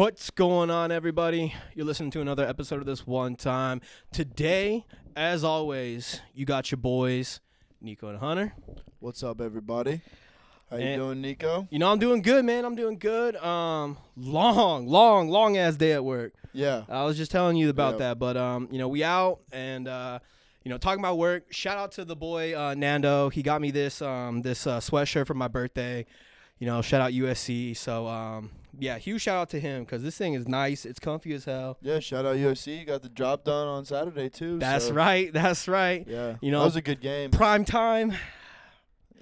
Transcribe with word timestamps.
What's 0.00 0.30
going 0.30 0.70
on, 0.70 0.90
everybody? 0.90 1.54
You're 1.74 1.84
listening 1.84 2.10
to 2.12 2.22
another 2.22 2.48
episode 2.48 2.80
of 2.80 2.86
this 2.86 3.06
one 3.06 3.36
time. 3.36 3.82
Today, 4.10 4.86
as 5.14 5.44
always, 5.44 6.22
you 6.32 6.46
got 6.46 6.70
your 6.70 6.78
boys, 6.78 7.40
Niko 7.84 8.04
and 8.04 8.18
Hunter. 8.18 8.54
What's 9.00 9.22
up, 9.22 9.42
everybody? 9.42 10.00
How 10.70 10.78
you 10.78 10.84
And- 10.84 11.02
doing, 11.02 11.22
Niko? 11.22 11.68
You 11.70 11.78
know, 11.80 11.92
I'm 11.92 11.98
doing 11.98 12.22
good, 12.22 12.46
man. 12.46 12.64
I'm 12.64 12.76
doing 12.76 12.98
good. 12.98 13.36
Um, 13.36 13.98
long, 14.16 14.86
long, 14.86 15.28
long 15.28 15.58
ass 15.58 15.76
day 15.76 15.92
at 15.92 16.02
work. 16.02 16.32
Yeah. 16.54 16.84
I 16.88 17.04
was 17.04 17.18
just 17.18 17.30
telling 17.30 17.58
you 17.58 17.68
about 17.68 17.90
Yep. 17.90 17.98
that, 17.98 18.18
but 18.18 18.38
um, 18.38 18.68
you 18.72 18.78
know, 18.78 18.88
we 18.88 19.04
out 19.04 19.40
and 19.52 19.86
uh, 19.86 20.20
you 20.64 20.70
know, 20.70 20.78
talking 20.78 21.00
about 21.00 21.18
work. 21.18 21.52
Shout 21.52 21.76
out 21.76 21.92
to 21.92 22.06
the 22.06 22.16
boy 22.16 22.58
uh, 22.58 22.72
Nando. 22.72 23.28
He 23.28 23.42
got 23.42 23.60
me 23.60 23.70
this 23.70 24.00
um 24.00 24.40
this 24.40 24.66
uh, 24.66 24.80
sweatshirt 24.80 25.26
for 25.26 25.34
my 25.34 25.48
birthday. 25.48 26.06
You 26.58 26.66
know, 26.66 26.80
shout 26.80 27.02
out 27.02 27.12
USC. 27.12 27.76
So 27.76 28.06
um, 28.06 28.50
yeah, 28.78 28.98
huge 28.98 29.22
shout 29.22 29.36
out 29.36 29.50
to 29.50 29.60
him 29.60 29.84
because 29.84 30.02
this 30.02 30.16
thing 30.16 30.34
is 30.34 30.48
nice. 30.48 30.84
It's 30.84 30.98
comfy 30.98 31.32
as 31.34 31.44
hell. 31.44 31.78
Yeah, 31.82 31.98
shout 32.00 32.24
out 32.24 32.36
USC. 32.36 32.86
Got 32.86 33.02
the 33.02 33.08
job 33.08 33.44
done 33.44 33.66
on 33.66 33.84
Saturday, 33.84 34.28
too. 34.28 34.58
That's 34.58 34.86
so, 34.86 34.94
right. 34.94 35.32
That's 35.32 35.68
right. 35.68 36.06
Yeah. 36.08 36.36
You 36.40 36.50
know- 36.50 36.60
that 36.60 36.66
was 36.66 36.76
a 36.76 36.82
good 36.82 37.00
game. 37.00 37.30
Prime 37.30 37.64
time. 37.64 38.12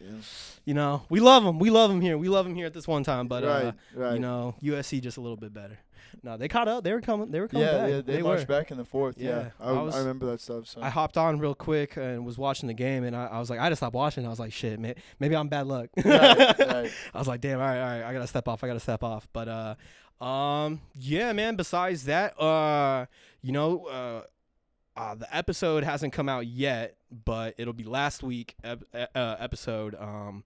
Yeah. 0.01 0.17
You 0.65 0.75
know, 0.75 1.03
we 1.09 1.21
love 1.21 1.45
him. 1.45 1.59
We 1.59 1.71
love 1.71 1.91
him 1.91 2.01
here. 2.01 2.19
We 2.19 2.29
love 2.29 2.47
him 2.47 2.55
here 2.55 2.67
at 2.67 2.75
this 2.75 2.87
one 2.87 3.03
time. 3.03 3.27
But 3.27 3.43
right, 3.43 3.65
uh, 3.65 3.73
right. 3.95 4.13
you 4.15 4.21
know, 4.21 4.55
USC 4.63 5.01
just 5.01 5.17
a 5.17 5.21
little 5.21 5.37
bit 5.37 5.53
better. 5.53 5.79
No, 6.23 6.37
they 6.37 6.49
caught 6.49 6.69
up. 6.69 6.85
They 6.85 6.93
were 6.93 7.01
coming. 7.01 7.31
They 7.31 7.41
were 7.41 7.49
coming 7.49 7.67
yeah, 7.67 7.79
back. 7.79 7.91
yeah, 7.91 8.01
they, 8.01 8.17
they 8.17 8.23
marched 8.23 8.49
were. 8.49 8.55
back 8.55 8.71
in 8.71 8.77
the 8.77 8.85
fourth. 8.85 9.17
Yeah, 9.19 9.29
Yeah, 9.29 9.51
I, 9.61 9.71
I 9.73 9.89
I, 9.89 9.99
remember 9.99 10.27
that 10.27 10.41
stuff. 10.41 10.67
So 10.67 10.83
I 10.83 10.89
hopped 10.89 11.17
on 11.17 11.39
real 11.39 11.55
quick 11.55 11.97
and 11.97 12.25
was 12.27 12.37
watching 12.37 12.67
the 12.67 12.75
game, 12.75 13.05
and 13.05 13.15
I, 13.15 13.27
I 13.27 13.39
was 13.39 13.51
like, 13.51 13.61
I 13.61 13.65
had 13.65 13.69
to 13.71 13.77
stop 13.77 13.93
watching. 13.93 14.27
I 14.27 14.29
was 14.29 14.41
like, 14.41 14.53
shit, 14.53 14.79
man, 14.81 14.95
maybe 15.21 15.37
I'm 15.37 15.49
bad 15.49 15.67
luck. 15.67 15.91
right, 16.05 16.59
right. 16.59 16.91
I 17.15 17.19
was 17.19 17.29
like, 17.29 17.41
damn, 17.41 17.61
all 17.61 17.67
right, 17.67 17.81
all 17.81 17.87
right, 18.01 18.03
I 18.03 18.13
gotta 18.13 18.27
step 18.27 18.49
off. 18.49 18.65
I 18.65 18.67
gotta 18.67 18.81
step 18.81 19.03
off. 19.05 19.29
But 19.33 19.49
uh, 20.21 20.25
um, 20.25 20.81
yeah, 20.95 21.33
man. 21.33 21.57
Besides 21.57 22.05
that, 22.05 22.41
uh, 22.41 23.07
you 23.43 23.53
know, 23.53 23.87
uh. 23.87 24.23
Uh, 24.97 25.15
the 25.15 25.37
episode 25.37 25.85
hasn't 25.85 26.13
come 26.13 26.29
out 26.29 26.45
yet, 26.45 26.97
but 27.25 27.55
it'll 27.57 27.73
be 27.73 27.85
last 27.85 28.25
week 28.25 28.57
ep- 28.65 28.83
uh, 28.93 29.37
episode. 29.39 29.95
Um, 29.95 30.43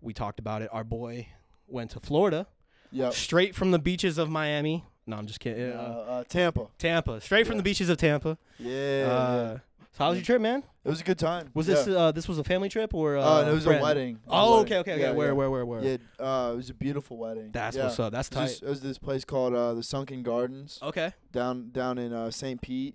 we 0.00 0.12
talked 0.12 0.40
about 0.40 0.60
it. 0.60 0.68
Our 0.72 0.82
boy 0.82 1.28
went 1.68 1.92
to 1.92 2.00
Florida, 2.00 2.48
Yep. 2.90 3.12
straight 3.12 3.54
from 3.54 3.70
the 3.70 3.78
beaches 3.78 4.18
of 4.18 4.28
Miami. 4.28 4.84
No, 5.06 5.16
I'm 5.16 5.26
just 5.26 5.40
kidding. 5.40 5.72
Uh, 5.72 5.76
Uh, 5.76 6.10
uh, 6.12 6.24
Tampa. 6.28 6.66
Tampa, 6.78 7.20
straight 7.20 7.46
from 7.46 7.56
the 7.56 7.62
beaches 7.62 7.88
of 7.88 7.96
Tampa. 7.98 8.38
Yeah, 8.58 8.70
uh, 8.70 8.72
yeah. 9.52 9.58
So 9.94 10.04
how 10.04 10.08
was 10.10 10.18
your 10.18 10.24
trip, 10.24 10.40
man? 10.40 10.62
It 10.84 10.88
was 10.88 11.00
a 11.00 11.04
good 11.04 11.18
time. 11.18 11.50
Was 11.54 11.68
yeah. 11.68 11.74
this 11.74 11.88
uh, 11.88 12.12
this 12.12 12.26
was 12.26 12.38
a 12.38 12.44
family 12.44 12.68
trip 12.70 12.94
or? 12.94 13.18
Uh, 13.18 13.22
Uh, 13.44 13.50
it 13.50 13.52
was 13.52 13.64
friend? 13.64 13.80
a 13.80 13.82
wedding. 13.82 14.14
It 14.14 14.26
was 14.26 14.32
a 14.34 14.36
Oh, 14.36 14.50
wedding. 14.60 14.64
okay, 14.64 14.78
okay, 14.78 14.92
okay. 14.92 15.00
Yeah, 15.02 15.12
where, 15.12 15.26
yeah. 15.28 15.32
where, 15.32 15.50
where, 15.50 15.66
where? 15.66 15.82
Yeah, 15.84 15.96
uh, 16.18 16.52
it 16.54 16.56
was 16.56 16.70
a 16.70 16.74
beautiful 16.74 17.16
wedding. 17.18 17.50
That's 17.52 17.76
yeah. 17.76 17.84
what's 17.84 18.00
up. 18.00 18.12
That's 18.12 18.28
It 18.28 18.36
was, 18.36 18.58
tight. 18.60 18.66
it 18.66 18.70
was 18.70 18.80
this 18.80 18.98
place 18.98 19.24
called 19.24 19.54
uh, 19.54 19.74
the 19.74 19.82
Sunken 19.82 20.22
Gardens 20.22 20.78
Okay. 20.82 21.12
down 21.30 21.70
down 21.72 21.98
in 21.98 22.12
uh, 22.12 22.30
St. 22.30 22.60
Pete, 22.62 22.94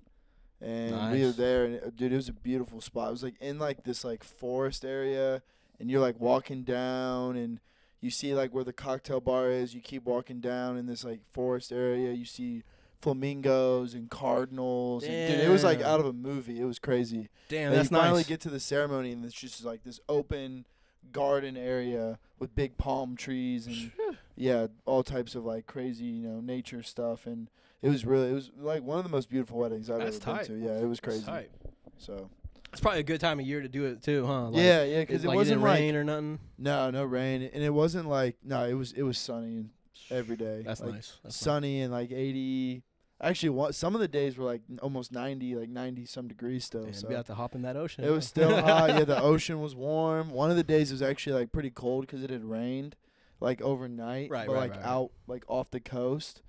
and 0.60 1.12
we 1.12 1.20
were 1.22 1.28
Nice. 1.28 1.36
there, 1.36 1.66
and 1.66 1.76
it, 1.76 1.96
dude, 1.96 2.14
it 2.14 2.16
was 2.16 2.30
a 2.30 2.34
beautiful 2.34 2.82
spot. 2.82 3.10
It 3.10 3.12
was 3.12 3.24
like 3.24 3.36
in 3.42 3.60
like 3.60 3.84
this 3.84 4.04
like 4.04 4.24
forest 4.24 4.84
area, 4.84 5.44
and 5.80 5.92
you're 5.92 6.02
like 6.02 6.20
walking 6.20 6.64
down, 6.64 7.36
and 7.36 7.60
you 8.02 8.10
see 8.10 8.34
like 8.34 8.54
where 8.54 8.64
the 8.64 8.74
cocktail 8.74 9.20
bar 9.20 9.50
is. 9.50 9.74
You 9.74 9.82
keep 9.82 10.06
walking 10.06 10.40
down 10.40 10.78
in 10.78 10.86
this 10.86 11.04
like 11.04 11.22
forest 11.32 11.72
area. 11.72 12.12
You 12.12 12.26
see 12.26 12.64
flamingos 13.02 13.94
and 13.94 14.10
cardinals. 14.10 15.04
And, 15.04 15.34
dude, 15.34 15.46
it 15.46 15.50
was 15.50 15.64
like 15.64 15.82
out 15.82 16.00
of 16.00 16.06
a 16.06 16.14
movie. 16.14 16.60
It 16.60 16.66
was 16.66 16.80
crazy. 16.80 17.30
Damn, 17.50 17.68
and 17.68 17.78
that's 17.78 17.92
you 17.92 17.98
finally 17.98 18.20
nice. 18.20 18.28
get 18.28 18.42
to 18.42 18.50
the 18.50 18.60
ceremony, 18.60 19.12
and 19.12 19.24
it's 19.24 19.34
just 19.34 19.64
like 19.64 19.84
this 19.84 20.00
open 20.10 20.66
garden 21.12 21.56
area 21.56 22.20
with 22.38 22.54
big 22.54 22.78
palm 22.78 23.16
trees 23.16 23.66
and 23.66 23.92
yeah, 24.36 24.68
all 24.86 25.04
types 25.04 25.36
of 25.36 25.46
like 25.46 25.66
crazy, 25.66 26.06
you 26.06 26.28
know, 26.28 26.42
nature 26.42 26.84
stuff. 26.84 27.26
And 27.26 27.50
it 27.82 27.90
was 27.90 28.06
really, 28.06 28.30
it 28.30 28.34
was 28.34 28.52
like 28.60 28.84
one 28.84 28.98
of 28.98 29.04
the 29.04 29.10
most 29.10 29.30
beautiful 29.30 29.58
weddings 29.60 29.90
I've 29.90 30.00
That's 30.00 30.18
ever 30.18 30.26
tight. 30.26 30.48
been 30.48 30.62
to. 30.62 30.66
Yeah, 30.68 30.80
it 30.80 30.88
was 30.88 31.00
crazy. 31.00 31.26
So 31.98 32.30
It's 32.72 32.82
probably 32.82 33.00
a 33.00 33.04
good 33.04 33.20
time 33.20 33.40
of 33.40 33.46
year 33.46 33.62
to 33.62 33.70
do 33.70 33.86
it 33.86 34.04
too, 34.04 34.26
huh? 34.26 34.50
Like, 34.50 34.62
yeah, 34.62 34.84
yeah, 34.84 35.00
because 35.02 35.24
it 35.24 35.28
like 35.28 35.36
wasn't 35.36 35.62
didn't 35.62 35.70
like 35.70 35.80
rain 35.80 35.96
or 35.96 36.04
nothing. 36.04 36.40
no, 36.58 36.92
no 36.92 37.04
rain, 37.04 37.50
and 37.54 37.64
it 37.64 37.74
wasn't 37.74 38.08
like 38.08 38.38
no, 38.44 38.66
it 38.66 38.74
was 38.74 38.92
it 38.92 39.04
was 39.04 39.18
sunny 39.18 39.58
and 39.58 39.70
every 40.10 40.36
day. 40.36 40.64
That's 40.66 40.82
like, 40.82 40.94
nice. 40.94 41.18
That's 41.24 41.36
nice. 41.36 41.36
Sunny 41.36 41.82
and 41.82 41.92
like 41.92 42.12
eighty. 42.12 42.84
Actually, 43.20 43.74
some 43.74 43.96
of 43.96 44.02
the 44.02 44.08
days 44.08 44.38
were 44.38 44.46
like 44.46 44.62
almost 44.82 45.12
ninety, 45.12 45.56
like 45.56 45.70
ninety 45.70 46.06
some 46.06 46.28
degrees 46.28 46.66
still. 46.66 46.84
Damn, 46.84 46.94
so 46.94 47.08
we 47.08 47.16
got 47.16 47.26
to 47.28 47.34
hop 47.34 47.56
in 47.56 47.64
that 47.64 47.76
ocean. 47.76 48.04
It 48.04 48.12
was 48.12 48.28
still 48.28 48.62
hot. 48.62 48.90
Yeah, 48.90 49.06
the 49.06 49.20
ocean 49.20 49.60
was 49.60 49.76
warm. 49.76 50.30
One 50.30 50.52
of 50.52 50.58
the 50.58 50.64
days 50.64 50.92
was 50.92 51.02
actually 51.02 51.34
like 51.34 51.52
pretty 51.52 51.72
cold 51.72 52.06
because 52.06 52.24
it 52.24 52.30
had 52.30 52.44
rained, 52.44 52.96
like 53.40 53.62
overnight. 53.62 54.30
Right, 54.30 54.46
but 54.46 54.54
right, 54.54 54.60
like 54.60 54.72
right, 54.72 54.80
right. 54.82 54.88
out, 54.88 55.12
like 55.26 55.44
off 55.48 55.72
the 55.72 55.80
coast. 55.80 56.42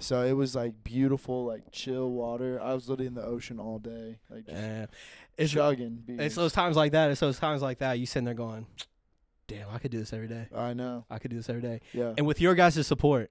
So 0.00 0.22
it 0.22 0.32
was 0.32 0.54
like 0.54 0.84
beautiful, 0.84 1.44
like 1.46 1.70
chill 1.72 2.10
water. 2.10 2.60
I 2.62 2.74
was 2.74 2.88
literally 2.88 3.06
in 3.06 3.14
the 3.14 3.24
ocean 3.24 3.58
all 3.58 3.78
day, 3.78 4.18
like 4.30 4.46
just 4.46 4.56
Yeah. 4.56 4.86
It's 5.38 5.52
chugging. 5.52 6.02
Beers. 6.06 6.20
it's 6.20 6.34
those 6.34 6.52
times 6.52 6.76
like 6.76 6.92
that. 6.92 7.10
It's 7.10 7.20
those 7.20 7.38
times 7.38 7.62
like 7.62 7.78
that. 7.78 7.98
You 7.98 8.06
sitting 8.06 8.24
there 8.24 8.34
going, 8.34 8.66
"Damn, 9.48 9.68
I 9.70 9.78
could 9.78 9.90
do 9.90 9.98
this 9.98 10.12
every 10.12 10.28
day. 10.28 10.46
I 10.54 10.72
know. 10.74 11.04
I 11.10 11.18
could 11.18 11.30
do 11.30 11.36
this 11.36 11.48
every 11.50 11.62
day." 11.62 11.80
Yeah, 11.92 12.14
And 12.16 12.26
with 12.26 12.40
your 12.40 12.54
guys' 12.54 12.86
support, 12.86 13.30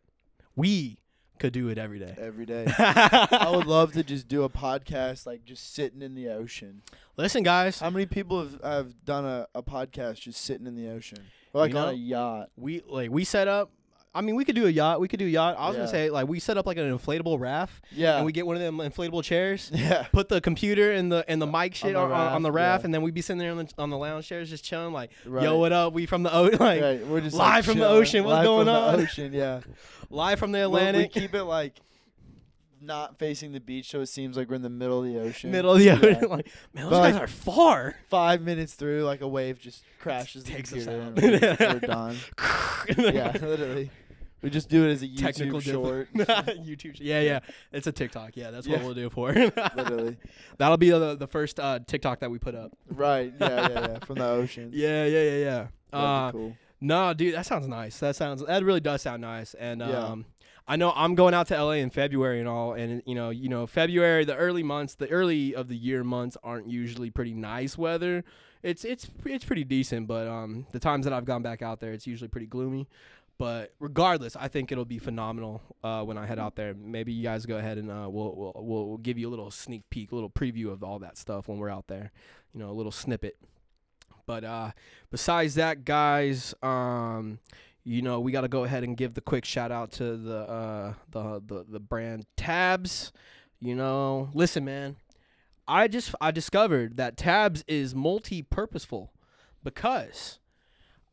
we 0.56 1.00
could 1.40 1.52
do 1.52 1.68
it 1.70 1.78
every 1.78 2.00
day. 2.00 2.16
every 2.18 2.46
day. 2.46 2.66
I 2.78 3.52
would 3.54 3.66
love 3.68 3.92
to 3.94 4.04
just 4.04 4.28
do 4.28 4.44
a 4.44 4.50
podcast, 4.50 5.26
like 5.26 5.44
just 5.46 5.74
sitting 5.74 6.02
in 6.02 6.16
the 6.16 6.30
ocean. 6.30 6.82
Listen, 7.18 7.44
guys, 7.44 7.80
How 7.80 7.90
many 7.90 8.06
people 8.06 8.40
have, 8.42 8.62
have 8.64 9.06
done 9.06 9.26
a, 9.26 9.48
a 9.54 9.62
podcast 9.64 10.22
just 10.22 10.42
sitting 10.42 10.68
in 10.68 10.76
the 10.76 10.90
ocean, 10.90 11.20
or 11.54 11.62
like 11.62 11.72
You 11.74 11.78
on 11.80 11.90
a 11.90 11.94
yacht? 11.98 12.50
we 12.56 12.82
like 12.88 13.10
we 13.12 13.24
set 13.24 13.48
up. 13.48 13.72
I 14.16 14.22
mean, 14.22 14.36
we 14.36 14.46
could 14.46 14.56
do 14.56 14.66
a 14.66 14.70
yacht. 14.70 15.02
We 15.02 15.08
could 15.10 15.20
do 15.20 15.26
a 15.26 15.30
yacht. 15.30 15.58
I 15.60 15.68
was 15.68 15.76
gonna 15.76 15.88
Yeah. 15.88 15.92
say 15.92 16.10
like 16.10 16.28
we 16.30 16.40
set 16.40 16.58
up 16.58 16.66
like 16.66 16.78
an 16.78 16.98
inflatable 16.98 17.38
raft, 17.40 17.84
Yeah, 17.92 18.16
and 18.16 18.26
we 18.26 18.32
get 18.32 18.48
one 18.48 18.56
of 18.56 18.62
them 18.62 18.78
inflatable 18.78 19.24
chairs. 19.26 19.70
yeah. 19.76 20.04
Put 20.14 20.30
the 20.30 20.40
computer 20.40 20.94
and 20.94 21.12
the 21.12 21.26
and 21.28 21.42
the 21.42 21.46
mic 21.46 21.76
shit 21.76 21.94
the 21.94 22.00
on, 22.00 22.12
on, 22.14 22.34
on 22.34 22.42
the 22.42 22.52
raft, 22.52 22.66
raft, 22.66 22.82
yeah. 22.82 22.86
and 22.86 22.94
then 22.94 23.02
we'd 23.02 23.14
be 23.14 23.22
sitting 23.22 23.40
there 23.40 23.52
on 23.52 23.58
the 23.58 23.70
on 23.78 23.90
the 23.90 23.98
lounge 23.98 24.26
chairs 24.28 24.50
just 24.50 24.64
chilling, 24.64 24.94
like, 24.94 25.12
Right. 25.26 25.44
"Yo, 25.44 25.58
what 25.58 25.74
up? 25.74 25.92
We 25.94 26.06
from 26.06 26.24
the 26.24 26.34
ocean, 26.34 26.60
like 26.62 26.82
right. 26.82 27.06
We're 27.06 27.20
just 27.22 27.36
live 27.36 27.56
like, 27.56 27.64
from 27.66 27.80
the 27.80 27.86
chilling, 27.86 28.02
ocean. 28.02 28.24
What's 28.24 28.34
live 28.36 28.46
going 28.46 28.66
from 28.68 28.76
on? 28.76 28.98
The 28.98 29.04
ocean, 29.04 29.34
yeah. 29.34 29.60
live 30.10 30.40
from 30.40 30.52
the 30.54 30.60
Well, 30.60 30.68
Atlantic, 30.78 31.14
we 31.14 31.22
keep 31.22 31.36
it 31.36 31.44
like 31.44 31.74
not 32.82 33.18
facing 33.18 33.52
the 33.52 33.60
beach, 33.60 33.90
so 33.90 34.02
it 34.02 34.06
seems 34.08 34.38
like 34.38 34.48
we're 34.48 34.56
in 34.56 34.62
the 34.62 34.70
middle 34.70 35.00
of 35.00 35.06
the 35.12 35.20
ocean. 35.20 35.50
middle 35.52 35.72
of 35.74 35.80
the 35.80 35.86
Yeah. 35.86 36.00
ocean." 36.02 36.30
like, 36.30 36.48
man, 36.74 36.84
those 36.84 36.92
But, 36.92 37.02
guys 37.04 37.14
like, 37.16 37.24
are 37.24 37.28
far. 37.28 37.96
Five 38.10 38.42
minutes 38.42 38.76
through, 38.76 39.04
like 39.04 39.22
a 39.22 39.28
wave 39.28 39.60
just 39.60 39.84
crashes 40.00 40.44
the 40.44 40.52
takes 40.54 40.72
us 40.72 40.86
computer, 40.86 41.42
out. 41.42 41.58
and 41.58 41.60
we're, 41.60 41.74
we're 41.74 41.80
done. 41.80 42.16
yeah, 43.16 43.32
literally. 43.42 43.90
We 44.46 44.52
just 44.52 44.70
do 44.70 44.88
it 44.88 44.92
as 44.92 45.02
a 45.02 45.08
YouTube 45.08 45.18
Technical 45.18 45.60
short. 45.60 46.14
YouTube. 46.14 46.98
Yeah, 47.02 47.20
yeah. 47.22 47.40
It's 47.72 47.88
a 47.88 47.92
TikTok. 47.92 48.38
Yeah, 48.38 48.52
that's 48.52 48.68
what 48.68 48.78
Yeah. 48.78 48.86
we'll 48.86 48.94
do 48.94 49.10
for. 49.10 49.34
literally. 49.76 50.18
That'll 50.60 50.78
be 50.78 50.92
the 50.92 51.16
the 51.16 51.26
first 51.26 51.60
uh, 51.60 51.80
TikTok 51.88 52.20
that 52.20 52.30
we 52.30 52.38
put 52.38 52.54
up. 52.54 52.72
Right. 52.88 53.34
Yeah, 53.42 53.50
yeah, 53.50 53.70
yeah. 53.70 54.00
From 54.06 54.20
the 54.20 54.28
ocean. 54.28 54.70
Yeah, 54.72 55.06
yeah, 55.06 55.24
yeah, 55.24 55.38
yeah. 55.38 55.68
Uh, 55.92 56.32
cool. 56.32 56.56
No, 56.80 57.12
dude, 57.16 57.34
that 57.34 57.48
sounds 57.48 57.68
nice. 57.68 57.98
That 57.98 58.16
sounds 58.16 58.46
that 58.46 58.64
really 58.64 58.82
does 58.82 59.02
sound 59.02 59.22
nice. 59.24 59.56
And 59.56 59.80
Yeah. 59.82 59.88
um 60.06 60.26
I 60.68 60.76
know 60.76 60.94
I'm 60.96 61.16
going 61.16 61.34
out 61.34 61.48
to 61.48 61.56
LA 61.64 61.74
in 61.82 61.90
February 61.90 62.40
and 62.40 62.48
all 62.48 62.74
and 62.74 63.02
you 63.08 63.16
know, 63.16 63.32
you 63.32 63.50
know, 63.50 63.66
February, 63.66 64.26
the 64.26 64.36
early 64.36 64.62
months, 64.62 64.94
the 64.94 65.10
early 65.10 65.56
of 65.56 65.70
the 65.70 65.76
year 65.76 66.04
months 66.04 66.38
aren't 66.44 66.68
usually 66.70 67.10
pretty 67.10 67.34
nice 67.34 67.80
weather. 67.80 68.24
It's 68.62 68.86
it's 68.86 69.10
it's 69.26 69.44
pretty 69.46 69.64
decent, 69.64 70.06
but 70.08 70.28
um 70.28 70.68
the 70.72 70.80
times 70.80 71.06
that 71.06 71.14
I've 71.14 71.26
gone 71.26 71.42
back 71.42 71.64
out 71.64 71.80
there, 71.80 71.94
it's 71.94 72.06
usually 72.06 72.28
pretty 72.28 72.46
gloomy. 72.48 72.88
But 73.38 73.74
regardless, 73.80 74.36
I 74.38 74.48
think 74.48 74.72
it'll 74.72 74.86
be 74.86 74.98
phenomenal 74.98 75.62
uh, 75.84 76.04
when 76.04 76.18
I 76.18 76.26
head 76.26 76.40
out 76.40 76.56
there. 76.56 76.74
Maybe 76.74 77.12
you 77.12 77.24
guys 77.24 77.46
go 77.46 77.58
ahead 77.58 77.78
and 77.78 77.92
uh, 77.92 78.08
we'll, 78.10 78.34
we'll 78.56 78.88
we'll 78.88 78.98
give 78.98 79.18
you 79.18 79.28
a 79.28 79.32
little 79.32 79.52
sneak 79.52 79.84
peek, 79.90 80.12
a 80.12 80.16
little 80.16 80.30
preview 80.30 80.72
of 80.72 80.84
all 80.84 81.00
that 81.00 81.18
stuff 81.18 81.50
when 81.50 81.58
we're 81.58 81.70
out 81.70 81.88
there. 81.88 82.12
You 82.54 82.62
know, 82.62 82.70
a 82.70 82.72
little 82.72 82.94
snippet. 82.94 83.38
But 84.26 84.44
uh, 84.44 84.72
besides 85.12 85.56
that, 85.56 85.84
guys, 85.86 86.54
um, 86.64 87.40
you 87.84 88.02
know, 88.02 88.20
we 88.20 88.32
got 88.32 88.42
to 88.42 88.48
go 88.48 88.64
ahead 88.64 88.84
and 88.84 88.98
give 88.98 89.14
the 89.14 89.22
quick 89.22 89.46
shout 89.46 89.72
out 89.72 89.92
to 89.94 90.16
the 90.18 90.38
uh, 90.38 90.94
the 91.12 91.42
the 91.46 91.66
the 91.70 91.80
brand 91.80 92.26
Tabs. 92.38 93.12
You 93.60 93.76
know, 93.76 94.30
listen, 94.34 94.64
man, 94.64 94.96
I 95.68 95.88
just 95.88 96.16
I 96.22 96.32
discovered 96.32 96.98
that 96.98 97.18
Tabs 97.18 97.64
is 97.68 97.94
multi-purposeful 97.94 99.12
because 99.64 100.40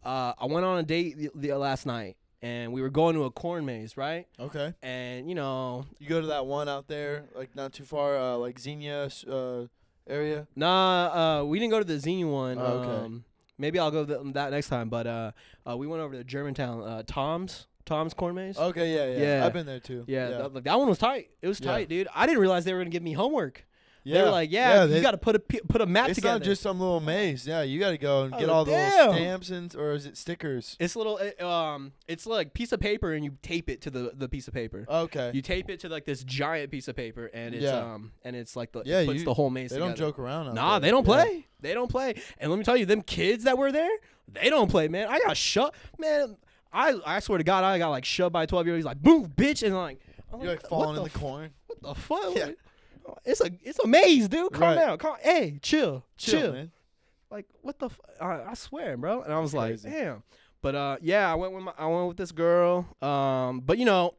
uh, 0.05 0.33
I 0.39 0.47
went 0.47 0.65
on 0.65 0.79
a 0.79 0.83
date 0.83 1.17
the, 1.19 1.31
the 1.35 1.53
last 1.59 1.87
night 1.87 2.17
and 2.43 2.73
we 2.73 2.83
were 2.83 2.91
going 2.91 3.15
to 3.15 3.25
a 3.25 3.31
corn 3.31 3.65
maze, 3.65 3.97
right? 3.97 4.27
Okay. 4.41 4.75
And 4.83 5.29
you 5.29 5.35
know, 5.35 5.85
You 5.99 6.09
go 6.09 6.21
to 6.21 6.27
that 6.29 6.47
one 6.47 6.69
out 6.69 6.89
there, 6.89 7.25
like 7.35 7.55
not 7.55 7.73
too 7.73 7.85
far, 7.85 8.17
uh, 8.19 8.37
like 8.37 8.59
Xenia 8.59 9.09
uh, 9.31 9.67
area. 10.09 10.47
Nah, 10.57 11.41
uh, 11.41 11.45
we 11.45 11.59
didn't 11.59 11.71
go 11.71 11.79
to 11.79 11.85
the 11.85 11.99
Xenia 11.99 12.27
one. 12.27 12.59
Oh, 12.59 12.63
okay. 12.65 13.05
Um, 13.05 13.25
maybe 13.59 13.79
I'll 13.79 13.91
go 13.93 14.05
th- 14.05 14.35
that 14.35 14.51
next 14.51 14.69
time. 14.69 14.89
But 14.89 15.07
uh, 15.07 15.33
uh, 15.69 15.77
we 15.77 15.87
went 15.87 16.03
over 16.03 16.15
to 16.15 16.25
Germantown, 16.25 16.83
uh, 16.83 17.03
Tom's, 17.07 17.69
Tom's 17.85 18.13
Corn 18.15 18.35
Maze. 18.35 18.59
Okay, 18.59 18.95
yeah, 18.95 19.07
yeah. 19.19 19.37
Yeah. 19.39 19.47
I've 19.47 19.53
been 19.53 19.67
there 19.67 19.81
too. 19.81 20.05
yeah, 20.09 20.29
That, 20.29 20.55
like, 20.55 20.65
that 20.65 20.79
one 20.79 20.89
was 20.89 20.99
tight. 20.99 21.31
It 21.43 21.49
was 21.49 21.61
Yeah. 21.61 21.71
tight, 21.73 21.89
dude. 21.89 22.09
I 22.15 22.27
didn't 22.27 22.41
realize 22.41 22.65
they 22.65 22.73
were 22.73 22.81
gonna 22.81 22.91
give 22.91 23.03
me 23.03 23.13
homework. 23.13 23.65
They 24.05 24.21
were 24.23 24.31
like, 24.31 24.51
yeah, 24.51 24.83
you 24.83 24.89
they- 24.95 25.01
got 25.03 25.13
to 25.13 25.19
put 25.19 25.37
a 25.37 25.39
put 25.39 25.81
a 25.81 25.87
map 25.87 26.09
It's 26.09 26.17
together. 26.17 26.41
not 26.41 26.45
just 26.45 26.61
some 26.63 26.81
little 26.81 26.99
maze. 27.01 27.47
Yeah, 27.47 27.63
you 27.63 27.79
got 27.79 27.91
to 27.91 27.99
go 27.99 28.23
and 28.25 28.33
get 28.33 28.41
was 28.41 28.49
all 28.49 28.65
the 28.65 28.73
like, 28.73 28.93
little 28.93 29.15
stamps 29.15 29.51
and 29.51 29.75
or 29.77 29.93
is 29.93 30.07
it 30.07 30.17
stickers? 30.17 30.77
it's 30.81 30.97
little 30.97 31.19
it, 31.19 31.41
um 31.41 31.93
it's 32.09 32.27
like 32.27 32.53
piece 32.53 32.73
of 32.73 32.81
paper 32.81 33.13
and 33.13 33.25
you 33.25 33.37
tape 33.43 33.69
it 33.71 33.81
to 33.83 33.91
the 33.91 34.13
the 34.15 34.29
piece 34.29 34.49
of 34.49 34.55
paper. 34.55 34.85
Okay. 34.89 35.31
You 35.35 35.41
tape 35.43 35.71
it 35.71 35.79
to 35.81 35.89
like 35.89 36.05
this 36.05 36.25
giant 36.25 36.71
piece 36.73 36.89
of 36.89 36.97
paper 36.97 37.27
and 37.33 37.55
it's 37.55 37.63
Yeah. 37.65 37.79
um 37.95 38.13
and 38.25 38.35
it's 38.35 38.57
like 38.57 38.73
the 38.73 38.83
Yeah, 38.85 39.01
it 39.01 39.07
puts 39.07 39.21
you- 39.21 39.25
the 39.25 39.35
whole 39.35 39.51
maze 39.51 39.71
they 39.71 39.77
together. 39.77 39.91
don't 39.91 39.99
joke 39.99 40.19
around. 40.19 40.53
Nah, 40.55 40.79
there. 40.79 40.89
they 40.89 40.91
don't 40.91 41.07
Yeah. 41.07 41.23
play. 41.25 41.47
They 41.61 41.75
don't 41.75 41.91
play. 41.91 42.15
And 42.39 42.51
let 42.51 42.59
me 42.59 42.65
tell 42.65 42.77
you, 42.77 42.87
them 42.87 43.03
kids 43.03 43.45
that 43.45 43.57
were 43.57 43.71
there, 43.71 43.91
they 44.27 44.51
don't 44.51 44.69
play, 44.69 44.89
man. 44.89 45.07
I 45.09 45.21
got 45.21 45.37
shut, 45.37 45.75
man. 45.97 46.37
I 46.73 46.99
I 47.07 47.21
swear 47.21 47.39
to 47.39 47.45
God, 47.45 47.63
I 47.63 47.79
got 47.79 47.91
like 47.91 48.05
shoved 48.05 48.33
by 48.33 48.43
a 48.43 48.47
twelve 48.49 48.67
year 48.67 48.75
old. 48.75 48.79
He's 48.79 48.85
like, 48.87 49.01
"Boom, 49.01 49.29
bitch," 49.37 49.63
and 49.63 49.77
like, 49.77 50.01
I'm 50.33 50.41
You're 50.41 50.51
like 50.53 50.63
what 50.63 50.71
falling 50.71 50.97
in 50.97 51.03
the 51.05 51.09
the 51.11 51.19
corn. 51.19 51.51
What 51.69 51.83
the 51.83 51.95
fuck? 51.95 52.35
Yeah. 52.35 52.51
It's 53.25 53.41
a 53.41 53.51
it's 53.63 53.79
a 53.79 53.87
maze, 53.87 54.29
dude. 54.29 54.53
Calm 54.53 54.63
Right. 54.63 54.75
down. 54.77 54.99
Calm. 54.99 55.17
Hey, 55.21 55.59
chill, 55.63 56.05
chill. 56.17 56.53
Man. 56.53 56.71
Like 57.31 57.47
what 57.63 57.79
the? 57.79 57.87
F- 57.87 58.01
I, 58.21 58.51
I 58.51 58.55
swear, 58.55 58.97
bro. 58.97 59.23
And 59.23 59.33
I 59.33 59.39
was 59.41 59.53
Crazy. 59.53 59.89
like, 59.89 59.97
damn. 59.99 60.23
But 60.61 60.75
uh, 60.75 60.97
yeah, 61.01 61.31
I 61.31 61.35
went 61.35 61.53
with 61.55 61.65
my 61.65 61.73
I 61.79 61.87
went 61.87 62.09
with 62.09 62.17
this 62.17 62.33
girl. 62.33 62.87
Um, 63.01 63.61
but 63.61 63.79
you 63.79 63.85
know, 63.85 64.15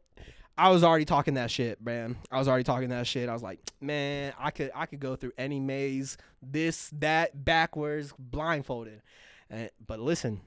I 0.57 0.69
was 0.69 0.83
already 0.83 1.05
talking 1.05 1.35
that 1.35 1.51
shit, 1.51 1.83
man. 1.83 2.17
I 2.31 2.39
was 2.39 2.47
already 2.47 2.63
talking 2.63 2.89
that 2.89 3.07
shit. 3.07 3.29
I 3.29 3.33
was 3.33 3.43
like, 3.43 3.59
man, 3.81 4.33
I 4.37 4.51
could 4.51 4.71
I 4.75 4.85
could 4.85 4.99
go 4.99 5.15
through 5.15 5.31
any 5.37 5.59
maze, 5.59 6.17
this 6.41 6.89
that 6.99 7.45
backwards, 7.45 8.13
blindfolded. 8.17 9.01
And 9.49 9.69
but 9.85 9.99
listen, 9.99 10.41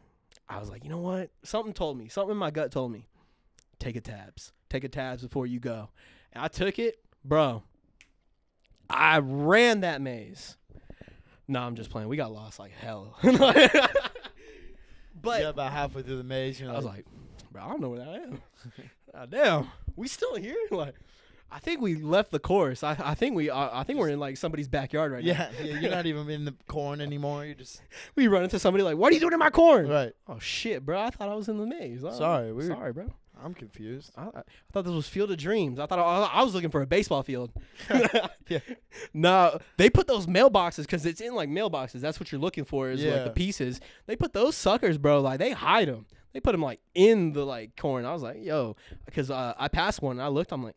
I 0.48 0.58
was 0.58 0.68
like, 0.70 0.82
you 0.84 0.90
know 0.90 0.98
what? 1.00 1.30
Something 1.44 1.72
told 1.72 1.96
me. 1.98 2.08
Something 2.08 2.32
in 2.32 2.36
my 2.38 2.50
gut 2.50 2.72
told 2.72 2.90
me. 2.92 3.06
Take 3.78 3.96
a 3.96 4.00
tabs. 4.00 4.52
Take 4.68 4.84
a 4.84 4.88
tabs 4.88 5.22
before 5.22 5.46
you 5.46 5.60
go. 5.60 5.90
And 6.32 6.42
I 6.42 6.48
took 6.48 6.78
it, 6.78 6.96
bro. 7.24 7.62
I 8.90 9.18
ran 9.18 9.80
that 9.80 10.00
maze. 10.00 10.56
No, 11.48 11.60
I'm 11.60 11.76
just 11.76 11.90
playing. 11.90 12.08
We 12.08 12.16
got 12.16 12.32
lost 12.32 12.58
like 12.58 12.72
hell. 12.72 13.16
but 13.22 15.40
yeah, 15.40 15.48
about 15.48 15.72
halfway 15.72 16.02
through 16.02 16.18
the 16.18 16.24
maze, 16.24 16.60
you're 16.60 16.70
I 16.70 16.74
was 16.76 16.84
like, 16.84 17.04
bro, 17.52 17.62
I 17.62 17.68
don't 17.68 17.80
know 17.80 17.90
where 17.90 17.98
that 18.00 18.22
is. 18.32 18.38
God 19.12 19.30
damn, 19.30 19.68
we 19.96 20.08
still 20.08 20.36
here? 20.36 20.56
Like, 20.70 20.94
I 21.50 21.60
think 21.60 21.80
we 21.80 21.94
left 21.94 22.32
the 22.32 22.40
course. 22.40 22.82
I, 22.82 22.96
I 22.98 23.14
think 23.14 23.36
we 23.36 23.48
uh, 23.50 23.68
I 23.72 23.84
think 23.84 23.98
we're 24.00 24.08
in 24.08 24.18
like 24.18 24.36
somebody's 24.36 24.66
backyard 24.68 25.12
right 25.12 25.24
now. 25.24 25.30
yeah, 25.32 25.50
yeah, 25.62 25.78
you're 25.78 25.90
not 25.92 26.06
even 26.06 26.28
in 26.28 26.44
the 26.44 26.54
corn 26.66 27.00
anymore. 27.00 27.44
You're 27.44 27.54
just 27.54 27.80
We 28.16 28.26
run 28.26 28.42
into 28.42 28.58
somebody 28.58 28.82
like, 28.82 28.96
what 28.96 29.12
are 29.12 29.14
you 29.14 29.20
doing 29.20 29.32
in 29.32 29.38
my 29.38 29.50
corn? 29.50 29.88
right. 29.88 30.12
Oh 30.28 30.40
shit, 30.40 30.84
bro! 30.84 31.00
I 31.00 31.10
thought 31.10 31.28
I 31.28 31.34
was 31.36 31.48
in 31.48 31.58
the 31.58 31.66
maze. 31.66 32.02
Oh, 32.04 32.10
Sorry, 32.10 32.48
we 32.52 32.68
were- 32.68 32.74
sorry, 32.74 32.92
bro. 32.92 33.06
I'm 33.42 33.54
confused. 33.54 34.12
I, 34.16 34.22
I 34.22 34.26
I 34.38 34.42
thought 34.72 34.84
this 34.84 34.94
was 34.94 35.08
Field 35.08 35.30
of 35.30 35.38
Dreams. 35.38 35.78
I 35.78 35.86
thought 35.86 35.98
I, 35.98 36.38
I 36.40 36.42
was 36.42 36.54
looking 36.54 36.70
for 36.70 36.82
a 36.82 36.86
baseball 36.86 37.22
field. 37.22 37.50
Yeah. 38.48 38.60
No, 39.12 39.58
they 39.76 39.90
put 39.90 40.06
those 40.06 40.28
mailboxes 40.28 40.82
because 40.82 41.04
it's 41.04 41.20
in 41.20 41.34
like 41.34 41.48
mailboxes. 41.48 42.00
That's 42.00 42.20
what 42.20 42.30
you're 42.30 42.40
looking 42.40 42.64
for 42.64 42.90
is 42.90 43.02
like 43.04 43.24
the 43.24 43.30
pieces. 43.30 43.80
They 44.06 44.14
put 44.14 44.32
those 44.32 44.54
suckers, 44.54 44.98
bro. 44.98 45.20
Like 45.20 45.40
they 45.40 45.50
hide 45.50 45.88
them. 45.88 46.06
They 46.32 46.38
put 46.38 46.52
them 46.52 46.62
like 46.62 46.78
in 46.94 47.32
the 47.32 47.44
like 47.44 47.76
corn. 47.76 48.04
I 48.04 48.12
was 48.12 48.22
like, 48.22 48.44
yo, 48.44 48.76
because 49.04 49.28
uh, 49.30 49.54
I 49.58 49.66
passed 49.66 50.00
one 50.00 50.18
and 50.18 50.22
I 50.22 50.28
looked. 50.28 50.52
I'm 50.52 50.62
like, 50.62 50.76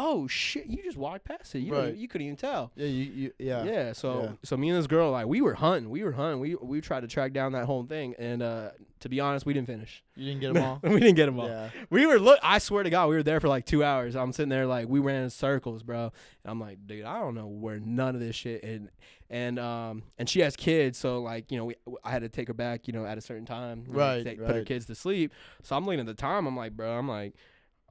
oh 0.00 0.28
shit, 0.28 0.66
you 0.66 0.80
just 0.82 0.96
walked 0.96 1.24
past 1.24 1.54
it. 1.56 1.58
You 1.58 1.74
Right. 1.74 1.94
you 1.94 2.06
couldn't 2.06 2.26
even 2.28 2.36
tell. 2.36 2.70
Yeah, 2.76 2.86
you, 2.86 3.02
you 3.04 3.32
yeah. 3.38 3.64
Yeah. 3.64 3.92
so 3.92 4.22
Yeah. 4.22 4.32
so 4.44 4.56
me 4.56 4.68
and 4.70 4.78
this 4.78 4.86
girl 4.86 5.10
like 5.10 5.26
we 5.26 5.40
were 5.40 5.54
hunting. 5.54 5.90
We 5.90 6.04
were 6.04 6.12
hunting. 6.12 6.40
We 6.40 6.54
we 6.54 6.80
tried 6.80 7.00
to 7.00 7.08
track 7.08 7.32
down 7.32 7.52
that 7.52 7.64
whole 7.66 7.82
thing. 7.84 8.14
And 8.18 8.40
uh, 8.42 8.70
to 9.00 9.08
be 9.08 9.18
honest, 9.20 9.44
we 9.44 9.54
didn't 9.54 9.66
finish. 9.66 10.02
You 10.14 10.26
didn't 10.26 10.40
get 10.40 10.54
them 10.54 10.62
all. 10.64 10.80
we 10.82 11.00
didn't 11.00 11.16
get 11.16 11.26
them 11.26 11.40
all. 11.40 11.48
yeah. 11.48 11.70
We 11.90 12.06
were 12.06 12.18
look. 12.20 12.38
I 12.42 12.58
swear 12.58 12.84
to 12.84 12.90
God, 12.90 13.08
we 13.08 13.16
were 13.16 13.22
there 13.24 13.40
for 13.40 13.48
like 13.48 13.66
two 13.66 13.82
hours. 13.82 14.14
I'm 14.14 14.32
sitting 14.32 14.48
there 14.50 14.66
like 14.66 14.88
we 14.88 15.00
ran 15.00 15.24
in 15.24 15.30
circles, 15.30 15.82
bro. 15.82 16.04
And 16.44 16.50
I'm 16.50 16.60
like, 16.60 16.78
dude, 16.86 17.04
I 17.04 17.18
don't 17.18 17.34
know 17.34 17.48
where 17.48 17.80
none 17.80 18.14
of 18.14 18.20
this 18.20 18.36
shit. 18.36 18.62
And 18.62 18.90
and 19.30 19.58
um 19.58 20.04
and 20.16 20.28
she 20.28 20.40
has 20.40 20.54
kids, 20.56 20.96
so 20.96 21.20
like 21.22 21.50
you 21.50 21.58
know 21.58 21.64
we 21.66 21.74
I 22.04 22.12
had 22.12 22.22
to 22.22 22.28
take 22.28 22.46
her 22.48 22.54
back, 22.54 22.86
you 22.86 22.92
know, 22.92 23.04
at 23.04 23.18
a 23.18 23.20
certain 23.20 23.46
time, 23.46 23.84
you 23.88 23.92
know, 23.92 23.98
Right, 23.98 24.24
Put 24.38 24.54
her 24.54 24.64
kids 24.64 24.86
to 24.86 24.94
sleep. 24.94 25.32
So 25.64 25.76
I'm 25.76 25.84
looking 25.84 26.00
at 26.00 26.06
the 26.06 26.14
time. 26.14 26.46
I'm 26.46 26.56
like, 26.56 26.76
bro, 26.76 26.96
I'm 26.96 27.08
like. 27.08 27.34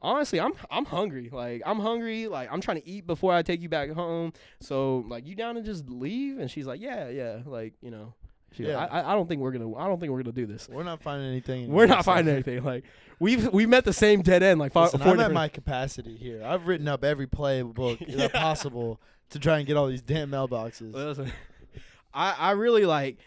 Honestly, 0.01 0.39
I'm 0.39 0.53
I'm 0.69 0.85
hungry. 0.85 1.29
Like 1.31 1.61
I'm 1.65 1.79
hungry. 1.79 2.27
Like 2.27 2.49
I'm 2.51 2.61
trying 2.61 2.79
to 2.81 2.88
eat 2.88 3.07
before 3.07 3.33
I 3.33 3.41
take 3.41 3.61
you 3.61 3.69
back 3.69 3.89
home. 3.91 4.33
So 4.59 5.03
like, 5.07 5.25
you 5.25 5.35
down 5.35 5.55
to 5.55 5.61
just 5.61 5.89
leave? 5.89 6.38
And 6.38 6.49
she's 6.51 6.67
like, 6.67 6.79
yeah, 6.79 7.09
yeah. 7.09 7.39
Like 7.45 7.73
you 7.81 7.89
know, 7.89 8.13
she 8.51 8.67
Yeah. 8.67 8.77
I, 8.77 8.99
I 9.01 9.11
I 9.11 9.15
don't 9.15 9.27
think 9.27 9.41
we're 9.41 9.51
gonna 9.51 9.73
I 9.75 9.88
don't 9.88 9.99
think 9.99 10.11
we're 10.11 10.21
gonna 10.21 10.33
do 10.33 10.45
this. 10.45 10.69
We're 10.69 10.83
not 10.83 11.01
finding 11.01 11.27
anything. 11.27 11.69
We're 11.69 11.88
not 11.88 12.05
finding 12.05 12.33
anything. 12.33 12.63
Like 12.63 12.83
we've 13.19 13.51
we've 13.51 13.69
met 13.69 13.85
the 13.85 13.94
same 13.94 14.21
dead 14.21 14.44
end 14.44 14.59
like 14.59 14.75
Listen, 14.75 14.99
four 14.99 15.13
I'm 15.13 15.19
at 15.19 15.31
my 15.31 15.47
capacity 15.47 16.15
here. 16.15 16.44
I've 16.45 16.67
written 16.67 16.88
up 16.88 17.03
every 17.03 17.27
playbook 17.27 17.97
Yeah. 18.07 18.27
possible 18.27 19.01
to 19.31 19.39
try 19.39 19.57
and 19.57 19.65
get 19.67 19.77
all 19.77 19.88
these 19.88 20.03
damn 20.03 20.29
mailboxes. 20.29 20.94
Listen, 20.94 21.31
I 22.13 22.33
I 22.38 22.51
really 22.51 22.85
like 22.85 23.17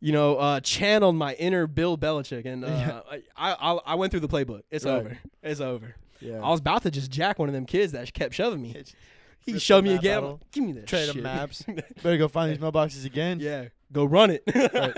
you 0.00 0.12
know 0.12 0.36
uh 0.36 0.60
channeled 0.60 1.16
my 1.16 1.32
inner 1.34 1.66
Bill 1.66 1.96
Belichick 1.96 2.44
and 2.44 2.64
uh, 2.64 2.68
Yeah. 3.08 3.18
I, 3.34 3.52
I 3.54 3.72
I 3.86 3.94
went 3.94 4.10
through 4.10 4.20
the 4.20 4.28
playbook. 4.28 4.62
It's 4.70 4.84
Right. 4.84 4.94
over. 4.94 5.18
It's 5.42 5.60
over. 5.62 5.94
Yeah. 6.20 6.40
I 6.42 6.50
was 6.50 6.60
about 6.60 6.82
to 6.82 6.90
just 6.90 7.10
jack 7.10 7.38
one 7.38 7.48
of 7.48 7.54
them 7.54 7.66
kids 7.66 7.92
that 7.92 8.12
kept 8.12 8.34
shoving 8.34 8.62
me. 8.62 8.74
He 9.40 9.54
rip 9.54 9.62
shoved 9.62 9.86
me 9.86 9.94
again. 9.94 10.18
I'm 10.18 10.24
like, 10.32 10.50
Give 10.52 10.64
me 10.64 10.72
that 10.72 10.86
Trade 10.86 11.12
shit. 11.14 11.22
maps. 11.22 11.62
Better 12.02 12.18
go 12.18 12.28
find 12.28 12.50
these 12.50 12.58
mailboxes 12.58 13.06
again. 13.06 13.40
yeah, 13.40 13.68
go 13.90 14.04
run 14.04 14.30
it. 14.30 14.42
Right. 14.54 14.94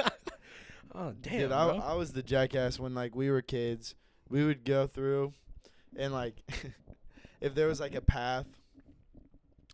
oh 0.92 1.12
damn, 1.20 1.38
Dude, 1.38 1.48
bro. 1.50 1.80
I, 1.84 1.92
I 1.92 1.94
was 1.94 2.12
the 2.12 2.22
jackass 2.22 2.80
when 2.80 2.92
like 2.92 3.14
we 3.14 3.30
were 3.30 3.42
kids. 3.42 3.94
We 4.28 4.44
would 4.44 4.64
go 4.64 4.88
through, 4.88 5.34
and 5.96 6.12
like, 6.12 6.42
if 7.40 7.54
there 7.54 7.68
was 7.68 7.78
like 7.78 7.94
a 7.94 8.00
path 8.00 8.46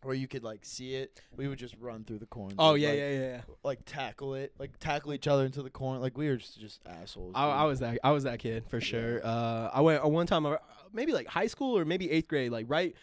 where 0.03 0.15
you 0.15 0.29
could 0.29 0.45
like 0.45 0.65
see 0.65 0.95
it, 0.95 1.23
we 1.37 1.49
would 1.49 1.59
just 1.59 1.75
run 1.81 2.05
through 2.05 2.19
the 2.19 2.27
corn. 2.27 2.55
oh 2.59 2.75
dude, 2.75 2.83
yeah, 2.83 2.89
like, 2.91 2.99
yeah, 2.99 3.11
yeah. 3.11 3.21
yeah. 3.21 3.41
Like 3.63 3.79
tackle 3.87 4.35
it, 4.35 4.53
like 4.59 4.79
tackle 4.79 5.15
each 5.15 5.27
other 5.27 5.45
into 5.47 5.63
the 5.63 5.71
corn. 5.71 6.01
Like 6.01 6.19
we 6.19 6.29
were 6.29 6.37
just, 6.37 6.61
just 6.61 6.81
assholes. 6.87 7.33
I, 7.35 7.47
I 7.47 7.65
was 7.65 7.81
that 7.81 7.99
I 8.05 8.11
was 8.11 8.25
that 8.25 8.41
kid 8.41 8.65
for 8.69 8.81
sure. 8.81 9.21
Uh, 9.25 9.71
I 9.73 9.81
went 9.81 10.05
uh, 10.05 10.09
one 10.09 10.27
time, 10.27 10.45
maybe 10.93 11.13
like 11.13 11.27
high 11.27 11.47
school 11.47 11.77
or 11.79 11.85
maybe 11.85 12.11
eighth 12.11 12.29
grade, 12.29 12.51
like 12.53 12.67
right 12.69 12.95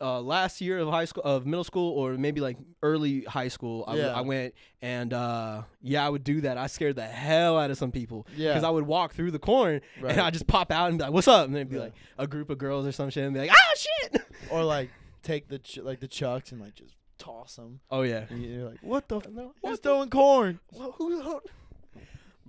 uh, 0.00 0.20
last 0.20 0.60
year 0.60 0.78
of 0.78 0.88
high 0.88 1.04
school 1.04 1.22
of 1.22 1.46
middle 1.46 1.62
school 1.62 1.92
or 1.92 2.14
maybe 2.14 2.40
like 2.40 2.56
early 2.82 3.22
high 3.22 3.46
school. 3.48 3.84
I, 3.86 3.92
w- 3.92 4.06
Yeah. 4.06 4.14
I 4.14 4.20
went 4.22 4.54
and 4.80 5.12
uh, 5.12 5.62
yeah, 5.80 6.04
I 6.04 6.08
would 6.08 6.24
do 6.24 6.40
that. 6.40 6.58
I 6.58 6.66
scared 6.66 6.96
the 6.96 7.04
hell 7.06 7.56
out 7.58 7.70
of 7.70 7.78
some 7.78 7.92
people 7.92 8.26
Yeah. 8.36 8.48
because 8.50 8.64
I 8.64 8.70
would 8.70 8.84
walk 8.86 9.12
through 9.14 9.30
the 9.30 9.38
corn 9.38 9.80
Right. 10.00 10.12
and 10.12 10.20
I 10.20 10.30
just 10.30 10.46
pop 10.48 10.72
out 10.72 10.88
and 10.90 10.98
be 10.98 11.04
like, 11.04 11.12
"What's 11.12 11.28
up?" 11.28 11.46
And 11.46 11.54
they'd 11.54 11.68
be 11.68 11.76
Yeah. 11.76 11.82
like 11.82 11.94
a 12.18 12.26
group 12.26 12.50
of 12.50 12.58
girls 12.58 12.84
or 12.86 12.90
some 12.92 13.10
shit 13.10 13.24
and 13.24 13.32
be 13.34 13.40
like, 13.40 13.50
"Ah, 13.52 13.74
shit!" 13.76 14.22
or 14.50 14.64
like 14.64 14.90
take 15.22 15.46
the 15.48 15.58
ch- 15.60 15.78
like 15.78 16.00
the 16.00 16.08
chucks 16.08 16.50
and 16.50 16.60
like 16.60 16.74
just 16.74 16.96
toss 17.18 17.54
them. 17.54 17.78
Oh 17.88 18.02
yeah. 18.02 18.24
And 18.28 18.42
you're 18.44 18.68
like, 18.70 18.80
what 18.82 19.06
the? 19.06 19.18
F- 19.18 19.26
And 19.26 19.38
they're 19.38 19.44
like, 19.44 19.54
Who's 19.64 19.78
throwing 19.78 20.10
corn? 20.10 20.58
Well, 20.72 20.90
who, 20.98 21.20
who- 21.22 21.40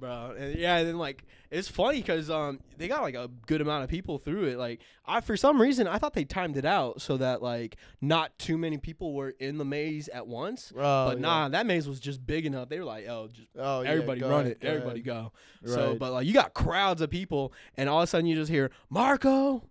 bro? 0.04 0.36
And 0.38 0.56
yeah, 0.56 0.78
and 0.78 0.88
then 0.88 0.98
like 0.98 1.24
it's 1.50 1.70
funny 1.70 1.98
because 2.02 2.30
um 2.30 2.60
they 2.78 2.88
got 2.90 3.02
like 3.02 3.16
a 3.16 3.30
good 3.48 3.62
amount 3.62 3.84
of 3.86 3.90
people 3.90 4.18
through 4.18 4.46
it. 4.46 4.58
Like 4.58 4.82
I 5.06 5.22
for 5.22 5.38
some 5.38 5.62
reason 5.62 5.88
I 5.88 5.98
thought 5.98 6.14
they 6.14 6.26
timed 6.26 6.58
it 6.58 6.66
out 6.66 7.02
so 7.02 7.16
that 7.18 7.42
like 7.42 7.78
not 8.02 8.38
too 8.38 8.58
many 8.58 8.78
people 8.78 9.14
were 9.14 9.30
in 9.40 9.58
the 9.58 9.66
maze 9.66 10.10
at 10.10 10.28
once. 10.28 10.74
Oh, 10.76 11.08
but 11.08 11.18
yeah. 11.18 11.22
nah, 11.22 11.50
that 11.50 11.66
maze 11.66 11.88
was 11.88 12.02
just 12.02 12.26
big 12.26 12.46
enough. 12.46 12.68
They 12.68 12.80
were 12.80 12.86
like, 12.86 13.08
oh, 13.08 13.30
just 13.32 13.48
Oh, 13.58 13.82
everybody 13.82 14.20
go 14.20 14.30
run 14.30 14.42
ahead, 14.42 14.52
it, 14.52 14.60
go 14.62 14.68
everybody 14.68 15.00
ahead. 15.02 15.06
go. 15.06 15.32
So, 15.66 15.96
but 15.96 16.12
like 16.12 16.28
you 16.28 16.34
got 16.34 16.54
crowds 16.54 17.02
of 17.02 17.10
people, 17.10 17.54
and 17.78 17.88
all 17.88 18.00
of 18.00 18.04
a 18.04 18.08
sudden 18.08 18.26
you 18.26 18.36
just 18.36 18.52
hear 18.52 18.72
Marco, 18.90 19.64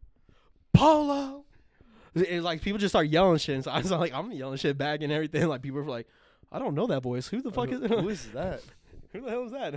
Polo. 0.73 1.45
It's 2.15 2.45
like 2.45 2.63
people 2.63 2.79
just 2.79 2.93
start 2.93 3.09
yelling 3.09 3.39
shit. 3.39 3.57
And 3.57 3.65
so 3.65 3.71
I 3.73 3.79
was 3.81 3.91
like, 3.91 4.15
I'm 4.15 4.33
yelling 4.33 4.57
shit 4.57 4.79
back 4.79 5.03
and 5.03 5.13
everything. 5.13 5.47
Like 5.47 5.63
people 5.63 5.81
were 5.81 5.91
like, 5.91 6.07
I 6.51 6.59
don't 6.59 6.75
know 6.75 6.87
that 6.87 7.03
voice. 7.03 7.29
Who 7.29 7.43
the 7.43 7.51
fuck 7.51 7.71
is 7.71 7.81
who 7.81 8.09
is 8.09 8.27
that? 8.33 8.63
who 9.13 9.21
the 9.21 9.31
hell 9.31 9.45
is 9.45 9.53
that? 9.53 9.75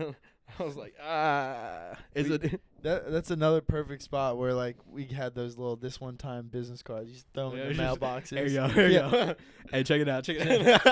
I 0.60 0.64
was 0.64 0.76
like, 0.76 0.94
ah, 1.04 1.96
is 2.14 2.30
We- 2.30 2.36
it? 2.36 2.62
That 2.86 3.12
that's 3.12 3.32
another 3.32 3.62
perfect 3.62 4.04
spot 4.04 4.38
where 4.38 4.54
like 4.54 4.78
we 4.88 5.06
had 5.06 5.34
those 5.34 5.58
little 5.58 5.76
this 5.76 6.00
one 6.00 6.18
time 6.18 6.46
business 6.46 6.84
cards. 6.84 7.08
You 7.10 7.16
just 7.16 7.26
throw 7.34 7.50
them 7.50 7.58
Yeah, 7.58 7.66
in 7.70 7.78
the 7.78 7.82
mailboxes. 7.82 8.30
There 8.30 8.48
you 8.48 8.54
go. 8.58 8.68
There 8.76 8.90
you 8.92 9.00
go. 9.00 9.36
hey, 9.72 9.84
check 9.84 10.02
it 10.02 10.08
out. 10.08 10.24
Check 10.24 10.38
it 10.40 10.86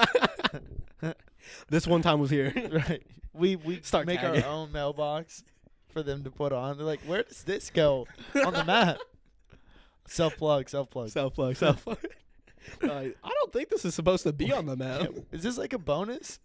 out. 1.03 1.15
this 1.69 1.85
one 1.85 2.01
time 2.01 2.19
was 2.19 2.31
here. 2.31 2.51
right. 2.71 3.03
We 3.33 3.57
we 3.57 3.81
Start 3.83 4.07
make 4.07 4.21
tagging. 4.21 4.43
our 4.43 4.49
own 4.49 4.71
mailbox 4.71 5.43
for 5.89 6.01
them 6.01 6.23
to 6.23 6.31
put 6.31 6.51
on. 6.51 6.77
They're 6.77 6.85
like, 6.87 7.01
where 7.01 7.21
does 7.21 7.43
this 7.43 7.69
go 7.69 8.07
on 8.43 8.53
the 8.53 8.63
map? 8.63 8.97
Self 10.07 10.35
plug, 10.37 10.69
self 10.69 10.89
plug. 10.89 11.09
Self 11.09 11.35
plug. 11.35 11.55
Self 11.57 11.83
plug. 11.83 11.99
I 12.81 13.11
don't 13.23 13.53
think 13.53 13.69
this 13.69 13.85
is 13.85 13.93
supposed 13.93 14.23
to 14.23 14.33
be 14.33 14.51
on 14.51 14.65
the 14.65 14.75
map. 14.75 15.09
Is 15.31 15.43
this 15.43 15.59
like 15.59 15.73
a 15.73 15.77
bonus? 15.77 16.39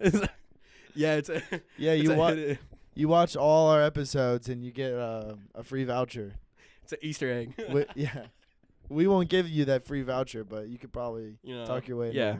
yeah, 0.94 1.14
it's 1.14 1.30
a. 1.30 1.40
Yeah, 1.78 1.92
it's 1.92 2.04
you 2.04 2.12
a 2.12 2.16
wa- 2.16 2.28
hidden- 2.28 2.58
you 2.98 3.06
watch 3.06 3.36
all 3.36 3.68
our 3.68 3.80
episodes 3.80 4.48
and 4.48 4.64
you 4.64 4.72
get 4.72 4.92
uh, 4.92 5.34
a 5.54 5.62
free 5.62 5.84
voucher. 5.84 6.34
It's 6.82 6.92
an 6.92 6.98
Easter 7.00 7.32
egg. 7.32 7.56
Wi- 7.68 7.86
yeah. 7.94 8.26
We 8.88 9.06
won't 9.06 9.28
give 9.28 9.48
you 9.48 9.66
that 9.66 9.84
free 9.84 10.02
voucher, 10.02 10.42
but 10.42 10.66
you 10.68 10.78
could 10.78 10.92
probably 10.92 11.36
you 11.44 11.54
know, 11.54 11.64
talk 11.64 11.86
your 11.86 11.96
way 11.96 12.10
yeah. 12.10 12.38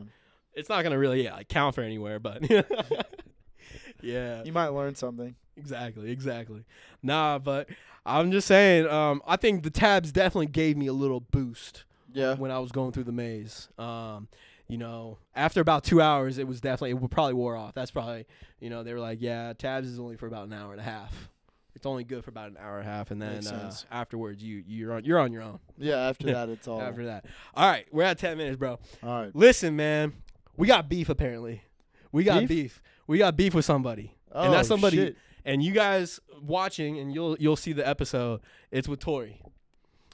it's 0.55 0.69
not 0.69 0.83
gonna 0.83 0.99
really 0.99 1.23
yeah, 1.23 1.41
count 1.45 1.77
for 1.77 1.83
anywhere, 1.83 2.19
but 2.19 2.43
yeah, 4.03 4.43
You 4.45 4.53
might 4.53 4.69
learn 4.71 4.97
something. 4.97 5.37
exactly, 5.57 6.11
exactly. 6.11 6.65
Nah, 7.05 7.38
but 7.38 7.69
I'm 8.05 8.33
just 8.33 8.49
saying. 8.49 8.88
Um, 8.88 9.23
I 9.27 9.37
think 9.37 9.62
the 9.62 9.71
tabs 9.71 10.11
definitely 10.11 10.47
gave 10.47 10.77
me 10.77 10.88
a 10.88 10.93
little 10.93 11.21
boost 11.21 11.85
Yeah. 12.12 12.35
when 12.35 12.50
I 12.50 12.59
was 12.59 12.73
going 12.73 12.91
through 12.93 13.05
the 13.05 13.12
maze. 13.12 13.69
Um, 13.79 14.27
you 14.68 14.78
know, 14.78 15.18
after 15.34 15.60
about 15.60 15.82
two 15.84 16.00
hours, 16.00 16.38
it 16.38 16.46
was 16.46 16.60
definitely 16.60 16.90
it 17.04 17.10
probably 17.10 17.34
wore 17.34 17.56
off. 17.56 17.75
That's 17.75 17.90
probably 17.90 18.26
you 18.60 18.70
know 18.70 18.82
they 18.82 18.92
were 18.92 19.00
like, 19.00 19.18
yeah, 19.20 19.52
tabs 19.56 19.88
is 19.88 19.98
only 19.98 20.16
for 20.16 20.26
about 20.26 20.46
an 20.46 20.52
hour 20.52 20.72
and 20.72 20.80
a 20.80 20.84
half. 20.84 21.28
It's 21.75 21.87
only 21.87 22.02
good 22.02 22.25
for 22.25 22.30
about 22.30 22.50
an 22.50 22.56
hour 22.60 22.78
and 22.80 22.88
a 22.88 22.90
half, 22.90 23.10
and 23.12 23.22
then 23.22 23.46
uh, 23.46 23.72
afterwards 23.90 24.42
you 24.42 24.62
you're 24.66 24.92
on 24.94 25.04
you're 25.04 25.18
on 25.20 25.32
your 25.32 25.42
own. 25.42 25.60
Yeah, 25.78 26.08
after 26.08 26.26
that, 26.32 26.48
it's 26.48 26.66
all. 26.66 26.82
After 26.82 27.06
that, 27.06 27.25
all 27.54 27.70
right, 27.70 27.87
we're 27.92 28.02
at 28.02 28.18
ten 28.18 28.37
minutes, 28.37 28.56
bro. 28.56 28.78
all 29.02 29.22
right. 29.22 29.34
Listen, 29.34 29.76
man, 29.76 30.12
we 30.56 30.66
got 30.66 30.88
beef 30.88 31.08
apparently. 31.08 31.62
We 32.10 32.25
got 32.25 32.40
beef. 32.40 32.48
Beef? 32.48 32.82
We 33.06 33.18
got 33.18 33.37
beef 33.37 33.54
with 33.54 33.64
somebody, 33.64 34.14
Oh, 34.32 34.42
and 34.44 34.52
that's 34.52 34.66
somebody, 34.68 34.96
shit. 34.96 35.16
and 35.44 35.62
you 35.62 35.72
guys 35.72 36.18
watching, 36.42 36.98
and 36.98 37.14
you'll 37.14 37.37
you'll 37.38 37.56
see 37.56 37.72
the 37.72 37.87
episode. 37.87 38.40
It's 38.72 38.88
with 38.88 38.98
Tori. 39.00 39.40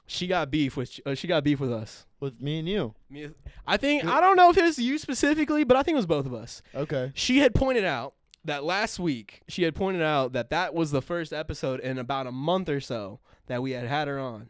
She 0.07 0.27
got 0.27 0.51
beef 0.51 0.77
with 0.77 0.99
uh, 1.05 1.15
she 1.15 1.27
got 1.27 1.43
beef 1.43 1.59
with 1.59 1.71
us. 1.73 2.05
with 2.19 2.39
me 2.41 2.59
and 2.59 2.69
you. 2.69 2.93
Me- 3.09 3.29
I 3.65 3.77
think 3.77 4.05
I 4.05 4.21
don't 4.21 4.35
know 4.35 4.49
if 4.49 4.57
it 4.57 4.63
was 4.63 4.77
you 4.77 4.97
specifically, 4.97 5.63
but 5.63 5.75
I 5.77 5.83
think 5.83 5.95
it 5.95 5.97
was 5.97 6.05
both 6.05 6.25
of 6.25 6.33
us. 6.33 6.61
Okay. 6.73 7.11
She 7.15 7.39
had 7.39 7.55
pointed 7.55 7.85
out 7.85 8.13
that 8.43 8.63
last 8.63 8.99
week 8.99 9.41
she 9.47 9.63
had 9.63 9.73
pointed 9.73 10.03
out 10.03 10.33
that 10.33 10.49
that 10.51 10.73
was 10.75 10.91
the 10.91 11.01
first 11.01 11.33
episode 11.33 11.79
in 11.79 11.97
about 11.97 12.27
a 12.27 12.31
month 12.31 12.69
or 12.69 12.79
so 12.79 13.19
that 13.47 13.63
we 13.63 13.71
had 13.71 13.87
had 13.87 14.07
her 14.07 14.19
on. 14.19 14.49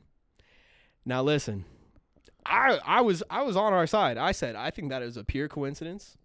Now 1.06 1.22
listen, 1.24 1.64
I 2.46 2.80
I 2.86 3.02
was 3.02 3.24
I 3.30 3.44
was 3.44 3.56
on 3.56 3.72
our 3.72 3.88
side. 3.88 4.18
I 4.18 4.34
said 4.34 4.56
I 4.56 4.72
think 4.72 4.90
that 4.90 5.02
is 5.02 5.16
a 5.16 5.24
pure 5.24 5.48
coincidence. 5.48 6.18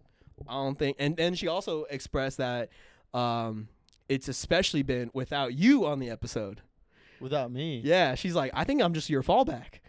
I 0.49 0.55
don't 0.55 0.79
think, 0.79 0.97
and 0.99 1.17
then 1.17 1.35
she 1.35 1.47
also 1.49 1.85
expressed 1.85 2.39
that 2.39 2.71
um, 3.13 3.69
it's 4.09 4.27
especially 4.27 4.83
been 4.83 5.11
without 5.13 5.53
you 5.55 5.85
on 5.87 5.99
the 6.01 6.09
episode. 6.09 6.63
Without 7.21 7.51
me. 7.53 7.81
Yeah, 7.85 8.15
she's 8.15 8.35
like, 8.35 8.51
I 8.55 8.65
think 8.65 8.83
I'm 8.83 8.95
just 8.95 9.11
your 9.11 9.23
fallback. 9.23 9.81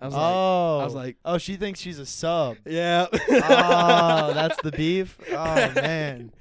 I 0.00 0.06
was 0.06 0.14
like, 0.14 0.22
oh. 0.24 0.78
I 0.80 0.84
was 0.84 0.94
oh. 0.94 0.98
like, 0.98 1.16
oh, 1.24 1.38
she 1.38 1.56
thinks 1.56 1.78
she's 1.80 1.98
a 2.00 2.06
sub. 2.06 2.56
yeah. 2.66 3.06
oh, 3.12 4.32
that's 4.34 4.60
the 4.62 4.72
beef. 4.72 5.18
Oh 5.30 5.54
man. 5.74 6.32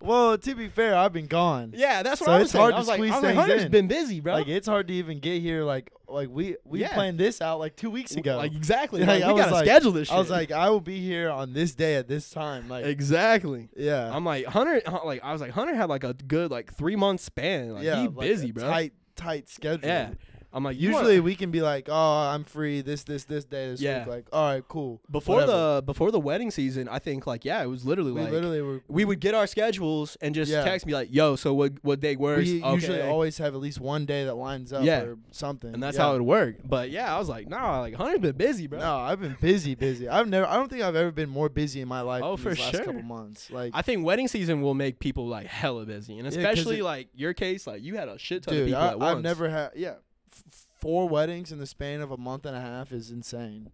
Well, 0.00 0.38
to 0.38 0.54
be 0.54 0.68
fair, 0.68 0.96
I've 0.96 1.12
been 1.12 1.26
gone. 1.26 1.74
Yeah, 1.76 2.02
that's 2.02 2.20
what 2.20 2.26
So 2.26 2.32
I 2.32 2.38
was 2.38 2.44
it's 2.44 2.52
saying. 2.52 2.62
hard 2.62 2.74
I 2.74 2.80
to 2.80 2.86
like, 2.86 2.96
squeeze 2.96 3.10
I 3.12 3.14
was 3.16 3.22
like, 3.22 3.30
things 3.34 3.40
Hunter's 3.40 3.64
in. 3.64 3.70
been 3.70 3.88
busy, 3.88 4.20
bro. 4.20 4.34
Like 4.34 4.48
it's 4.48 4.66
hard 4.66 4.88
to 4.88 4.94
even 4.94 5.20
get 5.20 5.42
here. 5.42 5.64
Like 5.64 5.92
like 6.08 6.28
we 6.30 6.56
we 6.64 6.80
Yeah. 6.80 6.94
planned 6.94 7.18
this 7.18 7.40
out 7.42 7.58
like 7.58 7.76
two 7.76 7.90
weeks 7.90 8.16
ago. 8.16 8.36
Like 8.36 8.52
exactly. 8.54 9.00
Like, 9.04 9.08
Like, 9.20 9.22
I 9.24 9.26
we 9.28 9.32
was 9.34 9.42
gotta 9.42 9.54
like- 9.56 9.64
schedule 9.66 9.92
this 9.92 10.08
shit. 10.08 10.16
I 10.16 10.18
was 10.18 10.30
like, 10.30 10.50
I 10.50 10.70
will 10.70 10.80
be 10.80 10.98
here 11.00 11.30
on 11.30 11.52
this 11.52 11.74
day 11.74 11.96
at 11.96 12.08
this 12.08 12.30
time. 12.30 12.68
Like 12.68 12.86
exactly. 12.86 13.68
yeah, 13.76 14.10
I'm 14.14 14.24
like 14.24 14.46
Hunter. 14.46 14.80
Hun- 14.86 15.00
Like 15.04 15.22
I 15.22 15.32
was 15.32 15.40
like 15.42 15.50
Hunter 15.50 15.74
had 15.74 15.90
like 15.90 16.04
a 16.04 16.14
good 16.14 16.50
like 16.50 16.72
three 16.72 16.96
month 16.96 17.20
span. 17.20 17.74
Like 17.74 17.84
yeah, 17.84 18.00
he 18.00 18.08
like 18.08 18.18
busy, 18.18 18.50
bro. 18.50 18.64
Tight 18.64 18.92
tight 19.16 19.48
schedule. 19.48 19.88
Yeah. 19.88 20.10
I'm 20.54 20.64
like 20.64 20.78
Usually 20.78 21.18
we 21.20 21.34
can 21.34 21.50
be 21.50 21.62
like, 21.62 21.88
oh, 21.90 21.94
I'm 22.28 22.44
free 22.44 22.80
this 22.82 23.04
this 23.04 23.24
this 23.24 23.44
day 23.44 23.68
this 23.70 23.80
Yeah. 23.80 24.00
week. 24.00 24.08
Like, 24.08 24.24
all 24.32 24.46
right, 24.52 24.64
cool. 24.68 25.00
before 25.10 25.36
whatever. 25.36 25.52
the 25.76 25.82
before 25.86 26.10
the 26.10 26.20
wedding 26.20 26.50
season. 26.50 26.88
I 26.88 26.98
think 26.98 27.26
like 27.26 27.44
yeah, 27.44 27.62
it 27.62 27.66
was 27.66 27.84
literally 27.84 28.12
we 28.12 28.20
like 28.20 28.30
literally 28.32 28.60
were. 28.62 28.82
we 28.88 29.04
would 29.04 29.20
get 29.20 29.34
our 29.34 29.46
schedules 29.46 30.16
and 30.20 30.34
just 30.34 30.50
Yeah. 30.50 30.64
text 30.64 30.84
me 30.86 30.92
like, 30.92 31.08
yo, 31.10 31.36
so 31.36 31.54
what 31.54 31.72
what 31.82 32.00
day 32.00 32.16
works? 32.16 32.44
We 32.50 32.62
okay. 32.62 32.74
usually 32.74 33.00
always 33.02 33.38
have 33.38 33.54
at 33.54 33.60
least 33.60 33.80
one 33.80 34.04
day 34.06 34.24
that 34.24 34.34
lines 34.34 34.72
up 34.72 34.84
Yeah. 34.84 35.00
or 35.02 35.18
something. 35.30 35.72
and 35.72 35.82
that's 35.82 35.96
Yeah. 35.96 36.02
how 36.04 36.10
it 36.10 36.18
would 36.18 36.26
work. 36.26 36.56
But 36.64 36.90
yeah, 36.90 37.14
I 37.14 37.18
was 37.18 37.28
like, 37.28 37.48
nah, 37.48 37.80
like 37.80 37.94
Hunter's 37.94 38.18
been 38.20 38.36
busy, 38.36 38.66
bro. 38.66 38.78
No, 38.78 38.96
I've 38.96 39.20
been 39.20 39.36
busy, 39.40 39.74
busy. 39.74 40.08
I've 40.08 40.28
never. 40.28 40.46
I 40.46 40.56
don't 40.56 40.68
think 40.70 40.82
I've 40.82 40.96
ever 40.96 41.10
been 41.12 41.30
more 41.30 41.48
busy 41.48 41.80
in 41.80 41.88
my 41.88 42.00
life. 42.02 42.22
Oh, 42.24 42.36
for 42.36 42.50
these 42.50 42.58
last 42.60 42.72
sure. 42.76 42.84
couple 42.84 43.02
months. 43.02 43.50
Like, 43.50 43.72
I 43.74 43.82
think 43.82 44.04
wedding 44.04 44.28
season 44.28 44.60
will 44.60 44.74
make 44.74 44.98
people 44.98 45.26
like 45.28 45.46
hella 45.46 45.86
busy, 45.86 46.18
and 46.18 46.26
especially 46.28 46.78
it- 46.80 46.84
like 46.84 47.08
your 47.14 47.32
case, 47.32 47.66
like 47.66 47.82
you 47.82 47.96
had 47.96 48.08
a 48.08 48.18
shit 48.18 48.42
ton 48.42 48.54
of 48.56 48.64
people 48.66 48.80
I, 48.80 48.88
at 48.88 48.98
once. 48.98 49.16
I've 49.16 49.22
never 49.22 49.48
had. 49.48 49.70
Yeah, 49.76 49.94
f- 50.34 50.66
four 50.80 51.08
weddings 51.08 51.52
in 51.52 51.58
the 51.58 51.66
span 51.66 52.00
of 52.00 52.10
a 52.10 52.16
month 52.16 52.46
and 52.46 52.56
a 52.56 52.60
half 52.60 52.92
is 52.92 53.10
insane. 53.10 53.70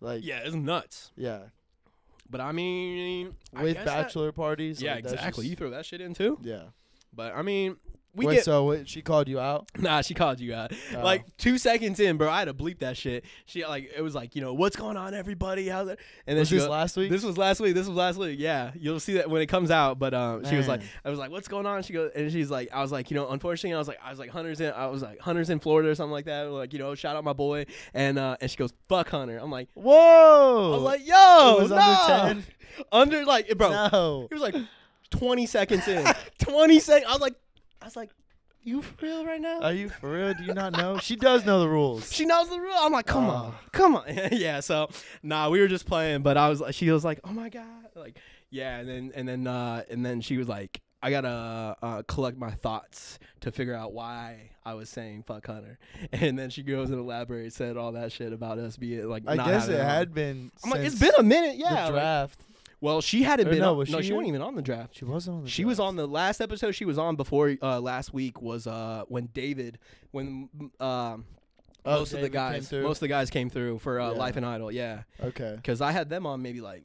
Like, 0.00 0.24
Yeah, 0.24 0.40
it's 0.44 0.54
nuts. 0.54 1.12
yeah, 1.16 1.44
But 2.28 2.40
I 2.40 2.52
mean, 2.52 3.34
I 3.54 3.62
with 3.62 3.76
that- 3.76 3.84
bachelor 3.86 4.32
parties. 4.32 4.80
yeah, 4.82 4.94
like, 4.94 5.04
exactly. 5.04 5.44
just- 5.44 5.50
you 5.50 5.56
throw 5.56 5.70
that 5.70 5.86
shit 5.86 6.00
in 6.00 6.14
too. 6.14 6.38
yeah. 6.42 6.64
But 7.12 7.34
I 7.34 7.42
mean, 7.42 7.76
we 8.14 8.26
Wait, 8.26 8.34
get 8.34 8.44
so 8.44 8.64
what, 8.64 8.88
she 8.88 9.02
called 9.02 9.28
you 9.28 9.40
out? 9.40 9.68
nah. 9.78 10.00
She 10.02 10.14
called 10.14 10.40
you 10.40 10.54
out. 10.54 10.72
Oh. 10.94 11.02
Like 11.02 11.36
two 11.36 11.58
seconds 11.58 11.98
in, 12.00 12.16
bro. 12.16 12.30
I 12.30 12.40
had 12.40 12.44
to 12.46 12.54
bleep 12.54 12.78
that 12.80 12.96
shit. 12.96 13.24
She 13.46 13.64
like 13.64 13.90
it 13.96 14.02
was 14.02 14.14
like 14.14 14.34
you 14.36 14.40
know 14.42 14.54
what's 14.54 14.76
going 14.76 14.96
on, 14.96 15.14
everybody? 15.14 15.68
How's 15.68 15.88
it? 15.88 15.98
And 16.26 16.36
then 16.36 16.42
was 16.42 16.48
she 16.48 16.56
this 16.56 16.68
last 16.68 16.96
week? 16.96 17.10
This 17.10 17.24
was 17.24 17.36
last 17.36 17.60
week. 17.60 17.74
This 17.74 17.86
was 17.86 17.96
last 17.96 18.18
week. 18.18 18.38
Yeah, 18.38 18.72
you'll 18.74 19.00
see 19.00 19.14
that 19.14 19.28
when 19.28 19.42
it 19.42 19.46
comes 19.46 19.70
out. 19.70 19.98
But 19.98 20.14
um, 20.14 20.44
she 20.44 20.56
was 20.56 20.68
like, 20.68 20.82
I 21.04 21.10
was 21.10 21.18
like, 21.18 21.30
"What's 21.30 21.48
going 21.48 21.66
on?" 21.66 21.82
She 21.82 21.92
goes, 21.92 22.12
and 22.14 22.30
she's 22.30 22.50
like, 22.50 22.68
"I 22.72 22.82
was 22.82 22.92
like, 22.92 23.10
you 23.10 23.16
know, 23.16 23.28
unfortunately, 23.28 23.74
I 23.74 23.78
was 23.78 23.88
like, 23.88 23.98
I 24.04 24.10
was 24.10 24.18
like, 24.18 24.30
Hunter's 24.30 24.60
in, 24.60 24.72
I 24.72 24.86
was 24.86 25.02
like, 25.02 25.20
Hunter's 25.20 25.50
in 25.50 25.60
Florida 25.60 25.88
or 25.88 25.94
something 25.94 26.12
like 26.12 26.26
that. 26.26 26.50
Like, 26.50 26.72
you 26.72 26.78
know, 26.78 26.94
shout 26.94 27.16
out 27.16 27.24
my 27.24 27.32
boy." 27.32 27.66
And 27.92 28.18
uh, 28.18 28.36
and 28.40 28.50
she 28.50 28.56
goes, 28.56 28.72
"Fuck 28.88 29.10
Hunter." 29.10 29.38
I'm 29.38 29.50
like, 29.50 29.68
Whoa! 29.74 30.72
I 30.72 30.76
was 30.76 30.82
like, 30.82 31.06
"Yo, 31.06 31.56
It 31.58 31.62
was 31.62 31.70
no. 31.70 31.76
under 31.76 32.42
10? 32.42 32.44
under 32.92 33.24
like, 33.24 33.56
bro, 33.56 33.70
no. 33.70 34.28
it 34.30 34.34
was 34.34 34.42
like 34.42 34.56
20 35.10 35.46
seconds 35.46 35.86
in, 35.88 36.06
20 36.38 36.80
seconds. 36.80 37.06
I 37.08 37.12
was 37.12 37.20
like, 37.20 37.34
I 37.84 37.86
was 37.86 37.96
like, 37.96 38.10
you 38.62 38.80
for 38.80 39.04
real 39.04 39.26
right 39.26 39.40
now? 39.42 39.60
Are 39.60 39.74
you 39.74 39.90
for 39.90 40.10
real? 40.10 40.32
Do 40.32 40.42
you 40.42 40.54
not 40.54 40.72
know? 40.72 40.96
She 40.96 41.16
does 41.16 41.44
know 41.44 41.60
the 41.60 41.68
rules. 41.68 42.10
She 42.10 42.24
knows 42.24 42.48
the 42.48 42.58
rule. 42.58 42.72
I'm 42.78 42.92
like, 42.92 43.04
come 43.04 43.28
on, 43.28 43.52
Oh. 43.54 43.60
come 43.72 43.94
on. 43.96 44.04
yeah. 44.32 44.60
So, 44.60 44.88
nah, 45.22 45.50
we 45.50 45.60
were 45.60 45.68
just 45.68 45.84
playing, 45.84 46.22
but 46.22 46.38
I 46.38 46.48
was 46.48 46.62
like, 46.62 46.74
she 46.74 46.90
was 46.90 47.04
like, 47.04 47.20
oh 47.24 47.32
my 47.32 47.50
god, 47.50 47.66
like, 47.94 48.16
yeah, 48.48 48.78
and 48.78 48.88
then 48.88 49.12
and 49.14 49.28
then 49.28 49.46
uh 49.46 49.82
and 49.90 50.04
then 50.04 50.22
she 50.22 50.38
was 50.38 50.48
like, 50.48 50.80
I 51.02 51.10
gotta 51.10 51.76
uh, 51.82 52.02
collect 52.08 52.38
my 52.38 52.52
thoughts 52.52 53.18
to 53.40 53.52
figure 53.52 53.74
out 53.74 53.92
why 53.92 54.52
I 54.64 54.72
was 54.72 54.88
saying 54.88 55.24
fuck 55.26 55.46
Hunter, 55.46 55.78
and 56.12 56.38
then 56.38 56.48
she 56.48 56.62
goes 56.62 56.88
and 56.88 56.98
elaborates, 56.98 57.56
said 57.56 57.76
all 57.76 57.92
that 57.92 58.12
shit 58.12 58.32
about 58.32 58.56
us 58.58 58.78
being 58.78 59.06
like. 59.10 59.24
I 59.26 59.34
not 59.34 59.48
guess 59.48 59.68
it 59.68 59.78
had 59.78 60.14
been. 60.14 60.50
I'm 60.64 60.70
like, 60.70 60.80
it's 60.80 60.98
been 60.98 61.12
a 61.18 61.22
minute, 61.22 61.56
yeah. 61.58 61.84
like- 61.84 61.92
draft. 61.92 62.40
Well, 62.84 63.00
she 63.00 63.22
hadn't 63.22 63.48
Or 63.48 63.50
been. 63.50 63.60
no, 63.60 63.72
on, 63.72 63.78
was 63.78 63.90
no, 63.90 63.98
she 64.00 64.08
she 64.08 64.12
wasn't 64.12 64.28
even 64.28 64.42
on 64.42 64.54
the 64.54 64.62
draft. 64.62 64.96
She 64.96 65.04
wasn't 65.04 65.36
on 65.38 65.44
the. 65.44 65.50
She 65.50 65.64
was 65.64 65.78
draft. 65.78 65.88
on 65.88 65.96
the 65.96 66.06
last 66.06 66.40
episode 66.40 66.72
she 66.72 66.84
was 66.84 66.98
on 66.98 67.16
before 67.16 67.56
uh, 67.62 67.80
last 67.80 68.12
week 68.12 68.40
was 68.42 68.66
uh, 68.66 69.04
when 69.08 69.26
David 69.32 69.78
when 70.10 70.48
um, 70.80 71.24
Oh, 71.86 71.98
most 71.98 72.12
of 72.14 72.20
the 72.20 72.28
David 72.28 72.32
came 72.32 72.32
guys 72.52 72.68
through? 72.68 72.82
most 72.82 72.96
of 72.96 73.00
the 73.00 73.08
guys 73.08 73.30
came 73.30 73.50
through 73.50 73.78
for 73.80 74.00
uh, 74.00 74.12
Yeah. 74.12 74.18
Life 74.18 74.36
and 74.36 74.46
Idol 74.46 74.70
yeah 74.72 75.02
Okay, 75.22 75.52
because 75.56 75.80
I 75.80 75.92
had 75.92 76.08
them 76.08 76.26
on 76.26 76.40
maybe 76.42 76.60
like 76.60 76.84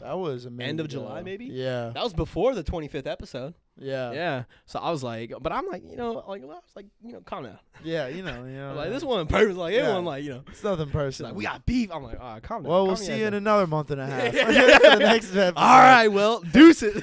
that 0.00 0.18
was 0.18 0.44
a 0.44 0.50
minute 0.50 0.68
End 0.70 0.80
of 0.80 0.86
ago. 0.86 0.92
July, 0.98 1.22
maybe? 1.22 1.46
Yeah, 1.46 1.90
that 1.94 2.02
was 2.02 2.12
before 2.12 2.54
the 2.54 2.64
25th 2.64 3.06
episode 3.06 3.54
yeah, 3.76 4.12
yeah 4.12 4.44
so 4.66 4.78
I 4.78 4.90
was 4.90 5.02
like 5.02 5.32
but 5.40 5.50
I'm 5.52 5.66
like 5.66 5.82
you 5.90 5.96
know 5.96 6.24
like 6.28 6.42
I 6.42 6.46
was 6.46 6.62
like 6.76 6.86
you 7.02 7.12
know 7.12 7.20
calm 7.22 7.44
down 7.44 7.58
yeah. 7.82 8.06
You 8.06 8.22
know, 8.22 8.44
you 8.44 8.52
know. 8.56 8.74
Like 8.76 8.90
this 8.90 9.02
one 9.02 9.26
person 9.26 9.56
like 9.56 9.74
Yeah. 9.74 9.80
everyone 9.80 10.04
like 10.04 10.22
you 10.24 10.30
know 10.30 10.44
It's 10.48 10.62
nothing 10.62 10.90
personal. 10.90 11.30
like 11.32 11.36
we 11.38 11.44
got 11.44 11.66
beef 11.66 11.90
I'm 11.92 12.02
like 12.04 12.18
ah 12.20 12.38
calm 12.40 12.62
down 12.62 12.70
Well, 12.70 12.80
calm 12.80 12.86
we'll 12.88 12.96
see 12.96 13.18
you 13.18 13.26
in 13.26 13.34
another 13.34 13.66
month 13.66 13.90
and 13.90 14.00
a 14.00 14.06
half. 14.06 14.32
The 14.34 14.96
next 15.00 15.36
all 15.36 15.78
right 15.78 16.08
well 16.08 16.40
deuces 16.40 17.02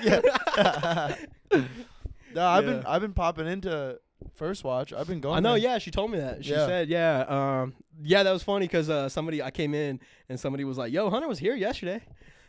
no, 2.34 2.48
I've 2.48 2.66
been 2.66 2.86
I've 2.86 3.02
been 3.02 3.14
popping 3.14 3.48
into 3.48 4.00
first 4.36 4.64
watch. 4.64 4.94
I've 4.94 5.08
been 5.08 5.20
going. 5.20 5.36
I 5.36 5.40
know, 5.42 5.52
there. 5.54 5.58
yeah. 5.64 5.78
She 5.80 5.92
told 5.92 6.12
me 6.12 6.20
that. 6.20 6.46
She 6.46 6.52
Yeah. 6.52 6.66
said, 6.66 6.88
yeah, 6.90 7.26
um, 7.62 7.74
yeah. 8.02 8.24
That 8.24 8.32
was 8.32 8.44
funny 8.44 8.68
because 8.68 8.90
uh, 8.90 9.10
somebody 9.10 9.44
I 9.44 9.52
came 9.52 9.74
in 9.74 10.00
and 10.30 10.40
somebody 10.40 10.64
was 10.64 10.78
like, 10.78 10.94
"Yo, 10.94 11.10
Hunter 11.10 11.28
was 11.28 11.40
here 11.40 11.56
yesterday." 11.56 12.02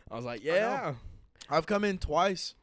I 0.09 0.15
was 0.15 0.23
like, 0.25 0.43
"Yeah." 0.43 0.93
I've 1.49 1.65
come 1.65 1.83
in 1.83 1.97
twice. 1.97 2.55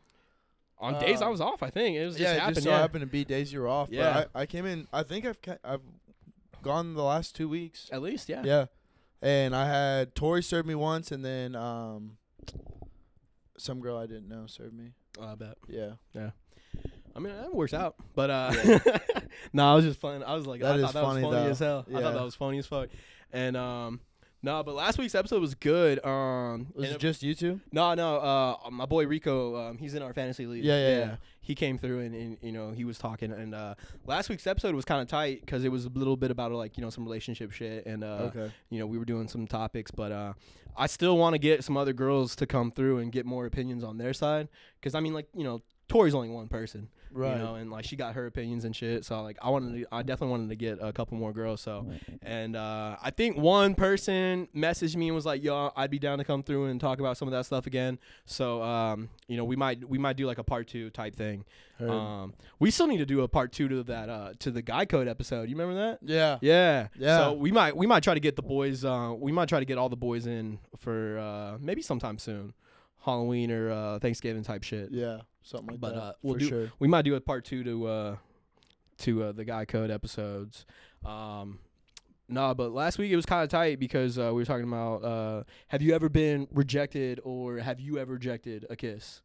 On 0.81 0.99
days 0.99 1.21
I 1.23 1.27
Uh, 1.27 1.31
was 1.31 1.41
off, 1.41 1.63
I 1.63 1.71
think 1.71 1.97
it 1.97 2.05
was 2.07 2.15
just 2.17 2.23
yeah, 2.23 2.33
it 2.35 2.39
happened. 2.41 2.55
just 2.57 2.65
so 2.65 2.71
yeah. 2.71 2.79
happened 2.81 3.03
to 3.03 3.07
be 3.07 3.25
days 3.25 3.53
you 3.53 3.61
were 3.61 3.69
off. 3.69 3.89
Yeah. 3.91 4.13
But 4.25 4.31
I, 4.35 4.41
I 4.43 4.47
came 4.47 4.65
in. 4.67 4.87
I 4.93 5.03
think 5.03 5.27
I've 5.27 5.41
ca- 5.43 5.59
I've 5.63 5.83
gone 6.63 6.95
the 6.95 7.03
last 7.05 7.37
two 7.37 7.49
weeks. 7.49 7.89
At 7.93 8.01
least, 8.03 8.29
yeah. 8.29 8.43
Yeah, 8.45 8.65
and 9.21 9.55
I 9.55 9.67
had 9.67 10.15
Tori 10.15 10.43
serve 10.43 10.65
me 10.67 10.75
once, 10.75 11.13
and 11.13 11.23
then 11.25 11.55
um, 11.55 12.17
some 13.59 13.81
girl 13.81 13.97
I 13.97 14.07
didn't 14.07 14.29
know 14.29 14.47
served 14.47 14.75
me. 14.75 14.93
Oh, 15.21 15.27
I 15.27 15.35
bet. 15.35 15.57
Yeah, 15.69 15.93
Yeah. 16.15 16.31
I 17.15 17.19
mean, 17.19 17.35
that 17.37 17.53
works 17.53 17.75
out. 17.75 17.97
But 18.15 18.31
uh, 18.31 18.53
no, 19.53 19.73
I 19.73 19.75
was 19.75 19.85
just 19.85 19.99
fun. 19.99 20.23
I 20.23 20.35
was 20.35 20.47
like, 20.47 20.61
That 20.61 20.75
I 20.75 20.77
is 20.77 20.83
thought 20.83 20.93
that 20.95 21.03
funny, 21.03 21.23
was 21.25 21.33
funny 21.35 21.45
though. 21.45 21.51
as 21.51 21.59
hell. 21.59 21.87
I 21.89 22.01
thought 22.01 22.15
that 22.15 22.23
was 22.25 22.35
funny 22.37 22.59
as 22.59 22.67
fuck. 22.67 22.89
And 23.33 23.57
um, 23.57 24.01
no, 24.43 24.63
but 24.63 24.75
last 24.75 24.99
week's 24.99 25.15
episode 25.15 25.41
was 25.41 25.55
good. 25.55 26.05
Um, 26.05 26.69
was 26.75 26.87
and 26.87 26.97
it 26.97 26.99
just 26.99 27.23
you 27.23 27.35
two? 27.35 27.61
No, 27.73 27.95
no. 27.95 28.17
Uh, 28.17 28.71
my 28.71 28.87
boy 28.87 29.07
Rico, 29.07 29.57
um, 29.57 29.79
he's 29.79 29.95
in 29.95 30.03
our 30.03 30.15
fantasy 30.15 30.47
league. 30.47 30.65
Yeah, 30.65 30.79
yeah, 30.79 30.99
yeah. 30.99 31.17
He 31.43 31.55
came 31.55 31.79
through 31.79 32.01
and, 32.01 32.15
and 32.15 32.39
you 32.41 32.53
know 32.53 32.71
he 32.71 32.85
was 32.85 32.97
talking. 32.97 33.33
And 33.33 33.55
uh, 33.55 33.75
last 34.07 34.31
week's 34.31 34.47
episode 34.47 34.75
was 34.75 34.85
kind 34.87 35.03
of 35.03 35.09
tight 35.09 35.41
because 35.41 35.65
it 35.65 35.71
was 35.71 35.85
a 35.85 35.91
little 35.91 36.17
bit 36.17 36.31
about 36.31 36.53
like 36.53 36.79
you 36.79 36.83
know 36.83 36.91
some 36.91 37.05
relationship 37.05 37.53
shit 37.53 37.85
and 37.85 38.03
uh, 38.03 38.31
okay. 38.35 38.51
you 38.71 38.79
know 38.79 38.87
we 38.87 38.97
were 38.97 39.05
doing 39.05 39.29
some 39.29 39.47
topics. 39.47 39.91
But 39.91 40.11
uh, 40.11 40.33
I 40.77 40.87
still 40.87 41.19
want 41.19 41.35
to 41.35 41.39
get 41.39 41.63
some 41.63 41.77
other 41.77 41.93
girls 41.93 42.35
to 42.37 42.47
come 42.47 42.71
through 42.71 42.99
and 42.99 43.13
get 43.13 43.27
more 43.27 43.45
opinions 43.45 43.85
on 43.85 43.99
their 43.99 44.15
side 44.15 44.49
because 44.81 44.95
I 44.95 45.01
mean 45.01 45.13
like 45.13 45.29
you 45.35 45.45
know 45.45 45.63
Tori's 45.89 46.15
only 46.15 46.31
one 46.31 46.49
person. 46.49 46.89
Right. 47.13 47.33
You 47.37 47.39
know, 47.43 47.55
and 47.57 47.71
like 47.71 47.85
she 47.85 47.97
got 47.97 48.15
her 48.15 48.27
opinions 48.27 48.65
and 48.65 48.75
shit. 48.75 49.05
So 49.05 49.23
like 49.23 49.37
I 49.43 49.51
wanted 49.51 49.81
to, 49.81 49.87
I 49.93 50.03
definitely 50.03 50.31
wanted 50.33 50.49
to 50.51 50.57
get 50.57 50.79
a 50.81 50.93
couple 50.93 51.17
more 51.17 51.33
girls. 51.33 51.61
So 51.61 51.87
and 52.23 52.57
uh, 52.57 52.97
I 53.03 53.11
think 53.11 53.37
one 53.37 53.75
person 53.75 54.49
messaged 54.55 54.97
me 54.97 55.09
and 55.09 55.15
was 55.15 55.27
like, 55.27 55.43
"Yo, 55.43 55.73
I'd 55.77 55.91
be 55.91 55.99
down 55.99 56.19
to 56.19 56.25
come 56.25 56.43
through 56.43 56.67
and 56.67 56.81
talk 56.81 57.01
about 57.01 57.17
some 57.17 57.29
of 57.29 57.33
that 57.33 57.47
stuff 57.47 57.67
again." 57.67 57.99
So 58.27 58.63
um, 58.63 59.09
you 59.29 59.37
know, 59.37 59.45
we 59.45 59.57
might 59.57 59.89
we 59.89 59.99
might 59.99 60.17
do 60.17 60.27
like 60.27 60.39
a 60.39 60.45
part 60.45 60.69
two 60.69 60.91
type 60.91 61.17
thing. 61.17 61.45
Heard. 61.79 61.91
Um, 61.91 62.35
we 62.59 62.71
still 62.71 62.87
need 62.87 62.99
to 62.99 63.07
do 63.07 63.23
a 63.23 63.29
part 63.29 63.53
two 63.53 63.67
to 63.69 63.83
that 63.85 64.09
uh 64.11 64.33
to 64.41 64.51
the 64.51 64.61
guy 64.61 64.85
code 64.85 65.09
episode. 65.09 65.49
You 65.49 65.57
remember 65.57 65.75
that? 65.81 65.99
yeah. 66.03 66.39
Yeah. 66.43 66.89
Yeah. 66.99 67.17
So 67.19 67.33
we 67.33 67.51
might 67.53 67.75
we 67.77 67.87
might 67.87 68.03
try 68.03 68.13
to 68.15 68.21
get 68.21 68.37
the 68.37 68.43
boys. 68.43 68.85
Uh, 68.85 69.15
we 69.17 69.33
might 69.33 69.49
try 69.49 69.61
to 69.61 69.65
get 69.65 69.79
all 69.79 69.89
the 69.89 69.97
boys 69.97 70.27
in 70.27 70.59
for 70.77 71.19
uh 71.19 71.57
maybe 71.59 71.81
sometime 71.81 72.19
soon, 72.19 72.53
Halloween 73.05 73.51
or 73.51 73.71
uh 73.71 73.99
Thanksgiving 73.99 74.43
type 74.45 74.63
shit. 74.63 74.91
Yeah. 74.91 75.21
Something 75.43 75.69
like 75.73 75.81
But, 75.81 75.95
that. 75.95 76.01
uh, 76.01 76.13
we'll 76.23 76.35
for 76.35 76.41
do- 76.41 76.49
sure. 76.49 76.73
We 76.79 76.89
might 76.89 77.03
do 77.03 77.15
a 77.15 77.21
part 77.21 77.45
two 77.45 77.65
to 77.65 77.87
uh 77.87 78.17
to 78.99 79.25
uh, 79.25 79.33
the 79.33 79.45
guy 79.45 79.65
code 79.65 79.91
episodes. 79.91 80.67
Um. 81.05 81.59
No, 82.33 82.55
but 82.55 82.71
last 82.71 82.97
week 82.97 83.11
it 83.11 83.17
was 83.17 83.27
kind 83.27 83.43
of 83.43 83.49
tight 83.49 83.81
because 83.81 84.17
uh, 84.17 84.27
we 84.33 84.41
were 84.43 84.45
talking 84.45 84.69
about 84.69 85.03
uh, 85.03 85.43
have 85.67 85.83
you 85.83 85.93
ever 85.97 86.09
been 86.09 86.47
rejected 86.53 87.19
or 87.25 87.59
have 87.59 87.81
you 87.81 87.99
ever 87.99 88.13
rejected 88.13 88.67
a 88.71 88.77
kiss? 88.77 89.23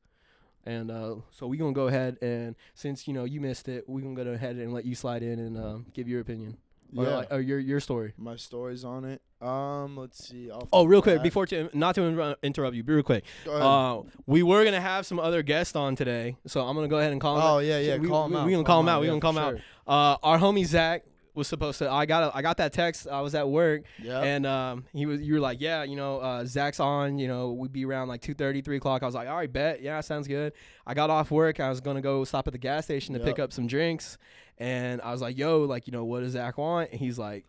And 0.66 0.90
uh, 0.90 1.18
so 1.30 1.46
we're 1.46 1.60
gonna 1.60 1.72
go 1.74 1.86
ahead 1.88 2.18
and 2.24 2.56
since 2.74 3.08
you 3.08 3.14
know 3.14 3.24
you 3.26 3.40
missed 3.42 3.68
it, 3.70 3.84
we're 3.88 4.02
gonna 4.02 4.16
go 4.16 4.32
ahead 4.32 4.56
and 4.56 4.74
let 4.74 4.86
you 4.86 4.96
slide 4.96 5.22
in 5.22 5.38
and 5.38 5.56
uh, 5.56 5.78
give 5.94 6.08
your 6.08 6.20
opinion 6.20 6.58
or, 6.96 7.04
Yeah. 7.06 7.16
like, 7.18 7.28
or 7.34 7.40
your 7.42 7.60
your 7.60 7.80
story. 7.80 8.14
My 8.18 8.36
stories 8.36 8.84
on 8.84 9.06
it. 9.06 9.22
Um, 9.42 9.96
let's 9.98 10.28
see. 10.28 10.50
off 10.50 10.68
Oh, 10.74 10.86
real 10.86 11.02
quick 11.02 11.22
before 11.22 11.46
to 11.48 11.70
not 11.74 11.96
to 11.96 12.02
inter- 12.04 12.36
interrupt 12.42 12.76
you, 12.76 12.84
be 12.84 12.94
real 12.94 13.04
quick. 13.04 13.24
Go 13.44 13.52
ahead. 13.52 13.62
Uh, 13.64 14.02
we 14.26 14.44
were 14.44 14.64
gonna 14.66 14.82
have 14.82 15.06
some 15.06 15.20
other 15.20 15.44
guests 15.44 15.76
on 15.76 15.96
today, 15.96 16.36
so 16.48 16.62
I'm 16.62 16.76
gonna 16.76 16.88
go 16.88 16.98
ahead 17.00 17.12
and 17.12 17.22
call. 17.22 17.38
oh 17.40 17.60
yeah, 17.60 17.78
yeah. 17.80 17.98
we- 17.98 18.08
call 18.08 18.26
him 18.26 18.32
we- 18.32 18.38
out. 18.38 18.46
we 18.46 18.52
gonna 18.54 18.64
call 18.64 18.80
him 18.80 18.90
out, 18.90 19.02
we 19.02 19.08
yeah, 19.08 19.12
gonna 19.12 19.22
call 19.22 19.32
him 19.32 19.36
for 19.36 19.42
out. 19.42 19.52
sure. 19.52 19.62
Uh, 19.88 20.18
our 20.24 20.40
homie 20.40 20.66
Zach 20.66 21.04
was 21.36 21.50
supposed 21.50 21.80
to. 21.80 21.92
I 21.92 22.06
got 22.06 22.24
a, 22.34 22.36
I 22.38 22.42
got 22.42 22.56
that 22.58 22.72
text. 22.72 23.08
I 23.10 23.20
was 23.20 23.36
at 23.36 23.50
work, 23.50 23.84
Yeah. 24.02 24.22
and 24.22 24.46
um, 24.46 24.86
he 24.94 25.06
was. 25.06 25.22
You 25.22 25.34
were 25.34 25.42
like, 25.42 25.60
yeah, 25.60 25.84
you 25.84 25.98
know, 25.98 26.20
uh, 26.20 26.46
Zach's 26.46 26.80
on. 26.80 27.20
You 27.20 27.28
know, 27.28 27.52
we'd 27.52 27.74
be 27.74 27.84
around 27.86 28.08
like 28.08 28.22
2:30, 28.22 28.64
3 28.64 28.78
o'clock. 28.78 29.04
I 29.04 29.06
was 29.06 29.16
like, 29.16 29.28
all 29.28 29.36
right, 29.36 29.52
bet. 29.52 29.82
Yeah, 29.82 30.00
sounds 30.00 30.30
good. 30.30 30.54
I 30.88 30.94
got 30.94 31.10
off 31.10 31.30
work. 31.32 31.60
I 31.60 31.68
was 31.70 31.82
gonna 31.82 32.02
go 32.02 32.24
stop 32.24 32.48
at 32.48 32.54
the 32.54 32.58
gas 32.58 32.86
station 32.86 33.14
to 33.16 33.20
pick 33.20 33.38
up 33.38 33.52
some 33.52 33.68
drinks, 33.68 34.18
and 34.58 35.02
I 35.02 35.12
was 35.12 35.22
like, 35.22 35.38
yo, 35.38 35.62
like, 35.64 35.88
you 35.88 35.92
know, 35.92 36.06
what 36.06 36.22
does 36.22 36.34
Zach 36.34 36.58
want? 36.58 36.92
And 36.92 37.00
he's 37.00 37.18
like, 37.20 37.46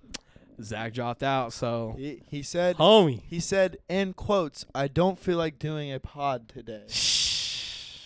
Zach 0.63 0.93
dropped 0.95 1.23
out. 1.23 1.53
So, 1.53 1.95
he, 1.99 2.23
he 2.29 2.43
said 2.43 2.77
homie. 2.77 3.23
he 3.29 3.41
said 3.41 3.77
in 3.89 4.13
quotes, 4.15 4.65
I 4.75 4.89
don't 4.89 5.19
feel 5.19 5.37
like 5.39 5.59
doing 5.59 5.93
a 5.93 6.01
pod 6.01 6.49
today. 6.49 6.85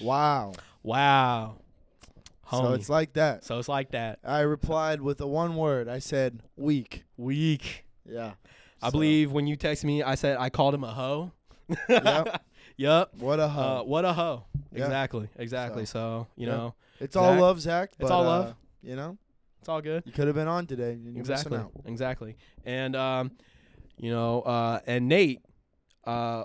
Wow. 0.01 0.53
Wow. 0.83 1.57
Homie. 2.51 2.61
So 2.63 2.73
it's 2.75 2.89
like 2.89 3.13
that. 3.15 3.45
So 3.45 3.59
it's 3.59 3.69
like 3.69 3.91
that. 3.93 4.19
I 4.25 4.41
replied 4.41 5.01
with 5.01 5.21
a 5.21 5.27
one 5.27 5.55
word. 5.57 5.89
I 5.89 5.99
said 6.01 6.41
weak. 6.57 7.05
Weak. 7.17 7.85
Yeah. 8.05 8.33
I 8.83 8.89
So, 8.89 8.93
believe 8.93 9.31
when 9.31 9.47
you 9.47 9.57
texted 9.57 9.85
me, 9.85 10.03
I 10.03 10.15
said 10.15 10.37
I 10.39 10.49
called 10.51 10.75
him 10.75 10.85
a 10.85 10.93
hoe. 10.93 11.33
Yep. 11.89 12.43
Yep. 12.77 13.11
What 13.19 13.39
a 13.41 13.43
Uh, 13.43 13.49
hoe. 13.49 13.83
what 13.83 14.07
a 14.07 14.13
hoe. 14.15 14.45
Yeah. 14.73 14.85
Exactly. 14.85 15.29
Exactly. 15.37 15.85
So, 15.85 16.29
you 16.35 16.47
Yeah. 16.47 16.53
know, 16.57 16.75
it's 16.99 17.15
all 17.15 17.33
Zach, 17.33 17.41
love, 17.41 17.61
Zach. 17.61 17.91
But, 17.99 18.11
all 18.11 18.25
love. 18.25 18.47
uh, 18.47 18.53
you 18.83 18.97
know, 18.97 19.19
it's 19.61 19.69
all 19.69 19.81
good. 19.81 20.03
you 20.07 20.13
could 20.13 20.27
have 20.27 20.37
been 20.37 20.49
on 20.49 20.67
today. 20.67 20.99
Exactly. 21.17 21.59
Out. 21.59 21.73
Exactly. 21.85 22.37
And 22.65 22.97
um, 22.97 23.33
you 23.97 24.11
know, 24.11 24.43
uh, 24.43 24.81
and 24.87 25.09
Nate 25.09 25.41
uh 26.05 26.45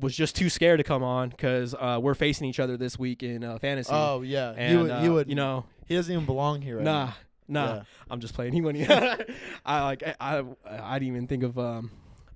was 0.00 0.14
just 0.16 0.36
too 0.36 0.48
scared 0.48 0.78
to 0.78 0.84
come 0.84 1.02
on 1.02 1.28
because 1.28 1.74
uh, 1.74 1.98
we're 2.00 2.14
facing 2.14 2.48
each 2.48 2.60
other 2.60 2.76
this 2.76 2.98
week 2.98 3.22
in 3.22 3.42
uh, 3.42 3.58
fantasy. 3.58 3.90
Oh 3.92 4.22
yeah. 4.22 4.54
and 4.56 4.72
you 4.72 4.82
would. 4.82 4.90
uh, 4.90 5.00
you 5.02 5.12
would. 5.14 5.28
you 5.28 5.34
know, 5.34 5.64
He 5.86 5.94
doesn't 5.96 6.12
even 6.12 6.26
belong 6.26 6.62
here 6.62 6.76
right 6.76 6.84
nah, 6.84 7.06
now. 7.48 7.64
nah. 7.66 7.74
Yeah. 7.74 7.82
I'm 8.10 8.20
just 8.20 8.34
playing. 8.34 8.52
He 8.52 8.60
wouldn't. 8.60 8.88
I 9.66 9.82
like. 9.84 10.02
I, 10.04 10.14
I. 10.20 10.44
I 10.66 10.98
didn't 10.98 11.14
even 11.14 11.26
think 11.26 11.42
of. 11.42 11.58
Um. 11.58 11.90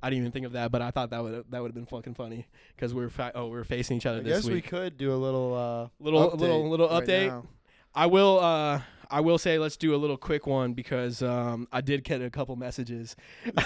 I 0.05 0.11
didn't 0.11 0.23
even 0.23 0.33
think 0.33 0.47
of 0.47 0.53
that, 0.55 0.73
but 0.73 0.83
I 0.83 0.91
thought 0.91 1.11
that 1.11 1.23
would 1.23 1.45
that 1.51 1.63
would 1.63 1.69
have 1.69 1.75
been 1.77 1.87
fucking 1.87 2.15
funny 2.15 2.49
because 2.75 2.93
we're 2.93 3.09
fa- 3.09 3.31
oh 3.37 3.47
we're 3.47 3.63
facing 3.63 3.97
each 3.97 4.07
other 4.07 4.19
I 4.19 4.23
this 4.23 4.43
guess 4.43 4.51
we 4.53 4.61
could 4.61 4.97
do 4.97 5.13
a 5.13 5.17
little. 5.17 5.55
Uh, 5.55 5.89
Little- 6.03 6.31
update 6.33 6.41
little- 6.41 6.69
little 6.71 6.89
update? 6.89 7.29
now. 7.29 7.47
I 7.95 8.07
will. 8.07 8.41
Uh. 8.41 8.81
I 9.13 9.21
will 9.21 9.37
say 9.39 9.59
let's 9.59 9.77
do 9.77 9.95
a 9.95 9.97
little 9.99 10.17
quick 10.17 10.47
one 10.47 10.73
because 10.73 11.23
um 11.23 11.69
I 11.71 11.83
did 11.83 12.03
get 12.03 12.23
a 12.23 12.31
couple 12.31 12.57
messages. 12.57 13.15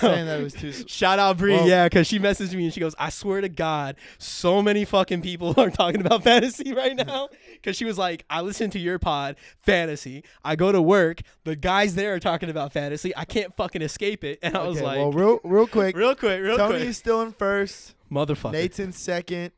saying 0.01 0.27
that 0.27 0.41
it 0.41 0.43
was 0.43 0.53
too. 0.63 0.73
Shout 0.73 1.19
out 1.19 1.39
Bree, 1.39 1.53
Well- 1.55 1.69
yeah, 1.69 1.85
because 1.85 2.07
she 2.09 2.19
messaged 2.19 2.53
me 2.55 2.65
and 2.65 2.75
she 2.75 2.81
goes, 2.81 2.95
"I 2.99 3.11
swear 3.11 3.41
to 3.41 3.49
God, 3.49 3.97
so 4.19 4.61
many 4.61 4.85
fucking 4.85 5.23
people 5.23 5.55
are 5.61 5.71
talking 5.71 6.01
about 6.01 6.25
fantasy 6.25 6.75
right 6.75 6.97
now." 6.97 7.29
Because 7.55 7.77
she 7.77 7.85
was 7.85 7.97
like, 7.97 8.25
"I 8.29 8.41
listen 8.41 8.71
to 8.71 8.79
your 8.79 8.99
pod, 8.99 9.37
fantasy. 9.63 10.25
I 10.45 10.57
go 10.57 10.73
to 10.73 10.83
work, 10.83 11.21
the 11.45 11.55
guys 11.57 11.95
there 11.95 12.15
are 12.15 12.21
talking 12.21 12.51
about 12.51 12.73
fantasy. 12.73 13.17
I 13.17 13.25
can't 13.25 13.57
fucking 13.57 13.83
escape 13.83 14.25
it." 14.25 14.41
And 14.43 14.57
I 14.57 14.67
was 14.67 14.79
Okay, 14.79 14.87
like, 14.87 14.99
well, 14.99 15.13
real, 15.13 15.41
real 15.45 15.67
quick. 15.69 15.97
"Real 15.97 16.15
quick, 16.17 16.43
real 16.43 16.57
Tony 16.57 16.79
quick, 16.79 16.89
is 16.89 16.97
still 16.97 17.23
in 17.23 17.33
first. 17.33 17.95
motherfucker." 18.11 18.53
Nate's 18.53 18.79
in 18.81 18.91
second. 18.93 19.53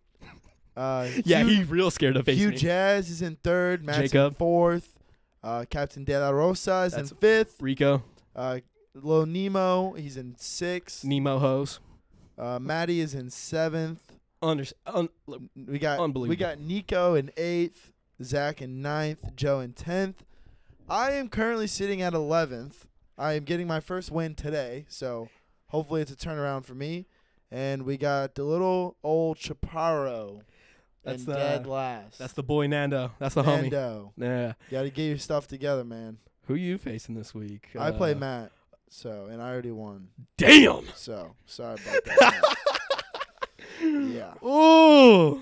Uh, 0.76 1.08
yeah, 1.24 1.42
Hugh, 1.42 1.48
he 1.56 1.62
real 1.64 1.90
scared 1.90 2.16
of 2.16 2.26
face 2.26 2.38
Hugh. 2.38 2.52
Jazz 2.52 3.10
is 3.10 3.20
in 3.22 3.36
third. 3.42 3.84
Matt's 3.84 3.98
in 3.98 4.04
Jacob. 4.04 4.38
fourth. 4.38 4.94
Uh, 5.42 5.64
Captain 5.70 6.04
De 6.04 6.18
La 6.18 6.30
Rosa 6.30 6.82
is 6.86 6.92
That's- 6.92 7.10
in 7.12 7.16
fifth. 7.18 7.60
Rico, 7.62 8.02
Uh, 8.34 8.60
Lil 8.94 9.26
Nemo, 9.26 9.92
he's 9.92 10.16
in 10.16 10.34
sixth. 10.36 11.04
Nemo 11.04 11.38
hose, 11.38 11.80
Uh, 12.36 12.58
Maddie 12.58 13.00
is 13.00 13.14
in 13.14 13.30
seventh. 13.30 14.00
under, 14.42 14.64
un, 14.86 15.08
We 15.56 15.78
got 15.78 16.00
we 16.14 16.36
got 16.36 16.58
Niko 16.58 17.18
in 17.18 17.30
eighth, 17.36 17.92
Zach 18.22 18.60
in 18.62 18.80
ninth, 18.82 19.34
Joe 19.36 19.60
in 19.60 19.72
tenth. 19.72 20.24
I 20.88 21.12
am 21.12 21.28
currently 21.28 21.66
sitting 21.66 22.00
at 22.02 22.14
eleventh. 22.14 22.86
I 23.16 23.32
am 23.34 23.44
getting 23.44 23.66
my 23.66 23.80
first 23.80 24.10
win 24.12 24.34
today, 24.36 24.86
so 24.88 25.28
hopefully 25.68 26.02
it's 26.02 26.12
a 26.12 26.16
turnaround 26.16 26.64
for 26.64 26.74
me. 26.74 27.06
And 27.50 27.82
we 27.82 27.96
got 27.96 28.34
the 28.36 28.44
little 28.44 28.96
old 29.02 29.38
Chaparro 29.38 30.42
That's 31.04 31.22
and 31.24 31.32
the- 31.32 31.36
dead 31.38 31.66
last. 31.66 32.18
that's 32.18 32.32
the 32.34 32.42
boy 32.42 32.66
Nando. 32.66 33.12
That's 33.18 33.34
the 33.34 33.42
homie. 33.42 33.62
Nando. 33.62 34.12
Yeah. 34.16 34.52
Got 34.70 34.82
to 34.82 34.90
get 34.90 35.04
your 35.04 35.18
stuff 35.18 35.46
together, 35.48 35.84
man. 35.84 36.18
Who 36.46 36.54
you 36.54 36.78
facing 36.78 37.14
this 37.14 37.34
week? 37.34 37.68
I 37.78 37.90
play 37.90 38.12
Uh, 38.12 38.16
Matt, 38.16 38.52
so 38.88 39.26
and 39.30 39.40
I 39.42 39.50
already 39.50 39.70
won. 39.70 40.08
Damn. 40.36 40.86
So 40.94 41.34
sorry 41.46 41.74
about 41.74 42.04
that. 42.04 42.54
Yeah, 43.80 44.34
Ooh. 44.44 45.40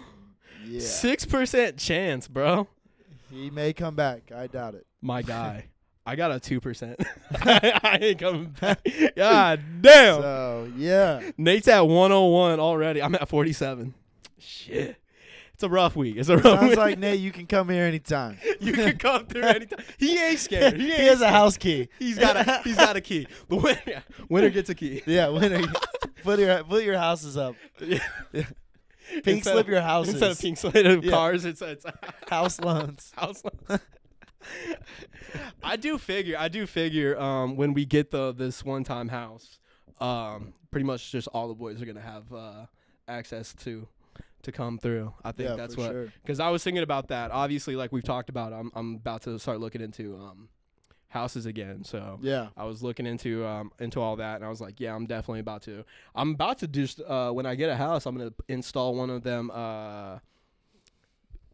yeah. 0.67 0.81
Six 0.81 1.25
percent 1.25 1.79
chance, 1.79 2.29
bro. 2.29 2.69
He 3.31 3.51
may 3.51 3.73
come 3.73 3.95
back. 3.95 4.31
I 4.35 4.47
doubt 4.47 4.75
it. 4.75 4.87
My 5.01 5.23
guy. 5.35 5.67
I 6.05 6.17
got 6.17 6.33
a 6.33 6.39
two 6.39 6.61
percent. 6.61 7.01
I 7.41 7.99
ain't 8.01 8.19
coming 8.19 8.55
back. 8.61 8.87
God 9.17 9.61
damn. 9.81 10.21
So 10.21 10.73
yeah. 10.77 11.31
Nate's 11.39 11.67
at 11.69 11.81
one 11.81 12.13
oh 12.13 12.27
one 12.27 12.61
already. 12.61 13.03
I'm 13.03 13.15
at 13.15 13.29
forty 13.29 13.53
seven. 13.55 13.95
Shit. 14.39 14.97
It's 15.57 15.63
a 15.63 15.71
rough 15.71 15.97
week. 15.97 16.17
It's 16.19 16.29
a 16.29 16.37
rough 16.37 16.45
Sounds 16.61 16.69
week. 16.69 16.77
like 16.79 16.99
Nate. 16.99 17.19
You 17.19 17.33
can 17.33 17.47
come 17.47 17.71
here 17.71 17.85
anytime. 17.85 18.37
you 18.61 18.75
can 18.75 18.99
come 18.99 19.25
through 19.25 19.41
anytime. 19.43 19.83
He 19.97 20.19
ain't 20.19 20.39
scared. 20.39 20.75
He, 20.79 20.83
he 20.89 20.93
ain't 20.93 21.09
has 21.09 21.23
a 21.23 21.31
house 21.31 21.57
key. 21.57 21.89
He's 21.99 22.19
got 22.19 22.37
a 22.37 22.61
he's 22.63 22.77
got 22.77 22.95
a 22.95 23.01
key. 23.01 23.27
The 23.49 23.57
winner, 23.57 24.05
winner 24.29 24.51
gets 24.51 24.69
a 24.69 24.75
key. 24.75 25.03
Yeah, 25.07 25.29
winner. 25.29 25.63
put 26.23 26.39
your 26.41 26.63
put 26.63 26.85
your 26.85 26.99
houses 26.99 27.39
up. 27.39 27.55
Yeah. 27.81 28.01
Pink 28.35 29.27
Instead 29.39 29.53
slip 29.55 29.65
of- 29.67 29.69
your 29.73 29.81
houses. 29.81 30.13
Instead 30.13 30.31
of 30.33 30.39
pink 30.41 30.59
slate 30.59 30.85
of 30.85 31.03
Yeah. 31.03 31.11
cars, 31.11 31.47
it's 31.47 31.63
it's 31.63 31.87
house 32.29 32.61
loans. 32.61 33.13
house 33.17 33.43
loans. 33.43 33.81
I 35.65 35.77
do 35.77 35.97
figure. 35.97 36.37
I 36.39 36.49
do 36.49 36.67
figure. 36.67 37.19
Um, 37.19 37.57
when 37.57 37.73
we 37.73 37.87
get 37.87 38.11
the 38.11 38.33
this 38.35 38.63
one 38.63 38.85
time 38.85 39.09
house, 39.09 39.59
um, 40.03 40.53
pretty 40.71 40.85
much 40.85 41.11
just 41.13 41.29
all 41.29 41.49
the 41.49 41.55
boys 41.55 41.81
are 41.81 41.87
gonna 41.87 42.01
have 42.03 42.31
uh 42.31 42.67
access 43.09 43.55
to 43.55 43.89
to 44.47 44.53
come 44.53 44.79
through. 44.79 45.15
I 45.23 45.31
think 45.31 45.51
yeah, 45.51 45.55
that's 45.57 45.77
what. 45.77 45.91
sure. 45.93 46.13
Because 46.23 46.41
I 46.41 46.49
was 46.49 46.65
thinking 46.65 46.83
about 46.83 47.09
that. 47.09 47.31
Obviously, 47.31 47.77
like 47.77 47.93
we've 47.93 48.03
talked 48.05 48.29
about, 48.31 48.53
I'm 48.53 48.73
I'm 48.75 48.95
about 48.97 49.23
to 49.23 49.39
start 49.39 49.61
looking 49.61 49.81
into 49.83 50.17
um 50.17 50.49
houses 51.09 51.47
again. 51.47 51.85
So 51.85 52.19
Yeah. 52.21 52.49
I 52.57 52.65
was 52.65 52.83
looking 52.83 53.07
into 53.07 53.47
um 53.47 53.71
into 53.79 54.01
all 54.01 54.17
that, 54.17 54.37
and 54.37 54.45
I 54.45 54.49
was 54.49 54.61
like, 54.61 54.81
yeah, 54.81 54.95
I'm 54.95 55.07
definitely 55.07 55.41
about 55.41 55.63
to. 55.63 55.85
I'm 56.15 56.31
about 56.33 56.59
to 56.59 56.67
just 56.69 57.01
uh 57.01 57.31
when 57.31 57.47
I 57.47 57.55
get 57.55 57.71
a 57.71 57.77
house, 57.77 58.07
I'm 58.07 58.17
gonna 58.17 58.33
install 58.49 58.95
one 58.95 59.11
of 59.11 59.23
them 59.23 59.51
uh 59.53 60.19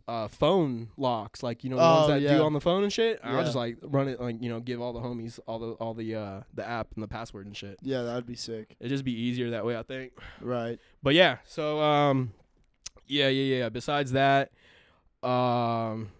uh 0.08 0.26
phone 0.26 0.88
locks, 0.96 1.44
like 1.44 1.62
you 1.62 1.70
know 1.70 1.76
the 1.76 1.82
Oh, 1.82 1.94
ones 1.94 2.08
that 2.08 2.20
yeah. 2.22 2.36
do 2.36 2.42
on 2.42 2.52
the 2.52 2.60
phone 2.60 2.82
and 2.82 2.92
shit. 2.92 3.20
And 3.22 3.36
I'll 3.36 3.44
just 3.44 3.54
like 3.54 3.76
run 3.82 4.08
it, 4.08 4.20
like 4.20 4.42
you 4.42 4.48
know, 4.48 4.58
give 4.58 4.80
all 4.80 4.92
the 4.92 4.98
homies 5.00 5.38
all 5.46 5.60
the 5.60 5.70
all 5.74 5.94
the 5.94 6.16
uh 6.16 6.42
the 6.54 6.66
app 6.66 6.88
and 6.94 7.02
the 7.04 7.08
password 7.08 7.46
and 7.46 7.56
shit. 7.56 7.78
Yeah, 7.82 8.02
that'd 8.02 8.26
be 8.26 8.34
sick. 8.34 8.74
It'd 8.80 8.90
just 8.90 9.04
be 9.04 9.12
easier 9.12 9.50
that 9.50 9.64
way, 9.64 9.76
I 9.76 9.84
think. 9.84 10.12
Right. 10.40 10.80
But 11.04 11.14
yeah, 11.14 11.38
so 11.46 11.80
um, 11.80 12.32
yeah, 13.12 13.28
yeah, 13.28 13.56
yeah. 13.58 13.68
Besides 13.68 14.12
that, 14.12 14.50
um, 15.22 16.10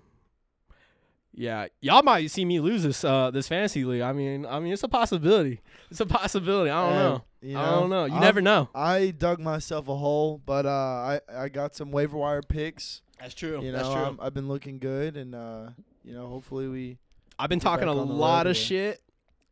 yeah, 1.34 1.66
y'all 1.80 2.02
might 2.02 2.30
see 2.30 2.44
me 2.44 2.60
lose 2.60 2.82
this 2.82 3.04
uh 3.04 3.30
this 3.30 3.48
fantasy 3.48 3.84
league. 3.84 4.02
I 4.02 4.12
mean, 4.12 4.44
I 4.44 4.60
mean, 4.60 4.72
it's 4.72 4.82
a 4.82 4.88
possibility. 4.88 5.60
It's 5.90 6.00
a 6.00 6.06
possibility. 6.06 6.70
I 6.70 6.82
don't 6.82 6.92
And, 6.92 7.02
know. 7.14 7.24
You 7.40 7.58
I 7.58 7.70
don't 7.70 7.90
know. 7.90 8.04
You 8.04 8.12
I'm- 8.12 8.20
never 8.20 8.40
know. 8.40 8.68
I 8.74 9.10
dug 9.16 9.40
myself 9.40 9.88
a 9.88 9.96
hole, 9.96 10.40
but 10.44 10.66
uh, 10.66 10.70
I 10.70 11.20
I 11.34 11.48
got 11.48 11.74
some 11.74 11.90
waiver 11.90 12.16
wire 12.18 12.42
picks. 12.42 13.00
That's 13.18 13.34
true. 13.34 13.62
You 13.62 13.72
know, 13.72 13.78
That's 13.78 13.88
true. 13.88 14.02
I'm, 14.02 14.18
I've 14.20 14.34
been 14.34 14.48
looking 14.48 14.78
good, 14.78 15.16
and 15.16 15.34
uh, 15.34 15.70
you 16.04 16.12
know, 16.12 16.26
hopefully 16.26 16.68
we. 16.68 16.98
I've 17.38 17.48
been 17.48 17.60
talking 17.60 17.88
a 17.88 17.92
back 17.92 18.00
on 18.00 18.08
the 18.08 18.14
lot 18.14 18.46
of 18.46 18.56
here. 18.56 18.64
shit, 18.66 19.02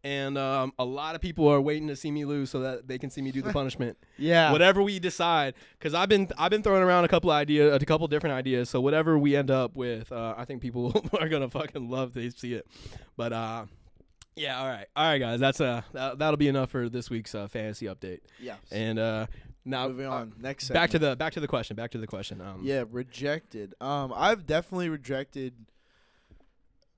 and 0.03 0.39
um, 0.39 0.73
a 0.79 0.85
lot 0.85 1.15
of 1.15 1.21
people 1.21 1.49
are 1.49 1.61
waiting 1.61 1.89
to 1.89 1.97
see 1.97 2.11
me 2.11 2.25
lose 2.25 2.51
so 2.51 2.61
that 2.61 2.89
they 2.89 2.99
can 2.99 3.11
see 3.11 3.21
me 3.21 3.33
do 3.33 3.43
the 3.43 3.53
punishment. 3.53 3.99
Yeah. 4.17 4.53
Whatever 4.53 4.83
we 4.83 4.99
decide, 4.99 5.55
because 5.79 5.95
I've 5.95 6.09
been 6.09 6.29
I've 6.39 6.51
been 6.51 6.63
throwing 6.63 6.83
around 6.83 7.05
a 7.05 7.09
couple 7.09 7.31
idea, 7.31 7.75
a 7.75 7.79
couple 7.81 8.07
different 8.09 8.35
ideas. 8.35 8.71
So 8.71 8.81
whatever 8.81 9.19
we 9.19 9.37
end 9.37 9.51
up 9.51 9.77
with, 9.77 10.11
uh, 10.11 10.35
I 10.37 10.45
think 10.45 10.63
people 10.63 10.95
are 11.21 11.29
gonna 11.29 11.51
fucking 11.51 11.91
love 11.91 12.15
to 12.15 12.31
see 12.31 12.55
it. 12.55 12.67
But 13.17 13.33
uh, 13.33 13.67
yeah, 14.37 14.61
all 14.61 14.69
right, 14.69 14.87
all 14.97 15.05
right, 15.05 15.19
guys, 15.19 15.41
that's 15.41 15.61
uh 15.61 15.83
that, 15.93 16.19
that'll 16.19 16.39
be 16.39 16.49
enough 16.49 16.71
for 16.71 16.89
this 16.89 17.11
week's 17.11 17.35
uh, 17.35 17.49
fantasy 17.49 17.87
update. 17.87 18.21
Yeah. 18.39 18.57
And 18.71 18.99
uh, 18.99 19.27
now 19.65 19.89
Moving 19.89 20.07
uh, 20.07 20.13
on. 20.13 20.33
Next. 20.41 20.71
back 20.71 20.91
to 20.91 20.99
the 20.99 21.17
back 21.17 21.35
to 21.35 21.41
the 21.41 21.49
question. 21.49 21.77
Back 21.77 21.91
to 21.91 21.99
the 21.99 22.07
question. 22.07 22.41
Um, 22.41 22.61
Yeah, 22.63 22.85
rejected. 22.91 23.75
Um, 23.81 24.13
I've 24.17 24.47
definitely 24.47 24.89
rejected 24.89 25.55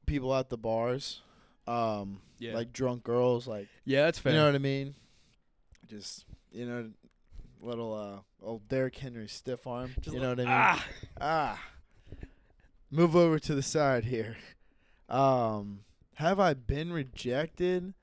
people 0.07 0.35
at 0.35 0.51
the 0.51 0.59
bars. 0.59 1.23
Um, 1.67 2.21
yeah, 2.39 2.55
like 2.55 2.73
drunk 2.73 3.05
girls, 3.05 3.47
like 3.47 3.69
yeah, 3.85 4.05
that's 4.07 4.19
fair. 4.19 4.33
you 4.33 4.39
know 4.39 4.47
what 4.47 4.55
I 4.55 4.59
mean. 4.59 4.95
Just 5.89 6.25
you 6.51 6.67
know, 6.67 6.91
little 7.61 7.95
uh, 7.95 8.47
old 8.47 8.69
Derrick 8.69 8.97
Henry 8.97 9.29
stiff 9.29 9.67
arm. 9.67 9.93
Just 10.01 10.15
you 10.15 10.21
know 10.21 10.31
what 10.31 10.41
I 10.41 10.45
mean? 10.45 10.49
ah, 10.53 10.87
Ah. 11.21 11.63
Move 12.91 13.17
over 13.17 13.39
to 13.39 13.55
the 13.55 13.63
side 13.63 14.05
here. 14.05 14.37
Um, 15.09 15.81
have 16.15 16.39
I 16.39 16.55
been 16.55 16.93
rejected? 16.93 17.95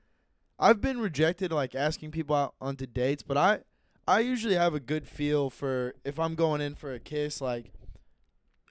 I've 0.58 0.80
been 0.80 0.98
rejected 0.98 1.52
like 1.52 1.74
asking 1.74 2.10
people 2.10 2.34
out 2.36 2.54
onto 2.60 2.86
dates, 2.86 3.22
but 3.22 3.36
I 3.36 3.60
I 4.08 4.20
usually 4.20 4.54
have 4.56 4.74
a 4.74 4.80
good 4.80 5.06
feel 5.06 5.48
for 5.50 5.94
if 6.04 6.18
I'm 6.18 6.34
going 6.34 6.60
in 6.60 6.74
for 6.74 6.92
a 6.92 6.98
kiss 6.98 7.40
like 7.40 7.72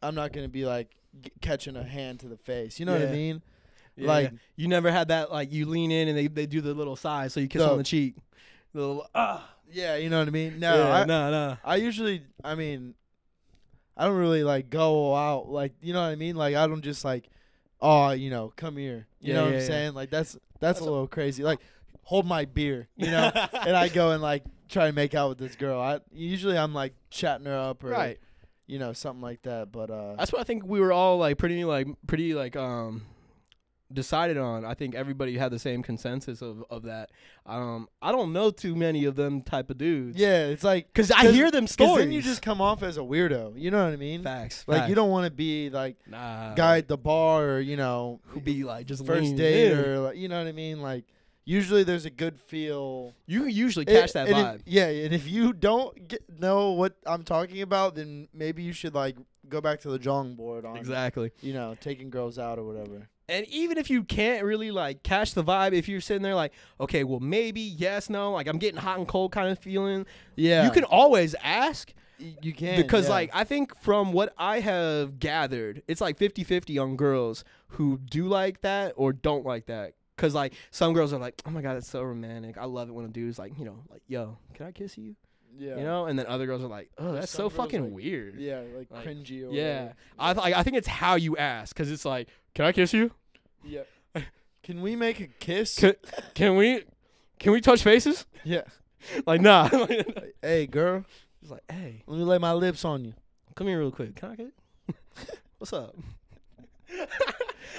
I'm 0.02 0.16
not 0.16 0.34
to 0.46 0.50
be 0.52 0.66
like 0.66 0.96
g- 1.22 1.32
catching 1.42 1.76
a 1.76 1.84
hand 1.84 2.20
to 2.22 2.28
the 2.28 2.38
face. 2.38 2.80
You 2.80 2.86
know 2.86 2.94
what 2.94 3.02
I 3.10 3.12
mean? 3.12 3.42
Yeah, 4.00 4.08
like- 4.08 4.32
yeah. 4.32 4.38
you 4.56 4.68
never 4.68 4.92
had 4.92 5.08
that 5.10 5.32
like 5.32 5.52
you 5.52 5.66
lean 5.66 5.92
in 5.92 6.08
and 6.08 6.18
they 6.18 6.28
they 6.28 6.46
do 6.46 6.62
the 6.62 6.74
little 6.74 6.96
sigh 6.96 7.28
so 7.28 7.40
you 7.40 7.48
kiss 7.48 7.62
No. 7.62 7.72
on 7.72 7.78
the 7.78 7.84
cheek. 7.84 8.16
The 8.74 8.80
little 8.80 9.08
ah. 9.16 9.50
Yeah, 9.72 9.98
you 9.98 10.10
know 10.10 10.18
what 10.18 10.28
I 10.28 10.32
mean? 10.32 10.60
No, 10.60 10.76
yeah, 10.76 10.94
I, 10.94 11.06
no, 11.06 11.30
no. 11.30 11.58
I 11.64 11.76
usually, 11.76 12.24
I 12.44 12.56
mean, 12.56 12.96
I 13.96 14.06
don't 14.06 14.18
really 14.18 14.44
like 14.44 14.70
go 14.72 15.14
out 15.16 15.48
like 15.50 15.74
you 15.82 15.94
know 15.94 16.02
what 16.02 16.08
I 16.08 16.16
mean. 16.16 16.36
Like 16.36 16.56
I 16.56 16.66
don't 16.68 16.82
just 16.82 17.06
like, 17.06 17.30
oh, 17.82 18.12
you 18.12 18.30
know, 18.32 18.52
come 18.56 18.78
here. 18.78 19.06
You 19.20 19.34
Yeah, 19.34 19.36
know 19.36 19.42
what 19.44 19.50
yeah, 19.52 19.56
I'm 19.58 19.62
yeah. 19.62 19.68
saying? 19.68 19.94
Like 19.94 20.10
that's 20.10 20.38
that's, 20.60 20.80
a- 20.80 20.84
little 20.84 21.08
crazy. 21.08 21.44
Like 21.44 21.60
hold 22.04 22.26
my 22.26 22.46
beer, 22.46 22.88
you 22.96 23.12
know, 23.12 23.30
and 23.54 23.76
I 23.76 23.90
go 23.90 24.12
and 24.12 24.22
like 24.24 24.44
try 24.70 24.88
to 24.88 24.94
make 24.94 25.14
out 25.14 25.30
with 25.30 25.38
this 25.38 25.56
girl. 25.56 25.80
I 25.80 26.00
usually 26.12 26.58
I'm 26.58 26.74
like 26.74 26.94
chatting 27.12 27.46
her 27.46 27.56
up 27.58 27.84
or 27.84 27.90
right. 27.90 28.18
you 28.66 28.80
know 28.80 28.94
something 28.94 29.22
like 29.22 29.44
that. 29.44 29.72
But 29.72 29.92
uh, 29.92 30.16
That's 30.16 30.32
what 30.32 30.42
I 30.42 30.46
think 30.46 30.66
we 30.66 30.80
were 30.80 30.92
all 30.94 31.18
like 31.20 31.38
pretty 31.38 31.64
like 31.66 31.88
pretty 32.08 32.34
like 32.34 32.56
um 32.56 33.04
decided 33.92 34.38
on. 34.38 34.64
I 34.66 34.74
think 34.76 34.94
everybody 34.96 35.38
had 35.38 35.52
the 35.52 35.60
same 35.60 35.82
consensus 35.82 36.42
of 36.42 36.64
of 36.70 36.84
that. 36.84 37.10
Um 37.46 37.88
I 38.02 38.12
don't 38.12 38.34
know 38.34 38.52
too 38.52 38.76
many 38.76 39.06
of 39.06 39.16
them 39.16 39.42
type 39.42 39.70
of 39.70 39.78
dudes. 39.78 40.18
yeah, 40.18 40.46
it's 40.48 40.64
like 40.64 40.94
Cuz 40.94 41.10
I 41.12 41.32
hear 41.32 41.50
them 41.52 41.64
because 41.66 41.74
stories. 41.74 42.06
then 42.06 42.12
you 42.12 42.22
just 42.22 42.42
come 42.42 42.62
off 42.62 42.84
as 42.84 42.98
a 42.98 43.02
weirdo. 43.02 43.54
You 43.60 43.72
know 43.72 43.84
what 43.84 43.94
I 43.94 43.98
mean? 43.98 44.22
facts. 44.24 44.64
Like 44.68 44.80
facts. 44.82 44.90
you 44.90 44.96
don't 44.96 45.10
want 45.10 45.26
to 45.26 45.32
be 45.32 45.70
like 45.70 45.98
nah, 46.08 46.54
guy 46.54 46.78
at 46.78 46.88
the 46.88 46.98
bar 46.98 47.46
or 47.50 47.60
you 47.60 47.78
know 47.78 48.20
who 48.28 48.40
be 48.40 48.64
like 48.64 48.86
just 48.86 49.06
first 49.06 49.36
date 49.36 49.72
in. 49.72 49.78
or 49.80 50.00
like, 50.00 50.18
you 50.18 50.28
know 50.28 50.38
what 50.38 50.48
I 50.48 50.52
mean. 50.52 50.82
Like 50.82 51.06
usually 51.46 51.84
there's 51.84 52.06
a 52.06 52.12
good 52.12 52.40
feel. 52.40 53.16
you 53.26 53.42
can 53.42 53.50
usually 53.50 53.86
It- 53.86 54.00
catch 54.00 54.14
that 54.14 54.28
if- 54.30 54.36
vibe. 54.36 54.62
yeah, 54.66 54.86
and 54.88 55.16
if 55.16 55.28
you 55.28 55.52
don't 55.52 56.08
get, 56.08 56.22
know 56.40 56.72
what 56.74 56.94
I'm 57.08 57.24
talking 57.24 57.64
about, 57.64 57.96
then 57.96 58.28
maybe 58.34 58.62
you 58.62 58.72
should 58.74 58.94
like 58.94 59.16
go 59.48 59.60
back 59.60 59.80
to 59.82 59.90
the 59.90 59.98
drawing 59.98 60.36
board 60.36 60.64
on 60.64 60.78
exactly. 60.78 61.32
you 61.42 61.54
know 61.54 61.76
taking 61.82 62.12
girls 62.12 62.38
out 62.38 62.60
or 62.60 62.64
whatever. 62.66 63.10
And 63.30 63.46
even 63.48 63.78
if 63.78 63.90
you 63.90 64.04
can't 64.04 64.44
really 64.44 64.72
like 64.72 65.04
catch 65.04 65.34
the 65.34 65.44
vibe, 65.44 65.74
if 65.74 65.88
you're 65.88 66.02
sitting 66.02 66.24
there 66.24 66.36
like, 66.36 66.52
okay, 66.80 67.04
well 67.04 67.20
maybe 67.20 67.62
yes, 67.62 68.10
no, 68.10 68.32
like 68.34 68.48
I'm 68.48 68.58
getting 68.58 68.80
hot 68.80 68.98
and 68.98 69.08
cold 69.08 69.32
kind 69.32 69.50
of 69.50 69.60
feeling, 69.60 70.06
Yeah, 70.36 70.66
you 70.66 70.72
can 70.72 70.84
always 70.84 71.36
ask. 71.44 71.94
you 72.42 72.52
can 72.54 72.76
because 72.76 73.06
yeah. 73.06 73.12
like 73.14 73.30
i 73.34 73.46
think 73.46 73.74
from 73.80 74.12
what 74.12 74.34
i 74.38 74.60
have 74.60 75.20
gathered 75.20 75.82
it's 75.88 76.02
like 76.02 76.20
50-50 76.20 76.82
on 76.84 76.98
girls 76.98 77.46
who 77.70 77.98
do 77.98 78.28
like 78.28 78.60
that 78.60 78.92
or 78.98 79.14
don't 79.14 79.46
like 79.46 79.68
that 79.68 79.94
because 80.18 80.36
like 80.36 80.54
some 80.70 80.92
girls 80.92 81.14
are 81.14 81.18
like 81.18 81.42
oh 81.46 81.50
my 81.50 81.62
god 81.62 81.76
that's 81.76 81.88
so 81.88 82.04
romantic 82.04 82.58
i 82.58 82.66
love 82.66 82.90
it 82.90 82.92
when 82.92 83.06
a 83.06 83.08
dude's 83.08 83.40
like 83.40 83.58
you 83.58 83.64
know 83.64 83.86
like 83.90 84.02
yo 84.10 84.38
can 84.54 84.66
i 84.66 84.72
kiss 84.74 84.98
you 84.98 85.16
yeah, 85.58 85.78
you 85.78 85.84
know? 85.84 86.06
And 86.06 86.18
then 86.20 86.26
other 86.28 86.46
girls 86.46 86.64
are 86.64 86.68
like 86.68 86.90
oh 86.98 87.14
that's 87.14 87.32
so 87.32 87.50
fucking 87.50 87.84
like- 87.86 87.94
weird. 87.94 88.36
yeah, 88.40 88.62
like, 88.76 88.92
Like, 88.92 89.06
cringy 89.06 89.48
or 89.48 89.52
yeah. 89.54 89.94
whatever. 90.18 90.42
I, 90.42 90.48
th- 90.48 90.56
I 90.58 90.64
think 90.64 90.78
it's 90.78 90.88
how 90.88 91.16
you 91.16 91.38
ask 91.38 91.76
because 91.76 91.92
it's 91.92 92.06
like 92.06 92.28
can 92.54 92.66
i 92.66 92.72
kiss 92.72 92.94
you? 92.94 93.12
Yeah. 93.64 93.82
Can 94.64 94.82
we 94.82 94.96
make 94.96 95.20
a 95.20 95.28
kiss? 95.28 95.76
can, 95.80 95.96
can 96.36 96.56
we 96.56 96.84
can 97.40 97.52
we 97.54 97.62
touch 97.62 97.82
faces? 97.84 98.26
Yeah. 98.44 98.64
like 99.26 99.42
nah. 99.42 99.70
Like, 99.74 100.36
hey, 100.42 100.68
girl, 100.68 101.06
it's 101.42 101.50
like 101.52 101.64
hey. 101.72 102.04
Let 102.06 102.18
me 102.20 102.24
lay 102.24 102.38
my 102.38 102.54
lips 102.54 102.84
on 102.86 103.04
you. 103.06 103.14
come 103.56 103.68
here 103.68 103.80
real 103.80 103.92
quick. 103.92 104.16
Can 104.16 104.32
i 104.32 104.36
get 104.36 104.52
what's 105.58 105.74
up 105.74 105.96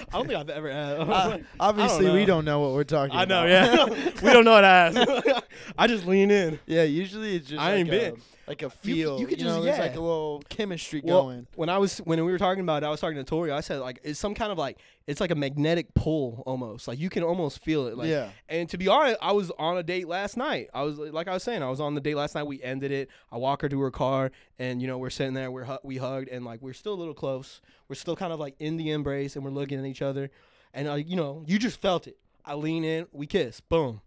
I 0.09 0.13
don't 0.13 0.27
think 0.27 0.39
I've 0.39 0.51
ever 0.51 0.71
asked. 0.71 1.11
Uh, 1.11 1.39
obviously, 1.61 2.11
we 2.11 2.25
don't 2.25 2.45
know 2.45 2.61
what 2.61 2.73
we're 2.73 2.85
talking. 2.85 3.15
About. 3.15 3.47
I 3.47 3.47
know, 3.47 3.87
about. 3.87 3.99
yeah. 3.99 4.21
we 4.23 4.33
don't 4.33 4.45
know 4.45 4.53
what 4.53 4.61
to 4.63 4.67
ask. 4.67 5.45
I 5.79 5.87
just 5.87 6.07
lean 6.07 6.31
in. 6.31 6.59
yeah. 6.67 6.83
Usually, 6.83 7.37
it's 7.37 7.49
just 7.49 7.61
I 7.61 7.71
like 7.71 7.79
ain't 7.81 7.89
a, 7.89 7.93
been. 7.93 8.23
Like 8.51 8.63
a 8.63 8.69
feel. 8.71 9.19
you 9.21 9.27
could 9.27 9.39
know, 9.39 9.45
just- 9.45 9.63
there's 9.65 9.79
yeah. 9.79 9.83
like 9.85 9.97
a 9.97 10.01
little 10.01 10.43
chemistry 10.49 11.01
Well, 11.05 11.23
going. 11.23 11.47
When 11.55 11.69
I 11.69 11.79
was 11.79 11.99
when 11.99 12.23
we 12.25 12.31
were 12.33 12.39
talking 12.39 12.63
about 12.63 12.83
it, 12.83 12.87
I 12.87 12.91
was 12.91 13.01
talking 13.01 13.17
to 13.17 13.25
Tori. 13.25 13.51
I 13.53 13.61
said 13.61 13.79
like 13.81 14.01
it's 14.03 14.19
some 14.19 14.35
kind 14.35 14.51
of 14.53 14.59
like 14.59 14.79
it's 15.07 15.21
like 15.21 15.31
a 15.31 15.35
magnetic 15.35 15.95
pull 15.95 16.43
almost. 16.47 16.87
Like 16.89 16.99
you 16.99 17.09
can 17.09 17.23
almost 17.23 17.61
feel 17.63 17.87
it. 17.87 17.97
Like 17.97 18.09
yeah. 18.09 18.31
and 18.49 18.69
to 18.69 18.77
be 18.77 18.89
honest, 18.89 19.17
I 19.23 19.33
was 19.33 19.51
on 19.59 19.79
a 19.79 19.83
date 19.83 20.09
last 20.09 20.37
night. 20.37 20.69
I 20.75 20.83
was 20.83 20.99
like 20.99 21.29
I 21.29 21.33
was 21.35 21.43
saying, 21.43 21.63
I 21.63 21.71
was 21.71 21.81
on 21.81 21.95
the 21.95 22.01
date 22.01 22.17
last 22.17 22.35
night. 22.35 22.43
We 22.45 22.63
ended 22.63 22.91
it. 22.93 23.09
I 23.33 23.37
walk 23.39 23.63
her 23.63 23.69
to 23.69 23.81
her 23.81 23.91
car, 23.91 24.33
and 24.59 24.83
you 24.83 24.89
know 24.89 24.99
we're 24.99 25.11
sitting 25.11 25.35
there. 25.35 25.51
We're 25.51 25.65
hu- 25.65 25.79
we 25.85 25.97
hugged, 25.99 26.29
and 26.29 26.45
like 26.45 26.61
we're 26.61 26.73
still 26.75 26.95
a 26.95 27.01
little 27.01 27.15
close. 27.15 27.61
We're 27.89 27.95
still 27.97 28.17
kind 28.17 28.33
of 28.33 28.41
like 28.41 28.57
in 28.59 28.77
the 28.77 28.91
embrace, 28.91 29.37
and 29.37 29.45
we're 29.45 29.51
looking 29.53 29.79
at 29.79 29.87
each 29.87 30.03
other. 30.03 30.31
And 30.75 30.89
like 30.89 31.09
you 31.09 31.17
know, 31.17 31.45
you 31.47 31.59
just 31.59 31.81
felt 31.81 32.07
it. 32.07 32.17
I 32.45 32.55
lean 32.55 32.85
in, 32.85 33.07
we 33.13 33.27
kiss, 33.27 33.61
boom, 33.61 34.01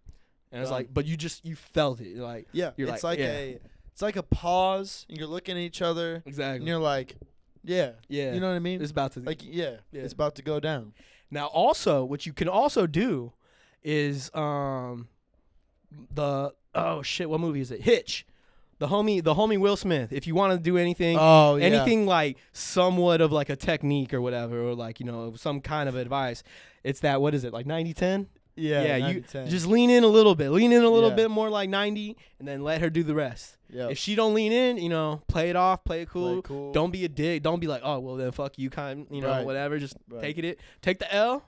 and 0.52 0.60
it's 0.60 0.70
like, 0.70 0.92
but 0.92 1.06
you 1.06 1.16
just 1.16 1.44
you 1.46 1.56
felt 1.56 2.00
it. 2.00 2.08
You're 2.08 2.24
like 2.24 2.46
Yeah. 2.52 2.72
You're 2.76 2.88
it's 2.88 3.02
like, 3.04 3.18
like, 3.18 3.26
yeah. 3.26 3.32
a 3.32 3.58
it's 3.94 4.02
like 4.02 4.16
a 4.16 4.22
pause, 4.24 5.06
and 5.08 5.16
you're 5.16 5.28
looking 5.28 5.56
at 5.56 5.60
each 5.62 5.80
other, 5.80 6.16
and 6.16 6.26
exactly, 6.26 6.66
you're 6.68 6.78
like, 6.80 7.16
yeah. 7.62 7.92
yeah. 8.08 8.34
You 8.34 8.40
know 8.40 8.48
what 8.48 8.56
I 8.56 8.58
mean? 8.58 8.82
it's 8.82 8.90
about 8.90 9.12
to 9.12 9.20
like 9.20 9.40
yeah, 9.42 9.76
Yeah. 9.92 10.02
it's 10.02 10.12
about 10.12 10.34
to 10.34 10.42
go 10.42 10.58
down. 10.60 10.92
Now, 11.30 11.46
also, 11.46 12.04
what 12.04 12.26
you 12.26 12.32
can 12.32 12.48
also 12.48 12.86
do 12.88 13.32
is 13.84 14.34
um 14.34 15.08
the 16.12 16.52
oh 16.74 17.02
shit, 17.02 17.30
what 17.30 17.40
movie 17.40 17.60
is 17.60 17.70
it? 17.70 17.82
Hitch. 17.82 18.26
The 18.80 18.88
homie, 18.88 19.22
the 19.22 19.34
homie 19.34 19.58
Will 19.58 19.76
Smith. 19.76 20.12
If 20.12 20.26
you 20.26 20.34
want 20.34 20.52
to 20.52 20.58
do 20.58 20.76
anything, 20.76 21.16
Oh 21.18 21.54
yeah. 21.54 21.66
anything 21.66 22.06
like 22.06 22.38
somewhat 22.52 23.20
of 23.20 23.30
like 23.30 23.48
a 23.48 23.54
technique 23.56 24.12
or 24.12 24.20
whatever, 24.20 24.60
or 24.60 24.74
like 24.74 24.98
you 24.98 25.06
know 25.06 25.34
some 25.36 25.60
kind 25.60 25.88
of 25.88 25.94
advice, 25.94 26.42
it's 26.82 26.98
that 27.00 27.20
what 27.20 27.32
is 27.34 27.44
it 27.44 27.52
like 27.52 27.66
90-10? 27.66 28.26
Yeah. 28.56 28.82
yeah. 28.96 29.08
you 29.08 29.20
90-10. 29.22 29.48
just 29.48 29.66
lean 29.66 29.90
in 29.90 30.04
a 30.04 30.08
little 30.08 30.34
bit, 30.34 30.50
lean 30.50 30.72
in 30.72 30.82
a 30.82 30.88
little 30.88 31.10
Yeah. 31.10 31.16
bit 31.16 31.30
more 31.30 31.50
like 31.50 31.68
ninety, 31.68 32.16
and 32.38 32.46
then 32.46 32.62
let 32.62 32.80
her 32.80 32.88
do 32.90 33.02
the 33.02 33.14
rest. 33.14 33.56
Yep. 33.70 33.90
If 33.92 33.98
she 33.98 34.14
don't 34.14 34.34
lean 34.34 34.52
in, 34.52 34.78
you 34.78 34.88
know, 34.88 35.22
play 35.26 35.50
it 35.50 35.56
off, 35.56 35.82
play 35.84 36.02
it 36.02 36.08
cool. 36.08 36.34
Play 36.34 36.42
cool. 36.42 36.42
cool. 36.66 36.72
Don't 36.72 36.90
be 36.92 37.04
a 37.04 37.08
dick. 37.08 37.42
Don't 37.42 37.58
be 37.60 37.66
like, 37.66 37.82
oh 37.84 37.98
well, 37.98 38.14
then 38.16 38.30
fuck 38.30 38.56
you, 38.58 38.70
kind. 38.70 39.06
You 39.10 39.20
know, 39.22 39.28
Right. 39.28 39.44
whatever. 39.44 39.78
Just 39.78 39.96
Right. 40.08 40.22
take 40.22 40.38
it. 40.38 40.60
Take 40.82 40.98
the 41.00 41.12
L. 41.12 41.42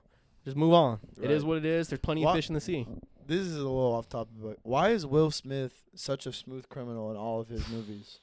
Just 0.45 0.57
move 0.57 0.73
on. 0.73 0.99
It 1.21 1.31
is 1.31 1.45
what 1.45 1.59
it 1.59 1.64
is. 1.64 1.88
There's 1.88 2.01
plenty 2.01 2.25
of 2.25 2.35
fish 2.35 2.49
in 2.49 2.55
the 2.55 2.61
sea. 2.61 2.87
This 3.27 3.40
is 3.40 3.55
a 3.57 3.59
little 3.59 3.95
off 3.95 4.09
topic, 4.09 4.35
but 4.40 4.59
why 4.62 4.90
is 4.90 5.05
Will 5.05 5.33
Smith 5.33 5.83
such 5.97 6.27
a 6.27 6.33
smooth 6.33 6.69
criminal 6.69 7.11
in 7.11 7.16
all 7.16 7.40
of 7.40 7.49
his 7.49 7.69
movies? 7.69 8.19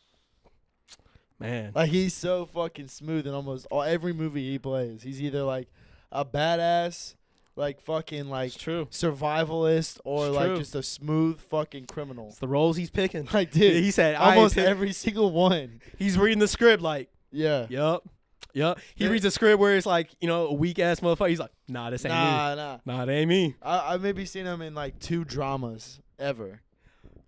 Man. 1.39 1.71
Like 1.75 1.89
he's 1.89 2.13
so 2.13 2.45
fucking 2.45 2.87
smooth 2.87 3.27
in 3.27 3.33
almost 3.33 3.67
all 3.69 3.83
every 3.83 4.13
movie 4.13 4.49
he 4.51 4.59
plays. 4.59 5.03
He's 5.03 5.21
either 5.21 5.43
like 5.43 5.67
a 6.11 6.23
badass, 6.23 7.15
like 7.55 7.79
fucking 7.81 8.29
like 8.29 8.47
It's 8.47 8.57
true. 8.57 8.85
survivalist, 8.91 9.99
or 10.03 10.27
It's 10.27 10.35
like 10.35 10.47
true. 10.47 10.57
just 10.57 10.75
a 10.75 10.83
smooth 10.83 11.39
fucking 11.39 11.85
criminal. 11.85 12.29
It's 12.29 12.39
the 12.39 12.47
roles 12.47 12.77
he's 12.77 12.89
picking. 12.89 13.27
Like 13.33 13.51
dude, 13.51 13.83
he 13.83 13.91
said 13.91 14.15
almost 14.15 14.57
every 14.57 14.91
single 14.93 15.31
one. 15.31 15.81
He's 15.97 16.17
reading 16.17 16.39
the 16.39 16.47
script 16.47 16.81
like, 16.81 17.09
Yeah. 17.31 17.67
yup, 17.69 18.07
yup. 18.53 18.79
He 18.95 19.05
Yeah. 19.05 19.11
reads 19.11 19.25
a 19.25 19.31
script 19.31 19.59
where 19.59 19.75
it's 19.75 19.85
like, 19.85 20.09
you 20.19 20.27
know, 20.27 20.47
a 20.47 20.53
weak 20.53 20.79
ass 20.79 20.99
motherfucker. 20.99 21.29
He's 21.29 21.39
like, 21.39 21.51
nah, 21.67 21.89
this 21.89 22.05
ain't 22.05 22.13
me. 22.13 22.19
Nah, 22.19 22.55
nah. 22.55 22.77
Nah, 23.05 23.11
ain't 23.11 23.29
me. 23.29 23.55
I 23.61 23.93
I 23.93 23.97
maybe 23.97 24.25
seen 24.25 24.45
him 24.45 24.61
in 24.61 24.73
like 24.73 24.99
two 24.99 25.23
dramas 25.23 25.99
ever. 26.19 26.61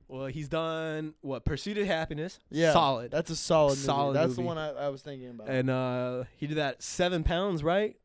Well, 0.07 0.27
he's 0.27 0.47
done 0.49 1.15
what? 1.21 1.45
Pursuit 1.45 1.79
of 1.79 1.87
Happiness. 1.87 2.39
Yeah, 2.51 2.73
Solid. 2.73 3.09
That's 3.11 3.31
a 3.31 3.35
solid. 3.35 3.71
Movie. 3.71 3.81
Solid 3.81 4.15
That's 4.15 4.27
movie. 4.29 4.41
the 4.43 4.47
one 4.47 4.57
I, 4.59 4.69
I 4.69 4.89
was 4.89 5.01
thinking 5.01 5.29
about. 5.31 5.49
and 5.49 5.67
uh, 5.69 6.23
he 6.37 6.45
did 6.45 6.57
that 6.57 6.83
seven 6.83 7.23
pounds, 7.23 7.63
right? 7.63 7.95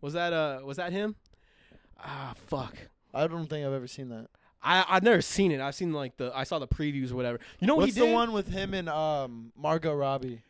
Was 0.00 0.14
that 0.14 0.32
uh, 0.32 0.60
was 0.64 0.78
that 0.78 0.92
him? 0.92 1.14
Ah, 2.02 2.34
fuck. 2.46 2.76
I 3.12 3.26
don't 3.26 3.46
think 3.46 3.66
I've 3.66 3.72
ever 3.72 3.86
seen 3.86 4.08
that. 4.10 4.28
I 4.62 4.84
I've 4.88 5.02
never 5.02 5.22
seen 5.22 5.52
it. 5.52 5.60
I've 5.60 5.74
seen 5.74 5.92
like 5.92 6.16
the 6.16 6.32
I 6.34 6.44
saw 6.44 6.58
the 6.58 6.68
previews 6.68 7.12
or 7.12 7.16
whatever. 7.16 7.38
You 7.60 7.66
know 7.66 7.74
what 7.76 7.82
What's 7.86 7.94
he 7.96 8.00
the 8.06 8.12
one 8.12 8.32
with 8.32 8.48
him 8.48 8.74
and 8.74 8.88
um 8.88 9.52
Margot 9.56 9.94
Robbie? 9.94 10.42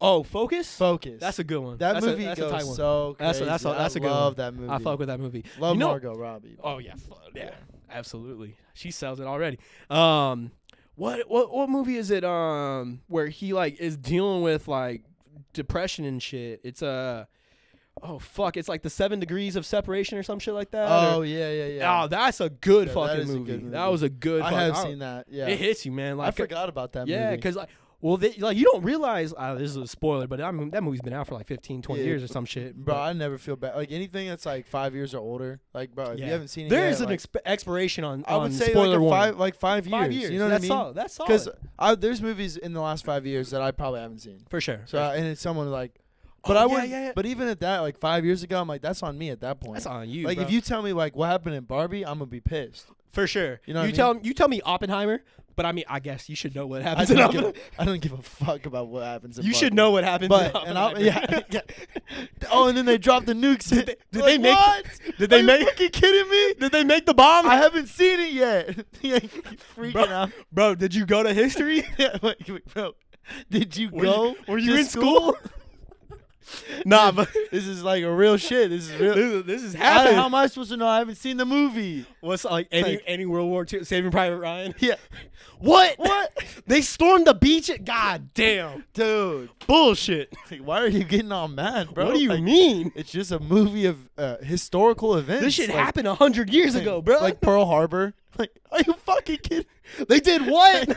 Oh, 0.00 0.24
Focus. 0.24 0.76
Focus. 0.76 1.20
That's 1.20 1.38
a 1.38 1.44
good 1.44 1.60
one. 1.60 1.76
that 1.78 1.92
that's 1.94 2.04
movie 2.04 2.24
a, 2.24 2.26
that's 2.26 2.40
goes 2.40 2.50
a 2.50 2.54
tight 2.56 2.66
one. 2.66 2.74
so 2.74 3.16
That's 3.20 3.38
a- 3.38 3.42
crazy. 3.42 3.50
that's 3.50 3.64
a- 3.64 3.68
that's 3.68 3.96
I 3.96 3.98
a 3.98 4.00
good 4.02 4.10
love 4.10 4.36
one. 4.38 4.46
that 4.46 4.54
movie. 4.60 4.72
I 4.72 4.78
fuck 4.78 4.98
with 4.98 5.08
that 5.08 5.20
movie. 5.20 5.44
Love 5.60 5.74
You 5.76 5.78
know- 5.80 5.86
Margot 5.88 6.14
Robbie. 6.16 6.56
Oh 6.62 6.78
yeah, 6.78 6.94
yeah, 7.36 7.50
absolutely. 7.88 8.56
She 8.74 8.90
sells 8.90 9.20
it 9.20 9.26
already. 9.28 9.58
Um, 9.90 10.50
what 10.96 11.30
what 11.30 11.52
what 11.52 11.70
movie 11.70 11.96
is 11.96 12.10
it? 12.10 12.24
Um, 12.24 13.02
where 13.06 13.28
he 13.28 13.52
like 13.52 13.78
is 13.80 13.96
dealing 13.96 14.42
with 14.42 14.66
like 14.66 15.02
depression 15.52 16.04
and 16.04 16.20
shit. 16.20 16.60
It's 16.64 16.82
uh, 16.82 17.26
oh 18.02 18.18
fuck, 18.18 18.56
it's 18.56 18.68
like 18.68 18.82
the 18.82 18.90
Seven 18.90 19.20
Degrees 19.20 19.56
of 19.56 19.66
Separation 19.66 20.18
or 20.18 20.22
some 20.22 20.38
shit 20.38 20.54
like 20.54 20.70
that. 20.70 20.86
Oh 20.88 21.18
or- 21.20 21.24
yeah, 21.24 21.50
yeah, 21.50 21.66
yeah. 21.66 22.02
oh, 22.04 22.08
that's 22.08 22.40
a 22.40 22.50
good 22.50 22.88
Yeah, 22.88 22.94
fucking 22.94 23.26
movie. 23.26 23.44
good 23.58 23.72
That 23.72 23.86
was 23.86 24.02
a 24.02 24.08
good. 24.08 24.42
I 24.42 24.50
fuck- 24.50 24.58
have 24.58 24.74
don't- 24.74 24.84
seen 24.86 24.98
that. 25.00 25.26
Yeah, 25.30 25.48
It 25.48 25.58
hits 25.58 25.84
you, 25.84 25.92
man. 25.92 26.16
Like 26.16 26.28
I 26.28 26.30
forgot 26.30 26.68
about 26.68 26.92
that 26.92 27.06
Yeah, 27.08 27.24
movie. 27.26 27.36
because 27.36 27.56
like, 27.56 27.68
well, 28.00 28.16
they, 28.16 28.32
like 28.32 28.56
you 28.56 28.64
don't 28.64 28.82
realize 28.82 29.32
uh, 29.36 29.54
this 29.54 29.70
is 29.70 29.76
a 29.76 29.86
spoiler, 29.86 30.26
but 30.26 30.40
I 30.40 30.50
mean, 30.50 30.70
that 30.70 30.82
movie's 30.82 31.00
been 31.02 31.12
out 31.12 31.28
for 31.28 31.34
like 31.36 31.46
15, 31.46 31.82
20 31.82 32.00
Yeah, 32.00 32.06
years 32.08 32.24
or 32.24 32.26
some 32.26 32.44
shit. 32.44 32.74
bro, 32.74 32.94
but 32.96 33.00
I 33.00 33.12
never 33.12 33.38
feel 33.38 33.54
bad. 33.54 33.76
Like 33.76 33.92
anything 33.92 34.26
that's 34.26 34.44
like 34.44 34.66
five 34.66 34.92
years 34.92 35.14
or 35.14 35.18
older. 35.18 35.60
Like, 35.72 35.94
bro, 35.94 36.06
if 36.10 36.18
Yeah. 36.18 36.26
you 36.26 36.32
haven't 36.32 36.48
seen 36.48 36.66
it, 36.66 36.70
there 36.70 36.80
yet, 36.86 36.92
is 36.94 37.00
an 37.00 37.06
like, 37.10 37.20
exp- 37.20 37.36
expiration 37.46 38.02
on. 38.02 38.24
I 38.26 38.36
would 38.38 38.44
on 38.46 38.52
say 38.52 38.70
spoiler 38.70 38.98
like 38.98 39.10
five, 39.12 39.38
like 39.38 39.54
five 39.54 39.86
years. 39.86 40.00
Five 40.00 40.12
years. 40.12 40.30
You 40.32 40.38
know 40.38 40.46
what 40.46 40.50
that's 40.50 40.60
I 40.62 40.62
mean? 40.62 40.68
solid. 40.70 40.94
That's 40.96 41.14
solid. 41.14 41.28
Because 41.78 42.00
there's 42.00 42.20
movies 42.20 42.56
in 42.56 42.72
the 42.72 42.80
last 42.80 43.04
five 43.04 43.24
years 43.24 43.50
that 43.50 43.62
I 43.62 43.70
probably 43.70 44.00
haven't 44.00 44.18
seen. 44.18 44.40
for 44.48 44.60
sure. 44.60 44.80
So 44.86 44.98
uh, 44.98 45.12
and 45.14 45.24
it's 45.26 45.40
someone 45.40 45.70
like, 45.70 45.94
but 46.46 46.56
Oh, 46.56 46.60
I 46.60 46.62
yeah, 46.62 46.66
would. 46.80 46.90
yeah, 46.90 47.04
yeah. 47.06 47.12
But 47.14 47.26
even 47.26 47.48
at 47.48 47.60
that, 47.60 47.78
like 47.80 47.98
five 47.98 48.24
years 48.24 48.42
ago, 48.42 48.60
I'm 48.60 48.68
like, 48.68 48.82
that's 48.82 49.02
on 49.02 49.16
me 49.18 49.30
at 49.30 49.40
that 49.40 49.60
point. 49.60 49.74
That's 49.74 49.86
on 49.86 50.08
you. 50.08 50.26
like 50.26 50.36
bro. 50.38 50.46
if 50.46 50.52
you 50.52 50.60
tell 50.60 50.82
me 50.82 50.92
like 50.92 51.14
what 51.16 51.26
happened 51.28 51.54
in 51.54 51.64
Barbie, 51.64 52.04
I'm 52.04 52.14
gonna 52.18 52.26
be 52.26 52.40
pissed. 52.40 52.86
for 53.12 53.26
sure. 53.26 53.60
You 53.66 53.74
know 53.74 53.80
what 53.80 53.84
I 53.84 53.86
you 53.86 53.92
mean? 53.92 53.96
tell 53.96 54.18
you 54.22 54.34
tell 54.34 54.48
me 54.48 54.60
Oppenheimer, 54.62 55.22
but 55.54 55.66
I 55.66 55.72
mean, 55.72 55.84
I 55.88 56.00
guess 56.00 56.28
you 56.30 56.34
should 56.34 56.54
know 56.54 56.66
what 56.66 56.82
happened. 56.82 57.10
I 57.10 57.14
happens 57.14 57.34
in 57.36 57.42
don't, 57.42 57.54
give 57.54 57.70
I 57.78 57.84
don't 57.84 58.00
give 58.00 58.12
a 58.12 58.22
fuck 58.22 58.64
about 58.66 58.88
what 58.88 59.04
happens. 59.04 59.38
You 59.42 59.52
should 59.54 59.74
know 59.74 59.90
what 59.90 60.02
happens. 60.04 60.30
But 60.30 60.66
and 60.66 60.78
I, 60.78 60.96
yeah, 60.98 61.40
yeah. 61.50 61.60
Oh, 62.50 62.68
and 62.68 62.76
then 62.76 62.86
they 62.86 62.96
dropped 62.98 63.26
the 63.26 63.34
nukes. 63.34 63.68
Did 63.68 63.86
they- 63.86 63.96
did 64.10 64.22
Like, 64.22 64.24
they 64.24 64.38
make- 64.38 64.56
What? 64.56 64.86
Did 65.18 65.30
they 65.30 65.40
Are 65.40 65.42
make? 65.44 65.60
You 65.60 65.66
fucking 65.66 65.90
kidding 65.90 66.30
me? 66.30 66.54
Did 66.60 66.72
they 66.72 66.84
make 66.84 67.04
the 67.06 67.14
bomb? 67.14 67.46
I 67.46 67.56
haven't 67.56 67.88
seen 67.88 68.18
it 68.20 68.32
yet. 68.32 68.84
yeah, 69.02 69.18
freaking 69.76 69.92
Bro, 69.92 70.04
out. 70.04 70.30
bro, 70.50 70.74
did 70.74 70.94
you 70.94 71.04
go 71.06 71.22
to 71.22 71.32
history? 71.34 71.84
Yeah, 71.98 72.16
wait, 72.22 72.48
wait, 72.48 72.66
bro. 72.74 72.92
Did 73.50 73.76
you 73.76 73.90
Were 73.90 74.02
go? 74.02 74.24
you, 74.30 74.36
were 74.48 74.58
you 74.58 74.76
in 74.76 74.84
school? 74.86 75.36
nah, 76.84 77.12
but 77.12 77.28
this 77.50 77.66
is 77.66 77.82
like 77.82 78.02
a 78.02 78.12
real 78.12 78.36
shit. 78.36 78.70
This 78.70 78.90
is 78.90 79.00
real. 79.00 79.14
this, 79.14 79.24
is- 79.32 79.44
this 79.44 79.62
is 79.62 79.74
How, 79.74 79.84
happening. 79.84 80.14
how 80.16 80.24
am 80.26 80.34
I 80.34 80.46
supposed 80.46 80.70
to 80.70 80.76
know? 80.76 80.86
I 80.88 80.98
haven't 80.98 81.16
seen 81.16 81.36
the 81.36 81.44
movie. 81.44 82.04
What's 82.20 82.44
like 82.44 82.68
any 82.72 82.92
Like- 82.96 83.04
any 83.06 83.26
World 83.26 83.48
War 83.50 83.66
II 83.70 83.84
Saving 83.84 84.10
Private 84.10 84.38
Ryan? 84.38 84.74
Yeah, 84.80 84.96
What? 85.58 85.96
What? 85.98 86.32
They 86.66 86.80
stormed 86.80 87.26
the 87.26 87.34
beach. 87.34 87.70
At, 87.70 87.84
God 87.84 88.30
damn. 88.34 88.84
dude. 88.94 89.50
Bullshit. 89.66 90.32
Like, 90.50 90.60
why 90.60 90.80
are 90.80 90.88
you 90.88 91.04
getting 91.04 91.30
all 91.30 91.46
mad, 91.48 91.94
bro? 91.94 92.06
what 92.06 92.14
do 92.16 92.22
you 92.22 92.30
Like, 92.30 92.42
mean? 92.42 92.90
It's 92.96 93.12
just 93.12 93.30
a 93.30 93.38
movie 93.38 93.86
of 93.86 94.08
uh, 94.18 94.38
historical 94.38 95.16
events. 95.16 95.44
This 95.44 95.54
shit 95.54 95.68
like, 95.68 95.78
happened 95.78 96.08
a 96.08 96.14
hundred 96.16 96.50
years 96.52 96.74
ago, 96.74 97.00
bro. 97.00 97.20
Like 97.20 97.40
Pearl 97.40 97.64
Harbor. 97.66 98.14
Like, 98.38 98.50
are 98.72 98.80
you 98.86 98.94
fucking 98.94 99.38
kidding? 99.38 99.66
they 100.08 100.18
did 100.18 100.46
what? 100.46 100.96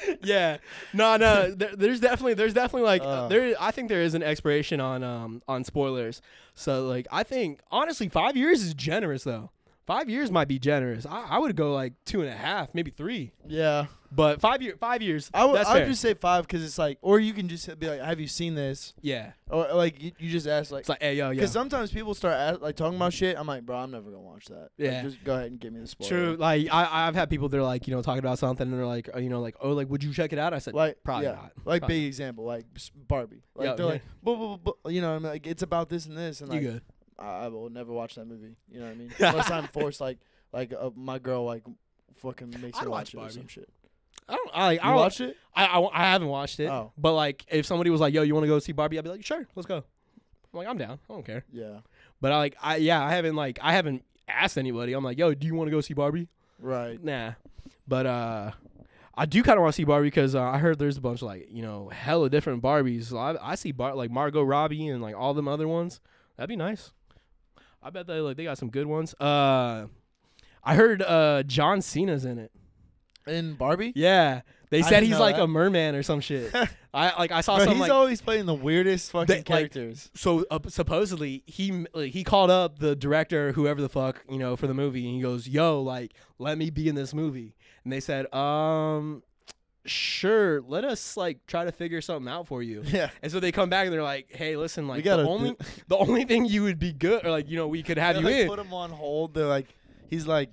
yeah. 0.22 0.58
No, 0.92 1.16
no. 1.16 1.50
There, 1.52 1.74
there's 1.76 2.00
definitely 2.00 2.34
there's 2.34 2.54
definitely 2.54 2.86
like 2.86 3.02
Uh. 3.02 3.28
there. 3.28 3.54
I 3.60 3.70
think 3.70 3.88
there 3.88 4.02
is 4.02 4.14
an 4.14 4.22
expiration 4.22 4.80
on 4.80 5.02
um 5.02 5.42
on 5.48 5.64
spoilers. 5.64 6.20
So 6.54 6.86
like 6.86 7.06
I 7.10 7.22
think 7.22 7.60
honestly 7.70 8.08
five 8.08 8.36
years 8.36 8.62
is 8.62 8.74
generous 8.74 9.24
though. 9.24 9.50
Five 9.86 10.10
years 10.10 10.32
might 10.32 10.48
be 10.48 10.58
generous. 10.58 11.06
I, 11.06 11.26
I 11.30 11.38
would 11.38 11.54
go 11.54 11.72
like 11.72 11.92
two 12.04 12.20
and 12.20 12.28
a 12.28 12.34
half, 12.34 12.74
maybe 12.74 12.90
three. 12.90 13.30
Yeah, 13.46 13.86
But 14.10 14.40
five 14.40 14.60
year 14.60 14.74
five 14.80 15.00
years. 15.00 15.30
I 15.32 15.44
would. 15.44 15.60
I 15.60 15.74
would 15.74 15.78
fair. 15.82 15.86
just 15.88 16.00
say 16.00 16.14
five 16.14 16.44
because 16.44 16.64
it's 16.64 16.76
like, 16.78 16.98
or 17.02 17.20
you 17.20 17.32
can 17.32 17.46
just 17.46 17.78
be 17.78 17.86
like, 17.88 18.00
"Have 18.00 18.18
you 18.18 18.26
seen 18.26 18.56
this?" 18.56 18.94
yeah. 19.00 19.32
Or 19.48 19.68
like 19.74 20.02
you, 20.02 20.10
you 20.18 20.28
just 20.28 20.48
ask 20.48 20.72
like, 20.72 20.80
It's 20.80 20.88
like 20.88 21.00
hey 21.00 21.14
yo 21.14 21.28
yeah. 21.30 21.34
because 21.34 21.52
sometimes 21.52 21.92
people 21.92 22.14
start 22.14 22.34
ask, 22.34 22.60
like 22.60 22.74
talking 22.74 22.96
about 22.96 23.12
shit. 23.12 23.38
I'm 23.38 23.46
like, 23.46 23.64
bro, 23.64 23.76
I'm 23.76 23.92
never 23.92 24.10
gonna 24.10 24.22
watch 24.24 24.46
that. 24.46 24.54
Like, 24.62 24.70
Yeah. 24.78 25.02
just 25.02 25.22
go 25.22 25.34
ahead 25.36 25.52
and 25.52 25.60
give 25.60 25.72
me 25.72 25.78
the 25.78 25.86
spoiler. 25.86 26.08
True. 26.10 26.36
Like 26.36 26.66
I 26.72 27.06
I've 27.06 27.14
had 27.14 27.30
people 27.30 27.48
they're 27.48 27.62
like 27.62 27.86
you 27.86 27.94
know 27.94 28.02
talking 28.02 28.18
about 28.18 28.40
something 28.40 28.66
and 28.66 28.76
they're 28.76 28.84
like 28.86 29.08
uh, 29.14 29.20
you 29.20 29.28
know 29.28 29.40
like 29.40 29.54
oh 29.60 29.70
like 29.70 29.88
would 29.88 30.02
you 30.02 30.12
check 30.12 30.32
it 30.32 30.38
out? 30.40 30.52
I 30.52 30.58
said 30.58 30.74
Like 30.74 30.96
probably 31.04 31.26
yeah, 31.26 31.32
not. 31.34 31.52
like 31.64 31.82
Probably 31.82 32.00
big 32.00 32.06
example, 32.08 32.44
like 32.44 32.64
Barbie. 33.06 33.44
Like 33.54 33.66
Yeah, 33.68 33.74
they're 33.76 33.86
yeah. 33.86 33.92
like, 34.24 34.92
you 34.92 35.00
know, 35.00 35.14
I'm 35.14 35.22
like, 35.22 35.46
it's 35.46 35.62
about 35.62 35.88
this 35.90 36.06
and 36.06 36.16
this, 36.18 36.40
and 36.40 36.52
You 36.52 36.54
like, 36.60 36.66
good? 36.72 36.82
I, 37.18 37.44
I 37.44 37.48
will 37.48 37.70
never 37.70 37.92
watch 37.92 38.14
that 38.16 38.26
movie. 38.26 38.56
You 38.70 38.80
know 38.80 38.86
what 38.86 38.92
I 38.92 38.96
mean? 38.96 39.12
Unless 39.18 39.50
I'm 39.50 39.66
forced, 39.68 40.00
like, 40.00 40.18
like 40.52 40.72
uh, 40.78 40.90
my 40.94 41.18
girl 41.18 41.44
like 41.44 41.62
fucking 42.16 42.50
makes 42.60 42.78
I'd 42.78 42.84
me 42.84 42.90
watch 42.90 42.90
watch 42.90 43.14
it 43.14 43.16
or 43.16 43.20
Barbie. 43.20 43.34
some 43.34 43.48
shit. 43.48 43.68
I 44.28 44.34
don't. 44.34 44.50
I, 44.52 44.72
You 44.72 44.78
I 44.82 44.86
don't, 44.88 44.96
watch 44.96 45.20
it? 45.20 45.36
I, 45.54 45.66
I, 45.66 46.00
I 46.00 46.10
haven't 46.12 46.28
watched 46.28 46.58
it. 46.60 46.68
Oh. 46.68 46.92
But 46.98 47.12
like, 47.14 47.44
if 47.48 47.64
somebody 47.66 47.90
was 47.90 48.00
like, 48.00 48.12
"Yo, 48.14 48.22
you 48.22 48.34
want 48.34 48.44
to 48.44 48.48
go 48.48 48.58
see 48.58 48.72
Barbie?" 48.72 48.98
I'd 48.98 49.04
be 49.04 49.10
like, 49.10 49.24
"Sure, 49.24 49.46
let's 49.54 49.66
go." 49.66 49.76
I'm 49.76 49.84
like, 50.58 50.66
"I'm 50.68 50.78
down. 50.78 50.98
I 51.08 51.12
don't 51.12 51.24
care." 51.24 51.44
Yeah. 51.52 51.78
But 52.20 52.32
I 52.32 52.38
like, 52.38 52.56
I 52.60 52.76
yeah, 52.76 53.04
I 53.04 53.12
haven't 53.12 53.36
like, 53.36 53.58
I 53.62 53.72
haven't 53.72 54.04
asked 54.26 54.58
anybody. 54.58 54.94
I'm 54.94 55.04
like, 55.04 55.18
"Yo, 55.18 55.32
do 55.34 55.46
you 55.46 55.54
want 55.54 55.68
to 55.68 55.70
go 55.70 55.80
see 55.80 55.94
Barbie?" 55.94 56.28
Right. 56.58 57.02
Nah. 57.02 57.32
But 57.86 58.06
uh, 58.06 58.50
I 59.14 59.26
do 59.26 59.42
kind 59.42 59.58
of 59.58 59.62
want 59.62 59.74
to 59.74 59.76
see 59.76 59.84
Barbie 59.84 60.08
because 60.08 60.34
uh, 60.34 60.42
I 60.42 60.58
heard 60.58 60.78
there's 60.78 60.96
a 60.96 61.00
bunch 61.00 61.22
of 61.22 61.28
like, 61.28 61.48
you 61.50 61.62
know, 61.62 61.88
hella 61.90 62.28
different 62.28 62.62
Barbies. 62.62 63.04
So 63.04 63.18
I, 63.18 63.52
I 63.52 63.54
see 63.54 63.70
Bar 63.72 63.94
like 63.94 64.10
Margot 64.10 64.42
Robbie 64.42 64.88
and 64.88 65.00
like 65.02 65.14
all 65.14 65.34
them 65.34 65.46
other 65.46 65.68
ones. 65.68 66.00
That'd 66.36 66.48
be 66.48 66.56
nice. 66.56 66.92
I 67.86 67.90
bet 67.90 68.08
they 68.08 68.18
like 68.18 68.36
they 68.36 68.42
got 68.42 68.58
some 68.58 68.68
good 68.70 68.86
ones. 68.86 69.14
Uh, 69.14 69.86
I 70.64 70.74
heard 70.74 71.02
uh 71.02 71.44
John 71.44 71.80
Cena's 71.80 72.24
in 72.24 72.38
it. 72.40 72.50
In 73.28 73.54
Barbie. 73.54 73.92
Yeah. 73.94 74.40
They 74.70 74.82
said 74.82 75.04
he's 75.04 75.20
like 75.20 75.36
that. 75.36 75.44
a 75.44 75.46
merman 75.46 75.94
or 75.94 76.02
some 76.02 76.20
shit. 76.20 76.52
I 76.94 77.16
like 77.16 77.30
I 77.30 77.42
saw 77.42 77.58
Bro, 77.58 77.68
he's 77.70 77.78
like 77.78 77.92
always 77.92 78.20
playing 78.20 78.46
the 78.46 78.54
weirdest 78.54 79.12
fucking 79.12 79.26
They- 79.26 79.36
like, 79.36 79.46
characters. 79.46 80.10
so 80.14 80.44
uh, 80.50 80.58
supposedly 80.66 81.44
he 81.46 81.86
like, 81.94 82.12
he 82.12 82.24
called 82.24 82.50
up 82.50 82.80
the 82.80 82.96
director 82.96 83.52
whoever 83.52 83.80
the 83.80 83.88
fuck 83.88 84.24
you 84.28 84.38
know 84.38 84.56
for 84.56 84.66
the 84.66 84.74
movie 84.74 85.06
and 85.06 85.14
he 85.14 85.22
goes 85.22 85.46
yo 85.46 85.80
like 85.80 86.14
let 86.40 86.58
me 86.58 86.70
be 86.70 86.88
in 86.88 86.96
this 86.96 87.14
movie 87.14 87.54
and 87.84 87.92
they 87.92 88.00
said 88.00 88.32
um 88.34 89.22
sure 89.88 90.60
let 90.62 90.84
us 90.84 91.16
like 91.16 91.44
try 91.46 91.64
to 91.64 91.72
figure 91.72 92.00
something 92.00 92.30
out 92.30 92.46
for 92.46 92.62
you 92.62 92.82
yeah. 92.86 93.10
and 93.22 93.30
so 93.32 93.40
they 93.40 93.52
come 93.52 93.68
back 93.70 93.84
and 93.86 93.92
they're 93.92 94.02
like 94.02 94.26
hey 94.34 94.56
listen 94.56 94.86
like 94.88 95.04
the 95.04 95.16
do- 95.16 95.28
only 95.28 95.56
the 95.88 95.96
only 95.96 96.24
thing 96.24 96.44
you 96.44 96.62
would 96.62 96.78
be 96.78 96.92
good 96.92 97.24
or 97.24 97.30
like 97.30 97.48
you 97.48 97.56
know 97.56 97.68
we 97.68 97.82
could 97.82 97.98
have 97.98 98.16
you 98.16 98.22
like, 98.22 98.34
in 98.34 98.48
put 98.48 98.58
him 98.58 98.72
on 98.74 98.90
hold. 98.90 99.34
They're 99.34 99.46
like, 99.46 99.66
he's 100.08 100.26
like, 100.26 100.50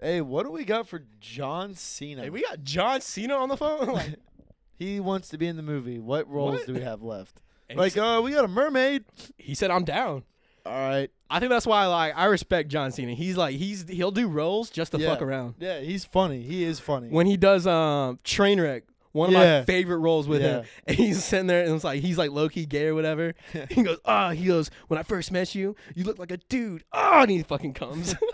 hey, 0.00 0.20
what 0.20 0.44
do 0.44 0.50
we 0.52 0.64
got 0.64 0.88
for 0.88 1.02
John 1.20 1.74
Cena? 1.74 2.22
hey, 2.22 2.30
we 2.30 2.42
got 2.42 2.62
John 2.64 3.00
Cena 3.00 3.34
on 3.34 3.48
the 3.48 3.56
phone 3.56 3.86
like 3.92 4.14
he 4.78 5.00
wants 5.00 5.28
to 5.30 5.38
be 5.38 5.46
in 5.46 5.56
the 5.56 5.62
movie. 5.62 5.98
What 5.98 6.28
roles 6.28 6.56
What? 6.58 6.66
do 6.66 6.74
we 6.74 6.80
have 6.80 7.02
left? 7.02 7.40
and 7.68 7.78
Like, 7.78 7.96
s- 7.96 7.98
uh, 7.98 8.20
we 8.22 8.32
got 8.32 8.44
a 8.44 8.48
mermaid. 8.48 9.04
he 9.38 9.54
said 9.54 9.70
I'm 9.70 9.84
down 9.84 10.24
All 10.66 10.72
right. 10.72 11.10
I 11.34 11.40
think 11.40 11.50
that's 11.50 11.66
why 11.66 11.86
like 11.86 12.12
I 12.16 12.26
respect 12.26 12.68
John 12.68 12.92
Cena 12.92 13.14
he's 13.14 13.36
like 13.36 13.56
he's 13.56 13.88
he'll 13.88 14.10
do 14.10 14.28
roles 14.28 14.68
just 14.70 14.92
to 14.92 14.98
Yeah. 14.98 15.08
fuck 15.08 15.22
around 15.22 15.54
Yeah, 15.58 15.80
he's 15.80 16.04
funny. 16.04 16.42
He 16.42 16.62
is 16.64 16.78
funny. 16.78 17.08
when 17.08 17.26
he 17.26 17.36
does 17.38 17.66
um 17.66 18.18
Trainwreck, 18.24 18.82
one 19.12 19.28
of 19.30 19.34
Yeah. 19.34 19.60
my 19.60 19.64
favorite 19.64 19.98
roles 19.98 20.28
with 20.28 20.42
him. 20.42 20.64
And 20.86 20.96
he's 20.96 21.24
sitting 21.24 21.46
there 21.46 21.64
and 21.64 21.74
it's 21.74 21.84
like 21.84 22.00
he's 22.02 22.18
like 22.18 22.30
low 22.30 22.48
key 22.48 22.66
gay 22.66 22.86
or 22.86 22.94
whatever. 22.94 23.34
he 23.70 23.82
goes, 23.82 23.98
ah, 24.04 24.30
he 24.30 24.46
goes, 24.46 24.70
when 24.88 24.98
I 24.98 25.02
first 25.04 25.32
met 25.32 25.54
you, 25.54 25.74
you 25.94 26.04
look 26.04 26.18
like 26.18 26.30
a 26.30 26.36
dude. 26.36 26.84
Oh, 26.92 27.22
and 27.22 27.30
he 27.30 27.42
fucking 27.42 27.72
comes. 27.74 28.14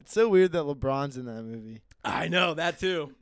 it's 0.00 0.12
so 0.12 0.28
weird 0.28 0.52
that 0.52 0.64
LeBron's 0.64 1.16
in 1.16 1.26
that 1.26 1.42
movie. 1.42 1.80
I 2.04 2.28
know 2.28 2.54
that 2.54 2.78
too. 2.78 3.12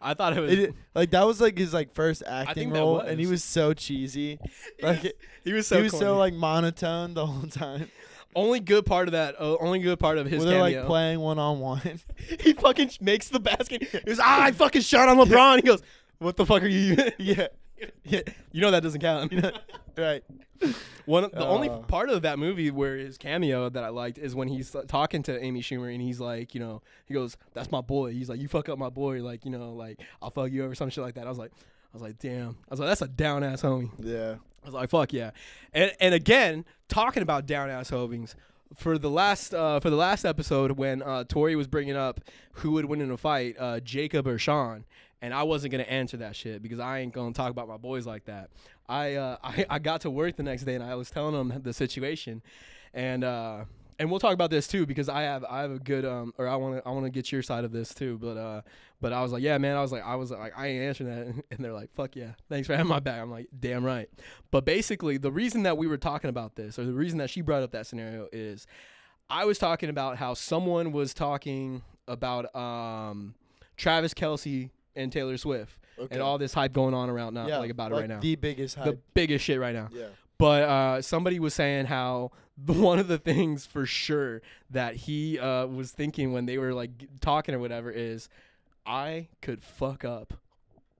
I 0.00 0.14
thought 0.14 0.36
it 0.36 0.40
was. 0.40 0.52
It, 0.52 0.74
like 0.94 1.10
that 1.10 1.26
was 1.26 1.40
like 1.40 1.56
his 1.58 1.72
like 1.74 1.94
first 1.94 2.22
acting 2.26 2.54
think 2.54 2.72
that 2.74 2.80
role, 2.80 3.00
and 3.00 3.18
he 3.18 3.26
was. 3.26 3.32
was 3.32 3.44
so 3.44 3.72
cheesy. 3.74 4.38
Like 4.82 5.16
he 5.44 5.52
was 5.52 5.66
so 5.66 5.76
he 5.78 5.82
was 5.84 5.92
corny. 5.92 6.04
so 6.06 6.18
like 6.18 6.34
monotone 6.34 7.14
the 7.14 7.26
whole 7.26 7.48
time. 7.48 7.90
only 8.34 8.60
good 8.60 8.84
part 8.84 9.08
of 9.08 9.12
that. 9.12 9.34
Uh, 9.40 9.56
only 9.58 9.78
good 9.78 9.98
part 9.98 10.18
of 10.18 10.26
his 10.26 10.44
Where 10.44 10.50
they're 10.50 10.60
cameo. 10.60 10.80
like 10.80 10.86
playing 10.86 11.20
one 11.20 11.38
on 11.38 11.60
one. 11.60 12.00
he 12.40 12.52
fucking 12.52 12.90
makes 13.00 13.28
the 13.28 13.40
basket. 13.40 13.82
He 13.84 14.00
goes, 14.00 14.20
ah, 14.20 14.42
I 14.44 14.52
fucking 14.52 14.82
shot 14.82 15.08
on 15.08 15.16
LeBron. 15.26 15.56
He 15.56 15.62
goes, 15.62 15.82
what 16.18 16.36
the 16.36 16.44
fuck 16.46 16.62
are 16.62 16.66
you? 16.68 16.96
Yeah, 17.18 17.46
yeah, 18.04 18.20
you 18.52 18.60
know 18.60 18.70
that 18.70 18.82
doesn't 18.82 19.00
count. 19.00 19.32
right. 19.96 20.22
One 21.04 21.24
of, 21.24 21.32
the 21.32 21.44
only 21.46 21.68
Uh. 21.68 21.78
part 21.80 22.08
of 22.08 22.22
that 22.22 22.38
movie 22.38 22.70
where 22.70 22.96
his 22.96 23.18
cameo 23.18 23.68
that 23.68 23.84
I 23.84 23.88
liked 23.88 24.18
is 24.18 24.34
when 24.34 24.48
he's 24.48 24.74
talking 24.88 25.22
to 25.24 25.42
Amy 25.42 25.60
Schumer 25.60 25.92
and 25.92 26.00
he's 26.02 26.18
like, 26.18 26.54
you 26.54 26.60
know, 26.60 26.82
he 27.04 27.14
goes, 27.14 27.36
"That's 27.52 27.70
my 27.70 27.80
boy." 27.82 28.12
He's 28.12 28.28
like, 28.28 28.40
"You 28.40 28.48
fuck 28.48 28.68
up 28.68 28.78
my 28.78 28.88
boy," 28.88 29.22
like, 29.22 29.44
you 29.44 29.50
know, 29.50 29.74
like 29.74 30.00
I'll 30.22 30.30
fuck 30.30 30.50
you 30.50 30.64
over 30.64 30.74
some 30.74 30.88
shit 30.90 31.04
like 31.04 31.14
that. 31.14 31.26
I 31.26 31.28
was 31.28 31.38
like, 31.38 31.52
I 31.52 31.90
was 31.92 32.02
like, 32.02 32.18
damn. 32.18 32.50
I 32.50 32.54
was 32.70 32.80
like, 32.80 32.88
that's 32.88 33.02
a 33.02 33.08
down 33.08 33.44
ass 33.44 33.62
homie. 33.62 33.90
Yeah. 33.98 34.36
I 34.62 34.66
was 34.66 34.74
like, 34.74 34.90
fuck 34.90 35.12
yeah. 35.12 35.30
And 35.72 35.92
and 36.00 36.14
again, 36.14 36.64
talking 36.88 37.22
about 37.22 37.46
down 37.46 37.70
ass 37.70 37.90
hovings. 37.90 38.34
For 38.74 38.98
the 38.98 39.10
last 39.10 39.54
uh, 39.54 39.78
for 39.78 39.90
the 39.90 39.96
last 39.96 40.24
episode, 40.24 40.72
when 40.72 41.00
uh, 41.02 41.22
Tori 41.28 41.54
was 41.54 41.68
bringing 41.68 41.94
up 41.96 42.20
who 42.54 42.72
would 42.72 42.86
win 42.86 43.00
in 43.00 43.12
a 43.12 43.16
fight, 43.16 43.54
uh, 43.60 43.78
Jacob 43.78 44.26
or 44.26 44.38
Sean, 44.38 44.84
and 45.22 45.32
I 45.32 45.42
wasn't 45.44 45.72
gonna 45.72 45.84
answer 45.84 46.18
that 46.18 46.36
shit 46.36 46.62
because 46.62 46.78
I 46.78 47.00
ain't 47.00 47.12
gonna 47.12 47.32
talk 47.32 47.50
about 47.50 47.68
my 47.68 47.76
boys 47.76 48.06
like 48.06 48.24
that. 48.26 48.50
I 48.88 49.14
uh, 49.14 49.36
I, 49.44 49.66
I 49.70 49.78
got 49.78 50.02
to 50.02 50.10
work 50.10 50.36
the 50.36 50.42
next 50.42 50.64
day 50.64 50.74
and 50.74 50.84
I 50.84 50.94
was 50.94 51.10
telling 51.10 51.34
them 51.34 51.60
the 51.62 51.72
situation, 51.72 52.42
and 52.94 53.24
uh, 53.24 53.64
and 53.98 54.10
we'll 54.10 54.20
talk 54.20 54.34
about 54.34 54.50
this 54.50 54.66
too 54.66 54.86
because 54.86 55.08
I 55.08 55.22
have 55.22 55.44
I 55.44 55.62
have 55.62 55.70
a 55.70 55.78
good 55.78 56.04
um 56.04 56.34
or 56.38 56.48
I 56.48 56.56
want 56.56 56.76
to 56.76 56.88
I 56.88 56.92
want 56.92 57.04
to 57.04 57.10
get 57.10 57.32
your 57.32 57.42
side 57.42 57.64
of 57.64 57.72
this 57.72 57.94
too. 57.94 58.18
But 58.18 58.36
uh 58.36 58.62
but 59.00 59.12
I 59.12 59.22
was 59.22 59.32
like 59.32 59.42
yeah 59.42 59.58
man. 59.58 59.76
I 59.76 59.82
was 59.82 59.92
like 59.92 60.04
I 60.04 60.16
was 60.16 60.30
like 60.30 60.52
I 60.56 60.68
ain't 60.68 60.84
answering 60.84 61.10
that. 61.10 61.44
And 61.50 61.64
they're 61.64 61.72
like 61.72 61.92
fuck 61.94 62.16
yeah. 62.16 62.32
Thanks 62.48 62.66
for 62.66 62.76
having 62.76 62.88
my 62.88 63.00
back. 63.00 63.20
I'm 63.20 63.30
like 63.30 63.48
damn 63.58 63.84
right. 63.84 64.08
But 64.50 64.64
basically 64.64 65.16
the 65.16 65.32
reason 65.32 65.62
that 65.64 65.78
we 65.78 65.86
were 65.86 65.96
talking 65.96 66.30
about 66.30 66.56
this 66.56 66.78
or 66.78 66.84
the 66.84 66.92
reason 66.92 67.18
that 67.18 67.30
she 67.30 67.40
brought 67.40 67.62
up 67.62 67.72
that 67.72 67.86
scenario 67.86 68.28
is 68.32 68.66
I 69.28 69.44
was 69.44 69.58
talking 69.58 69.88
about 69.88 70.18
how 70.18 70.34
someone 70.34 70.92
was 70.92 71.14
talking 71.14 71.82
about 72.06 72.54
um 72.54 73.34
Travis 73.76 74.14
Kelce 74.14 74.70
and 74.96 75.12
Taylor 75.12 75.36
Swift 75.36 75.78
Okay. 75.98 76.14
and 76.14 76.22
all 76.22 76.36
this 76.38 76.52
hype 76.52 76.72
going 76.74 76.92
on 76.94 77.08
around 77.08 77.32
now 77.34 77.46
yeah, 77.46 77.58
like 77.58 77.70
about 77.70 77.90
it 77.92 77.94
right 77.94 78.08
now 78.08 78.20
The 78.20 78.36
biggest 78.36 78.76
hype. 78.76 78.84
the 78.84 78.98
biggest 79.14 79.44
shit 79.44 79.58
right 79.58 79.74
now 79.74 79.88
yeah. 79.92 80.06
but 80.36 80.62
uh, 80.64 81.02
somebody 81.02 81.38
was 81.38 81.54
saying 81.54 81.86
how 81.86 82.32
the, 82.62 82.72
one 82.74 82.98
of 82.98 83.08
the 83.08 83.16
things 83.18 83.64
for 83.64 83.86
sure 83.86 84.42
that 84.70 84.94
he 84.96 85.38
uh, 85.38 85.66
was 85.66 85.92
thinking 85.92 86.32
when 86.32 86.44
they 86.46 86.58
were 86.58 86.74
like 86.74 86.90
talking 87.20 87.54
or 87.54 87.58
whatever 87.58 87.90
is, 87.90 88.28
I 88.84 89.28
could 89.42 89.62
fuck 89.62 90.04
up 90.04 90.34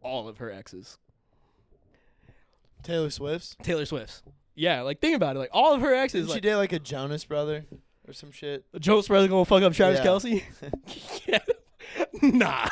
all 0.02 0.28
of 0.28 0.38
her 0.38 0.50
exes. 0.50 0.98
Taylor 2.82 3.10
Swift's. 3.10 3.56
Taylor 3.62 3.84
Swift's. 3.86 4.22
Yeah, 4.54 4.82
like 4.82 5.00
think 5.00 5.16
about 5.16 5.36
it. 5.36 5.38
Like 5.40 5.50
all 5.52 5.74
of 5.74 5.80
her 5.82 5.94
exes. 5.94 6.22
Didn't 6.22 6.28
she 6.28 6.34
Like, 6.34 6.42
date 6.42 6.54
like 6.56 6.72
a 6.72 6.78
Jonas 6.78 7.24
brother 7.24 7.64
or 8.06 8.12
some 8.12 8.32
shit? 8.32 8.64
Jonas 8.78 9.08
brother 9.08 9.28
gonna 9.28 9.44
fuck 9.44 9.62
up 9.62 9.72
Travis 9.72 10.00
Yeah. 10.00 10.06
Kelce? 10.06 11.22
yeah. 11.26 11.38
Nah. 12.22 12.68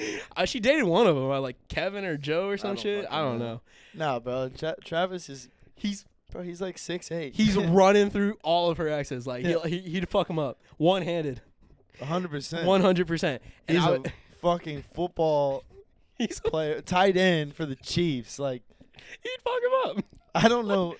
Uh, 0.36 0.44
she 0.46 0.60
dated 0.60 0.84
one 0.84 1.06
of 1.06 1.14
them, 1.14 1.30
uh, 1.30 1.40
like 1.40 1.56
Kevin 1.68 2.04
or 2.04 2.16
Joe 2.16 2.48
or 2.48 2.56
some 2.56 2.70
don't 2.70 2.80
shit. 2.80 3.06
I 3.10 3.20
don't 3.20 3.38
know. 3.38 3.54
know. 3.54 3.60
Nah, 3.94 4.18
bro. 4.18 4.48
Tra- 4.48 4.76
Travis 4.84 5.28
is 5.28 5.48
He's 5.74 6.04
bro. 6.30 6.42
He's 6.42 6.60
like 6.60 6.78
six 6.78 7.10
eight. 7.12 7.34
he's 7.34 7.56
running 7.56 8.08
through 8.10 8.38
all 8.42 8.70
of 8.70 8.78
her 8.78 8.88
exes. 8.88 9.26
Like 9.26 9.42
Yeah. 9.42 9.50
he'll, 9.50 9.62
he 9.64 9.78
he'd 9.80 10.08
fuck 10.08 10.28
them 10.28 10.38
up 10.38 10.58
one 10.78 11.02
handed. 11.02 11.42
hundred 12.02 12.30
percent. 12.30 12.66
One 12.66 12.80
hundred 12.80 13.06
percent. 13.08 13.42
And 13.68 13.76
He's 13.76 13.86
I 13.86 13.90
a 13.90 13.92
would- 14.00 14.12
fucking 14.40 14.84
football 14.94 15.64
he's 16.16 16.40
player, 16.40 16.80
tight 16.80 17.16
end 17.18 17.54
for 17.54 17.66
the 17.66 17.76
Chiefs. 17.76 18.38
Like 18.38 18.62
he'd 19.22 19.38
fuck 19.44 19.60
him 19.62 19.98
up. 19.98 20.04
I 20.34 20.48
don't 20.48 20.66
know. 20.68 20.96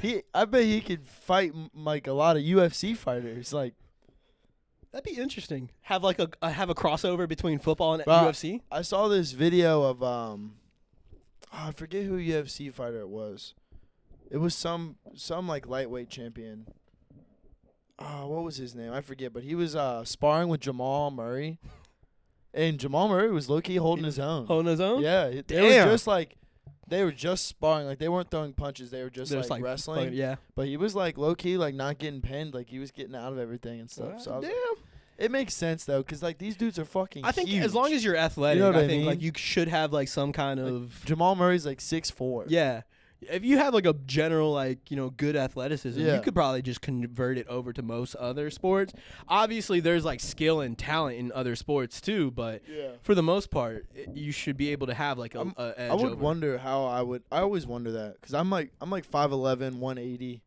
He, 0.00 0.22
I 0.34 0.46
bet 0.46 0.64
he 0.64 0.80
could 0.80 1.06
fight 1.06 1.52
m- 1.54 1.70
like 1.74 2.06
a 2.06 2.12
lot 2.12 2.36
of 2.36 2.42
UFC 2.42 2.96
fighters. 2.96 3.52
Like 3.52 3.74
That'd 4.96 5.14
be 5.14 5.20
interesting. 5.20 5.68
Have 5.82 6.02
like 6.02 6.18
a 6.18 6.30
uh, 6.40 6.48
have 6.48 6.70
a 6.70 6.74
crossover 6.74 7.28
between 7.28 7.58
football 7.58 7.92
and 7.92 8.04
Bro, 8.06 8.14
UFC. 8.14 8.62
I 8.72 8.80
saw 8.80 9.08
this 9.08 9.32
video 9.32 9.82
of 9.82 10.02
um, 10.02 10.54
oh, 11.52 11.66
I 11.68 11.72
forget 11.72 12.04
who 12.04 12.16
UFC 12.16 12.72
fighter 12.72 13.00
it 13.00 13.10
was. 13.10 13.52
It 14.30 14.38
was 14.38 14.54
some 14.54 14.96
some 15.14 15.46
like 15.46 15.66
lightweight 15.66 16.08
champion. 16.08 16.68
Oh, 17.98 18.26
what 18.28 18.42
was 18.42 18.56
his 18.56 18.74
name? 18.74 18.90
I 18.90 19.02
forget, 19.02 19.34
but 19.34 19.42
he 19.42 19.54
was 19.54 19.76
uh 19.76 20.02
sparring 20.04 20.48
with 20.48 20.60
Jamal 20.60 21.10
Murray, 21.10 21.58
and 22.54 22.78
Jamal 22.80 23.06
Murray 23.10 23.30
was 23.30 23.50
low 23.50 23.60
key 23.60 23.76
holding 23.76 24.06
his 24.06 24.18
own. 24.18 24.46
Holding 24.46 24.70
his 24.70 24.80
own. 24.80 25.02
Yeah, 25.02 25.26
it- 25.26 25.46
they 25.48 25.56
Damn. 25.56 25.88
were 25.88 25.92
just 25.92 26.06
like 26.06 26.36
they 26.88 27.02
were 27.02 27.12
just 27.12 27.46
sparring. 27.46 27.86
Like 27.86 27.98
they 27.98 28.08
weren't 28.08 28.30
throwing 28.30 28.52
punches. 28.52 28.90
They 28.90 29.02
were 29.02 29.10
just 29.10 29.30
They're 29.32 29.42
like, 29.42 29.62
wrestling. 29.62 30.04
fucking- 30.04 30.14
yeah. 30.18 30.36
But 30.54 30.68
he 30.68 30.76
was 30.76 30.94
like 30.94 31.18
low 31.18 31.34
key, 31.34 31.56
like 31.56 31.74
not 31.74 31.98
getting 31.98 32.20
pinned. 32.20 32.54
Like 32.54 32.68
he 32.68 32.78
was 32.78 32.90
getting 32.92 33.14
out 33.16 33.32
of 33.32 33.38
everything 33.38 33.80
and 33.80 33.90
stuff. 33.90 34.20
So 34.22 34.32
I 34.32 34.36
was 34.38 34.44
Damn. 34.46 34.54
like, 34.54 34.78
it 35.18 35.30
makes 35.30 35.54
sense 35.54 35.84
though, 35.84 35.98
because 36.02 36.22
like 36.22 36.38
these 36.38 36.56
dudes 36.56 36.78
are 36.78 36.84
fucking. 36.84 37.24
I 37.24 37.32
think 37.32 37.48
huge. 37.48 37.64
as 37.64 37.74
long 37.74 37.92
as 37.92 38.04
you're 38.04 38.16
athletic, 38.16 38.56
You 38.58 38.64
know 38.64 38.70
what 38.70 38.80
I, 38.80 38.84
I 38.84 38.86
think 38.88 39.06
like 39.06 39.22
you 39.22 39.32
should 39.36 39.68
have 39.68 39.92
like 39.92 40.08
some 40.08 40.32
kind 40.32 40.60
of 40.60 41.02
Jamal 41.04 41.34
Murray's 41.36 41.64
like 41.66 41.80
six 41.80 42.10
four. 42.10 42.44
yeah. 42.48 42.82
If 43.22 43.44
you 43.46 43.56
have 43.56 43.72
like 43.72 43.86
a 43.86 43.94
general 43.94 44.52
like 44.52 44.90
you 44.90 44.96
know 44.96 45.08
good 45.08 45.36
athleticism, 45.36 45.98
Yeah. 45.98 46.16
you 46.16 46.20
could 46.20 46.34
probably 46.34 46.60
just 46.60 46.82
convert 46.82 47.38
it 47.38 47.48
over 47.48 47.72
to 47.72 47.80
most 47.82 48.14
other 48.16 48.50
sports. 48.50 48.92
Obviously, 49.26 49.80
there's 49.80 50.04
like 50.04 50.20
skill 50.20 50.60
and 50.60 50.76
talent 50.76 51.16
in 51.18 51.32
other 51.32 51.56
sports 51.56 52.00
too, 52.02 52.30
but 52.30 52.60
Yeah. 52.68 52.88
for 53.02 53.14
the 53.14 53.22
most 53.22 53.50
part, 53.50 53.86
i- 53.96 54.06
you 54.14 54.32
should 54.32 54.58
be 54.58 54.70
able 54.70 54.86
to 54.88 54.94
have 54.94 55.16
like 55.18 55.34
a, 55.34 55.38
I'm- 55.38 55.54
a 55.56 55.72
edge 55.78 55.90
I 55.90 55.94
would 55.94 56.04
over. 56.12 56.16
wonder 56.16 56.58
how 56.58 56.84
I 56.84 57.00
would. 57.00 57.22
I 57.32 57.40
always 57.40 57.66
wonder 57.66 57.92
that 57.92 58.20
because 58.20 58.34
I'm 58.34 58.50
like 58.50 58.72
I'm 58.82 58.90
like 58.90 59.10
5'11", 59.10 59.76
180. 59.78 60.42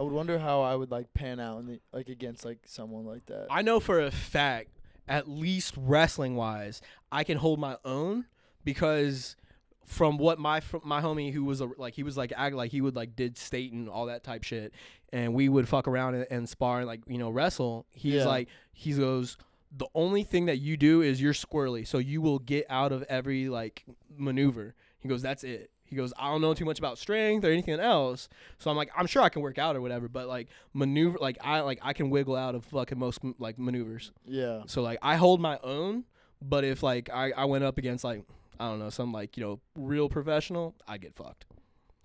I 0.00 0.02
would 0.02 0.12
wonder 0.14 0.38
how 0.38 0.62
I 0.62 0.74
would 0.74 0.90
like 0.90 1.12
pan 1.12 1.38
out 1.38 1.58
in 1.60 1.66
the, 1.66 1.80
like 1.92 2.08
against 2.08 2.42
like 2.44 2.60
someone 2.64 3.04
like 3.04 3.26
that. 3.26 3.48
I 3.50 3.60
know 3.60 3.80
for 3.80 4.00
a 4.00 4.10
fact, 4.10 4.70
at 5.06 5.28
least 5.28 5.74
wrestling 5.76 6.36
wise, 6.36 6.80
I 7.12 7.22
can 7.22 7.36
hold 7.36 7.60
my 7.60 7.76
own 7.84 8.24
because 8.64 9.36
from 9.84 10.16
what 10.16 10.38
my 10.38 10.60
fr- 10.60 10.78
my 10.84 11.02
homie 11.02 11.32
who 11.34 11.44
was 11.44 11.60
a, 11.60 11.66
like 11.76 11.94
he 11.94 12.02
was 12.02 12.16
like 12.16 12.32
act 12.34 12.54
like 12.54 12.70
he 12.70 12.80
would 12.80 12.96
like 12.96 13.14
did 13.14 13.36
state 13.36 13.72
and 13.72 13.90
all 13.90 14.06
that 14.06 14.24
type 14.24 14.42
shit, 14.42 14.72
and 15.12 15.34
we 15.34 15.50
would 15.50 15.68
fuck 15.68 15.86
around 15.86 16.14
and, 16.14 16.26
and 16.30 16.48
spar 16.48 16.78
and 16.78 16.86
like 16.86 17.00
you 17.06 17.18
know 17.18 17.28
wrestle. 17.28 17.84
He's 17.92 18.14
Yeah. 18.14 18.24
like 18.26 18.48
he 18.72 18.94
goes. 18.94 19.36
The 19.76 19.86
only 19.94 20.24
thing 20.24 20.46
that 20.46 20.56
you 20.58 20.76
do 20.78 21.02
is 21.02 21.20
you're 21.20 21.34
squirrely, 21.34 21.86
so 21.86 21.98
you 21.98 22.20
will 22.22 22.38
get 22.40 22.64
out 22.70 22.90
of 22.90 23.02
every 23.04 23.48
like 23.50 23.84
maneuver. 24.16 24.74
He 24.98 25.08
goes, 25.08 25.22
that's 25.22 25.44
it. 25.44 25.70
He 25.90 25.96
goes, 25.96 26.12
I 26.16 26.30
don't 26.30 26.40
know 26.40 26.54
too 26.54 26.64
much 26.64 26.78
about 26.78 26.98
strength 26.98 27.44
or 27.44 27.50
anything 27.50 27.80
else, 27.80 28.28
so 28.58 28.70
I'm 28.70 28.76
like, 28.76 28.90
I'm 28.96 29.06
sure 29.06 29.22
I 29.22 29.28
can 29.28 29.42
work 29.42 29.58
out 29.58 29.74
or 29.76 29.80
whatever, 29.80 30.08
but 30.08 30.28
like 30.28 30.48
maneuver, 30.72 31.18
like 31.20 31.36
I 31.42 31.60
like 31.60 31.80
I 31.82 31.92
can 31.92 32.10
wiggle 32.10 32.36
out 32.36 32.54
of 32.54 32.64
fucking 32.66 32.98
most 32.98 33.18
like 33.38 33.58
maneuvers. 33.58 34.12
yeah. 34.24 34.62
So 34.66 34.82
like 34.82 34.98
I 35.02 35.16
hold 35.16 35.40
my 35.40 35.58
own, 35.62 36.04
but 36.40 36.64
if 36.64 36.82
like 36.82 37.10
I, 37.12 37.32
I 37.32 37.44
went 37.44 37.64
up 37.64 37.76
against 37.76 38.04
like 38.04 38.22
I 38.58 38.68
don't 38.68 38.78
know 38.78 38.90
some 38.90 39.12
like 39.12 39.36
you 39.36 39.42
know 39.42 39.60
real 39.76 40.08
professional, 40.08 40.74
I'd 40.86 41.00
get 41.00 41.14
fucked. 41.14 41.44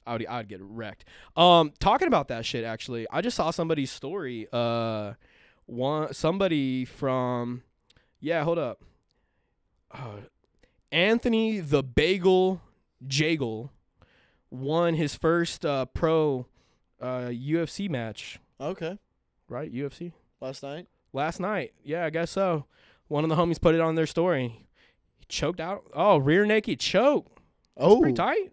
I 0.07 0.13
would 0.13 0.25
I'd 0.25 0.47
get 0.47 0.61
wrecked. 0.61 1.05
Um, 1.35 1.73
talking 1.79 2.07
about 2.07 2.27
that 2.29 2.45
shit 2.45 2.63
actually, 2.63 3.07
I 3.11 3.21
just 3.21 3.37
saw 3.37 3.51
somebody's 3.51 3.91
story. 3.91 4.47
Uh, 4.51 5.13
one 5.65 6.13
somebody 6.13 6.85
from, 6.85 7.63
yeah, 8.19 8.43
hold 8.43 8.59
up. 8.59 8.81
Uh, 9.91 10.21
Anthony 10.91 11.59
the 11.59 11.83
Bagel 11.83 12.61
Jagel 13.05 13.69
won 14.59 14.93
his 14.95 15.15
first 15.15 15.65
uh, 15.65 15.85
pro 15.85 16.45
uh, 17.01 17.27
UFC 17.29 17.89
match. 17.89 18.39
Okay. 18.59 18.97
Right, 19.47 19.73
UFC 19.73 20.11
Last 20.41 20.63
night. 20.63 20.87
last 21.13 21.39
night. 21.39 21.73
Yeah, 21.83 22.05
I 22.05 22.09
guess 22.09 22.31
so. 22.31 22.65
One 23.07 23.23
of 23.23 23.29
the 23.29 23.35
homies 23.35 23.61
put 23.61 23.75
it 23.75 23.81
on 23.81 23.95
their 23.95 24.07
story. 24.07 24.65
He 25.17 25.25
choked 25.27 25.59
out. 25.59 25.83
Oh, 25.93 26.17
rear 26.17 26.45
naked 26.45 26.79
choke. 26.79 27.27
Oh. 27.77 27.99
Pretty 27.99 28.15
tight. 28.15 28.51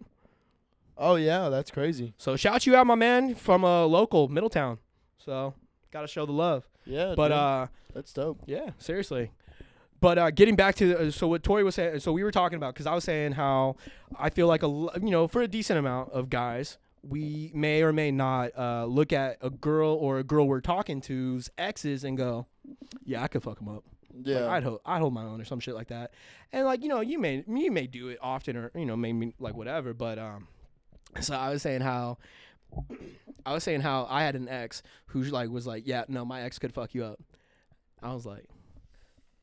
Oh 0.97 1.15
yeah, 1.15 1.49
that's 1.49 1.71
crazy. 1.71 2.13
So 2.17 2.35
shout 2.35 2.67
you 2.67 2.75
out, 2.75 2.85
my 2.85 2.95
man, 2.95 3.33
from 3.33 3.63
a 3.63 3.85
local 3.85 4.27
Middletown. 4.27 4.77
So 5.17 5.55
gotta 5.91 6.07
show 6.07 6.25
the 6.27 6.31
love. 6.31 6.67
Yeah. 6.85 7.13
But 7.15 7.29
dude, 7.29 7.37
uh, 7.37 7.67
that's 7.95 8.13
dope. 8.13 8.41
yeah, 8.45 8.71
seriously. 8.77 9.31
But 10.03 10.17
uh, 10.17 10.31
getting 10.31 10.57
back 10.57 10.75
to 10.75 10.99
uh, 11.07 11.11
so 11.11 11.29
what 11.29 11.43
Tori 11.43 11.63
was 11.63 11.75
saying, 11.75 12.01
so 12.01 12.11
we 12.11 12.25
were 12.25 12.31
talking 12.31 12.57
about 12.57 12.73
because 12.73 12.87
I 12.87 12.93
was 12.93 13.05
saying 13.05 13.31
how 13.31 13.77
I 14.19 14.29
feel 14.29 14.47
like 14.47 14.61
a 14.61 14.65
l- 14.65 14.91
you 15.01 15.11
know 15.11 15.29
for 15.29 15.41
a 15.41 15.47
decent 15.47 15.79
amount 15.79 16.11
of 16.11 16.29
guys 16.29 16.77
we 17.07 17.51
may 17.53 17.81
or 17.83 17.93
may 17.93 18.11
not 18.11 18.51
uh, 18.57 18.83
look 18.83 19.13
at 19.13 19.37
a 19.39 19.49
girl 19.49 19.93
or 19.93 20.19
a 20.19 20.23
girl 20.25 20.45
we're 20.45 20.59
talking 20.59 20.99
to's 20.99 21.49
exes 21.57 22.03
and 22.03 22.17
go, 22.17 22.47
yeah, 23.05 23.23
I 23.23 23.29
could 23.29 23.43
fuck 23.43 23.59
them 23.59 23.69
up. 23.69 23.85
Yeah. 24.23 24.41
Like, 24.41 24.49
I'd 24.49 24.63
hold 24.63 24.81
I'd 24.85 24.99
hold 24.99 25.13
my 25.13 25.23
own 25.23 25.39
or 25.39 25.45
some 25.45 25.61
shit 25.61 25.73
like 25.73 25.87
that. 25.87 26.11
And 26.51 26.65
like, 26.65 26.83
you 26.83 26.89
know, 26.89 26.99
you 26.99 27.17
may 27.17 27.45
you 27.47 27.71
may 27.71 27.87
do 27.87 28.09
it 28.09 28.19
often 28.21 28.57
or 28.57 28.71
you 28.75 28.85
know, 28.85 28.97
maybe 28.97 29.33
like 29.39 29.55
whatever, 29.55 29.93
but 29.93 30.19
um 30.19 30.49
so 31.21 31.33
I 31.33 31.49
was 31.49 31.61
saying 31.61 31.79
how 31.79 32.17
I 33.45 33.53
was 33.53 33.63
saying 33.63 33.79
how 33.79 34.05
I 34.09 34.23
had 34.23 34.35
an 34.35 34.49
ex 34.49 34.83
who's 35.05 35.31
like 35.31 35.49
was 35.49 35.65
like, 35.65 35.83
"Yeah, 35.87 36.03
no, 36.09 36.25
my 36.25 36.41
ex 36.41 36.59
could 36.59 36.73
fuck 36.73 36.93
you 36.93 37.05
up." 37.05 37.21
I 38.01 38.13
was 38.13 38.25
like, 38.25 38.49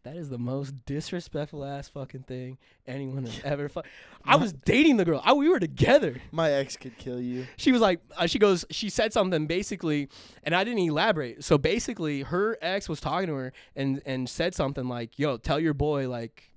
that 0.03 0.17
is 0.17 0.31
the 0.31 0.39
most 0.39 0.87
disrespectful 0.87 1.65
ass 1.65 1.89
fucking 1.89 2.23
thing 2.23 2.57
anyone 2.87 3.25
has 3.25 3.41
ever 3.45 3.69
fuck. 3.69 3.87
I 4.25 4.37
was 4.37 4.53
dating 4.53 4.97
the 4.97 5.05
girl. 5.05 5.21
I, 5.25 5.33
we 5.35 5.49
were 5.49 5.61
together. 5.61 6.17
My 6.33 6.51
ex 6.51 6.77
could 6.77 6.97
kill 6.97 7.21
you. 7.21 7.47
She 7.57 7.71
was 7.71 7.81
like, 7.81 8.01
uh, 8.17 8.27
she 8.27 8.39
goes, 8.39 8.65
she 8.71 8.89
said 8.89 9.13
something 9.13 9.47
basically, 9.47 10.09
and 10.43 10.55
I 10.55 10.65
didn't 10.65 10.81
elaborate. 10.81 11.45
So 11.45 11.59
basically, 11.59 12.23
her 12.23 12.57
ex 12.63 12.89
was 12.89 13.01
talking 13.01 13.29
to 13.29 13.35
her 13.35 13.53
and 13.77 14.01
and 14.07 14.29
said 14.29 14.55
something 14.55 14.89
like, 14.89 15.19
"Yo, 15.19 15.37
tell 15.37 15.61
your 15.61 15.75
boy 15.75 16.09
like, 16.09 16.51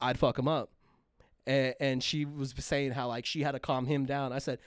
I'd 0.00 0.18
fuck 0.18 0.38
him 0.38 0.48
up," 0.48 0.70
and, 1.46 1.74
and 1.80 2.02
she 2.02 2.24
was 2.24 2.54
saying 2.58 2.92
how 2.92 3.08
like 3.08 3.26
she 3.26 3.42
had 3.42 3.52
to 3.52 3.60
calm 3.60 3.86
him 3.86 4.06
down. 4.06 4.32
I 4.32 4.38
said, 4.38 4.60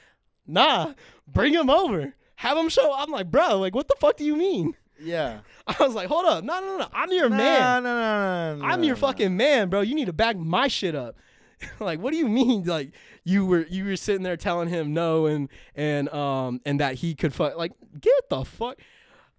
"Nah, 0.46 0.94
bring 1.28 1.54
him 1.54 1.70
over, 1.70 2.14
have 2.38 2.58
him 2.58 2.70
show." 2.70 2.94
I'm 2.94 3.12
like, 3.12 3.32
bro, 3.32 3.58
like, 3.58 3.74
what 3.74 3.88
the 3.88 3.96
fuck 4.00 4.18
do 4.18 4.26
you 4.26 4.36
mean? 4.36 4.76
Yeah. 5.00 5.40
I 5.68 5.76
was 5.80 5.96
like, 5.96 6.08
hold 6.08 6.26
up, 6.26 6.44
no, 6.44 6.60
no, 6.60 6.78
no, 6.78 6.88
I'm 6.94 7.12
your 7.12 7.30
Nah, 7.30 7.38
man. 7.38 7.84
No, 7.84 7.94
no, 7.94 8.56
no, 8.56 8.56
no. 8.58 8.66
I'm 8.66 8.84
your 8.84 8.96
no. 8.96 9.02
fucking 9.02 9.36
man, 9.36 9.70
bro. 9.70 9.82
You 9.82 9.96
need 9.96 10.06
to 10.06 10.14
back 10.14 10.38
my 10.38 10.68
shit 10.68 10.96
up. 10.96 11.16
like, 11.80 12.00
what 12.00 12.12
do 12.12 12.18
you 12.18 12.28
mean? 12.28 12.64
Like, 12.68 12.92
you 13.24 13.46
were 13.46 13.66
you 13.70 13.86
were 13.86 13.96
sitting 13.96 14.24
there 14.24 14.38
telling 14.38 14.70
him 14.70 14.94
no 14.94 15.26
and 15.26 15.50
and 15.76 16.08
um 16.10 16.62
and 16.66 16.80
that 16.80 16.96
he 16.96 17.16
could 17.16 17.34
fuck. 17.34 17.58
Like, 17.58 17.74
get 18.00 18.30
the 18.30 18.46
fuck. 18.46 18.80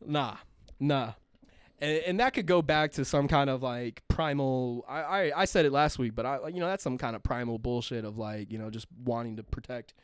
Nah, 0.05 0.37
nah. 0.79 1.13
And, 1.81 2.03
and 2.07 2.21
that 2.21 2.35
could 2.35 2.47
go 2.47 2.61
back 2.61 2.93
to 2.93 3.05
some 3.05 3.29
kind 3.29 3.49
of 3.49 3.63
like 3.63 4.03
primal. 4.09 4.85
I, 4.89 5.01
I 5.01 5.43
I 5.43 5.45
said 5.45 5.65
it 5.65 5.73
last 5.73 5.99
week, 5.99 6.15
but 6.15 6.27
I 6.27 6.49
you 6.49 6.61
know 6.61 6.67
that's 6.67 6.85
some 6.85 6.99
kind 6.99 7.17
of 7.17 7.23
primal 7.23 7.59
bullshit 7.59 8.05
of 8.05 8.19
like 8.19 8.51
you 8.51 8.59
know 8.59 8.69
just 8.71 8.87
wanting 9.05 9.37
to 9.37 9.43
protect 9.43 9.95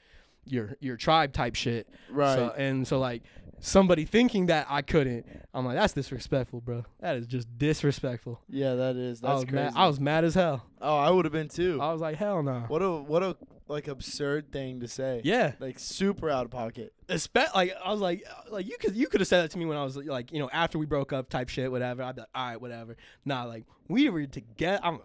your 0.47 0.77
your 0.81 0.97
tribe 0.97 1.33
type 1.33 1.55
shit. 1.55 1.89
Right. 2.11 2.35
So, 2.37 2.55
and 2.57 2.87
so 2.87 2.99
like 2.99 3.23
somebody 3.61 4.05
thinking 4.05 4.47
that 4.47 4.67
I 4.69 4.83
couldn't, 4.83 5.27
I'm 5.55 5.65
like, 5.65 5.77
that's 5.77 5.93
disrespectful, 5.95 6.61
bro. 6.61 6.85
That 7.01 7.17
is 7.17 7.27
just 7.27 7.49
disrespectful. 7.57 8.41
yeah, 8.49 8.75
that 8.75 8.97
is. 8.97 9.21
That's 9.21 9.31
I 9.31 9.35
was 9.35 9.45
crazy. 9.45 9.57
mad. 9.57 9.73
I 9.77 9.87
was 9.87 10.01
mad 10.01 10.25
as 10.25 10.35
hell. 10.35 10.67
oh, 10.81 10.97
I 10.97 11.11
would 11.11 11.25
have 11.25 11.33
been 11.33 11.49
too. 11.49 11.79
I 11.81 11.93
was 11.93 12.01
like, 12.01 12.17
hell 12.17 12.43
no. 12.43 12.65
What 12.69 12.83
a 12.83 12.91
what 12.91 13.23
a 13.23 13.37
like 13.67 13.89
absurd 13.89 14.53
thing 14.53 14.81
to 14.81 14.89
say. 14.89 15.23
Yeah. 15.25 15.53
Like 15.59 15.79
super 15.79 16.29
out 16.29 16.45
of 16.45 16.51
pocket. 16.51 16.93
Espe- 17.09 17.55
like 17.55 17.73
I 17.83 17.91
was 17.91 18.01
like, 18.01 18.23
like 18.51 18.67
you 18.67 18.77
could 18.79 18.95
you 18.95 19.07
could 19.07 19.21
have 19.21 19.29
said 19.29 19.43
that 19.43 19.51
to 19.53 19.59
me 19.59 19.65
when 19.65 19.79
I 19.79 19.85
was 19.85 19.97
like, 19.97 20.33
you 20.33 20.39
know, 20.39 20.51
after 20.53 20.79
we 20.79 20.85
broke 20.85 21.13
up, 21.15 21.31
type 21.31 21.49
shit, 21.49 21.71
whatever. 21.71 22.03
I'd 22.03 22.15
be 22.17 22.21
like, 22.23 22.29
all 22.35 22.47
right, 22.49 22.61
whatever. 22.61 22.97
Nah, 23.25 23.45
like 23.45 23.65
we 23.89 24.11
were 24.11 24.27
together. 24.27 24.81
I'm, 24.83 25.01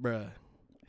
bruh. 0.00 0.30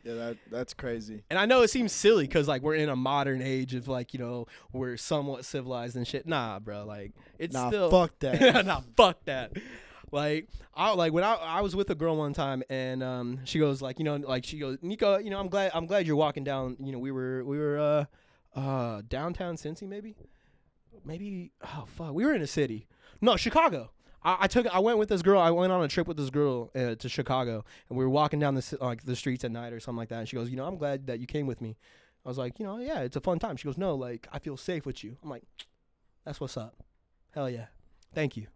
Yeah, 0.03 0.13
that 0.15 0.37
that's 0.49 0.73
crazy. 0.73 1.23
And 1.29 1.37
I 1.37 1.45
know 1.45 1.61
it 1.61 1.69
seems 1.69 1.91
silly 1.91 2.25
because 2.25 2.47
like 2.47 2.61
we're 2.61 2.75
in 2.75 2.89
a 2.89 2.95
modern 2.95 3.41
age 3.41 3.73
of 3.75 3.87
like 3.87 4.13
you 4.13 4.19
know 4.19 4.47
we're 4.73 4.97
somewhat 4.97 5.45
civilized 5.45 5.95
and 5.95 6.07
shit. 6.07 6.25
Nah, 6.25 6.59
bro, 6.59 6.85
like 6.85 7.11
it's 7.37 7.53
Nah, 7.53 7.67
still 7.69 7.89
fuck 7.91 8.11
that. 8.19 8.65
nah, 8.65 8.81
fuck 8.97 9.23
that. 9.25 9.51
Like 10.11 10.49
I 10.73 10.93
like 10.93 11.13
when 11.13 11.23
I 11.23 11.35
I 11.35 11.61
was 11.61 11.75
with 11.75 11.89
a 11.89 11.95
girl 11.95 12.17
one 12.17 12.33
time 12.33 12.63
and 12.69 13.01
um 13.03 13.39
she 13.45 13.59
goes 13.59 13.81
like 13.81 13.97
you 13.99 14.05
know 14.05 14.15
like 14.17 14.43
she 14.43 14.57
goes 14.59 14.77
Niko 14.79 15.23
you 15.23 15.29
know 15.29 15.39
I'm 15.39 15.47
glad 15.47 15.71
I'm 15.73 15.85
glad 15.85 16.05
you're 16.07 16.15
walking 16.17 16.43
down 16.43 16.75
you 16.81 16.91
know 16.91 16.99
we 16.99 17.11
were 17.11 17.43
we 17.45 17.57
were 17.57 17.79
uh 17.79 18.59
uh 18.59 19.01
downtown 19.07 19.55
Cincy 19.55 19.87
maybe 19.87 20.15
maybe 21.05 21.51
oh 21.63 21.85
fuck 21.87 22.13
we 22.13 22.25
were 22.25 22.33
in 22.33 22.41
a 22.41 22.47
city 22.47 22.87
no 23.21 23.37
Chicago 23.37 23.91
I, 24.23 24.37
I 24.41 24.47
took 24.47 24.67
I 24.67 24.79
went 24.79 24.97
with 24.97 25.09
this 25.09 25.21
girl 25.21 25.39
I 25.39 25.51
went 25.51 25.71
on 25.71 25.83
a 25.83 25.87
trip 25.87 26.07
with 26.07 26.17
this 26.17 26.29
girl 26.29 26.71
uh, 26.75 26.95
to 26.95 27.09
Chicago 27.09 27.63
and 27.89 27.97
we 27.97 28.03
were 28.03 28.09
walking 28.09 28.39
down 28.39 28.55
the 28.55 28.77
like 28.81 29.03
the 29.03 29.15
streets 29.15 29.43
at 29.43 29.51
night 29.51 29.73
or 29.73 29.79
something 29.79 29.97
like 29.97 30.09
that 30.09 30.19
and 30.19 30.29
she 30.29 30.35
goes 30.35 30.49
you 30.49 30.57
know 30.57 30.65
I'm 30.65 30.77
glad 30.77 31.07
that 31.07 31.19
you 31.19 31.27
came 31.27 31.47
with 31.47 31.61
me. 31.61 31.77
I 32.25 32.29
was 32.29 32.37
like 32.37 32.59
you 32.59 32.65
know 32.65 32.77
yeah 32.77 32.99
it's 33.01 33.15
a 33.15 33.21
fun 33.21 33.39
time. 33.39 33.57
She 33.57 33.65
goes 33.65 33.77
no 33.77 33.95
like 33.95 34.27
I 34.31 34.39
feel 34.39 34.57
safe 34.57 34.85
with 34.85 35.03
you. 35.03 35.17
I'm 35.23 35.29
like 35.29 35.43
that's 36.25 36.39
what's 36.39 36.57
up. 36.57 36.83
Hell 37.33 37.49
yeah. 37.49 37.65
Thank 38.13 38.37
you. 38.37 38.47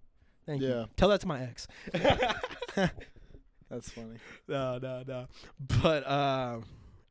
Thank 0.46 0.62
you. 0.62 0.86
Tell 0.96 1.10
that 1.10 1.22
to 1.22 1.28
my 1.28 1.42
ex. 1.42 1.68
That's 3.70 3.90
funny. 3.90 4.20
no, 4.48 4.78
no, 4.78 5.04
no. 5.08 5.26
But 5.82 6.08
um, 6.10 6.66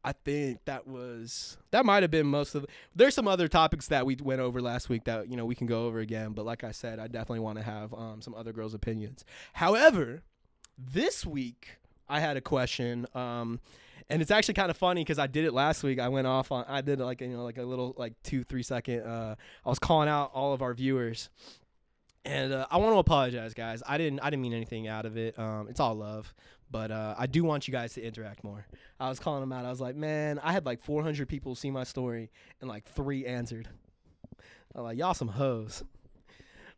I 0.05 0.13
think 0.13 0.65
that 0.67 0.87
was 0.87 1.57
that 1.71 1.87
might 1.87 2.03
have 2.03 2.11
been 2.11 2.27
most 2.27 2.55
of. 2.55 2.67
There's 2.95 3.15
some 3.15 3.27
other 3.27 3.49
topics 3.49 3.89
that 3.89 4.05
we 4.05 4.17
went 4.23 4.41
over 4.41 4.61
last 4.61 4.89
week 4.89 5.05
that 5.05 5.29
you 5.29 5.37
know 5.37 5.47
we 5.47 5.55
can 5.55 5.67
go 5.67 5.87
over 5.87 6.01
again. 6.01 6.33
But 6.33 6.45
like 6.45 6.63
I 6.63 6.73
said, 6.73 6.99
I 6.99 7.07
definitely 7.07 7.41
want 7.41 7.59
to 7.59 7.65
have 7.65 7.95
um, 7.95 8.21
some 8.21 8.35
other 8.35 8.53
girls' 8.53 8.75
opinions. 8.75 9.25
However, 9.55 10.23
this 10.79 11.25
week 11.25 11.79
I 12.09 12.21
had 12.21 12.37
a 12.37 12.41
question. 12.41 13.07
Um, 13.15 13.61
and 14.11 14.21
it's 14.21 14.31
actually 14.31 14.55
kind 14.55 14.71
of 14.71 14.77
funny 14.77 15.03
because 15.03 15.19
I 15.19 15.27
did 15.27 15.45
it 15.45 15.53
last 15.53 15.83
week. 15.83 15.99
I 15.99 16.09
went 16.09 16.27
off 16.27 16.53
on 16.53 16.65
I 16.69 16.81
did 16.81 17.01
like 17.01 17.21
you 17.21 17.29
know 17.29 17.45
like 17.45 17.59
a 17.59 17.63
little 17.63 17.95
like 17.97 18.13
two 18.23 18.45
three 18.45 18.63
second. 18.63 19.01
Uh, 19.01 19.35
I 19.65 19.69
was 19.69 19.79
calling 19.79 20.09
out 20.09 20.31
all 20.35 20.53
of 20.53 20.63
our 20.63 20.75
viewers, 20.75 21.31
and 22.25 22.53
uh, 22.53 22.67
I 22.71 22.77
want 22.77 22.93
to 22.95 22.99
apologize, 22.99 23.55
guys. 23.55 23.83
I 23.87 23.99
didn't 23.99 24.21
I 24.21 24.31
didn't 24.31 24.43
mean 24.43 24.53
anything 24.53 24.89
out 24.89 25.07
of 25.07 25.17
it. 25.17 25.39
Um, 25.39 25.69
it's 25.71 25.81
all 25.81 25.95
love, 25.95 26.35
but 26.75 26.91
uh, 26.91 27.15
I 27.17 27.29
do 27.29 27.45
want 27.45 27.69
you 27.69 27.73
guys 27.73 27.95
to 27.95 28.03
interact 28.03 28.43
more. 28.43 28.67
I 28.99 29.09
was 29.09 29.21
calling 29.21 29.43
them 29.43 29.53
out. 29.53 29.65
I 29.65 29.71
was 29.71 29.81
like, 29.81 29.95
man, 29.95 30.41
I 30.43 30.51
had 30.51 30.67
like 30.67 30.83
400 30.83 31.29
people 31.29 31.55
see 31.55 31.71
my 31.71 31.85
story, 31.85 32.33
and 32.61 32.69
like 32.69 32.85
three 32.85 33.25
answered. 33.27 33.69
I'm 34.75 34.83
like, 34.83 34.99
y'all 34.99 35.15
some 35.15 35.29
hoes. 35.29 35.85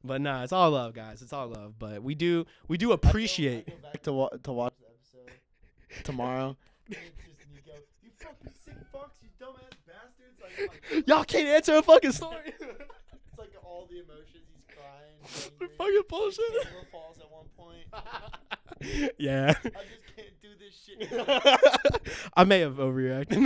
But 0.04 0.20
nah, 0.20 0.42
it's 0.42 0.52
all 0.52 0.70
love, 0.72 0.92
guys. 0.92 1.22
It's 1.22 1.32
all 1.32 1.46
love. 1.46 1.78
But 1.78 2.02
we 2.02 2.14
do 2.14 2.44
we 2.68 2.76
do 2.76 2.92
appreciate. 2.92 3.64
I 3.68 3.70
go 3.70 3.76
back 3.90 4.02
to 4.02 4.12
wa- 4.12 4.28
to 4.42 4.52
watch 4.52 4.74
the 4.78 4.86
episode 4.86 6.04
tomorrow. 6.04 6.58
It's 6.90 6.98
just 7.24 7.48
Niko. 7.54 7.80
You 8.02 8.10
fucking 8.18 8.52
sick 8.66 8.74
fucks, 8.92 9.16
you 9.22 9.30
dumbass 9.40 9.78
bastards. 9.88 10.36
Like, 10.42 10.92
like, 10.94 11.06
Y'all 11.08 11.24
can't 11.24 11.48
answer 11.48 11.74
a 11.74 11.82
fucking 11.82 12.12
story. 12.12 12.52
it's 12.60 13.38
like 13.38 13.54
all 13.64 13.88
the 13.90 14.00
emotions. 14.00 14.44
Crying. 14.76 15.70
Fucking 15.78 16.02
bullshit. 16.08 16.68
Falls 16.92 17.18
at 17.18 17.30
one 17.30 17.46
point. 17.56 19.12
yeah. 19.18 19.54
I 19.64 19.68
just 19.68 20.16
can't 20.16 20.40
do 20.42 20.48
this 20.58 20.74
shit. 20.84 22.28
I 22.36 22.44
may 22.44 22.60
have 22.60 22.74
overreacted. 22.74 23.36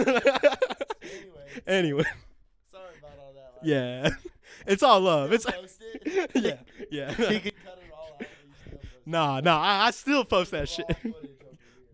anyway, 1.07 1.63
anyway, 1.67 2.05
sorry 2.71 2.95
about 2.99 3.19
all 3.19 3.33
that. 3.35 3.53
Like, 3.57 3.63
yeah. 3.63 4.11
It's 4.67 4.83
all 4.83 5.01
love. 5.01 5.33
It's 5.33 5.47
it. 6.05 6.31
yeah, 6.35 6.59
yeah. 6.91 7.13
he 7.13 7.41
cut 7.41 7.47
it 7.47 7.93
all 7.93 8.13
out. 8.13 8.19
But 8.19 8.29
he 8.45 8.53
still 8.63 8.79
posts 8.79 8.95
it. 8.95 9.07
Nah, 9.07 9.41
nah. 9.41 9.61
I, 9.61 9.87
I 9.87 9.91
still 9.91 10.25
post 10.25 10.51
that 10.51 10.69
shit. 10.69 10.87
footage 10.87 11.15
over 11.15 11.21
here. 11.23 11.39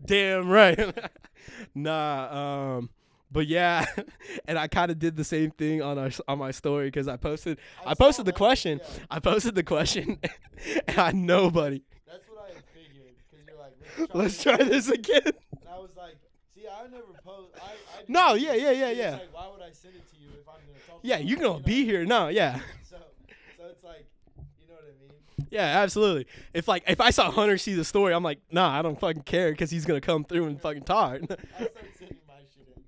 Damn 0.05 0.49
right. 0.49 1.09
nah, 1.75 2.77
um, 2.77 2.89
but 3.31 3.47
yeah, 3.47 3.85
and 4.47 4.57
I 4.57 4.67
kind 4.67 4.91
of 4.91 4.99
did 4.99 5.15
the 5.15 5.23
same 5.23 5.51
thing 5.51 5.81
on 5.81 5.97
our 5.97 6.09
on 6.27 6.37
my 6.39 6.51
story 6.51 6.87
because 6.87 7.07
I 7.07 7.17
posted 7.17 7.59
I, 7.85 7.91
I 7.91 7.93
posted 7.93 8.25
the 8.25 8.31
that, 8.31 8.37
question. 8.37 8.79
yeah. 8.81 9.03
I 9.11 9.19
posted 9.19 9.55
the 9.55 9.63
question, 9.63 10.19
and 10.87 10.99
I 10.99 11.11
nobody. 11.11 11.83
That's 12.09 12.27
what 12.29 12.49
I 12.49 12.53
figured. 12.73 13.13
Because 13.29 13.45
you're 13.47 13.57
like, 13.59 14.15
Let's 14.15 14.35
this 14.35 14.43
try 14.43 14.57
this 14.57 14.89
again. 14.89 15.21
And 15.25 15.69
I 15.69 15.77
was 15.79 15.91
like, 15.97 16.15
see, 16.55 16.65
I 16.67 16.83
never 16.87 17.03
post. 17.23 17.53
I, 17.61 17.71
I 17.71 18.03
No, 18.07 18.33
yeah, 18.35 18.53
yeah, 18.53 18.71
yeah, 18.71 18.89
yeah. 18.91 19.11
Like, 19.11 19.33
why 19.33 19.47
would 19.51 19.61
I 19.61 19.71
send 19.71 19.95
it 19.95 20.09
to 20.11 20.15
you 20.21 20.29
if 20.39 20.47
I'm 20.47 20.55
gonna 20.65 20.79
talk? 20.87 20.99
Yeah, 21.03 21.17
you're 21.17 21.37
gonna 21.37 21.59
know? 21.59 21.59
be 21.59 21.83
here. 21.85 22.05
No, 22.05 22.29
yeah, 22.29 22.59
So, 22.89 22.97
so 23.57 23.65
it's 23.65 23.83
like, 23.83 24.05
you 24.61 24.67
know 24.69 24.75
what 24.75 24.83
I 24.83 25.01
mean? 25.01 25.47
yeah, 25.51 25.81
absolutely. 25.81 26.27
If 26.53 26.67
like 26.67 26.83
if 26.87 27.01
I 27.01 27.09
saw 27.09 27.29
Hunter 27.29 27.57
see 27.57 27.73
the 27.73 27.85
story, 27.85 28.13
I'm 28.13 28.23
like, 28.23 28.39
nah, 28.51 28.77
I 28.77 28.81
don't 28.81 28.99
fucking 28.99 29.23
care 29.23 29.51
because 29.51 29.69
he's 29.69 29.85
gonna 29.85 30.01
come 30.01 30.23
through 30.23 30.45
and 30.45 30.61
fucking 30.61 30.83
talk. 30.83 31.19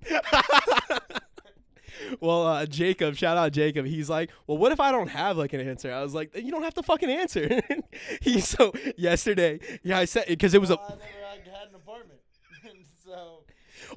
well, 2.20 2.46
uh, 2.46 2.66
Jacob, 2.66 3.16
shout 3.16 3.36
out 3.36 3.52
Jacob. 3.52 3.86
He's 3.86 4.08
like, 4.08 4.30
well, 4.46 4.58
what 4.58 4.72
if 4.72 4.80
I 4.80 4.92
don't 4.92 5.08
have 5.08 5.36
like 5.36 5.52
an 5.52 5.60
answer? 5.60 5.92
I 5.92 6.02
was 6.02 6.14
like, 6.14 6.34
you 6.36 6.50
don't 6.50 6.62
have 6.62 6.74
to 6.74 6.82
fucking 6.82 7.10
answer. 7.10 7.60
he 8.20 8.40
so 8.40 8.72
yesterday, 8.96 9.60
yeah, 9.82 9.98
I 9.98 10.04
said 10.04 10.26
because 10.28 10.54
it 10.54 10.60
was 10.60 10.70
a 10.70 10.76
well, 10.76 10.86
I 10.86 10.90
never 10.92 11.26
had, 11.26 11.38
had 11.58 11.68
an 11.68 11.74
apartment. 11.74 12.20
so, 13.04 13.42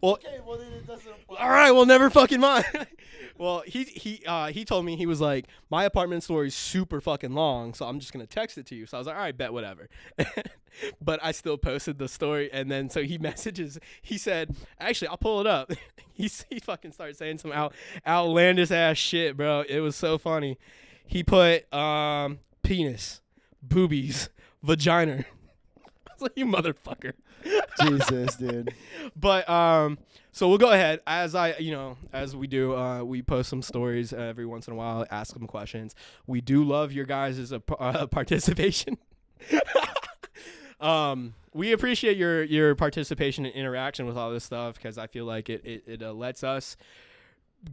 well. 0.02 0.14
okay, 0.14 0.40
well 0.46 0.58
then 0.58 0.72
it 0.74 0.88
doesn't 0.88 1.12
apply. 1.12 1.40
All 1.40 1.50
right, 1.50 1.72
well, 1.72 1.86
never 1.86 2.10
fucking 2.10 2.40
mind. 2.40 2.66
well, 3.38 3.64
he 3.66 3.84
he 3.84 4.22
uh, 4.26 4.48
he 4.48 4.66
told 4.66 4.86
me 4.86 4.96
he 4.96 5.06
was 5.06 5.22
like, 5.22 5.48
my 5.70 5.86
apartment 5.86 6.24
story 6.24 6.48
is 6.48 6.56
super 6.56 7.02
fucking 7.02 7.34
long, 7.34 7.74
so 7.74 7.86
I'm 7.86 8.00
just 8.00 8.14
gonna 8.14 8.28
text 8.28 8.58
it 8.58 8.66
to 8.68 8.76
you. 8.76 8.86
So 8.86 8.98
I 8.98 9.00
was 9.00 9.08
like, 9.08 9.16
all 9.16 9.22
right, 9.22 9.38
bet 9.38 9.54
whatever. 9.54 9.90
but 11.02 11.20
I 11.24 11.32
still 11.32 11.58
posted 11.58 11.98
the 11.98 12.08
story, 12.08 12.52
and 12.52 12.70
then 12.70 12.90
so 12.90 13.04
he 13.04 13.18
messages. 13.20 13.80
He 14.02 14.18
said, 14.18 14.56
actually, 14.80 15.10
I'll 15.10 15.18
pull 15.18 15.42
it 15.42 15.48
up. 15.48 15.72
he 16.14 16.30
he 16.50 16.60
fucking 16.60 16.92
started 16.92 17.18
saying 17.18 17.40
some 17.40 17.52
out 17.52 17.74
outlandish 18.08 18.72
ass 18.72 18.98
shit, 18.98 19.38
bro. 19.38 19.64
It 19.68 19.80
was 19.80 19.96
so 19.96 20.18
funny. 20.18 20.58
He 21.06 21.24
put 21.24 21.72
um 21.74 22.40
penis, 22.64 23.22
boobies, 23.62 24.30
vagina. 24.62 25.26
I 26.24 26.28
was 26.28 26.32
like, 26.36 26.38
you 26.38 26.46
motherfucker. 26.46 27.14
Jesus, 27.82 28.36
dude. 28.36 28.74
But 29.16 29.48
um, 29.50 29.98
so 30.32 30.48
we'll 30.48 30.58
go 30.58 30.72
ahead 30.72 31.02
as 31.06 31.36
I, 31.36 31.58
you 31.58 31.72
know, 31.72 31.98
as 32.14 32.36
we 32.36 32.48
do. 32.48 32.76
Uh, 32.76 33.04
we 33.04 33.22
post 33.22 33.50
some 33.50 33.62
stories 33.62 34.14
every 34.14 34.46
once 34.46 34.68
in 34.68 34.74
a 34.74 34.76
while, 34.76 35.06
ask 35.12 35.34
them 35.34 35.46
questions. 35.48 35.94
We 36.26 36.42
do 36.42 36.64
love 36.64 36.92
your 36.92 37.06
guys' 37.06 37.52
uh, 37.52 37.60
p- 37.60 37.76
uh, 37.78 38.08
participation. 38.12 38.98
um, 40.80 41.34
we 41.54 41.74
appreciate 41.74 42.18
your 42.18 42.44
your 42.44 42.76
participation 42.76 43.46
and 43.46 43.54
interaction 43.54 44.06
with 44.06 44.18
all 44.18 44.32
this 44.32 44.44
stuff 44.44 44.76
because 44.76 44.98
I 44.98 45.08
feel 45.08 45.26
like 45.26 45.50
it 45.50 45.66
it, 45.66 45.84
it 45.86 46.02
uh, 46.02 46.14
lets 46.14 46.44
us 46.44 46.78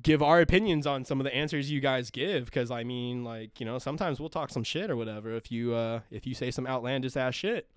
give 0.02 0.22
our 0.22 0.40
opinions 0.40 0.86
on 0.86 1.04
some 1.04 1.20
of 1.20 1.24
the 1.24 1.34
answers 1.34 1.70
you 1.70 1.80
guys 1.80 2.10
give 2.10 2.44
because 2.46 2.70
I 2.70 2.84
mean 2.84 3.24
like 3.24 3.60
you 3.60 3.66
know 3.66 3.78
sometimes 3.78 4.20
we'll 4.20 4.28
talk 4.28 4.50
some 4.50 4.62
shit 4.62 4.90
or 4.90 4.96
whatever 4.96 5.32
if 5.32 5.50
you 5.50 5.74
uh 5.74 6.00
if 6.10 6.26
you 6.26 6.34
say 6.34 6.50
some 6.50 6.66
outlandish 6.66 7.16
ass 7.16 7.34
shit 7.34 7.68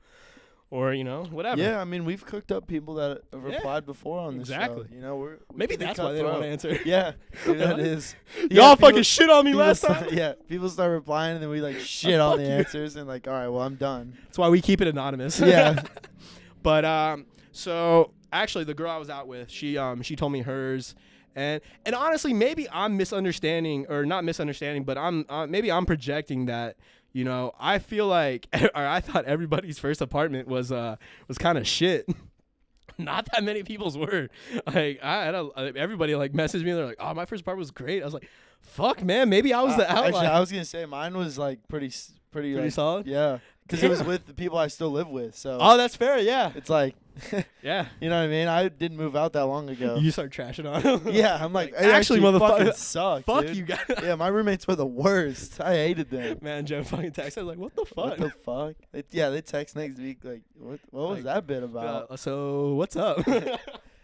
or 0.74 0.92
you 0.92 1.04
know 1.04 1.24
whatever 1.26 1.62
Yeah, 1.62 1.80
I 1.80 1.84
mean, 1.84 2.04
we've 2.04 2.26
cooked 2.26 2.52
up 2.52 2.66
people 2.66 2.96
that 2.96 3.22
have 3.32 3.44
Yeah, 3.44 3.56
replied 3.58 3.86
before 3.86 4.20
on 4.20 4.40
this 4.40 4.50
exactly. 4.50 4.88
show. 4.90 4.96
You 4.96 5.02
know, 5.02 5.18
we're 5.18 5.38
we 5.52 5.56
maybe 5.58 5.76
that's 5.76 6.00
why 6.00 6.12
they 6.14 6.22
don't 6.24 6.32
want 6.32 6.44
to 6.44 6.50
answer 6.50 6.80
Yeah, 6.84 7.12
that 7.46 7.80
is. 7.94 8.16
Y'all 8.40 8.48
Yeah, 8.50 8.70
fucking 8.76 8.88
people- 8.90 9.04
shit 9.04 9.30
on 9.30 9.46
me 9.46 9.54
last 9.54 9.84
start- 9.84 10.10
time. 10.10 10.18
Yeah, 10.18 10.34
people 10.50 10.68
start 10.70 10.92
replying 10.92 11.34
and 11.36 11.44
then 11.44 11.50
we 11.52 11.62
like 11.62 11.78
shit 11.98 12.20
on 12.20 12.38
the 12.40 12.44
you. 12.46 12.50
answers 12.50 12.96
and 12.96 13.08
like, 13.08 13.28
all 13.28 13.34
right, 13.36 13.48
well, 13.50 13.62
I'm 13.62 13.76
done. 13.76 14.18
That's 14.26 14.40
why 14.40 14.50
we 14.50 14.62
keep 14.62 14.82
it 14.82 14.88
anonymous. 14.88 15.40
Yeah. 15.40 15.82
but 16.64 16.86
um, 16.86 17.28
so 17.52 18.12
actually, 18.32 18.64
the 18.64 18.74
girl 18.74 18.90
I 18.90 18.98
was 18.98 19.12
out 19.12 19.28
with, 19.28 19.52
she 19.52 19.78
um, 19.78 20.02
she 20.02 20.16
told 20.16 20.32
me 20.32 20.42
hers, 20.42 20.96
and 21.36 21.62
and 21.86 21.94
honestly, 21.94 22.34
maybe 22.34 22.68
I'm 22.72 22.98
misunderstanding 22.98 23.86
or 23.90 24.08
not 24.08 24.24
misunderstanding, 24.24 24.86
but 24.86 24.98
I'm 24.98 25.26
uh, 25.30 25.46
maybe 25.46 25.72
I'm 25.72 25.86
projecting 25.86 26.48
that. 26.48 26.78
You 27.14 27.24
know, 27.24 27.53
I 27.59 27.78
feel 27.80 28.07
like, 28.07 28.47
or 28.53 28.86
I 28.86 28.99
thought 28.99 29.26
everybody's 29.26 29.78
first 29.80 30.01
apartment 30.01 30.47
was 30.47 30.72
uh 30.72 30.95
was 31.28 31.38
kind 31.38 31.57
of 31.57 31.68
shit. 31.68 32.07
Not 32.97 33.28
that 33.32 33.43
many 33.43 33.64
people's 33.64 33.97
were. 33.97 34.30
Like 34.68 34.99
I 35.03 35.26
had 35.26 35.36
a, 35.36 35.49
everybody 35.76 36.16
like 36.16 36.34
messaged 36.34 36.64
me. 36.64 36.72
And 36.72 36.80
they're 36.80 36.86
like, 36.86 36.97
"Oh, 36.99 37.14
my 37.14 37.26
first 37.26 37.41
apartment 37.41 37.59
was 37.59 37.72
great." 37.72 38.01
I 38.01 38.05
was 38.05 38.14
like, 38.14 38.28
"Fuck, 38.61 39.03
man, 39.03 39.30
maybe 39.30 39.53
I 39.53 39.61
was 39.61 39.76
the 39.78 39.89
Uh, 39.89 39.95
outlier." 39.95 40.07
Actually, 40.07 40.28
I 40.28 40.39
was 40.39 40.51
gonna 40.51 40.66
say 40.66 40.86
mine 40.86 41.16
was 41.16 41.38
like 41.38 41.59
pretty, 41.68 41.91
pretty, 42.34 42.52
Pretty 42.54 42.66
like, 42.68 42.74
solid? 42.74 43.08
Yeah, 43.08 43.38
because 43.66 43.82
it 43.84 43.90
was 43.90 44.04
with 44.04 44.26
the 44.28 44.34
people 44.34 44.58
I 44.58 44.68
still 44.68 44.90
live 44.92 45.08
with. 45.08 45.38
So 45.38 45.58
Oh, 45.62 45.78
that's 45.78 45.96
fair. 45.96 46.18
Yeah. 46.20 46.52
it's 46.56 46.70
like, 46.70 46.96
Yeah. 47.64 47.86
you 48.02 48.10
know 48.10 48.18
what 48.18 48.24
I 48.26 48.28
mean. 48.28 48.48
I 48.50 48.68
didn't 48.68 48.98
move 48.98 49.16
out 49.16 49.34
that 49.34 49.46
long 49.46 49.70
ago. 49.70 49.96
You 49.96 50.12
start 50.12 50.32
trashing 50.34 50.70
on 50.70 50.82
him. 50.82 51.08
yeah, 51.14 51.38
I'm 51.42 51.54
like, 51.54 51.72
Like, 51.74 51.84
"It 51.84 51.92
actually, 51.92 52.20
motherfucker, 52.20 52.58
fucking 52.58 52.74
suck. 52.74 53.24
Fuck 53.24 53.46
dude." 53.46 53.56
you 53.56 53.64
guys. 53.64 53.80
Yeah, 54.04 54.16
my 54.16 54.28
roommates 54.28 54.68
were 54.68 54.76
the 54.76 54.86
worst. 54.86 55.62
I 55.62 55.76
hated 55.76 56.10
them. 56.10 56.40
Man, 56.42 56.66
Joe 56.66 56.84
fucking 56.84 57.12
texted. 57.12 57.38
I 57.38 57.42
was 57.44 57.56
like, 57.56 57.58
what 57.60 57.76
the 57.76 57.86
fuck? 57.86 57.96
What 57.96 58.18
the 58.18 58.30
fuck? 58.32 58.76
They, 58.92 59.04
yeah, 59.12 59.30
they 59.30 59.42
text 59.42 59.76
next 59.76 60.00
week 60.00 60.18
like, 60.24 60.42
what? 60.58 60.80
What 60.90 61.10
was 61.10 61.18
Like, 61.20 61.24
that 61.26 61.48
bit 61.48 61.64
about? 61.64 62.12
Uh, 62.12 62.18
so 62.18 62.74
what's 62.74 62.96
up? 62.96 63.20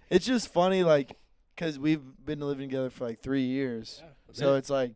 It's 0.10 0.26
just 0.26 0.48
funny, 0.54 0.84
like, 0.84 1.18
cause 1.58 1.78
we've 1.78 2.02
been 2.26 2.40
living 2.40 2.70
together 2.70 2.90
for 2.90 3.06
like 3.06 3.20
three 3.20 3.44
years. 3.46 4.02
So 4.32 4.56
it's 4.56 4.70
like 4.70 4.94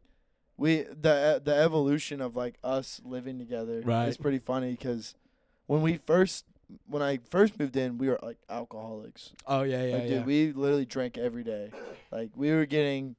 we 0.58 0.82
the 0.84 1.42
the 1.44 1.56
evolution 1.56 2.22
of 2.22 2.36
like 2.36 2.56
us 2.64 3.02
living 3.04 3.40
together 3.40 3.82
Right. 3.84 4.08
is 4.08 4.18
pretty 4.18 4.40
funny 4.40 4.72
because 4.72 5.16
when 5.68 5.82
we 5.82 5.98
first 5.98 6.46
when 6.88 7.02
I 7.04 7.20
first 7.30 7.60
moved 7.60 7.76
in, 7.76 7.98
we 7.98 8.08
were 8.08 8.20
like 8.24 8.38
alcoholics. 8.50 9.34
oh 9.48 9.64
yeah, 9.64 9.84
yeah, 9.86 9.94
like, 9.96 10.04
yeah. 10.04 10.10
dude, 10.18 10.26
we 10.26 10.52
literally 10.54 10.86
drank 10.86 11.18
every 11.18 11.44
day. 11.44 11.72
Like 12.12 12.32
we 12.36 12.52
were 12.52 12.66
getting 12.66 13.16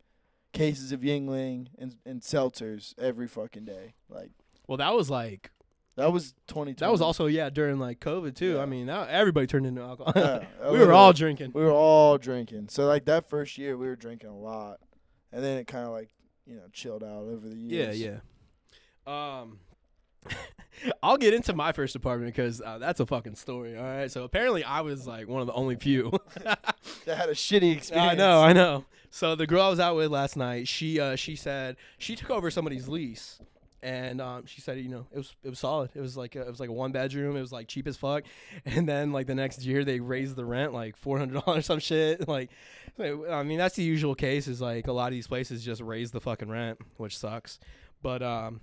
cases 0.52 0.92
of 0.92 1.00
Yuengling 1.00 1.68
and 1.78 1.96
and 2.06 2.20
seltzers 2.20 2.94
every 2.98 3.26
fucking 3.28 3.64
day. 3.64 3.94
Like 4.08 4.30
well, 4.66 4.78
that 4.78 4.94
was 4.94 5.10
like 5.10 5.50
that 5.96 6.12
was 6.12 6.32
2020. 6.48 6.72
that 6.80 6.90
was 6.90 7.00
also 7.00 7.26
yeah 7.26 7.50
during 7.50 7.78
like 7.78 8.00
COVID 8.00 8.34
too. 8.34 8.54
Yeah. 8.54 8.62
I 8.62 8.66
mean, 8.66 8.86
that, 8.86 9.08
everybody 9.10 9.46
turned 9.46 9.66
into 9.66 9.82
alcohol. 9.82 10.12
Yeah, 10.16 10.44
we 10.72 10.78
were 10.78 10.92
all 10.92 11.12
drinking. 11.12 11.52
we 11.54 11.62
were 11.62 11.70
all 11.70 12.18
drinking. 12.18 12.68
So 12.70 12.86
like 12.86 13.04
that 13.04 13.28
first 13.28 13.58
year, 13.58 13.76
we 13.76 13.86
were 13.86 13.96
drinking 13.96 14.30
a 14.30 14.36
lot, 14.38 14.80
and 15.32 15.44
then 15.44 15.58
it 15.58 15.66
kind 15.66 15.84
of 15.86 15.92
like 15.92 16.10
you 16.46 16.56
know 16.56 16.62
chilled 16.72 17.02
out 17.02 17.24
over 17.24 17.48
the 17.48 17.56
years. 17.56 17.98
Yeah, 18.00 18.18
yeah. 19.06 19.42
Um, 19.42 19.58
I'll 21.02 21.16
get 21.16 21.34
into 21.34 21.54
my 21.54 21.72
first 21.72 21.94
apartment 21.94 22.34
because 22.34 22.60
uh, 22.60 22.78
that's 22.78 23.00
a 23.00 23.06
fucking 23.06 23.36
story. 23.36 23.76
All 23.76 23.84
right. 23.84 24.10
So 24.10 24.24
apparently, 24.24 24.64
I 24.64 24.80
was 24.80 25.06
like 25.06 25.28
one 25.28 25.40
of 25.40 25.46
the 25.46 25.52
only 25.54 25.76
few. 25.76 26.12
That 27.06 27.18
had 27.18 27.28
a 27.28 27.34
shitty 27.34 27.72
experience. 27.76 28.12
I 28.12 28.14
know, 28.14 28.42
I 28.42 28.52
know. 28.54 28.84
So 29.10 29.34
the 29.34 29.46
girl 29.46 29.62
I 29.62 29.68
was 29.68 29.78
out 29.80 29.96
with 29.96 30.10
last 30.10 30.36
night, 30.36 30.66
she 30.68 30.98
uh, 30.98 31.16
she 31.16 31.36
said 31.36 31.76
she 31.98 32.16
took 32.16 32.30
over 32.30 32.50
somebody's 32.50 32.88
lease, 32.88 33.38
and 33.84 34.18
um, 34.20 34.46
she 34.46 34.62
said 34.62 34.80
you 34.80 34.88
know 34.88 35.06
it 35.12 35.18
was 35.18 35.36
it 35.44 35.50
was 35.50 35.58
solid. 35.58 35.90
It 35.94 36.00
was 36.00 36.16
like 36.16 36.34
a, 36.34 36.40
it 36.40 36.50
was 36.50 36.58
like 36.58 36.70
a 36.70 36.72
one 36.72 36.90
bedroom. 36.90 37.36
It 37.36 37.40
was 37.40 37.52
like 37.52 37.68
cheap 37.68 37.86
as 37.86 37.96
fuck. 37.96 38.24
And 38.64 38.88
then 38.88 39.12
like 39.12 39.26
the 39.26 39.34
next 39.34 39.62
year 39.62 39.84
they 39.84 40.00
raised 40.00 40.36
the 40.36 40.44
rent 40.44 40.72
like 40.72 40.96
four 40.96 41.18
hundred 41.18 41.44
dollars 41.44 41.66
some 41.66 41.78
shit. 41.78 42.26
Like, 42.34 42.50
I 42.98 43.42
mean 43.42 43.58
that's 43.58 43.76
the 43.76 43.82
usual 43.82 44.14
case. 44.14 44.48
Is 44.48 44.60
like 44.60 44.88
a 44.88 44.92
lot 44.92 45.08
of 45.08 45.12
these 45.12 45.26
places 45.26 45.64
just 45.64 45.82
raise 45.82 46.10
the 46.10 46.20
fucking 46.20 46.48
rent, 46.48 46.78
which 46.96 47.16
sucks. 47.18 47.58
But 48.02 48.22
um, 48.22 48.60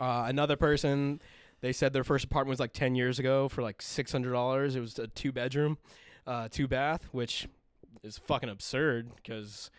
uh, 0.00 0.24
another 0.26 0.56
person. 0.56 1.20
They 1.60 1.72
said 1.72 1.92
their 1.92 2.02
first 2.02 2.24
apartment 2.24 2.50
was 2.50 2.60
like 2.60 2.72
ten 2.72 2.96
years 2.96 3.20
ago 3.20 3.48
for 3.48 3.62
like 3.62 3.80
six 3.82 4.10
hundred 4.10 4.32
dollars. 4.32 4.74
It 4.74 4.80
was 4.80 4.98
a 4.98 5.06
two 5.06 5.30
bedroom, 5.30 5.78
uh, 6.26 6.48
two 6.50 6.66
bath, 6.66 7.08
which 7.12 7.46
is 8.02 8.18
fucking 8.18 8.48
absurd 8.48 9.12
because 9.14 9.70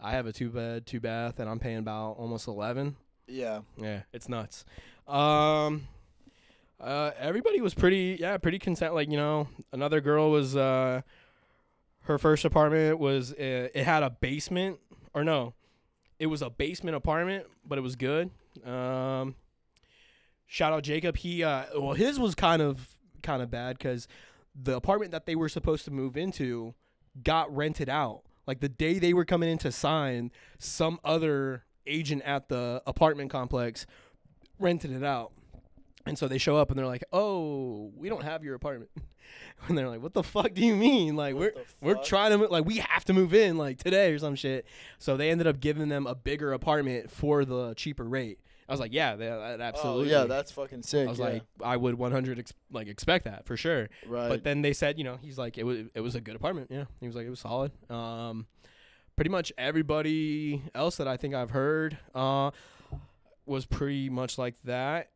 I 0.00 0.12
have 0.12 0.26
a 0.26 0.32
two 0.32 0.50
bed, 0.50 0.86
two 0.86 0.98
bath, 0.98 1.38
and 1.38 1.48
I'm 1.48 1.60
paying 1.60 1.78
about 1.78 2.12
almost 2.18 2.48
eleven. 2.48 2.96
Yeah. 3.30 3.60
Yeah, 3.76 4.02
it's 4.12 4.28
nuts. 4.28 4.64
Um, 5.06 5.86
uh, 6.80 7.12
everybody 7.18 7.60
was 7.60 7.74
pretty, 7.74 8.16
yeah, 8.20 8.36
pretty 8.38 8.58
content. 8.58 8.94
Like 8.94 9.10
you 9.10 9.16
know, 9.16 9.48
another 9.72 10.00
girl 10.00 10.30
was, 10.30 10.56
uh, 10.56 11.02
her 12.02 12.18
first 12.18 12.44
apartment 12.44 12.98
was, 12.98 13.32
uh, 13.32 13.68
it 13.74 13.84
had 13.84 14.02
a 14.02 14.10
basement, 14.10 14.78
or 15.14 15.24
no, 15.24 15.54
it 16.18 16.26
was 16.26 16.42
a 16.42 16.50
basement 16.50 16.96
apartment, 16.96 17.46
but 17.66 17.78
it 17.78 17.82
was 17.82 17.96
good. 17.96 18.30
Um, 18.64 19.36
shout 20.46 20.72
out 20.72 20.82
Jacob. 20.82 21.16
He, 21.18 21.44
uh, 21.44 21.64
well, 21.76 21.94
his 21.94 22.18
was 22.18 22.34
kind 22.34 22.62
of, 22.62 22.96
kind 23.22 23.42
of 23.42 23.50
bad 23.50 23.78
because 23.78 24.08
the 24.54 24.76
apartment 24.76 25.12
that 25.12 25.26
they 25.26 25.36
were 25.36 25.48
supposed 25.48 25.84
to 25.84 25.90
move 25.90 26.16
into 26.16 26.74
got 27.22 27.54
rented 27.54 27.88
out. 27.88 28.22
Like 28.46 28.60
the 28.60 28.68
day 28.68 28.98
they 28.98 29.12
were 29.12 29.24
coming 29.24 29.48
in 29.48 29.58
to 29.58 29.70
sign, 29.70 30.32
some 30.58 30.98
other 31.04 31.64
agent 31.90 32.22
at 32.22 32.48
the 32.48 32.82
apartment 32.86 33.30
complex 33.30 33.86
rented 34.58 34.92
it 34.92 35.04
out. 35.04 35.32
And 36.06 36.18
so 36.18 36.28
they 36.28 36.38
show 36.38 36.56
up 36.56 36.70
and 36.70 36.78
they're 36.78 36.86
like, 36.86 37.04
"Oh, 37.12 37.92
we 37.96 38.08
don't 38.08 38.24
have 38.24 38.44
your 38.44 38.54
apartment." 38.54 38.90
And 39.68 39.78
they're 39.78 39.88
like, 39.88 40.02
"What 40.02 40.12
the 40.12 40.24
fuck 40.24 40.54
do 40.54 40.64
you 40.64 40.74
mean? 40.74 41.14
Like 41.14 41.36
we're 41.36 41.52
we're 41.80 42.02
trying 42.02 42.36
to 42.36 42.46
like 42.48 42.64
we 42.64 42.78
have 42.78 43.04
to 43.04 43.12
move 43.12 43.32
in 43.32 43.56
like 43.58 43.78
today 43.78 44.12
or 44.12 44.18
some 44.18 44.34
shit." 44.34 44.66
So 44.98 45.16
they 45.16 45.30
ended 45.30 45.46
up 45.46 45.60
giving 45.60 45.88
them 45.88 46.06
a 46.06 46.16
bigger 46.16 46.52
apartment 46.52 47.12
for 47.12 47.44
the 47.44 47.74
cheaper 47.74 48.02
rate. 48.02 48.40
I 48.68 48.72
was 48.72 48.80
like, 48.80 48.92
"Yeah, 48.92 49.16
that 49.16 49.60
absolutely." 49.60 50.14
Oh, 50.14 50.20
yeah, 50.22 50.26
that's 50.26 50.50
fucking 50.50 50.82
sick. 50.82 51.06
I 51.06 51.10
was 51.10 51.18
yeah. 51.18 51.24
like, 51.26 51.42
I 51.62 51.76
would 51.76 51.96
100 51.96 52.38
ex- 52.38 52.54
like 52.72 52.88
expect 52.88 53.26
that 53.26 53.44
for 53.44 53.56
sure. 53.56 53.88
right. 54.06 54.28
But 54.28 54.42
then 54.42 54.62
they 54.62 54.72
said, 54.72 54.96
you 54.96 55.04
know, 55.04 55.18
he's 55.20 55.36
like, 55.36 55.58
it 55.58 55.64
was 55.64 55.86
it 55.94 56.00
was 56.00 56.14
a 56.14 56.20
good 56.20 56.36
apartment. 56.36 56.68
Yeah, 56.70 56.84
he 57.00 57.06
was 57.06 57.14
like, 57.14 57.26
it 57.26 57.30
was 57.30 57.40
solid. 57.40 57.72
Um, 57.90 58.46
pretty 59.16 59.30
much 59.30 59.52
everybody 59.58 60.62
else 60.74 60.96
that 60.96 61.08
I 61.08 61.16
think 61.16 61.34
I've 61.34 61.50
heard 61.50 61.98
uh 62.14 62.50
was 63.46 63.66
pretty 63.66 64.08
much 64.08 64.38
like 64.38 64.54
that. 64.64 65.10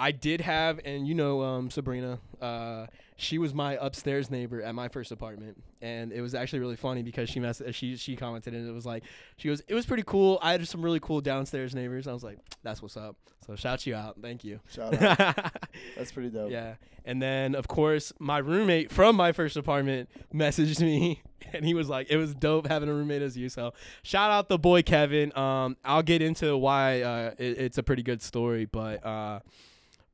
I 0.00 0.12
did 0.12 0.40
have, 0.40 0.80
and 0.84 1.06
you 1.06 1.14
know, 1.14 1.42
um, 1.42 1.70
Sabrina, 1.70 2.18
uh, 2.40 2.86
she 3.16 3.36
was 3.36 3.52
my 3.52 3.76
upstairs 3.78 4.30
neighbor 4.30 4.62
at 4.62 4.74
my 4.74 4.88
first 4.88 5.12
apartment, 5.12 5.62
and 5.82 6.10
it 6.10 6.22
was 6.22 6.34
actually 6.34 6.60
really 6.60 6.76
funny 6.76 7.02
because 7.02 7.28
she 7.28 7.38
mess- 7.38 7.60
she 7.72 7.96
she 7.96 8.16
commented 8.16 8.54
and 8.54 8.66
it 8.66 8.72
was 8.72 8.86
like 8.86 9.04
she 9.36 9.48
goes, 9.48 9.60
it 9.68 9.74
was 9.74 9.84
pretty 9.84 10.02
cool. 10.06 10.38
I 10.40 10.52
had 10.52 10.66
some 10.66 10.80
really 10.80 11.00
cool 11.00 11.20
downstairs 11.20 11.74
neighbors. 11.74 12.08
I 12.08 12.14
was 12.14 12.24
like, 12.24 12.38
that's 12.62 12.80
what's 12.80 12.96
up. 12.96 13.16
So 13.46 13.56
shout 13.56 13.86
you 13.86 13.94
out, 13.94 14.16
thank 14.22 14.42
you. 14.42 14.60
Shout 14.70 14.94
out. 15.02 15.52
That's 15.96 16.12
pretty 16.12 16.28
dope. 16.30 16.50
Yeah. 16.50 16.74
And 17.04 17.20
then 17.20 17.54
of 17.54 17.66
course 17.68 18.12
my 18.18 18.38
roommate 18.38 18.92
from 18.92 19.16
my 19.16 19.32
first 19.32 19.56
apartment 19.56 20.08
messaged 20.32 20.80
me 20.80 21.22
and 21.52 21.64
he 21.64 21.74
was 21.74 21.88
like, 21.88 22.10
It 22.10 22.16
was 22.16 22.34
dope 22.34 22.68
having 22.68 22.88
a 22.88 22.94
roommate 22.94 23.22
as 23.22 23.36
you. 23.36 23.48
So 23.48 23.72
shout 24.02 24.30
out 24.30 24.48
the 24.48 24.58
boy 24.58 24.82
Kevin. 24.82 25.36
Um 25.36 25.76
I'll 25.84 26.02
get 26.02 26.22
into 26.22 26.56
why 26.56 27.00
uh 27.00 27.34
it, 27.38 27.58
it's 27.58 27.78
a 27.78 27.82
pretty 27.82 28.02
good 28.02 28.22
story, 28.22 28.66
but 28.66 29.04
uh 29.04 29.40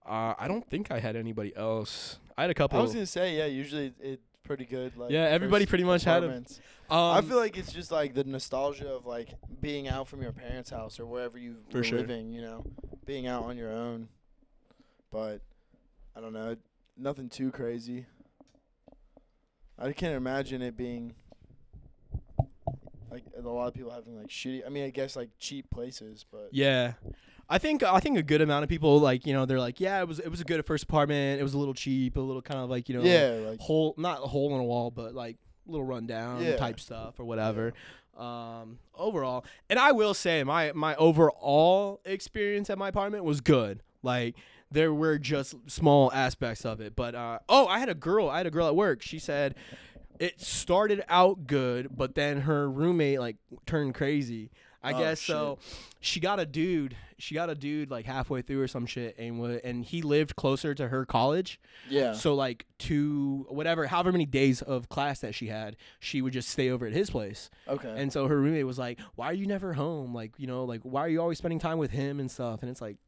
uh 0.07 0.34
I 0.38 0.48
don't 0.48 0.68
think 0.68 0.90
I 0.90 1.00
had 1.00 1.16
anybody 1.16 1.54
else. 1.57 2.18
I 2.36 2.42
had 2.42 2.50
a 2.50 2.54
couple 2.54 2.78
I 2.78 2.82
was 2.82 2.92
gonna 2.92 3.07
say, 3.07 3.36
yeah. 3.36 3.46
Usually 3.46 3.92
it's 4.00 4.22
pretty 4.44 4.64
good. 4.64 4.96
Like 4.96 5.11
Yeah, 5.11 5.22
everybody 5.24 5.66
pretty 5.66 5.84
much 5.84 6.04
had 6.04 6.22
apartments. 6.22 6.61
um, 6.90 6.98
I 6.98 7.20
feel 7.22 7.36
like 7.38 7.57
it's 7.57 7.72
just 7.72 7.90
like 7.90 8.14
the 8.14 8.24
nostalgia 8.24 8.88
of 8.88 9.07
like 9.07 9.30
being 9.61 9.88
out 9.88 10.07
from 10.09 10.22
your 10.22 10.32
parents' 10.32 10.70
house 10.70 11.00
or 11.00 11.07
wherever 11.07 11.38
you 11.38 11.57
were 11.72 11.82
sure. 11.82 11.98
living. 11.98 12.32
You 12.32 12.42
know, 12.42 12.64
being 13.04 13.26
out 13.26 13.44
on 13.44 13.57
your 13.57 13.72
own. 13.72 14.09
But 15.11 15.40
I 16.16 16.20
don't 16.20 16.32
know, 16.32 16.57
nothing 16.96 17.28
too 17.28 17.50
crazy. 17.50 18.07
I 19.78 19.92
can't 19.92 20.14
imagine 20.14 20.62
it 20.62 20.76
being 20.76 21.14
like 23.11 23.24
a 23.36 23.40
lot 23.48 23.68
of 23.68 23.74
people 23.74 23.90
having 23.90 24.16
like 24.18 24.28
shitty. 24.28 24.66
I 24.66 24.68
mean, 24.68 24.84
I 24.84 24.90
guess 24.90 25.16
like 25.16 25.30
cheap 25.38 25.70
places, 25.70 26.24
but 26.30 26.48
Yeah. 26.52 26.94
I 27.49 27.59
think 27.59 27.82
I 27.82 28.01
think 28.01 28.18
a 28.18 28.22
good 28.22 28.40
amount 28.40 28.64
of 28.64 28.68
people 28.68 28.99
like, 28.99 29.26
you 29.26 29.32
know, 29.32 29.47
they're 29.47 29.61
like, 29.61 29.80
Yeah, 29.80 30.01
it 30.01 30.09
was 30.09 30.18
it 30.18 30.28
was 30.28 30.40
a 30.40 30.44
good 30.44 30.64
first 30.66 30.84
apartment, 30.84 31.40
it 31.40 31.42
was 31.42 31.55
a 31.55 31.59
little 31.59 31.74
cheap, 31.74 32.16
a 32.16 32.20
little 32.20 32.42
kind 32.42 32.61
of 32.61 32.70
like, 32.70 32.88
you 32.88 32.97
know 32.97 33.05
yeah, 33.05 33.49
like 33.51 33.61
hole 33.61 33.94
not 33.97 34.18
a 34.22 34.26
hole 34.26 34.55
in 34.55 34.61
a 34.61 34.64
wall, 34.64 34.90
but 34.90 35.14
like 35.14 35.36
little 35.66 35.86
rundown 35.86 36.42
Yeah. 36.42 36.57
type 36.57 36.80
stuff 36.80 37.18
or 37.18 37.24
whatever. 37.24 37.72
Um, 38.16 38.78
overall, 38.94 39.44
and 39.68 39.78
I 39.78 39.92
will 39.92 40.14
say 40.14 40.42
my 40.42 40.72
my 40.72 40.94
overall 40.97 42.01
experience 42.05 42.70
at 42.70 42.78
my 42.78 42.88
apartment 42.88 43.24
was 43.24 43.40
good. 43.40 43.82
Like 44.03 44.36
there 44.70 44.92
were 44.92 45.18
just 45.18 45.55
small 45.66 46.11
aspects 46.12 46.64
of 46.64 46.80
it, 46.80 46.97
but 46.97 47.14
uh, 47.14 47.38
oh, 47.49 47.66
I 47.66 47.78
had 47.78 47.88
a 47.88 47.94
girl. 47.94 48.28
I 48.28 48.38
had 48.38 48.47
a 48.47 48.51
girl 48.51 48.66
at 48.66 48.74
work. 48.74 49.03
She 49.03 49.18
said 49.18 49.55
it 50.18 50.40
started 50.40 51.05
out 51.09 51.47
good, 51.47 51.94
but 51.94 52.14
then 52.14 52.40
her 52.42 52.70
roommate 52.70 53.20
like 53.20 53.36
turned 53.66 53.94
crazy. 53.94 54.51
I 54.87 54.93
Oh, 54.95 54.99
guess 54.99 55.20
so. 55.20 55.59
She 56.01 56.20
got 56.20 56.39
a 56.39 56.47
dude. 56.47 56.97
She 57.18 57.34
got 57.34 57.51
a 57.51 57.55
dude 57.55 57.91
like 57.91 58.05
halfway 58.07 58.43
through 58.43 58.62
or 58.62 58.68
some 58.68 58.87
shit, 58.87 59.16
and 59.18 59.41
wa- 59.41 59.59
and 59.64 59.84
he 59.84 60.03
lived 60.03 60.37
closer 60.37 60.74
to 60.74 60.89
her 60.89 61.05
college. 61.05 61.59
yeah, 61.89 62.12
So 62.12 62.34
like 62.34 62.66
two 62.78 63.47
whatever, 63.49 63.87
however 63.87 64.12
many 64.12 64.26
days 64.26 64.62
of 64.62 64.89
class 64.89 65.20
that 65.20 65.34
she 65.34 65.47
had, 65.49 65.76
she 65.99 66.22
would 66.22 66.32
just 66.32 66.49
stay 66.49 66.70
over 66.70 66.87
at 66.87 66.93
his 66.93 67.11
place. 67.11 67.51
okay, 67.66 67.93
And 67.97 68.12
so 68.12 68.28
her 68.28 68.39
roommate 68.41 68.66
was 68.66 68.78
like, 68.78 69.01
"Why 69.16 69.26
are 69.26 69.32
you 69.34 69.47
never 69.47 69.72
home? 69.72 70.14
Like, 70.14 70.32
you 70.39 70.47
know, 70.47 70.64
like 70.64 70.82
why 70.82 71.01
are 71.01 71.09
you 71.09 71.20
always 71.20 71.39
spending 71.39 71.59
time 71.59 71.78
with 71.78 71.91
him 71.91 72.20
and 72.20 72.30
stuff?" 72.30 72.61
And 72.62 72.70
it's 72.70 72.80
like, 72.82 72.99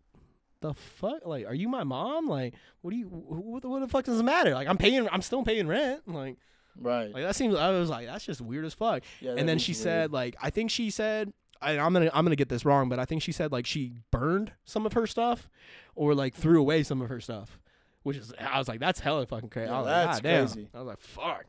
"The 0.60 0.74
fuck? 0.74 1.24
Like, 1.24 1.46
are 1.46 1.54
you 1.54 1.68
my 1.68 1.84
mom? 1.84 2.26
Like, 2.26 2.54
what 2.80 2.90
do 2.90 2.96
you? 2.96 3.06
wh- 3.06 3.30
What 3.46 3.62
the, 3.62 3.68
what 3.68 3.80
the 3.80 3.88
fuck 3.88 4.04
does 4.06 4.18
it 4.18 4.24
matter? 4.24 4.54
Like, 4.54 4.66
I'm 4.66 4.78
paying. 4.78 5.08
I'm 5.12 5.22
still 5.22 5.44
paying 5.44 5.68
rent. 5.68 6.08
Like, 6.08 6.36
right, 6.80 7.12
like 7.12 7.22
that 7.22 7.36
seems. 7.36 7.54
I 7.54 7.70
was 7.70 7.90
like, 7.90 8.06
that's 8.06 8.24
just 8.24 8.40
weird 8.40 8.64
as 8.64 8.74
fuck. 8.74 9.02
yeah. 9.20 9.34
and 9.36 9.48
then 9.48 9.58
she 9.58 9.72
weird. 9.72 9.82
said, 9.82 10.12
like, 10.12 10.34
I 10.42 10.50
think 10.50 10.70
she 10.70 10.90
said. 10.90 11.32
I, 11.60 11.78
I'm 11.78 11.92
gonna 11.92 12.10
I'm 12.12 12.24
gonna 12.24 12.36
get 12.36 12.48
this 12.48 12.64
wrong, 12.64 12.88
but 12.88 12.98
I 12.98 13.04
think 13.04 13.22
she 13.22 13.32
said 13.32 13.52
like 13.52 13.66
she 13.66 14.00
burned 14.10 14.52
some 14.64 14.86
of 14.86 14.92
her 14.92 15.06
stuff, 15.06 15.48
or 15.94 16.14
like 16.14 16.34
threw 16.34 16.60
away 16.60 16.82
some 16.82 17.00
of 17.02 17.08
her 17.08 17.20
stuff, 17.20 17.58
which 18.02 18.16
is 18.16 18.32
I 18.38 18.58
was 18.58 18.68
like 18.68 18.80
that's 18.80 19.00
hella 19.00 19.26
fucking 19.26 19.48
crazy. 19.50 19.68
Yeah, 19.70 19.76
I 19.76 19.78
was 19.80 19.86
that's 19.86 20.06
like, 20.06 20.22
God 20.22 20.28
damn. 20.28 20.46
crazy. 20.46 20.68
I 20.74 20.78
was 20.78 20.86
like 20.86 21.00
fuck. 21.00 21.44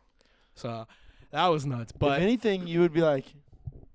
So 0.55 0.87
that 1.31 1.47
was 1.47 1.65
nuts. 1.65 1.91
if 1.91 1.99
But 1.99 2.21
anything, 2.21 2.67
you 2.67 2.79
would 2.81 2.93
be 2.93 3.01
like, 3.01 3.25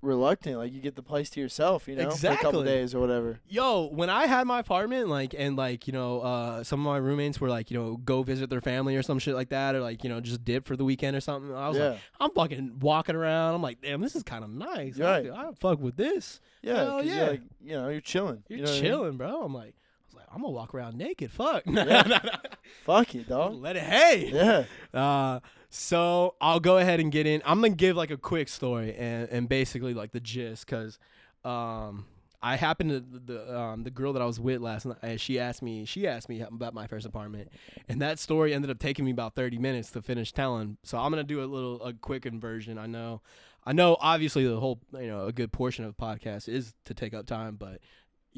reluctant. 0.05 0.57
Like 0.57 0.71
you 0.71 0.79
get 0.81 0.95
the 0.95 1.01
place 1.03 1.29
to 1.31 1.39
yourself, 1.41 1.87
you 1.87 1.95
know, 1.95 2.09
for 2.09 2.27
a 2.27 2.35
couple 2.37 2.61
Exactly. 2.61 2.63
days 2.65 2.95
or 2.95 2.99
whatever. 2.99 3.39
Yo, 3.49 3.87
when 3.87 4.09
I 4.09 4.25
had 4.27 4.47
my 4.47 4.59
apartment, 4.59 5.09
like, 5.09 5.35
and 5.37 5.55
like, 5.55 5.87
you 5.87 5.93
know, 5.93 6.21
uh, 6.21 6.63
some 6.63 6.79
of 6.79 6.85
my 6.85 6.97
roommates 6.97 7.41
were 7.41 7.49
like, 7.49 7.69
you 7.71 7.77
know, 7.77 7.97
go 7.97 8.23
visit 8.23 8.49
their 8.49 8.61
family 8.61 8.95
or 8.95 9.03
some 9.03 9.19
shit 9.19 9.35
like 9.35 9.49
that, 9.49 9.75
or 9.75 9.81
like, 9.81 10.03
you 10.03 10.09
know, 10.09 10.21
just 10.21 10.43
dip 10.45 10.65
for 10.67 10.75
the 10.75 10.85
weekend 10.85 11.15
or 11.17 11.21
something. 11.21 11.53
I 11.53 11.67
was 11.69 11.77
yeah, 11.77 11.89
like, 11.89 11.99
I'm 12.19 12.31
fucking 12.31 12.79
walking 12.79 13.15
around. 13.15 13.55
I'm 13.55 13.61
like, 13.61 13.81
damn, 13.81 14.01
this 14.01 14.15
is 14.15 14.23
kind 14.23 14.43
of 14.43 14.49
nice. 14.49 14.97
You're 14.97 15.07
I, 15.07 15.21
right. 15.21 15.31
I 15.31 15.51
fuck 15.59 15.79
with 15.79 15.97
this. 15.97 16.39
yeah, 16.61 17.01
yeah. 17.01 17.15
You're 17.17 17.27
like, 17.27 17.41
you 17.63 17.73
know, 17.73 17.89
you're 17.89 18.01
chilling. 18.01 18.43
You're 18.47 18.59
you 18.59 18.65
know 18.65 18.69
what 18.71 18.77
I 18.77 18.81
mean? 18.81 18.91
chilling, 18.91 19.17
bro. 19.17 19.41
I'm 19.43 19.53
like, 19.53 19.73
I 19.75 20.05
was 20.07 20.15
like, 20.15 20.25
I'm 20.33 20.41
gonna 20.41 20.53
walk 20.53 20.73
around 20.73 20.97
naked. 20.97 21.31
Fuck. 21.31 21.63
Yeah. 21.65 22.19
Fuck 22.85 23.15
it, 23.15 23.27
dog. 23.29 23.55
Let 23.55 23.75
it 23.75 23.83
hey. 23.83 24.31
Yeah, 24.33 24.63
Uh, 24.99 25.39
so 25.77 26.35
I'll 26.39 26.61
go 26.61 26.77
ahead 26.77 27.01
and 27.01 27.11
get 27.11 27.27
in. 27.27 27.41
I'm 27.45 27.59
gonna 27.59 27.75
give 27.75 27.97
like 27.97 28.09
a 28.09 28.17
quick 28.17 28.47
story 28.47 28.95
and 28.95 29.27
and 29.29 29.49
basically 29.49 29.93
like 29.93 30.13
the 30.13 30.21
gist, 30.21 30.65
cause 30.67 30.97
um 31.43 32.05
I 32.41 32.55
happened 32.55 32.91
to 32.91 32.99
the 33.01 33.59
um 33.59 33.83
the 33.83 33.91
girl 33.91 34.13
that 34.13 34.21
I 34.21 34.25
was 34.25 34.39
with 34.39 34.61
last 34.61 34.85
night. 34.85 35.19
She 35.19 35.37
asked 35.37 35.61
me 35.61 35.83
she 35.83 36.07
asked 36.07 36.29
me 36.29 36.39
about 36.39 36.73
my 36.73 36.87
first 36.87 37.05
apartment, 37.05 37.49
and 37.89 38.01
that 38.01 38.19
story 38.19 38.53
ended 38.53 38.71
up 38.71 38.79
taking 38.79 39.03
me 39.03 39.11
about 39.11 39.35
30 39.35 39.57
minutes 39.57 39.91
to 39.91 40.01
finish 40.01 40.31
telling. 40.31 40.77
So 40.83 40.97
I'm 40.97 41.11
gonna 41.11 41.25
do 41.25 41.43
a 41.43 41.45
little 41.45 41.83
a 41.83 41.91
quick 41.91 42.25
inversion. 42.25 42.77
I 42.77 42.85
know, 42.85 43.21
I 43.65 43.73
know. 43.73 43.97
Obviously, 43.99 44.47
the 44.47 44.59
whole 44.59 44.79
you 44.93 45.07
know 45.07 45.25
a 45.25 45.33
good 45.33 45.51
portion 45.51 45.83
of 45.83 45.93
the 45.93 46.01
podcast 46.01 46.47
is 46.47 46.73
to 46.85 46.93
take 46.93 47.13
up 47.13 47.25
time, 47.25 47.57
but. 47.57 47.81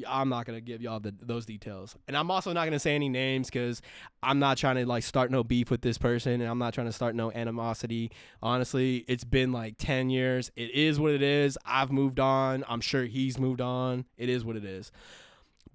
I'm 0.06 0.28
not 0.28 0.46
gonna 0.46 0.60
give 0.60 0.82
y'all 0.82 1.00
the, 1.00 1.14
those 1.20 1.46
details, 1.46 1.96
and 2.06 2.16
I'm 2.16 2.30
also 2.30 2.52
not 2.52 2.64
gonna 2.64 2.78
say 2.78 2.94
any 2.94 3.08
names 3.08 3.48
because 3.48 3.82
I'm 4.22 4.38
not 4.38 4.58
trying 4.58 4.76
to 4.76 4.86
like 4.86 5.02
start 5.02 5.30
no 5.30 5.44
beef 5.44 5.70
with 5.70 5.82
this 5.82 5.98
person 5.98 6.40
and 6.40 6.50
I'm 6.50 6.58
not 6.58 6.74
trying 6.74 6.86
to 6.86 6.92
start 6.92 7.14
no 7.14 7.30
animosity. 7.32 8.10
Honestly, 8.42 9.04
it's 9.08 9.24
been 9.24 9.52
like 9.52 9.76
10 9.78 10.10
years. 10.10 10.50
It 10.56 10.70
is 10.72 10.98
what 10.98 11.12
it 11.12 11.22
is. 11.22 11.56
I've 11.64 11.92
moved 11.92 12.20
on. 12.20 12.64
I'm 12.68 12.80
sure 12.80 13.04
he's 13.04 13.38
moved 13.38 13.60
on. 13.60 14.04
It 14.16 14.28
is 14.28 14.44
what 14.44 14.56
it 14.56 14.64
is. 14.64 14.90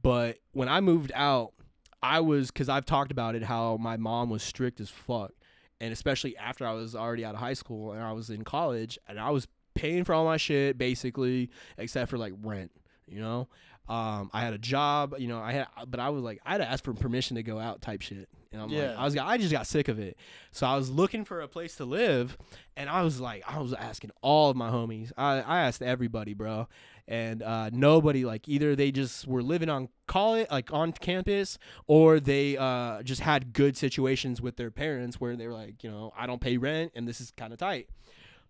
But 0.02 0.40
when 0.52 0.68
I 0.68 0.82
moved 0.82 1.12
out, 1.16 1.54
I 2.02 2.20
was 2.20 2.52
cuz 2.52 2.68
I've 2.68 2.86
talked 2.86 3.12
about 3.12 3.36
it 3.36 3.44
how 3.44 3.78
my 3.78 3.96
mom 3.98 4.30
was 4.30 4.44
strict 4.44 4.80
as 4.80 4.90
fuck. 4.90 5.32
And 5.80 5.94
especially 5.94 6.38
after 6.38 6.66
I 6.66 6.74
was 6.74 6.96
already 6.96 7.26
out 7.26 7.36
of 7.36 7.40
high 7.40 7.54
school 7.54 7.94
and 7.94 8.02
I 8.02 8.12
was 8.12 8.30
in 8.30 8.44
college 8.44 8.98
and 9.08 9.20
I 9.20 9.30
was 9.30 9.48
paying 9.74 10.04
for 10.04 10.14
all 10.14 10.26
my 10.26 10.38
shit 10.38 10.78
basically 10.78 11.50
except 11.78 12.10
for 12.10 12.18
like 12.18 12.34
rent, 12.42 12.72
you 13.08 13.20
know? 13.20 13.48
Um, 13.90 14.30
I 14.34 14.42
had 14.42 14.54
a 14.54 14.58
job, 14.58 15.16
you 15.18 15.28
know, 15.28 15.40
I 15.40 15.52
had, 15.52 15.68
but 15.88 16.00
I 16.00 16.10
was 16.10 16.24
like, 16.24 16.40
I 16.46 16.52
had 16.54 16.60
to 16.60 16.70
ask 16.70 16.84
for 16.84 16.94
permission 16.94 17.36
to 17.36 17.44
go 17.44 17.60
out 17.60 17.82
type 17.82 18.02
shit. 18.02 18.30
And 18.54 18.62
I'm 18.62 18.70
Yeah. 18.70 18.90
like, 18.92 18.98
I 18.98 19.04
was, 19.06 19.18
I 19.18 19.38
just 19.38 19.52
got 19.52 19.68
sick 19.68 19.88
of 19.90 20.00
it. 20.00 20.16
So 20.52 20.66
I 20.66 20.78
was 20.78 20.90
looking 20.90 21.26
for 21.26 21.42
a 21.42 21.48
place 21.50 21.76
to 21.78 21.86
live 21.86 22.38
and 22.78 22.90
I 22.90 23.02
was 23.02 23.20
like, 23.20 23.44
I 23.46 23.60
was 23.60 23.74
asking 23.74 24.12
all 24.22 24.50
of 24.50 24.56
my 24.56 24.70
homies. 24.70 25.12
I, 25.18 25.42
I 25.42 25.60
asked 25.62 25.82
everybody, 25.82 26.34
bro. 26.34 26.68
And 27.06 27.44
uh, 27.44 27.70
nobody, 27.74 28.24
like, 28.24 28.48
either 28.48 28.78
they 28.78 28.90
just 28.90 29.28
were 29.28 29.44
living 29.44 29.68
on 29.70 29.90
college, 30.08 30.48
like 30.50 30.72
on 30.72 30.94
campus, 30.94 31.58
or 31.86 32.22
they 32.22 32.56
uh, 32.56 33.04
just 33.04 33.20
had 33.20 33.52
good 33.52 33.76
situations 33.76 34.42
with 34.42 34.56
their 34.56 34.72
parents 34.72 35.20
where 35.20 35.36
they 35.36 35.46
were 35.48 35.54
like, 35.54 35.84
you 35.84 35.92
know, 35.92 36.14
I 36.18 36.26
don't 36.28 36.40
pay 36.40 36.56
rent 36.56 36.94
and 36.96 37.06
this 37.06 37.20
is 37.20 37.32
kind 37.32 37.52
of 37.52 37.60
tight. 37.60 37.90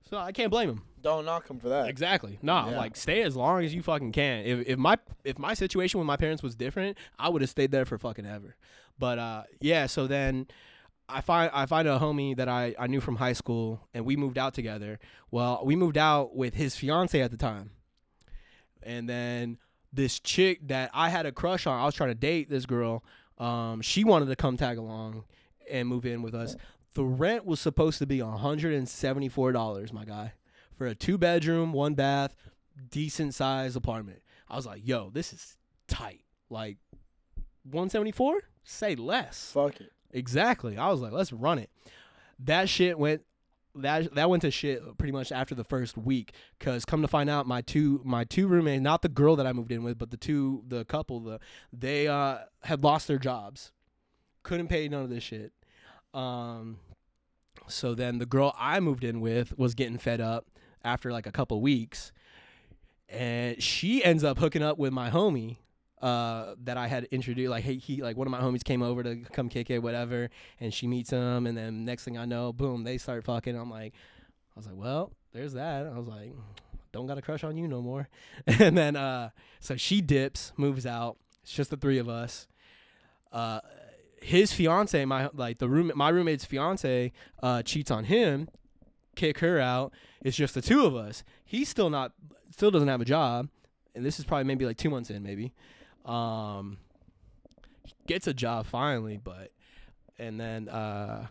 So 0.09 0.17
I 0.17 0.31
can't 0.31 0.51
blame 0.51 0.69
him. 0.69 0.81
don't 1.01 1.25
knock 1.25 1.49
him 1.49 1.59
for 1.59 1.69
that. 1.69 1.87
Exactly. 1.89 2.39
No, 2.41 2.69
Yeah. 2.69 2.77
like 2.77 2.95
stay 2.95 3.21
as 3.23 3.35
long 3.35 3.63
as 3.63 3.73
you 3.73 3.81
fucking 3.81 4.11
can. 4.11 4.45
If 4.45 4.67
if 4.67 4.77
my 4.79 4.97
if 5.23 5.37
my 5.39 5.53
situation 5.53 5.99
with 5.99 6.07
my 6.07 6.17
parents 6.17 6.41
was 6.43 6.55
different, 6.55 6.97
I 7.19 7.29
would 7.29 7.41
have 7.41 7.49
stayed 7.49 7.71
there 7.71 7.85
for 7.85 7.97
fucking 7.97 8.25
ever. 8.25 8.55
But 8.99 9.17
uh 9.19 9.43
yeah, 9.59 9.87
so 9.87 10.07
then 10.07 10.47
I 11.09 11.21
find 11.21 11.51
I 11.53 11.65
find 11.65 11.87
a 11.87 11.99
homie 11.99 12.35
that 12.37 12.47
I, 12.47 12.73
I 12.79 12.87
knew 12.87 13.01
from 13.01 13.17
high 13.17 13.33
school 13.33 13.81
and 13.93 14.05
we 14.05 14.15
moved 14.15 14.37
out 14.37 14.53
together. 14.53 14.99
Well, 15.31 15.61
we 15.65 15.75
moved 15.75 15.97
out 15.97 16.35
with 16.35 16.53
his 16.53 16.75
fiance 16.75 17.19
at 17.19 17.31
the 17.31 17.37
time. 17.37 17.71
And 18.81 19.07
then 19.09 19.57
this 19.91 20.19
chick 20.19 20.67
that 20.67 20.89
I 20.93 21.09
had 21.09 21.25
a 21.25 21.31
crush 21.31 21.65
on, 21.67 21.79
I 21.79 21.85
was 21.85 21.95
trying 21.95 22.09
to 22.09 22.15
date 22.15 22.49
this 22.49 22.65
girl. 22.65 23.03
Um, 23.37 23.81
she 23.81 24.03
wanted 24.03 24.27
to 24.27 24.35
come 24.35 24.57
tag 24.57 24.77
along 24.77 25.23
and 25.69 25.87
move 25.87 26.05
in 26.05 26.21
with 26.21 26.33
us. 26.35 26.55
The 26.93 27.03
rent 27.03 27.45
was 27.45 27.59
supposed 27.59 27.97
to 27.99 28.05
be 28.05 28.19
$174, 28.19 29.93
my 29.93 30.05
guy 30.05 30.33
for 30.77 30.87
a 30.87 30.95
two 30.95 31.17
bedroom, 31.17 31.73
one 31.73 31.93
bath, 31.93 32.35
decent 32.89 33.33
size 33.33 33.75
apartment. 33.75 34.21
I 34.49 34.55
was 34.55 34.65
like, 34.65 34.81
yo, 34.85 35.09
this 35.11 35.33
is 35.33 35.57
tight. 35.87 36.21
Like 36.49 36.77
174? 37.63 38.41
Say 38.63 38.95
less. 38.95 39.51
Fuck 39.53 39.81
it. 39.81 39.91
Exactly. 40.11 40.77
I 40.77 40.89
was 40.89 41.01
like, 41.01 41.11
let's 41.11 41.33
run 41.33 41.59
it. 41.59 41.69
That 42.39 42.69
shit 42.69 42.97
went 42.97 43.23
that 43.75 44.13
that 44.13 44.29
went 44.29 44.43
to 44.43 44.51
shit 44.51 44.83
pretty 44.99 45.11
much 45.11 45.31
after 45.31 45.55
the 45.55 45.63
first 45.63 45.97
week 45.97 46.33
cuz 46.59 46.85
come 46.85 47.01
to 47.01 47.07
find 47.07 47.27
out 47.27 47.47
my 47.47 47.61
two 47.61 48.01
my 48.03 48.23
two 48.23 48.47
roommates, 48.47 48.83
not 48.83 49.01
the 49.01 49.09
girl 49.09 49.35
that 49.35 49.47
I 49.47 49.53
moved 49.53 49.71
in 49.71 49.83
with, 49.83 49.97
but 49.97 50.11
the 50.11 50.17
two 50.17 50.63
the 50.67 50.85
couple 50.85 51.19
the 51.19 51.39
they 51.71 52.07
uh 52.07 52.39
had 52.63 52.83
lost 52.83 53.07
their 53.07 53.17
jobs. 53.17 53.71
Couldn't 54.43 54.67
pay 54.67 54.87
none 54.87 55.03
of 55.03 55.09
this 55.09 55.23
shit. 55.23 55.53
Um 56.13 56.77
so 57.67 57.95
then 57.95 58.19
the 58.19 58.25
girl 58.25 58.53
I 58.57 58.79
moved 58.79 59.03
in 59.03 59.21
with 59.21 59.57
was 59.57 59.73
getting 59.73 59.97
fed 59.97 60.19
up 60.21 60.47
after 60.83 61.11
like 61.11 61.25
a 61.25 61.31
couple 61.31 61.61
weeks 61.61 62.11
and 63.09 63.61
she 63.61 64.03
ends 64.03 64.23
up 64.23 64.39
hooking 64.39 64.63
up 64.63 64.77
with 64.77 64.91
my 64.91 65.09
homie 65.09 65.57
uh, 66.01 66.55
that 66.63 66.77
I 66.77 66.87
had 66.87 67.05
introduced. 67.05 67.49
Like, 67.49 67.63
hey, 67.63 67.77
he 67.77 68.01
like 68.01 68.17
one 68.17 68.27
of 68.27 68.31
my 68.31 68.41
homies 68.41 68.63
came 68.63 68.81
over 68.81 69.03
to 69.03 69.17
come 69.31 69.47
kick 69.49 69.69
it, 69.69 69.79
whatever, 69.79 70.29
and 70.59 70.73
she 70.73 70.87
meets 70.87 71.11
him, 71.11 71.47
and 71.47 71.57
then 71.57 71.85
next 71.85 72.03
thing 72.03 72.17
I 72.17 72.25
know, 72.25 72.51
boom, 72.51 72.83
they 72.83 72.97
start 72.97 73.23
fucking. 73.23 73.55
I'm 73.55 73.69
like, 73.69 73.93
I 74.55 74.59
was 74.59 74.67
like, 74.67 74.75
well, 74.75 75.13
there's 75.31 75.53
that. 75.53 75.85
I 75.85 75.97
was 75.97 76.07
like, 76.07 76.33
don't 76.91 77.07
got 77.07 77.17
a 77.17 77.21
crush 77.21 77.43
on 77.43 77.55
you 77.55 77.67
no 77.67 77.81
more. 77.81 78.09
and 78.47 78.77
then 78.77 78.95
uh, 78.95 79.29
so 79.61 79.77
she 79.77 80.01
dips, 80.01 80.51
moves 80.57 80.85
out. 80.85 81.17
It's 81.43 81.53
just 81.53 81.69
the 81.69 81.77
three 81.77 81.99
of 81.99 82.09
us. 82.09 82.47
Uh, 83.31 83.61
his 84.23 84.53
fiance, 84.53 85.03
my 85.05 85.29
like 85.33 85.59
the 85.59 85.69
room, 85.69 85.91
my 85.95 86.09
roommate's 86.09 86.45
fiance, 86.45 87.11
uh, 87.41 87.61
cheats 87.63 87.91
on 87.91 88.05
him. 88.05 88.49
Kick 89.15 89.39
her 89.39 89.59
out. 89.59 89.93
It's 90.23 90.35
just 90.35 90.55
the 90.55 90.61
two 90.61 90.85
of 90.85 90.95
us. 90.95 91.23
He's 91.45 91.69
still 91.69 91.91
not, 91.91 92.13
still 92.49 92.71
doesn't 92.71 92.87
have 92.87 93.01
a 93.01 93.05
job, 93.05 93.47
and 93.93 94.03
this 94.03 94.17
is 94.17 94.25
probably 94.25 94.45
maybe 94.45 94.65
like 94.65 94.77
two 94.77 94.89
months 94.89 95.11
in, 95.11 95.21
maybe. 95.21 95.53
Um, 96.05 96.77
gets 98.07 98.25
a 98.25 98.33
job 98.33 98.65
finally, 98.65 99.19
but 99.23 99.51
and 100.17 100.39
then 100.39 100.69
uh, 100.69 101.27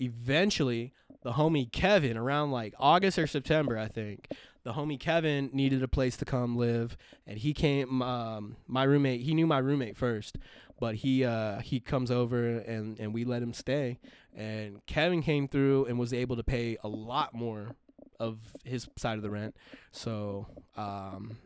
eventually 0.00 0.92
the 1.22 1.32
homie 1.32 1.70
Kevin 1.70 2.16
around 2.16 2.52
like 2.52 2.74
August 2.78 3.18
or 3.18 3.26
September, 3.26 3.76
I 3.76 3.88
think. 3.88 4.28
The 4.62 4.72
homie 4.72 4.98
Kevin 4.98 5.50
needed 5.52 5.82
a 5.82 5.88
place 5.88 6.16
to 6.16 6.24
come 6.24 6.56
live, 6.56 6.96
and 7.26 7.38
he 7.38 7.52
came. 7.52 8.00
Um, 8.00 8.56
my 8.66 8.84
roommate, 8.84 9.20
he 9.20 9.34
knew 9.34 9.46
my 9.46 9.58
roommate 9.58 9.94
first, 9.94 10.38
but 10.80 10.96
he 10.96 11.24
uh, 11.24 11.60
he 11.60 11.80
comes 11.80 12.10
over 12.10 12.58
and 12.58 12.98
and 12.98 13.14
we 13.14 13.24
let 13.24 13.42
him 13.42 13.52
stay. 13.52 13.98
And 14.34 14.84
Kevin 14.86 15.22
came 15.22 15.46
through 15.48 15.86
and 15.86 15.98
was 15.98 16.12
able 16.12 16.36
to 16.36 16.42
pay 16.42 16.76
a 16.82 16.88
lot 16.88 17.34
more 17.34 17.76
of 18.18 18.38
his 18.64 18.88
side 18.96 19.16
of 19.16 19.22
the 19.22 19.30
rent. 19.30 19.54
So 19.92 20.46
um, 20.76 21.38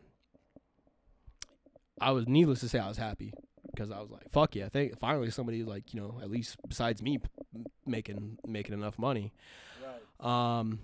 I 2.01 2.11
was 2.11 2.27
needless 2.27 2.61
to 2.61 2.69
say 2.69 2.79
I 2.79 2.87
was 2.87 2.97
happy 2.97 3.33
because 3.71 3.91
I 3.91 3.99
was 3.99 4.09
like, 4.09 4.31
fuck 4.31 4.55
yeah, 4.55 4.69
thank 4.69 4.99
finally 4.99 5.29
somebody 5.29 5.63
like 5.63 5.93
you 5.93 6.01
know 6.01 6.19
at 6.21 6.29
least 6.29 6.57
besides 6.67 7.01
me 7.01 7.19
p- 7.19 7.63
making 7.85 8.37
making 8.45 8.73
enough 8.73 8.97
money. 8.97 9.33
Right. 10.19 10.59
Um, 10.59 10.79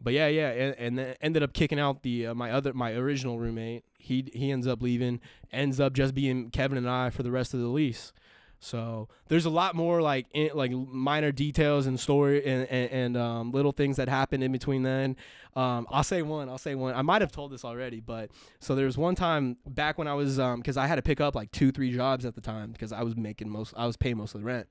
but 0.00 0.12
yeah, 0.12 0.28
yeah, 0.28 0.50
and, 0.50 0.74
and 0.78 0.98
then 0.98 1.16
ended 1.20 1.42
up 1.42 1.52
kicking 1.52 1.78
out 1.78 2.02
the 2.02 2.28
uh, 2.28 2.34
my 2.34 2.50
other 2.50 2.72
my 2.72 2.92
original 2.92 3.38
roommate. 3.38 3.84
He 3.98 4.30
he 4.32 4.50
ends 4.50 4.66
up 4.66 4.82
leaving, 4.82 5.20
ends 5.52 5.80
up 5.80 5.92
just 5.92 6.14
being 6.14 6.50
Kevin 6.50 6.78
and 6.78 6.88
I 6.88 7.10
for 7.10 7.22
the 7.22 7.30
rest 7.30 7.54
of 7.54 7.60
the 7.60 7.66
lease. 7.66 8.12
So 8.60 9.08
there's 9.28 9.44
a 9.44 9.50
lot 9.50 9.74
more 9.76 10.02
like 10.02 10.26
in, 10.32 10.50
like 10.54 10.72
minor 10.72 11.30
details 11.30 11.86
and 11.86 11.98
story 11.98 12.44
and 12.44 12.66
and, 12.68 12.90
and 12.90 13.16
um, 13.16 13.52
little 13.52 13.72
things 13.72 13.96
that 13.96 14.08
happened 14.08 14.42
in 14.42 14.52
between. 14.52 14.82
Then 14.82 15.16
um, 15.54 15.86
I'll 15.90 16.04
say 16.04 16.22
one. 16.22 16.48
I'll 16.48 16.58
say 16.58 16.74
one. 16.74 16.94
I 16.94 17.02
might 17.02 17.22
have 17.22 17.32
told 17.32 17.52
this 17.52 17.64
already, 17.64 18.00
but 18.00 18.30
so 18.60 18.74
there 18.74 18.86
was 18.86 18.98
one 18.98 19.14
time 19.14 19.56
back 19.66 19.98
when 19.98 20.08
I 20.08 20.14
was 20.14 20.38
um 20.38 20.60
because 20.60 20.76
I 20.76 20.86
had 20.86 20.96
to 20.96 21.02
pick 21.02 21.20
up 21.20 21.34
like 21.34 21.52
two 21.52 21.70
three 21.70 21.92
jobs 21.92 22.24
at 22.24 22.34
the 22.34 22.40
time 22.40 22.72
because 22.72 22.92
I 22.92 23.02
was 23.02 23.16
making 23.16 23.48
most 23.48 23.74
I 23.76 23.86
was 23.86 23.96
paying 23.96 24.16
most 24.16 24.34
of 24.34 24.40
the 24.40 24.46
rent. 24.46 24.66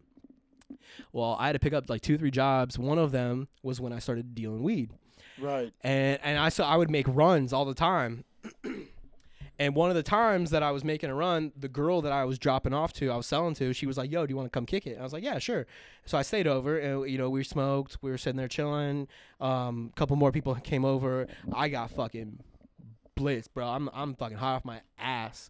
Well, 1.14 1.38
I 1.40 1.48
had 1.48 1.54
to 1.54 1.60
pick 1.60 1.74
up 1.74 1.90
like 1.90 2.02
two 2.02 2.18
three 2.18 2.32
jobs. 2.32 2.78
One 2.78 2.98
of 2.98 3.12
them 3.12 3.48
was 3.64 3.80
when 3.80 3.94
I 3.94 4.00
started 4.00 4.36
dealing 4.36 4.64
weed 4.64 4.92
Right. 5.40 5.74
and 5.82 6.20
and 6.24 6.40
I 6.40 6.50
saw 6.50 6.68
I 6.68 6.78
would 6.78 6.90
make 6.90 7.06
runs 7.08 7.54
all 7.54 7.66
the 7.66 7.74
time. 7.74 8.24
and 9.60 9.76
one 9.76 9.90
of 9.90 9.96
the 9.96 10.04
times 10.04 10.52
that 10.52 10.64
I 10.64 10.72
was 10.72 10.84
making 10.84 11.10
a 11.10 11.16
run, 11.16 11.52
the 11.58 11.68
girl 11.68 12.02
that 12.02 12.12
I 12.12 12.26
was 12.26 12.38
dropping 12.38 12.74
off 12.74 12.94
to, 12.94 13.12
I 13.12 13.18
was 13.18 13.26
selling 13.26 13.56
to, 13.56 13.74
she 13.74 13.86
was 13.86 13.98
like, 13.98 14.12
"Yo, 14.12 14.26
do 14.26 14.32
you 14.32 14.36
want 14.36 14.46
to 14.48 14.52
come 14.52 14.66
kick 14.66 14.86
it?" 14.88 14.98
I 15.00 15.04
was 15.04 15.14
like, 15.14 15.24
"Yeah, 15.24 15.40
sure." 15.40 15.66
So 16.06 16.18
I 16.18 16.22
stayed 16.22 16.48
over, 16.48 16.78
and 16.78 17.10
you 17.10 17.18
know, 17.18 17.30
we 17.30 17.44
smoked, 17.44 17.98
we 18.02 18.12
were 18.12 18.18
sitting 18.18 18.38
there 18.38 18.48
chilling. 18.48 19.08
Um, 19.40 19.92
a 19.94 20.00
couple 20.00 20.16
more 20.16 20.32
people 20.32 20.56
came 20.64 20.86
over. 20.86 21.28
I 21.54 21.70
got 21.70 21.92
fucking 21.92 22.40
blitzed, 23.18 23.50
bro. 23.54 23.68
I'm 23.68 23.90
I'm 23.94 24.14
fucking 24.16 24.38
high 24.38 24.54
off 24.54 24.66
my 24.66 24.82
ass. 24.98 25.50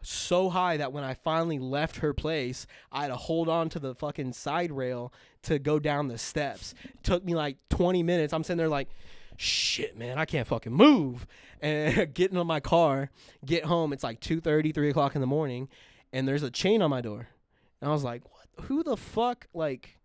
So 0.00 0.48
high 0.48 0.76
that 0.76 0.92
when 0.92 1.02
I 1.02 1.14
finally 1.14 1.58
left 1.58 1.96
her 1.96 2.14
place, 2.14 2.68
I 2.92 3.02
had 3.02 3.08
to 3.08 3.16
hold 3.16 3.48
on 3.48 3.68
to 3.70 3.80
the 3.80 3.96
fucking 3.96 4.32
side 4.32 4.70
rail 4.70 5.12
to 5.42 5.58
go 5.58 5.80
down 5.80 6.06
the 6.06 6.18
steps. 6.18 6.72
took 7.02 7.24
me 7.24 7.34
like 7.34 7.56
20 7.70 8.04
minutes. 8.04 8.32
I'm 8.32 8.44
sitting 8.44 8.58
there 8.58 8.68
like, 8.68 8.88
shit, 9.38 9.96
man, 9.96 10.18
I 10.18 10.26
can't 10.26 10.46
fucking 10.46 10.72
move. 10.72 11.26
And 11.60 12.14
getting 12.14 12.36
into 12.36 12.44
my 12.44 12.60
car, 12.60 13.10
get 13.44 13.64
home. 13.64 13.92
It's 13.92 14.04
like 14.04 14.20
2:30, 14.20 14.72
3 14.72 14.90
o'clock 14.90 15.16
in 15.16 15.20
the 15.20 15.26
morning, 15.26 15.68
and 16.12 16.28
there's 16.28 16.44
a 16.44 16.52
chain 16.52 16.82
on 16.82 16.90
my 16.90 17.00
door. 17.00 17.26
And 17.80 17.90
I 17.90 17.92
was 17.92 18.04
like, 18.04 18.22
what? 18.30 18.66
Who 18.66 18.84
the 18.84 18.96
fuck? 18.96 19.48
Like, 19.52 19.97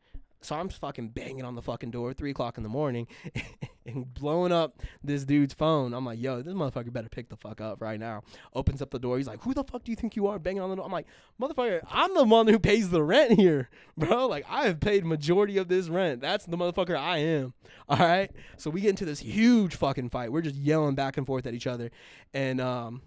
so 0.44 0.56
I'm 0.56 0.70
fucking 0.70 1.10
banging 1.10 1.46
on 1.46 1.56
the 1.56 1.62
fucking 1.62 1.91
door, 1.91 2.14
three 2.14 2.32
o'clock 2.32 2.58
in 2.58 2.64
the 2.64 2.70
morning, 2.70 3.08
and 3.86 4.14
blowing 4.14 4.52
up 4.52 4.82
this 5.04 5.26
dude's 5.26 5.54
phone. 5.54 5.94
I'm 5.94 6.06
like, 6.06 6.22
yo, 6.22 6.41
this 6.41 6.54
motherfucker 6.54 6.91
better 6.91 7.10
pick 7.10 7.30
the 7.30 7.38
fuck 7.38 7.62
up 7.62 7.82
right 7.82 8.00
now. 8.00 8.24
Opens 8.54 8.82
up 8.82 8.91
the 8.91 9.00
door. 9.00 9.18
He's 9.18 9.28
like, 9.28 9.41
who 9.44 9.54
the 9.54 9.64
fuck 9.64 9.84
do 9.84 9.91
you 9.91 9.96
think 9.96 10.16
you 10.16 10.28
are 10.28 10.39
banging 10.39 10.62
on 10.62 10.70
the 10.70 10.76
door? 10.76 10.86
I'm 10.86 10.91
like, 10.91 11.08
motherfucker, 11.41 11.82
I'm 11.89 12.14
the 12.14 12.24
one 12.24 12.48
who 12.48 12.60
pays 12.60 12.89
the 12.89 13.04
rent 13.04 13.34
here, 13.39 13.70
bro. 13.98 14.28
Like, 14.28 14.46
I 14.50 14.68
have 14.68 14.80
paid 14.80 15.06
majority 15.06 15.58
of 15.58 15.68
this 15.68 15.88
rent. 15.89 16.22
That's 16.22 16.46
the 16.46 16.58
motherfucker 16.58 16.98
I 16.98 17.18
am. 17.18 17.54
All 17.89 17.98
right. 17.98 18.32
So 18.58 18.70
we 18.70 18.82
get 18.82 18.89
into 18.89 19.06
this 19.06 19.20
huge 19.20 19.76
fucking 19.76 20.10
fight. 20.10 20.32
We're 20.32 20.41
just 20.41 20.56
yelling 20.56 20.96
back 20.96 21.18
and 21.18 21.26
forth 21.26 21.46
at 21.48 21.54
each 21.54 21.68
other, 21.68 21.91
and 22.34 22.60
um, 22.60 23.02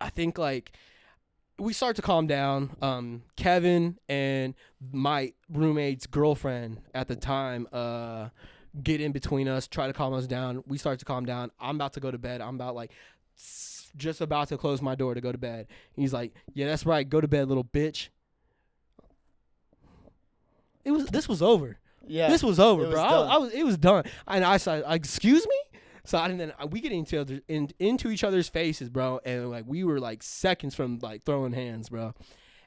I 0.00 0.10
think 0.10 0.38
like 0.38 0.72
we 1.58 1.72
start 1.72 1.96
to 1.96 2.02
calm 2.02 2.26
down. 2.26 2.76
Um, 2.82 3.22
Kevin 3.36 3.98
and 4.08 4.54
my 4.92 5.32
roommate's 5.50 6.06
girlfriend 6.06 6.80
at 6.94 7.08
the 7.08 7.16
time 7.16 7.66
uh, 7.72 8.28
get 8.82 9.00
in 9.00 9.12
between 9.12 9.48
us, 9.48 9.66
try 9.66 9.86
to 9.86 9.92
calm 9.92 10.12
us 10.12 10.26
down. 10.26 10.62
We 10.66 10.78
start 10.78 10.98
to 10.98 11.04
calm 11.04 11.24
down. 11.24 11.50
I'm 11.60 11.76
about 11.76 11.94
to 11.94 12.00
go 12.00 12.10
to 12.10 12.18
bed. 12.18 12.40
I'm 12.40 12.56
about 12.56 12.74
like 12.74 12.92
just 13.96 14.20
about 14.20 14.48
to 14.48 14.58
close 14.58 14.82
my 14.82 14.94
door 14.94 15.14
to 15.14 15.20
go 15.20 15.32
to 15.32 15.38
bed. 15.38 15.68
He's 15.94 16.12
like, 16.12 16.34
"Yeah, 16.52 16.66
that's 16.66 16.84
right. 16.84 17.08
Go 17.08 17.20
to 17.20 17.28
bed, 17.28 17.48
little 17.48 17.64
bitch." 17.64 18.08
It 20.84 20.90
was 20.90 21.06
this 21.06 21.28
was 21.28 21.42
over. 21.42 21.78
Yeah. 22.06 22.28
This 22.28 22.42
was 22.42 22.60
over, 22.60 22.82
was 22.82 22.90
bro. 22.90 23.02
I. 23.02 23.34
I 23.34 23.36
was 23.38 23.52
it 23.52 23.64
was 23.64 23.78
done. 23.78 24.04
And 24.28 24.44
I 24.44 24.58
said, 24.58 24.84
"Excuse 24.86 25.46
me." 25.46 25.75
So 26.06 26.18
I, 26.18 26.28
and 26.28 26.40
then 26.40 26.52
we 26.70 26.80
get 26.80 26.92
into 26.92 27.20
other, 27.20 27.40
in, 27.48 27.70
into 27.78 28.10
each 28.10 28.24
other's 28.24 28.48
faces, 28.48 28.88
bro, 28.88 29.20
and 29.24 29.50
like 29.50 29.64
we 29.66 29.84
were 29.84 30.00
like 30.00 30.22
seconds 30.22 30.74
from 30.74 30.98
like 31.00 31.24
throwing 31.24 31.52
hands, 31.52 31.88
bro. 31.88 32.14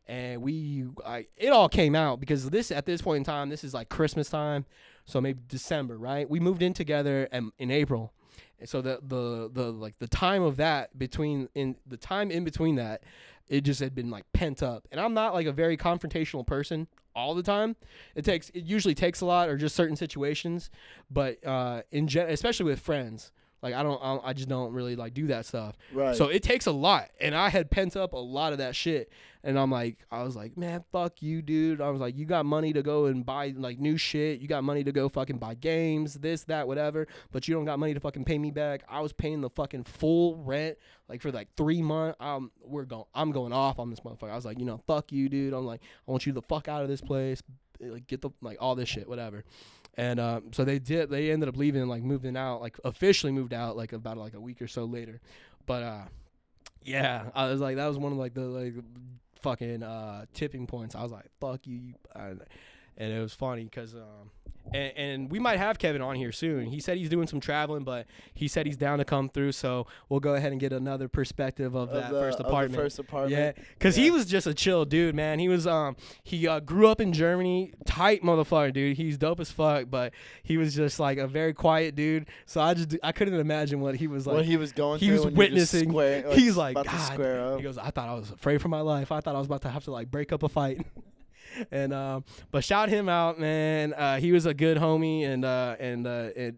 And 0.07 0.41
we, 0.41 0.85
I, 1.05 1.27
it 1.37 1.49
all 1.49 1.69
came 1.69 1.95
out 1.95 2.19
because 2.19 2.49
this 2.49 2.71
at 2.71 2.85
this 2.85 3.01
point 3.01 3.17
in 3.19 3.23
time, 3.23 3.49
this 3.49 3.63
is 3.63 3.73
like 3.73 3.89
Christmas 3.89 4.29
time, 4.29 4.65
so 5.05 5.21
maybe 5.21 5.39
December, 5.47 5.97
right? 5.97 6.29
We 6.29 6.39
moved 6.39 6.61
in 6.61 6.73
together 6.73 7.29
in, 7.31 7.51
in 7.59 7.71
April, 7.71 8.11
and 8.59 8.67
so 8.67 8.81
the 8.81 8.99
the 9.01 9.49
the 9.53 9.71
like 9.71 9.99
the 9.99 10.07
time 10.07 10.43
of 10.43 10.57
that 10.57 10.97
between 10.97 11.47
in 11.55 11.75
the 11.87 11.97
time 11.97 12.31
in 12.31 12.43
between 12.43 12.75
that, 12.75 13.03
it 13.47 13.61
just 13.61 13.79
had 13.79 13.95
been 13.95 14.09
like 14.09 14.25
pent 14.33 14.61
up. 14.63 14.87
And 14.91 14.99
I'm 14.99 15.13
not 15.13 15.33
like 15.33 15.47
a 15.47 15.51
very 15.51 15.77
confrontational 15.77 16.45
person 16.45 16.87
all 17.16 17.36
the 17.36 17.43
time. 17.43 17.76
It 18.16 18.24
takes 18.26 18.49
it 18.49 18.64
usually 18.64 18.95
takes 18.95 19.22
a 19.22 19.26
lot 19.26 19.49
or 19.49 19.57
just 19.57 19.76
certain 19.76 19.95
situations, 19.95 20.70
but 21.10 21.45
uh 21.45 21.82
in 21.91 22.07
gen- 22.07 22.30
especially 22.30 22.66
with 22.66 22.80
friends, 22.80 23.32
like 23.62 23.74
I 23.74 23.84
don't 23.84 24.01
I, 24.01 24.14
don't- 24.16 24.26
I 24.26 24.34
just 24.34 24.49
don't 24.49 24.74
really 24.74 24.95
like 24.95 25.14
do 25.14 25.28
that 25.28 25.45
stuff. 25.45 25.76
right. 25.93 26.16
So 26.16 26.28
it 26.28 26.43
takes 26.43 26.66
a 26.66 26.72
lot, 26.72 27.10
and 27.20 27.36
I 27.36 27.49
had 27.49 27.70
pent 27.72 27.95
up 27.95 28.14
a 28.14 28.18
lot 28.18 28.51
of 28.53 28.60
that 28.60 28.76
shit. 28.76 29.12
And 29.41 29.57
I'm 29.57 29.72
like, 29.72 29.99
I 30.12 30.24
was 30.24 30.36
like, 30.36 30.57
man, 30.57 30.84
fuck 30.91 31.22
you, 31.22 31.41
dude. 31.41 31.80
I 31.80 31.89
was 31.91 32.01
like, 32.01 32.18
you 32.18 32.26
got 32.26 32.45
money 32.45 32.74
to 32.74 32.84
go 32.84 33.05
and 33.05 33.26
buy 33.26 33.53
like 33.55 33.80
new 33.80 33.95
shit. 33.97 34.41
You 34.41 34.49
got 34.49 34.66
money 34.66 34.84
to 34.84 34.91
go 34.91 35.07
fucking 35.07 35.38
buy 35.38 35.53
games, 35.53 36.16
this, 36.16 36.43
that, 36.43 36.68
whatever. 36.68 37.07
But 37.32 37.47
you 37.47 37.55
don't 37.55 37.64
got 37.64 37.80
money 37.80 37.93
to 37.93 38.01
fucking 38.01 38.26
pay 38.26 38.38
me 38.38 38.51
back. 38.51 38.84
I 38.89 38.99
was 38.99 39.14
paying 39.14 39.39
the 39.39 39.49
fucking 39.49 39.86
full 39.86 40.36
rent 40.43 40.78
like 41.07 41.22
for 41.22 41.32
like 41.32 41.47
three 41.55 41.82
months. 41.82 42.18
Um, 42.20 42.51
we're 42.62 42.84
going, 42.84 43.05
I'm 43.16 43.32
going 43.32 43.53
off 43.53 43.80
on 43.80 43.89
this 43.89 44.01
motherfucker. 44.01 44.30
I 44.30 44.36
was 44.36 44.43
like, 44.43 44.60
you 44.60 44.66
know, 44.66 44.82
fuck 44.88 45.14
you, 45.14 45.30
dude. 45.30 45.53
I'm 45.53 45.66
like, 45.66 45.80
I 46.05 46.12
want 46.12 46.26
you 46.26 46.34
the 46.34 46.41
fuck 46.41 46.68
out 46.68 46.82
of 46.82 46.89
this 46.89 46.99
place. 46.99 47.41
Like, 47.80 48.07
get 48.07 48.20
the 48.20 48.32
like 48.41 48.57
all 48.60 48.76
this 48.76 48.89
shit, 48.89 49.07
whatever. 49.07 49.45
And 49.99 50.19
um, 50.19 50.53
so 50.53 50.63
they 50.63 50.79
did. 50.79 51.09
They 51.09 51.29
ended 51.29 51.49
up 51.49 51.57
leaving, 51.57 51.85
like 51.87 52.03
moving 52.03 52.37
out, 52.37 52.61
like 52.61 52.79
officially 52.85 53.33
moved 53.33 53.53
out, 53.53 53.75
like 53.75 53.91
about 53.91 54.17
like 54.17 54.33
a 54.33 54.39
week 54.39 54.61
or 54.61 54.67
so 54.67 54.85
later. 54.85 55.19
But 55.65 55.83
uh, 55.83 56.01
yeah, 56.83 57.25
I 57.35 57.47
was 57.47 57.59
like, 57.59 57.75
that 57.75 57.87
was 57.87 57.97
one 57.97 58.13
of 58.13 58.17
like 58.17 58.33
the 58.33 58.41
like 58.41 58.73
fucking 59.41 59.83
uh 59.83 60.25
tipping 60.33 60.67
points. 60.67 60.95
I 60.95 61.03
was 61.03 61.11
like, 61.11 61.25
fuck 61.41 61.67
you, 61.67 61.77
you 61.77 61.93
and, 62.99 63.11
it 63.13 63.19
was 63.19 63.33
funny 63.33 63.63
because 63.63 63.95
um. 63.95 64.31
And, 64.71 64.93
and 64.97 65.31
we 65.31 65.39
might 65.39 65.57
have 65.57 65.79
Kevin 65.79 65.99
on 65.99 66.15
here 66.15 66.31
soon. 66.31 66.67
He 66.67 66.79
said 66.79 66.97
he's 66.97 67.09
doing 67.09 67.25
some 67.25 67.39
traveling, 67.39 67.83
but 67.83 68.05
he 68.35 68.47
said 68.47 68.67
he's 68.67 68.77
down 68.77 68.99
to 68.99 69.05
come 69.05 69.27
through. 69.27 69.53
So 69.53 69.87
we'll 70.09 70.19
go 70.19 70.35
ahead 70.35 70.51
and 70.51 70.61
get 70.61 70.71
another 70.73 71.07
perspective 71.07 71.73
of, 71.73 71.89
Of 71.89 71.95
that 71.95 72.11
the- 72.11 72.19
first 72.19 72.39
apartment. 72.39 72.75
first 72.75 72.99
apartment. 72.99 73.31
Yeah, 73.57 73.63
because 73.79 73.95
he 73.95 74.11
was 74.11 74.27
just 74.27 74.45
a 74.45 74.53
chill 74.53 74.85
dude, 74.85 75.15
man. 75.15 75.39
He 75.39 75.47
was 75.49 75.65
um 75.65 75.95
he 76.23 76.47
uh, 76.47 76.59
grew 76.59 76.87
up 76.87 77.01
in 77.01 77.13
Germany, 77.13 77.73
tight 77.85 78.21
motherfucker, 78.21 78.71
dude. 78.71 78.95
He's 78.97 79.17
dope 79.17 79.39
as 79.39 79.49
fuck, 79.49 79.89
but 79.89 80.13
he 80.43 80.57
was 80.57 80.75
just 80.75 80.99
like 80.99 81.17
a 81.17 81.25
very 81.25 81.53
quiet 81.53 81.95
dude. 81.95 82.27
So 82.45 82.61
I 82.61 82.75
just 82.75 82.95
I 83.01 83.11
couldn't 83.11 83.39
imagine 83.39 83.79
what 83.79 83.95
he 83.95 84.05
was 84.05 84.27
like. 84.27 84.35
what 84.35 84.45
he 84.45 84.57
was 84.57 84.71
going 84.71 84.99
he 84.99 85.07
through 85.07 85.25
was 85.25 85.33
witnessing- 85.33 85.89
Square, 85.89 86.31
he's 86.33 86.55
like, 86.55 86.73
about 86.73 86.85
to 86.85 86.91
God. 86.91 87.13
square 87.13 87.41
up. 87.43 87.57
He 87.57 87.63
goes, 87.63 87.79
I 87.79 87.89
thought 87.89 88.07
I 88.09 88.13
was 88.13 88.29
afraid 88.29 88.61
for 88.61 88.67
my 88.67 88.81
life. 88.81 89.11
I 89.11 89.19
thought 89.19 89.33
I 89.33 89.39
was 89.39 89.47
about 89.47 89.63
to 89.63 89.69
have 89.69 89.85
to 89.85 89.91
like 89.91 90.11
break 90.11 90.31
up 90.31 90.43
a 90.43 90.49
fight. 90.49 90.85
and 91.71 91.93
um, 91.93 92.23
but 92.51 92.63
shout 92.63 92.89
him 92.89 93.09
out, 93.09 93.39
man. 93.39 93.93
Uh, 93.93 94.19
he 94.19 94.31
was 94.31 94.45
a 94.45 94.53
good 94.53 94.77
homie, 94.77 95.25
and 95.25 95.45
uh, 95.45 95.75
and 95.79 96.07
uh, 96.07 96.29
and 96.35 96.57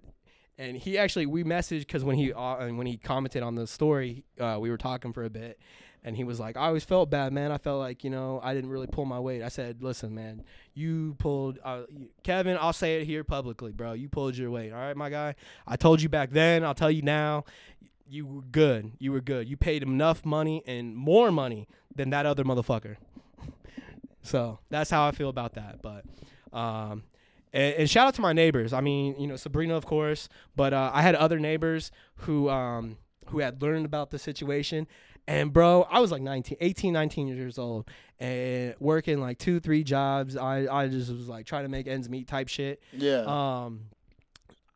and 0.58 0.78
he 0.78 0.98
actually 0.98 1.26
we 1.26 1.44
messaged 1.44 1.82
because 1.82 2.04
when 2.04 2.18
he 2.18 2.34
uh, 2.34 2.58
and 2.58 2.78
when 2.78 2.88
he 2.88 2.98
commented 2.98 3.44
on 3.44 3.56
the 3.56 3.68
story, 3.68 4.24
uh, 4.40 4.58
we 4.60 4.70
were 4.70 4.78
talking 4.78 5.14
for 5.14 5.24
a 5.24 5.30
bit. 5.30 5.60
And 6.04 6.16
he 6.16 6.24
was 6.24 6.40
like, 6.40 6.58
I 6.58 6.66
always 6.66 6.84
felt 6.84 7.12
bad, 7.12 7.32
man. 7.32 7.52
I 7.52 7.60
felt 7.60 7.80
like, 7.80 8.04
you 8.04 8.10
know, 8.10 8.40
I 8.42 8.56
didn't 8.56 8.72
really 8.72 8.88
pull 8.88 9.06
my 9.06 9.20
weight. 9.20 9.44
I 9.44 9.50
said, 9.50 9.84
listen, 9.84 10.16
man, 10.16 10.44
you 10.74 11.16
pulled, 11.20 11.60
uh, 11.64 11.84
Kevin, 12.24 12.58
I'll 12.60 12.74
say 12.74 13.00
it 13.00 13.06
here 13.06 13.24
publicly, 13.24 13.72
bro. 13.72 13.94
You 13.94 14.10
pulled 14.10 14.36
your 14.36 14.50
weight. 14.50 14.72
All 14.74 14.80
right, 14.80 14.98
my 14.98 15.12
guy. 15.12 15.36
I 15.68 15.76
told 15.76 16.02
you 16.02 16.10
back 16.10 16.32
then. 16.32 16.64
I'll 16.64 16.74
tell 16.74 16.90
you 16.90 17.04
now 17.04 17.44
you 18.12 18.26
were 18.26 18.42
good. 18.42 18.92
You 19.00 19.14
were 19.14 19.22
good. 19.22 19.48
You 19.48 19.58
paid 19.58 19.84
enough 19.84 20.26
money 20.26 20.64
and 20.68 20.96
more 20.96 21.32
money 21.32 21.68
than 21.96 22.10
that 22.10 22.26
other 22.26 22.44
motherfucker. 22.44 22.98
So 24.24 24.60
that's 24.70 24.90
how 24.90 25.08
I 25.08 25.12
feel 25.12 25.30
about 25.30 25.54
that. 25.54 25.82
But 25.82 26.06
um, 26.58 27.04
and, 27.54 27.76
and 27.76 27.90
shout 27.90 28.08
out 28.08 28.16
to 28.16 28.22
my 28.22 28.34
neighbors. 28.34 28.74
I 28.74 28.82
mean, 28.82 29.16
you 29.20 29.28
know, 29.28 29.36
Sabrina, 29.36 29.76
of 29.76 29.86
course, 29.86 30.30
but 30.56 30.74
uh, 30.74 30.92
I 30.94 31.02
had 31.02 31.16
other 31.16 31.40
neighbors 31.40 31.92
who 32.16 32.50
um 32.50 32.98
who 33.28 33.40
had 33.40 33.62
learned 33.62 33.86
about 33.86 34.12
the 34.12 34.20
situation. 34.20 34.88
And 35.28 35.54
bro, 35.54 35.84
I 35.84 36.00
was 36.00 36.12
like 36.12 36.22
19, 36.22 36.58
18, 36.60 36.94
19 36.94 37.28
years 37.28 37.60
old 37.60 37.88
and 38.20 38.76
working 38.80 39.22
like 39.22 39.38
two, 39.38 39.60
three 39.60 39.84
jobs. 39.84 40.36
I, 40.36 40.68
I 40.68 40.88
just 40.88 41.12
was 41.12 41.30
like 41.30 41.46
trying 41.46 41.64
to 41.64 41.70
make 41.70 41.88
ends 41.88 42.10
meet 42.10 42.28
type 42.28 42.48
shit. 42.48 42.82
yeah. 42.92 43.24
Um, 43.28 43.82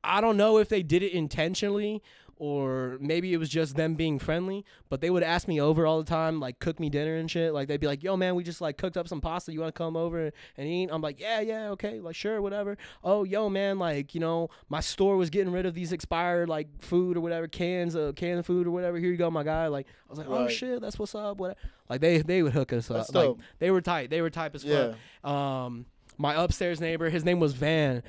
I 0.03 0.21
don't 0.21 0.37
know 0.37 0.59
if 0.59 0.69
they 0.69 0.83
did 0.83 1.01
it 1.01 1.13
intentionally 1.13 2.03
or 2.37 2.97
maybe 2.99 3.33
it 3.33 3.37
was 3.37 3.49
just 3.49 3.75
them 3.75 3.95
being 3.95 4.19
friendly, 4.19 4.65
but 4.89 4.99
they 4.99 5.09
would 5.09 5.23
ask 5.23 5.47
me 5.47 5.61
over 5.61 5.85
all 5.85 5.97
the 5.97 6.09
time, 6.09 6.39
like 6.39 6.59
cook 6.59 6.79
me 6.79 6.89
dinner 6.89 7.15
and 7.15 7.31
shit. 7.31 7.53
Like 7.53 7.67
they'd 7.67 7.79
be 7.79 7.87
like, 7.87 8.03
"Yo, 8.03 8.17
man, 8.17 8.35
we 8.35 8.43
just 8.43 8.59
like 8.59 8.77
cooked 8.77 8.97
up 8.97 9.07
some 9.07 9.21
pasta. 9.21 9.53
You 9.53 9.61
want 9.61 9.73
to 9.73 9.77
come 9.77 9.95
over 9.95 10.31
and 10.57 10.67
eat?" 10.67 10.89
I'm 10.91 11.01
like, 11.01 11.19
"Yeah, 11.19 11.39
yeah, 11.39 11.69
okay, 11.69 11.99
like 11.99 12.15
sure, 12.15 12.41
whatever." 12.41 12.77
Oh, 13.03 13.23
yo, 13.23 13.49
man, 13.49 13.79
like 13.79 14.13
you 14.13 14.19
know, 14.19 14.49
my 14.67 14.81
store 14.81 15.15
was 15.15 15.29
getting 15.29 15.53
rid 15.53 15.65
of 15.65 15.73
these 15.73 15.91
expired 15.91 16.49
like 16.49 16.67
food 16.81 17.15
or 17.15 17.21
whatever 17.21 17.47
cans 17.47 17.95
of 17.95 18.15
canned 18.15 18.45
food 18.45 18.67
or 18.67 18.71
whatever. 18.71 18.97
Here 18.97 19.11
you 19.11 19.17
go, 19.17 19.31
my 19.31 19.43
guy. 19.43 19.67
Like 19.67 19.87
I 19.87 20.09
was 20.09 20.17
like, 20.17 20.27
"Oh 20.29 20.47
shit, 20.47 20.81
that's 20.81 20.99
what's 20.99 21.15
up." 21.15 21.37
What? 21.37 21.57
Like 21.89 22.01
they 22.01 22.17
they 22.19 22.43
would 22.43 22.53
hook 22.53 22.73
us 22.73 22.87
That's 22.87 23.09
up. 23.09 23.15
Like 23.15 23.37
they 23.59 23.71
were 23.71 23.81
tight. 23.81 24.09
They 24.09 24.21
were 24.21 24.29
type 24.29 24.55
as 24.55 24.63
fuck. 24.63 24.95
yeah. 25.23 25.65
Um, 25.65 25.85
my 26.17 26.41
upstairs 26.41 26.79
neighbor, 26.79 27.09
his 27.09 27.25
name 27.25 27.39
was 27.39 27.53
Van. 27.53 28.03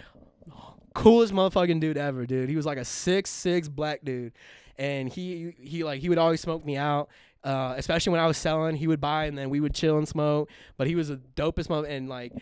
Coolest 0.96 1.34
motherfucking 1.34 1.78
dude 1.78 1.98
ever, 1.98 2.24
dude. 2.24 2.48
He 2.48 2.56
was 2.56 2.64
like 2.64 2.78
a 2.78 2.84
six 2.84 3.28
six 3.28 3.68
black 3.68 4.00
dude, 4.02 4.32
and 4.78 5.12
he 5.12 5.54
he 5.60 5.84
like 5.84 6.00
he 6.00 6.08
would 6.08 6.16
always 6.16 6.40
smoke 6.40 6.64
me 6.64 6.78
out. 6.78 7.10
Uh, 7.44 7.74
especially 7.76 8.12
when 8.12 8.20
I 8.20 8.26
was 8.26 8.38
selling, 8.38 8.76
he 8.76 8.86
would 8.86 9.00
buy 9.00 9.26
and 9.26 9.36
then 9.36 9.50
we 9.50 9.60
would 9.60 9.74
chill 9.74 9.98
and 9.98 10.08
smoke. 10.08 10.48
But 10.78 10.86
he 10.86 10.94
was 10.94 11.08
the 11.08 11.20
dopest 11.36 11.68
mother 11.68 11.86
and 11.86 12.08
like 12.08 12.32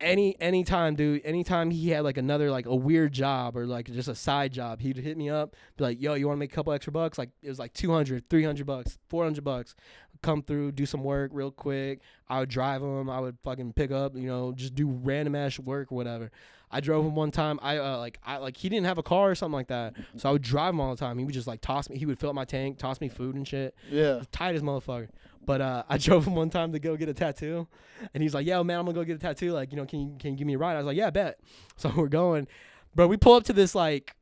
any 0.00 0.34
anytime, 0.40 0.96
dude. 0.96 1.22
Anytime 1.24 1.70
he 1.70 1.90
had 1.90 2.02
like 2.02 2.16
another 2.16 2.50
like 2.50 2.66
a 2.66 2.74
weird 2.74 3.12
job 3.12 3.56
or 3.56 3.64
like 3.64 3.86
just 3.86 4.08
a 4.08 4.14
side 4.14 4.52
job, 4.52 4.80
he'd 4.80 4.96
hit 4.96 5.16
me 5.16 5.30
up, 5.30 5.54
be 5.76 5.84
like, 5.84 6.02
"Yo, 6.02 6.14
you 6.14 6.26
want 6.26 6.36
to 6.36 6.40
make 6.40 6.52
a 6.52 6.54
couple 6.54 6.72
extra 6.72 6.92
bucks?" 6.92 7.16
Like 7.16 7.30
it 7.42 7.48
was 7.48 7.58
like 7.58 7.72
200, 7.74 8.28
300 8.28 8.66
bucks, 8.66 8.98
400 9.08 9.44
bucks. 9.44 9.74
Come 10.22 10.42
through, 10.42 10.72
do 10.72 10.84
some 10.84 11.02
work 11.02 11.30
real 11.32 11.50
quick. 11.50 12.00
I 12.28 12.40
would 12.40 12.50
drive 12.50 12.82
him. 12.82 13.08
I 13.08 13.20
would 13.20 13.38
fucking 13.44 13.72
pick 13.74 13.90
up, 13.92 14.16
you 14.16 14.26
know, 14.26 14.52
just 14.52 14.74
do 14.74 14.88
random 14.88 15.34
ass 15.34 15.58
work 15.58 15.92
or 15.92 15.94
whatever. 15.94 16.30
I 16.70 16.80
drove 16.80 17.04
him 17.04 17.14
one 17.16 17.30
time. 17.32 17.58
I 17.62 17.78
uh, 17.78 17.98
like 17.98 18.18
I 18.24 18.36
like 18.36 18.56
he 18.56 18.68
didn't 18.68 18.86
have 18.86 18.98
a 18.98 19.02
car 19.02 19.30
or 19.30 19.34
something 19.34 19.54
like 19.54 19.68
that, 19.68 19.94
so 20.16 20.28
I 20.28 20.32
would 20.32 20.42
drive 20.42 20.74
him 20.74 20.80
all 20.80 20.94
the 20.94 21.00
time. 21.00 21.18
He 21.18 21.24
would 21.24 21.34
just 21.34 21.46
like 21.48 21.60
toss 21.60 21.90
me. 21.90 21.98
He 21.98 22.06
would 22.06 22.18
fill 22.18 22.28
up 22.30 22.34
my 22.36 22.44
tank, 22.44 22.78
toss 22.78 23.00
me 23.00 23.08
food 23.08 23.34
and 23.34 23.46
shit 23.46 23.74
Yeah. 23.90 24.22
tight 24.30 24.54
as 24.54 24.62
motherfucker. 24.62 25.08
But 25.44 25.60
uh, 25.60 25.82
I 25.88 25.98
drove 26.06 26.26
him 26.26 26.34
one 26.34 26.50
time 26.50 26.72
to 26.72 26.78
go 26.78 26.96
get 26.96 27.08
a 27.08 27.14
tattoo, 27.14 27.66
and 28.14 28.22
he's 28.22 28.34
like, 28.34 28.46
"Yo, 28.46 28.62
man, 28.62 28.78
I'm 28.78 28.84
gonna 28.86 28.94
go 28.94 29.04
get 29.04 29.16
a 29.16 29.18
tattoo. 29.18 29.52
Like, 29.52 29.72
you 29.72 29.76
know, 29.76 29.86
can 29.86 30.00
you 30.00 30.16
can 30.18 30.32
you 30.32 30.36
give 30.36 30.46
me 30.46 30.54
a 30.54 30.58
ride?" 30.58 30.74
I 30.74 30.78
was 30.78 30.86
like, 30.86 30.96
"Yeah, 30.96 31.10
bet." 31.10 31.40
So 31.76 31.90
we're 31.96 32.08
going, 32.08 32.46
bro. 32.94 33.06
We 33.08 33.16
pull 33.16 33.34
up 33.34 33.44
to 33.44 33.52
this 33.52 33.74
like 33.74 34.14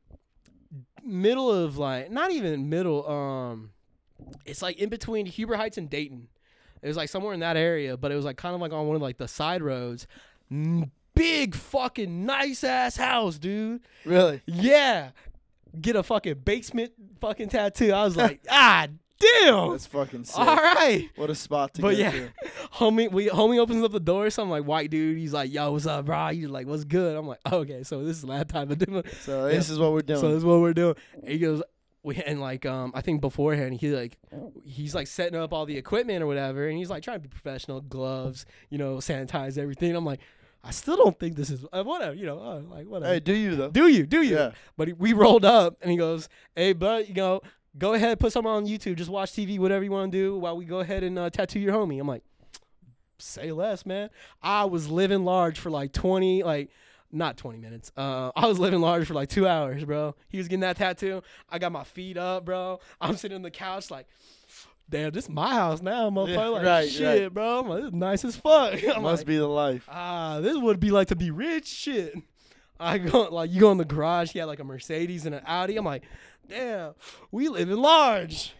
middle 1.03 1.51
of 1.51 1.77
like 1.77 2.09
not 2.11 2.31
even 2.31 2.69
middle. 2.69 3.07
Um, 3.07 3.71
it's 4.45 4.61
like 4.61 4.77
in 4.77 4.89
between 4.89 5.25
Huber 5.25 5.55
Heights 5.55 5.77
and 5.77 5.89
Dayton. 5.89 6.27
It 6.81 6.87
was 6.87 6.95
like 6.97 7.09
somewhere 7.09 7.33
in 7.33 7.41
that 7.41 7.57
area, 7.57 7.97
but 7.97 8.11
it 8.11 8.15
was 8.15 8.23
like 8.25 8.37
kind 8.37 8.55
of 8.55 8.61
like 8.61 8.71
on 8.71 8.87
one 8.87 8.95
of 8.95 9.01
like 9.01 9.17
the 9.17 9.27
side 9.27 9.61
roads. 9.61 10.07
Big 11.19 11.53
fucking 11.55 12.25
nice 12.25 12.63
ass 12.63 12.95
house, 12.97 13.37
dude. 13.37 13.81
Really. 14.05 14.41
Yeah. 14.45 15.11
get 15.79 15.95
a 15.95 16.03
fucking 16.03 16.35
basement 16.45 16.93
fucking 17.21 17.49
tattoo. 17.49 17.91
I 17.91 18.03
was 18.05 18.15
like, 18.17 18.39
ah, 18.49 18.87
damn. 19.19 19.71
That's 19.71 19.85
fucking 19.85 20.23
sick. 20.23 20.39
All 20.39 20.55
right. 20.55 21.09
What 21.17 21.29
a 21.29 21.35
spot 21.35 21.73
to 21.75 21.81
But 21.81 21.97
get 21.97 21.99
yeah, 21.99 22.11
to. 22.11 22.31
homie, 22.75 23.11
we 23.11 23.27
homie 23.27 23.59
opens 23.59 23.83
up 23.83 23.91
the 23.91 23.99
door. 23.99 24.29
Some 24.29 24.49
like 24.49 24.63
white 24.63 24.89
dude. 24.91 25.17
He's 25.17 25.33
like, 25.33 25.51
"Yo, 25.51 25.71
what's 25.73 25.85
up, 25.85 26.05
bro?" 26.05 26.29
He's 26.29 26.47
like, 26.47 26.67
"What's 26.67 26.85
good?" 26.85 27.15
I'm 27.17 27.27
like, 27.27 27.39
"Okay, 27.51 27.83
so 27.83 28.03
this 28.03 28.17
is 28.17 28.23
last 28.23 28.47
time 28.49 28.71
I 28.71 28.75
do 28.75 28.99
it. 28.99 29.05
So 29.21 29.47
this 29.49 29.69
is 29.69 29.77
what 29.77 29.91
we're 29.91 30.01
doing. 30.01 30.21
So 30.21 30.29
this 30.29 30.37
is 30.37 30.45
what 30.45 30.61
we're 30.61 30.73
doing." 30.73 30.95
And 31.21 31.27
he 31.31 31.37
goes, 31.37 31.61
"We 32.01 32.15
and 32.15 32.39
like 32.39 32.65
um, 32.65 32.91
I 32.95 33.01
think 33.01 33.19
beforehand 33.21 33.73
he 33.75 33.89
like 33.89 34.17
he's 34.63 34.95
like 34.95 35.07
setting 35.07 35.37
up 35.37 35.51
all 35.53 35.65
the 35.65 35.77
equipment 35.77 36.23
or 36.23 36.27
whatever, 36.27 36.67
and 36.69 36.77
he's 36.77 36.89
like 36.89 37.03
trying 37.03 37.17
to 37.17 37.21
be 37.21 37.29
professional, 37.29 37.81
gloves, 37.81 38.45
you 38.69 38.77
know, 38.77 38.95
sanitize 38.97 39.57
everything." 39.57 39.95
I'm 39.95 40.05
like, 40.05 40.21
I 40.63 40.71
still 40.71 40.97
don't 40.97 41.17
think 41.17 41.35
this 41.35 41.49
is 41.49 41.65
uh, 41.71 41.83
whatever, 41.83 42.13
you 42.13 42.25
know, 42.25 42.39
uh, 42.39 42.59
like 42.59 42.85
whatever. 42.87 43.13
hey, 43.13 43.19
do 43.19 43.33
you 43.33 43.55
though? 43.55 43.69
do 43.69 43.87
you? 43.87 44.05
Do 44.05 44.21
you? 44.21 44.35
Yeah. 44.35 44.51
But 44.75 44.89
he, 44.89 44.93
we 44.93 45.13
rolled 45.13 45.45
up, 45.45 45.77
and 45.81 45.89
he 45.91 45.97
goes, 45.97 46.29
"Hey, 46.55 46.73
bud, 46.73 47.05
you 47.07 47.13
know." 47.13 47.41
Go 47.77 47.93
ahead, 47.93 48.19
put 48.19 48.33
something 48.33 48.51
on 48.51 48.65
YouTube. 48.65 48.95
Just 48.95 49.11
watch 49.11 49.31
TV, 49.31 49.59
whatever 49.59 49.83
you 49.83 49.91
want 49.91 50.11
to 50.11 50.17
do, 50.17 50.37
while 50.37 50.57
we 50.57 50.65
go 50.65 50.79
ahead 50.79 51.03
and 51.03 51.17
uh, 51.19 51.29
tattoo 51.29 51.59
your 51.59 51.71
homie. 51.71 52.01
I'm 52.01 52.07
like, 52.07 52.23
say 53.19 53.51
less, 53.51 53.85
man. 53.85 54.09
I 54.41 54.65
was 54.65 54.89
living 54.89 55.23
large 55.23 55.59
for 55.59 55.69
like 55.69 55.93
20, 55.93 56.43
like 56.43 56.71
not 57.11 57.37
20 57.37 57.59
minutes. 57.59 57.91
Uh, 57.95 58.31
I 58.35 58.47
was 58.47 58.59
living 58.59 58.81
large 58.81 59.05
for 59.07 59.13
like 59.13 59.29
two 59.29 59.47
hours, 59.47 59.83
bro. 59.85 60.15
He 60.29 60.39
was 60.39 60.47
getting 60.47 60.61
that 60.61 60.77
tattoo. 60.77 61.21
I 61.49 61.59
got 61.59 61.71
my 61.71 61.83
feet 61.83 62.17
up, 62.17 62.45
bro. 62.45 62.79
I'm 62.99 63.17
sitting 63.17 63.35
on 63.35 63.41
the 63.43 63.51
couch 63.51 63.91
like, 63.91 64.07
damn, 64.89 65.11
this 65.11 65.25
is 65.25 65.29
my 65.29 65.53
house 65.53 65.81
now, 65.81 66.09
motherfucker. 66.09 66.35
Yeah, 66.35 66.47
like, 66.47 66.65
right, 66.65 66.89
shit, 66.89 67.23
right. 67.23 67.33
bro. 67.33 67.59
I'm 67.59 67.69
like, 67.69 67.79
this 67.81 67.87
is 67.87 67.93
nice 67.93 68.25
as 68.25 68.35
fuck. 68.35 68.73
Must 69.01 69.03
like, 69.03 69.25
be 69.25 69.37
the 69.37 69.47
life. 69.47 69.87
ah, 69.89 70.39
this 70.41 70.57
would 70.57 70.79
be 70.79 70.91
like 70.91 71.09
to 71.09 71.15
be 71.15 71.31
rich, 71.31 71.67
shit. 71.67 72.15
I 72.79 72.97
go 72.97 73.23
like 73.23 73.51
you 73.51 73.59
go 73.59 73.71
in 73.71 73.77
the 73.77 73.85
garage. 73.85 74.31
He 74.31 74.39
had 74.39 74.45
like 74.45 74.59
a 74.59 74.63
Mercedes 74.63 75.25
and 75.25 75.35
an 75.35 75.41
Audi. 75.45 75.75
I'm 75.75 75.85
like, 75.85 76.03
damn, 76.47 76.93
we 77.31 77.49
live 77.49 77.69
in 77.69 77.81
large. 77.81 78.53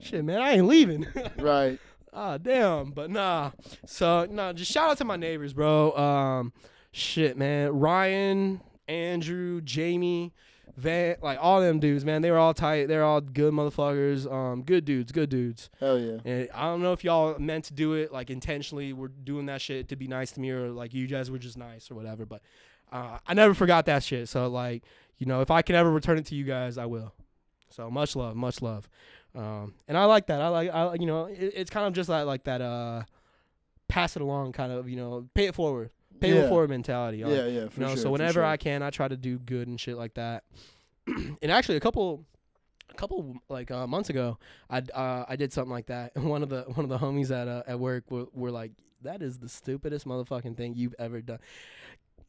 Shit, 0.00 0.24
man, 0.24 0.40
I 0.40 0.52
ain't 0.52 0.66
leaving. 0.66 1.06
Right. 1.38 1.78
Ah, 2.14 2.36
damn. 2.36 2.90
But 2.90 3.10
nah. 3.10 3.52
So 3.86 4.26
nah, 4.30 4.52
just 4.52 4.70
shout 4.70 4.90
out 4.90 4.98
to 4.98 5.04
my 5.04 5.16
neighbors, 5.16 5.54
bro. 5.54 5.96
Um, 5.96 6.52
shit, 6.92 7.38
man. 7.38 7.70
Ryan, 7.70 8.60
Andrew, 8.86 9.62
Jamie, 9.62 10.34
Van, 10.76 11.16
like 11.20 11.38
all 11.40 11.60
them 11.60 11.80
dudes, 11.80 12.04
man. 12.04 12.22
They 12.22 12.30
were 12.30 12.38
all 12.38 12.54
tight. 12.54 12.88
They're 12.88 13.04
all 13.04 13.20
good 13.20 13.52
motherfuckers. 13.52 14.30
Um, 14.30 14.62
good 14.62 14.84
dudes, 14.84 15.12
good 15.12 15.28
dudes. 15.28 15.68
Hell 15.78 15.98
yeah. 15.98 16.18
And 16.24 16.48
I 16.54 16.62
don't 16.64 16.82
know 16.82 16.92
if 16.92 17.04
y'all 17.04 17.38
meant 17.38 17.64
to 17.66 17.74
do 17.74 17.92
it 17.94 18.12
like 18.12 18.30
intentionally. 18.30 18.92
We're 18.92 19.08
doing 19.08 19.46
that 19.46 19.60
shit 19.60 19.88
to 19.88 19.96
be 19.96 20.06
nice 20.08 20.32
to 20.32 20.40
me, 20.40 20.50
or 20.50 20.70
like 20.70 20.94
you 20.94 21.06
guys 21.06 21.30
were 21.30 21.38
just 21.38 21.58
nice 21.58 21.90
or 21.90 21.94
whatever. 21.94 22.24
But 22.24 22.42
uh, 22.90 23.18
I 23.26 23.34
never 23.34 23.54
forgot 23.54 23.86
that 23.86 24.02
shit. 24.02 24.28
So 24.28 24.48
like, 24.48 24.82
you 25.18 25.26
know, 25.26 25.40
if 25.40 25.50
I 25.50 25.62
can 25.62 25.76
ever 25.76 25.90
return 25.90 26.18
it 26.18 26.26
to 26.26 26.34
you 26.34 26.44
guys, 26.44 26.78
I 26.78 26.86
will. 26.86 27.12
So 27.68 27.90
much 27.90 28.16
love, 28.16 28.36
much 28.36 28.62
love. 28.62 28.88
Um, 29.34 29.74
and 29.88 29.96
I 29.96 30.04
like 30.04 30.26
that. 30.26 30.40
I 30.40 30.48
like, 30.48 30.70
I 30.70 30.94
you 30.94 31.06
know, 31.06 31.26
it, 31.26 31.52
it's 31.54 31.70
kind 31.70 31.86
of 31.86 31.92
just 31.92 32.08
like 32.08 32.26
like 32.26 32.44
that. 32.44 32.60
Uh, 32.60 33.02
pass 33.88 34.16
it 34.16 34.22
along, 34.22 34.52
kind 34.52 34.72
of, 34.72 34.88
you 34.88 34.96
know, 34.96 35.28
pay 35.34 35.44
it 35.44 35.54
forward, 35.54 35.90
pay 36.22 36.34
Yeah. 36.34 36.42
it 36.42 36.48
forward 36.48 36.70
mentality. 36.70 37.18
Yeah, 37.18 37.28
yeah, 37.28 37.68
for 37.68 37.80
you 37.80 37.86
know, 37.86 37.94
sure. 37.94 37.96
so 38.04 38.10
whenever 38.10 38.34
sure. 38.34 38.44
I 38.44 38.56
can, 38.56 38.82
I 38.82 38.90
try 38.90 39.08
to 39.08 39.16
do 39.16 39.38
good 39.38 39.68
and 39.68 39.78
shit 39.80 39.96
like 39.96 40.14
that. 40.14 40.44
and 41.06 41.50
actually, 41.50 41.76
a 41.76 41.80
couple, 41.80 42.24
a 42.90 42.94
couple 42.94 43.36
like 43.48 43.70
uh, 43.70 43.86
months 43.86 44.08
ago, 44.10 44.38
I 44.70 44.78
uh, 44.78 45.24
I 45.28 45.36
did 45.36 45.52
something 45.52 45.72
like 45.72 45.86
that, 45.86 46.12
and 46.16 46.24
one 46.28 46.42
of 46.42 46.48
the 46.48 46.62
one 46.62 46.84
of 46.84 46.88
the 46.88 46.98
homies 46.98 47.30
at 47.30 47.48
uh, 47.48 47.62
at 47.66 47.78
work 47.78 48.10
were, 48.10 48.26
were 48.32 48.50
like, 48.50 48.72
"That 49.02 49.22
is 49.22 49.38
the 49.38 49.48
stupidest 49.48 50.06
motherfucking 50.06 50.56
thing 50.56 50.74
you've 50.74 50.94
ever 50.98 51.20
done." 51.20 51.38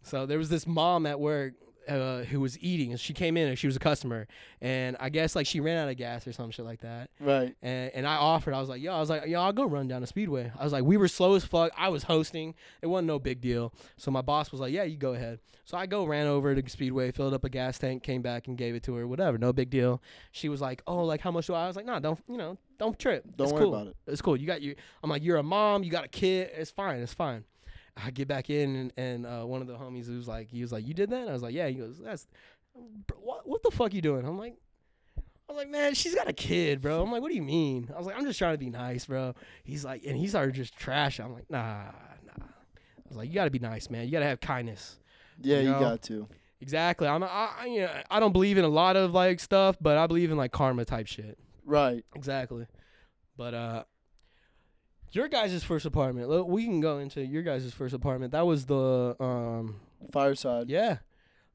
So 0.02 0.26
there 0.26 0.38
was 0.38 0.50
this 0.50 0.68
mom 0.68 1.06
at 1.06 1.20
work. 1.20 1.54
Uh, 1.88 2.24
who 2.24 2.40
was 2.40 2.58
eating 2.60 2.92
and 2.92 3.00
she 3.00 3.14
came 3.14 3.36
in 3.36 3.50
and 3.50 3.60
she 3.60 3.68
was 3.68 3.76
a 3.76 3.80
customer 3.80 4.26
and 4.62 4.96
I 5.02 5.10
guess 5.10 5.36
like 5.36 5.46
she 5.46 5.60
ran 5.60 5.78
out 5.78 5.90
of 5.90 5.98
gas 5.98 6.26
or 6.26 6.32
some 6.32 6.50
shit 6.50 6.64
like 6.64 6.80
that 6.82 7.10
Right. 7.20 7.54
and, 7.62 7.92
and 7.94 8.08
I 8.08 8.16
offered. 8.16 8.54
I 8.54 8.60
was 8.62 8.70
like, 8.70 8.82
yo, 8.82 8.94
I 8.94 9.00
was 9.02 9.10
like, 9.10 9.26
yo, 9.28 9.42
I'll 9.42 9.52
go 9.52 9.66
run 9.66 9.90
down 9.90 10.00
the 10.00 10.08
speedway. 10.08 10.50
I 10.58 10.64
was 10.64 10.72
like, 10.72 10.86
we 10.86 10.96
were 10.96 11.10
slow 11.10 11.36
as 11.36 11.44
fuck. 11.44 11.74
I 11.78 11.90
was 11.90 12.04
hosting. 12.04 12.56
It 12.82 12.88
wasn't 12.88 13.08
no 13.08 13.20
big 13.20 13.42
deal. 13.42 13.74
So 13.98 14.12
my 14.12 14.22
boss 14.22 14.52
was 14.52 14.62
like, 14.62 14.72
yeah, 14.72 14.84
you 14.84 14.96
go 14.96 15.14
ahead. 15.14 15.40
So 15.66 15.78
I 15.78 15.86
go 15.86 16.06
ran 16.06 16.26
over 16.28 16.56
to 16.56 16.62
the 16.62 16.70
speedway, 16.70 17.12
filled 17.12 17.34
up 17.34 17.44
a 17.44 17.50
gas 17.50 17.78
tank, 17.80 18.02
came 18.04 18.22
back 18.22 18.48
and 18.48 18.58
gave 18.58 18.76
it 18.76 18.84
to 18.84 18.94
her. 18.96 19.06
Whatever, 19.06 19.38
no 19.38 19.52
big 19.52 19.70
deal. 19.70 20.02
She 20.32 20.48
was 20.48 20.62
like, 20.62 20.82
oh, 20.88 21.04
like 21.04 21.20
how 21.20 21.32
much 21.32 21.48
do 21.48 21.54
I? 21.54 21.66
I 21.66 21.68
was 21.68 21.76
like, 21.76 21.86
nah, 21.86 22.00
don't 22.00 22.20
you 22.30 22.38
know, 22.38 22.58
don't 22.80 22.98
trip. 22.98 23.26
Don't 23.36 23.46
it's 23.48 23.54
worry 23.54 23.64
cool. 23.66 23.74
about 23.76 23.88
it. 23.88 23.96
It's 24.08 24.22
cool. 24.22 24.38
You 24.38 24.48
got 24.48 24.62
you. 24.62 24.76
I'm 25.04 25.10
like, 25.10 25.24
you're 25.24 25.38
a 25.38 25.44
mom. 25.44 25.84
You 25.84 25.92
got 25.92 26.06
a 26.06 26.10
kid. 26.10 26.52
It's 26.56 26.72
fine. 26.72 27.02
It's 27.02 27.14
fine. 27.14 27.44
I 27.96 28.12
get 28.12 28.28
back 28.28 28.50
in 28.50 28.76
and, 28.76 28.94
and 28.98 29.26
uh, 29.26 29.44
one 29.44 29.62
of 29.62 29.68
the 29.68 29.76
homies 29.76 30.14
was 30.14 30.28
like, 30.28 30.50
he 30.50 30.62
was 30.62 30.72
like, 30.72 30.88
you 30.88 30.94
did 30.94 31.10
that? 31.12 31.28
I 31.28 31.34
was 31.34 31.44
like, 31.44 31.54
yeah. 31.54 31.68
He 31.68 31.76
goes, 31.76 32.00
that's 32.04 32.28
what, 33.20 33.48
what 33.48 33.62
the 33.64 33.72
fuck 33.72 33.94
you 33.94 34.02
doing? 34.02 34.26
I'm 34.26 34.38
like, 34.38 34.56
I 35.18 35.54
was 35.54 35.58
like, 35.58 35.70
man, 35.70 35.94
she's 35.94 36.16
got 36.16 36.28
a 36.28 36.34
kid, 36.34 36.82
bro. 36.82 37.04
I'm 37.04 37.12
like, 37.12 37.22
what 37.22 37.30
do 37.30 37.36
you 37.36 37.44
mean? 37.44 37.90
I 37.94 37.98
was 37.98 38.08
like, 38.08 38.18
I'm 38.18 38.26
just 38.26 38.40
trying 38.40 38.54
to 38.56 38.58
be 38.58 38.70
nice, 38.70 39.06
bro. 39.06 39.36
He's 39.64 39.86
like, 39.86 40.04
and 40.06 40.18
he 40.18 40.28
started 40.28 40.56
just 40.56 40.76
trash. 40.76 41.20
I'm 41.20 41.34
like, 41.34 41.50
nah, 41.50 41.84
nah. 42.26 42.46
I 42.46 43.10
was 43.10 43.18
like, 43.18 43.28
you 43.30 43.36
got 43.36 43.46
to 43.46 43.52
be 43.52 43.60
nice, 43.60 43.90
man. 43.90 44.06
You 44.06 44.12
got 44.12 44.20
to 44.20 44.26
have 44.26 44.40
kindness. 44.40 44.98
Yeah, 45.42 45.60
You 45.60 45.74
you 45.74 45.80
got 45.80 46.02
to. 46.04 46.28
Exactly. 46.62 47.08
I'm, 47.08 47.22
I, 47.24 47.50
I, 47.60 47.66
you 47.66 47.82
know, 47.82 47.92
I 48.10 48.20
don't 48.22 48.32
believe 48.32 48.58
in 48.58 48.64
a 48.64 48.70
lot 48.70 48.96
of 48.96 49.14
like 49.14 49.42
stuff, 49.42 49.76
but 49.82 49.98
I 49.98 50.08
believe 50.08 50.32
in 50.32 50.38
like 50.38 50.52
karma 50.54 50.86
type 50.86 51.08
shit. 51.08 51.38
Right. 51.66 52.06
Exactly. 52.16 52.66
But 53.36 53.54
uh, 53.54 53.84
your 55.16 55.28
guys' 55.28 55.64
first 55.64 55.86
apartment. 55.86 56.48
We 56.48 56.66
can 56.66 56.80
go 56.82 57.00
into 57.00 57.24
your 57.26 57.44
guys' 57.44 57.74
first 57.74 57.94
apartment. 57.94 58.32
That 58.34 58.46
was 58.46 58.66
the 58.66 59.16
um, 59.20 59.80
Fireside. 60.12 60.70
yeah, 60.70 60.98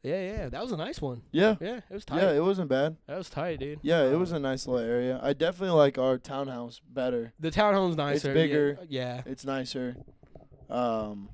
yeah, 0.03 0.21
yeah. 0.21 0.49
That 0.49 0.63
was 0.63 0.73
a 0.73 0.77
nice 0.77 1.01
one. 1.03 1.23
Yeah. 1.33 1.57
Yeah, 1.61 1.77
it 1.91 1.93
was 1.95 2.05
tight. 2.05 2.23
Yeah, 2.23 2.33
it 2.33 2.43
wasn't 2.43 2.69
bad. 2.71 2.97
that 3.07 3.19
was 3.19 3.29
tight, 3.29 3.59
dude. 3.61 3.81
Yeah, 3.83 4.03
it 4.05 4.15
Uh, 4.15 4.19
was 4.19 4.33
a 4.33 4.39
nice 4.39 4.67
little 4.67 4.87
area. 4.89 5.19
I 5.23 5.33
definitely 5.33 5.77
like 5.77 5.99
our 5.99 6.19
townhouse 6.19 6.81
better. 6.89 7.33
The 7.41 7.51
townhome's 7.51 7.97
nicer. 7.97 8.29
It's 8.31 8.35
bigger. 8.35 8.79
Yeah. 8.89 9.23
It's 9.27 9.45
nicer. 9.45 9.97
Um, 10.71 11.31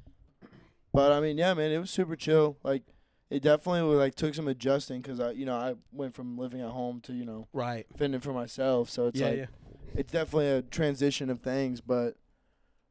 but 0.93 1.13
I 1.13 1.21
mean, 1.21 1.37
yeah, 1.39 1.55
man, 1.55 1.71
it 1.73 1.79
was 1.79 1.91
super 1.91 2.17
chill. 2.17 2.57
Like, 2.63 2.83
it 3.31 3.43
definitely 3.43 3.83
was, 3.83 3.99
like 3.99 4.15
took 4.15 4.35
some 4.35 4.47
adjusting 4.49 5.01
because 5.01 5.19
I, 5.19 5.33
you 5.33 5.45
know, 5.45 5.57
I 5.57 5.75
went 5.93 6.15
from 6.15 6.39
living 6.39 6.61
at 6.61 6.69
home 6.71 7.01
to 7.03 7.13
you 7.13 7.25
know 7.25 7.49
Right. 7.53 7.85
fending 7.97 8.21
for 8.21 8.33
myself. 8.33 8.91
So 8.91 9.09
it's 9.09 9.19
yeah, 9.19 9.27
like 9.29 9.37
yeah. 9.39 9.47
It's 9.95 10.13
definitely 10.13 10.49
a 10.51 10.63
transition 10.63 11.31
of 11.31 11.41
things. 11.41 11.81
But 11.81 12.17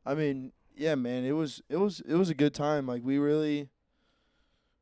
I 0.05 0.13
mean, 0.15 0.51
yeah, 0.75 0.95
man, 0.95 1.23
it 1.25 1.33
was 1.33 1.61
it 1.69 1.77
was 1.77 2.01
it 2.01 2.15
was 2.15 2.29
a 2.29 2.33
good 2.33 2.53
time. 2.53 2.87
Like 2.87 3.03
we 3.03 3.17
really 3.17 3.69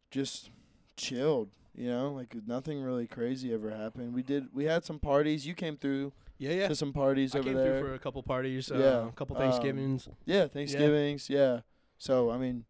just 0.10 0.50
chilled. 0.98 1.50
You 1.76 1.90
know, 1.90 2.12
like 2.12 2.36
nothing 2.46 2.82
really 2.82 3.08
crazy 3.08 3.54
ever 3.54 3.70
happened. 3.72 4.14
We 4.14 4.24
did 4.24 4.48
we 4.54 4.66
had 4.66 4.84
some 4.84 5.00
parties. 5.00 5.48
You 5.48 5.54
came 5.54 5.78
through 5.78 6.12
Yeah, 6.38 6.52
yeah. 6.52 6.68
to 6.68 6.76
some 6.76 6.92
parties 6.92 7.34
I 7.34 7.40
over 7.40 7.48
came 7.48 7.56
there. 7.58 7.80
through 7.80 7.88
for 7.90 7.94
a 7.96 8.00
couple 8.00 8.22
parties. 8.24 8.70
Uh, 8.70 8.78
Yeah, 8.78 9.08
A 9.08 9.12
couple 9.14 9.38
um, 9.38 9.42
Thanksgivings. 9.44 10.10
Yeah, 10.26 10.48
Thanksgivings. 10.48 11.30
Yeah. 11.30 11.62
So 11.98 12.30
I 12.30 12.38
mean, 12.38 12.66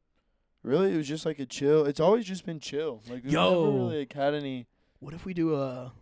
really, 0.61 0.93
it 0.93 0.97
was 0.97 1.07
just 1.07 1.25
like 1.25 1.39
a 1.39 1.47
chill. 1.47 1.85
It's 1.85 1.99
always 1.99 2.25
just 2.25 2.45
been 2.45 2.59
chill. 2.59 3.01
Like 3.09 3.23
we've 3.23 3.33
Yo. 3.33 3.49
never 3.65 3.71
really 3.85 3.99
like, 3.99 4.13
had 4.13 4.35
any. 4.35 4.67
what 4.99 5.13
if 5.15 5.25
we 5.25 5.33
do 5.33 5.55
a 5.55 5.93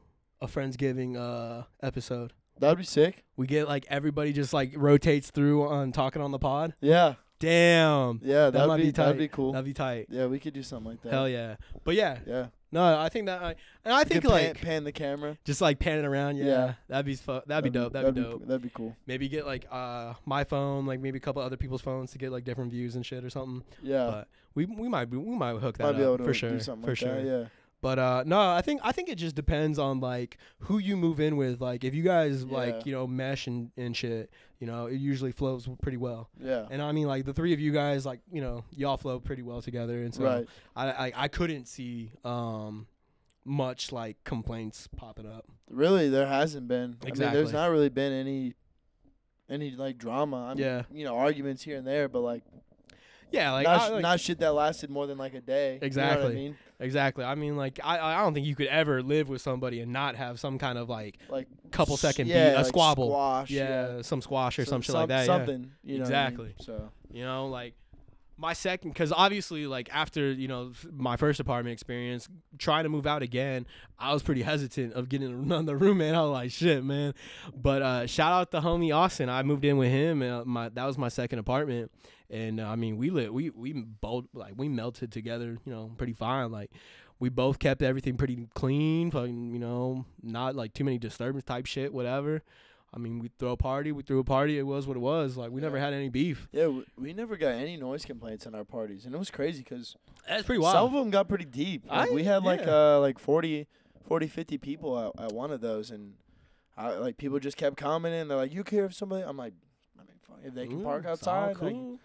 a 0.41 0.47
friendsgiving 0.47 1.15
uh 1.17 1.63
episode? 1.81 2.33
That'd 2.59 2.77
be 2.77 2.83
sick. 2.83 3.23
We 3.37 3.47
get 3.47 3.67
like 3.67 3.85
everybody 3.89 4.33
just 4.33 4.53
like 4.53 4.73
rotates 4.75 5.31
through 5.31 5.67
on 5.67 5.91
talking 5.91 6.21
on 6.21 6.31
the 6.31 6.39
pod. 6.39 6.73
Yeah, 6.81 7.15
Damn. 7.39 8.19
yeah, 8.23 8.49
that'd 8.49 8.67
might 8.67 8.77
be, 8.77 8.83
be 8.83 8.91
that'd 8.91 9.13
tight. 9.13 9.17
be 9.17 9.27
cool. 9.29 9.53
That'd 9.53 9.65
be 9.65 9.73
tight. 9.73 10.07
yeah, 10.09 10.25
we 10.27 10.39
could 10.39 10.53
do 10.53 10.61
something 10.63 10.91
like 10.91 11.01
that. 11.03 11.11
Hell 11.11 11.27
yeah. 11.29 11.55
But 11.83 11.95
yeah, 11.95 12.17
Yeah, 12.27 12.47
no, 12.71 12.99
I 12.99 13.07
think 13.09 13.25
that 13.27 13.41
I 13.41 13.55
and 13.85 13.93
I 13.93 13.99
I 14.01 14.03
think 14.03 14.23
pan, 14.23 14.31
like 14.31 14.61
pan 14.61 14.83
the 14.83 14.91
camera. 14.91 15.37
just 15.45 15.61
like 15.61 15.79
panning 15.79 16.05
around. 16.05 16.35
Yeah, 16.37 16.45
Yeah. 16.45 16.73
that'd 16.89 17.05
be 17.05 17.15
fu- 17.15 17.39
that'd, 17.47 17.63
be 17.63 17.69
dope. 17.69 17.93
That'd, 17.93 18.13
be 18.13 18.21
dope. 18.21 18.31
Cool. 18.39 18.39
That'd 18.47 18.61
be 18.61 18.69
cool. 18.73 18.95
Maybe 19.07 19.29
get 19.29 19.45
like 19.45 19.65
uh 19.71 20.13
my 20.25 20.43
phone, 20.43 20.85
like 20.85 20.99
maybe 20.99 21.17
a 21.17 21.21
couple 21.21 21.41
other 21.41 21.57
people's 21.57 21.81
phones 21.81 22.11
to 22.11 22.17
get 22.17 22.31
like 22.31 22.43
different 22.43 22.71
views 22.71 22.95
and 22.95 23.05
shit 23.05 23.23
or 23.23 23.29
something. 23.29 23.63
Yeah, 23.81 24.05
But 24.05 24.27
we 24.53 24.65
we 24.65 24.89
might 24.89 25.09
be, 25.09 25.17
we 25.17 25.35
might 25.35 25.55
hook 25.59 25.77
that 25.77 25.83
might 25.85 25.93
be 25.97 26.03
able 26.03 26.13
up 26.15 26.19
to 26.19 26.25
for 26.25 26.33
sure 26.33 26.59
something 26.59 26.83
for 26.83 26.91
like 26.91 26.97
sure. 26.97 27.15
that. 27.15 27.25
Yeah, 27.25 27.45
But 27.81 27.97
uh 27.99 28.23
no, 28.25 28.39
I 28.39 28.61
think 28.61 28.81
I 28.83 28.91
think 28.91 29.07
it 29.09 29.15
just 29.15 29.35
depends 29.35 29.79
on 29.79 29.99
like 30.01 30.37
who 30.59 30.79
you 30.79 30.97
move 30.97 31.19
in 31.19 31.37
with. 31.37 31.61
Like 31.61 31.83
if 31.83 31.93
you 31.95 32.03
guys 32.03 32.43
Yeah. 32.43 32.57
like 32.57 32.85
you 32.85 32.91
know 32.91 33.07
mesh 33.07 33.47
and 33.47 33.71
and 33.77 33.95
shit, 33.95 34.29
you 34.59 34.67
know 34.67 34.87
it 34.87 34.95
usually 34.97 35.31
flows 35.31 35.67
pretty 35.81 35.97
well. 35.97 36.29
yeah. 36.41 36.67
And 36.69 36.81
I 36.81 36.91
mean 36.91 37.07
like 37.07 37.23
the 37.25 37.33
three 37.33 37.53
of 37.53 37.59
you 37.59 37.71
guys 37.71 38.05
like 38.05 38.19
you 38.31 38.41
know 38.41 38.65
y'all 38.71 38.97
flow 38.97 39.19
pretty 39.19 39.43
well 39.43 39.61
together, 39.61 40.01
and 40.03 40.13
so 40.13 40.23
right. 40.23 40.47
I, 40.75 40.89
I 41.07 41.11
I 41.15 41.27
couldn't 41.29 41.67
see 41.67 42.11
um 42.25 42.87
much 43.45 43.91
like 43.93 44.21
complaints 44.25 44.87
popping 44.95 45.25
up. 45.25 45.45
Really, 45.69 46.09
there 46.09 46.27
hasn't 46.27 46.67
been. 46.67 46.97
I 47.01 47.05
mean, 47.05 47.07
Exactly. 47.13 47.39
there's 47.39 47.53
not 47.53 47.67
really 47.71 47.89
been 47.89 48.11
any, 48.11 48.53
any 49.49 49.71
like 49.71 49.97
drama. 49.97 50.47
I 50.47 50.53
mean, 50.53 50.63
Yeah. 50.63 50.81
You 50.91 51.05
know, 51.05 51.15
arguments 51.15 51.63
here 51.63 51.77
and 51.77 51.87
there, 51.87 52.09
but 52.09 52.19
like, 52.19 52.43
Yeah, 53.31 53.51
like, 53.51 53.65
not, 53.65 53.81
I, 53.81 53.89
like 53.89 54.01
not 54.01 54.19
shit 54.19 54.39
that 54.39 54.53
lasted 54.53 54.89
more 54.89 55.05
than 55.07 55.17
like 55.17 55.33
a 55.33 55.41
day. 55.41 55.65
You 55.67 55.71
know 55.73 55.77
what 55.79 55.85
Exactly. 55.87 56.31
I 56.31 56.33
mean? 56.35 56.57
exactly. 56.79 57.23
I 57.25 57.35
mean 57.35 57.57
like 57.57 57.79
I 57.83 57.99
I 57.99 58.21
don't 58.23 58.33
think 58.33 58.45
you 58.47 58.55
could 58.55 58.67
ever 58.67 59.01
live 59.03 59.29
with 59.29 59.41
somebody 59.41 59.81
and 59.81 59.91
not 59.93 60.15
have 60.15 60.39
some 60.39 60.57
kind 60.57 60.77
of 60.77 60.89
like 60.89 61.17
Like 61.29 61.47
couple 61.71 61.97
second 61.97 62.27
yeah, 62.27 62.49
beat, 62.49 62.55
a 62.55 62.57
like 62.57 62.65
squabble. 62.67 63.09
Squash. 63.09 63.51
yeah, 63.51 64.01
some 64.01 64.21
squash 64.21 64.57
or 64.59 64.65
some, 64.65 64.81
shit 64.81 64.95
like 64.95 65.09
that. 65.09 65.19
yeah. 65.21 65.25
Something. 65.25 65.71
You 65.83 65.99
know 65.99 66.03
what 66.05 66.13
I 66.13 66.29
mean? 66.29 66.29
Exactly. 66.29 66.55
So 66.61 66.89
You 67.11 67.23
know, 67.23 67.47
like 67.47 67.75
my 68.37 68.53
second 68.53 68.91
because 68.91 69.11
obviously 69.11 69.67
like 69.67 69.89
after 69.93 70.31
you 70.31 70.47
know 70.47 70.71
my 70.93 71.17
first 71.17 71.41
apartment 71.41 71.73
experience 71.73 72.29
trying 72.57 72.83
to 72.83 72.89
move 72.89 73.05
out 73.05 73.21
again 73.21 73.67
i 73.99 74.13
was 74.13 74.23
pretty 74.23 74.41
hesitant 74.43 74.93
of 74.93 75.09
getting 75.09 75.27
another 75.43 75.75
roommate 75.75 76.15
i 76.15 76.21
was 76.21 76.31
like 76.31 76.49
shit 76.49 76.81
man 76.81 77.13
but 77.53 77.81
uh 77.81 78.07
shout 78.07 78.31
out 78.31 78.49
to 78.49 78.61
homie 78.61 78.95
austin 78.95 79.27
i 79.27 79.43
moved 79.43 79.65
in 79.65 79.75
with 79.75 79.89
him 79.91 80.21
and 80.21 80.31
uh, 80.31 80.45
my 80.45 80.69
that 80.69 80.85
was 80.85 80.97
my 80.97 81.09
second 81.09 81.39
apartment 81.39 81.91
and 82.29 82.59
uh, 82.59 82.67
i 82.67 82.75
mean 82.75 82.97
we 82.97 83.09
lit 83.09 83.33
we 83.33 83.49
we 83.49 83.73
both 83.73 84.25
like 84.33 84.53
we 84.57 84.67
melted 84.69 85.11
together 85.11 85.57
you 85.65 85.71
know 85.71 85.91
pretty 85.97 86.13
fine 86.13 86.51
like 86.51 86.71
we 87.19 87.29
both 87.29 87.59
kept 87.59 87.81
everything 87.81 88.15
pretty 88.17 88.47
clean 88.53 89.11
fucking 89.11 89.51
you 89.51 89.59
know 89.59 90.05
not 90.21 90.55
like 90.55 90.73
too 90.73 90.83
many 90.83 90.97
disturbance 90.97 91.43
type 91.43 91.65
shit 91.65 91.93
whatever 91.93 92.41
I 92.93 92.97
mean, 92.97 93.19
we 93.19 93.29
throw 93.37 93.51
a 93.51 93.57
party, 93.57 93.91
we 93.91 94.01
threw 94.01 94.19
a 94.19 94.23
party. 94.23 94.57
It 94.57 94.63
was 94.63 94.87
what 94.87 94.97
it 94.97 95.01
was. 95.01 95.37
Like 95.37 95.51
we 95.51 95.61
never 95.61 95.77
had 95.77 95.93
any 95.93 96.09
beef. 96.09 96.47
Yeah, 96.51 96.67
we, 96.67 96.85
we 96.97 97.13
never 97.13 97.37
got 97.37 97.49
any 97.49 97.77
noise 97.77 98.03
complaints 98.03 98.45
in 98.45 98.55
our 98.55 98.63
parties, 98.63 99.05
and 99.05 99.13
it 99.13 99.17
was 99.17 99.29
crazy 99.29 99.59
because 99.59 99.95
That's 100.27 100.43
pretty 100.43 100.59
wild. 100.59 100.73
some 100.73 100.85
of 100.85 100.93
them 100.93 101.11
got 101.11 101.27
pretty 101.27 101.45
deep. 101.45 101.85
Like, 101.87 102.09
I- 102.09 102.13
we 102.13 102.23
had 102.23 102.43
like 102.43 102.61
yeah. 102.61 102.95
uh 102.95 102.99
like 102.99 103.19
40, 103.19 103.67
40, 104.07 104.27
50 104.27 104.57
people 104.57 104.97
at, 104.97 105.23
at 105.25 105.31
one 105.31 105.51
of 105.51 105.61
those, 105.61 105.91
and 105.91 106.15
I, 106.75 106.93
like 106.95 107.17
people 107.17 107.39
just 107.39 107.57
kept 107.57 107.77
commenting. 107.77 108.27
They're 108.27 108.37
like, 108.37 108.53
"You 108.53 108.63
care 108.63 108.85
if 108.85 108.95
somebody?" 108.95 109.23
I'm 109.23 109.37
like, 109.37 109.53
"I 109.99 110.01
mean, 110.01 110.17
fuck, 110.27 110.39
if 110.43 110.55
they 110.55 110.65
can 110.65 110.81
Ooh, 110.81 110.83
park 110.83 111.05
outside." 111.05 111.59
Like, 111.61 111.73
cool. 111.73 111.99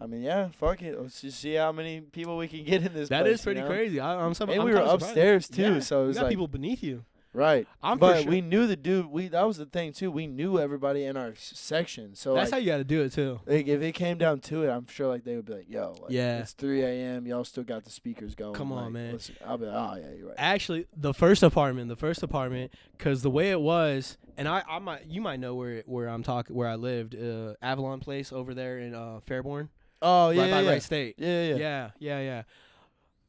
I 0.00 0.06
mean, 0.06 0.22
yeah, 0.22 0.48
fuck 0.52 0.80
it. 0.82 1.00
Let's 1.00 1.20
just 1.20 1.40
see 1.40 1.54
how 1.54 1.72
many 1.72 2.00
people 2.00 2.36
we 2.36 2.46
can 2.48 2.64
get 2.64 2.84
in 2.84 2.92
this. 2.94 3.08
That 3.08 3.22
place, 3.24 3.36
is 3.36 3.42
pretty 3.42 3.60
you 3.60 3.66
know? 3.66 3.72
crazy. 3.72 4.00
I, 4.00 4.24
I'm, 4.24 4.34
some, 4.34 4.48
And 4.48 4.60
I'm 4.60 4.64
we 4.66 4.72
were 4.72 4.78
kinda 4.78 4.90
surprised. 4.92 5.10
upstairs 5.10 5.48
too, 5.48 5.62
Yeah, 5.74 5.78
so 5.80 6.04
it 6.04 6.08
you 6.08 6.14
got 6.14 6.22
like 6.24 6.30
people 6.30 6.46
beneath 6.48 6.82
you. 6.84 7.04
right. 7.32 7.66
I'm 7.82 7.98
but 7.98 8.22
sure. 8.22 8.30
we 8.30 8.40
knew 8.40 8.68
the 8.68 8.76
dude. 8.76 9.06
We 9.06 9.26
that 9.28 9.42
was 9.46 9.56
the 9.56 9.66
thing 9.66 9.92
too. 9.92 10.10
We 10.12 10.28
knew 10.28 10.58
everybody 10.60 11.04
in 11.04 11.16
our 11.16 11.30
s- 11.30 11.52
section. 11.56 12.14
So 12.14 12.34
That's 12.34 12.52
like, 12.52 12.60
how 12.60 12.64
you 12.64 12.70
got 12.70 12.76
to 12.78 12.84
do 12.84 13.02
it 13.02 13.12
too. 13.12 13.40
like, 13.44 13.66
if 13.66 13.82
it 13.82 13.92
came 13.92 14.18
down 14.18 14.38
to 14.42 14.62
it, 14.62 14.70
I'm 14.70 14.86
sure 14.86 15.08
like 15.08 15.24
they 15.24 15.34
would 15.34 15.44
be 15.46 15.54
like, 15.54 15.68
"Yo, 15.68 15.96
like, 16.00 16.12
Yeah. 16.12 16.38
it's 16.38 16.52
3 16.52 16.82
a.m. 16.82 17.26
Y'all 17.26 17.42
still 17.44 17.64
got 17.64 17.84
the 17.84 17.90
speakers 17.90 18.36
going." 18.36 18.54
Come 18.54 18.70
on, 18.70 18.84
like, 18.84 18.92
man. 18.92 19.12
listen." 19.14 19.34
I'll 19.44 19.58
be 19.58 19.66
like, 19.66 19.74
"Oh 19.74 19.96
yeah, 20.00 20.14
you're 20.16 20.28
right." 20.28 20.36
Actually, 20.38 20.86
the 20.96 21.12
first 21.12 21.42
apartment, 21.42 21.88
the 21.88 21.96
first 21.96 22.22
apartment, 22.22 22.72
because 22.96 23.22
the 23.22 23.30
way 23.30 23.50
it 23.50 23.60
was, 23.60 24.16
and 24.36 24.46
I, 24.46 24.62
I 24.68 24.78
might, 24.78 25.06
you 25.06 25.20
might 25.20 25.40
know 25.40 25.56
where 25.56 25.82
where 25.86 26.06
I'm 26.08 26.22
talking, 26.22 26.54
where 26.54 26.68
I 26.68 26.76
lived, 26.76 27.16
uh, 27.16 27.54
Avalon 27.60 27.98
Place 27.98 28.32
over 28.32 28.54
there 28.54 28.78
in 28.78 28.94
uh, 28.94 29.20
Fairborn, 29.28 29.68
oh 30.02 30.30
yeah, 30.30 30.42
right 30.42 30.50
by 30.50 30.60
yeah, 30.62 30.70
Wright 30.70 30.82
State. 30.82 31.14
yeah, 31.18 31.28
yeah, 31.28 31.42
yeah. 31.42 31.56
yeah, 31.56 31.90
yeah, 31.98 32.20
yeah. 32.20 32.42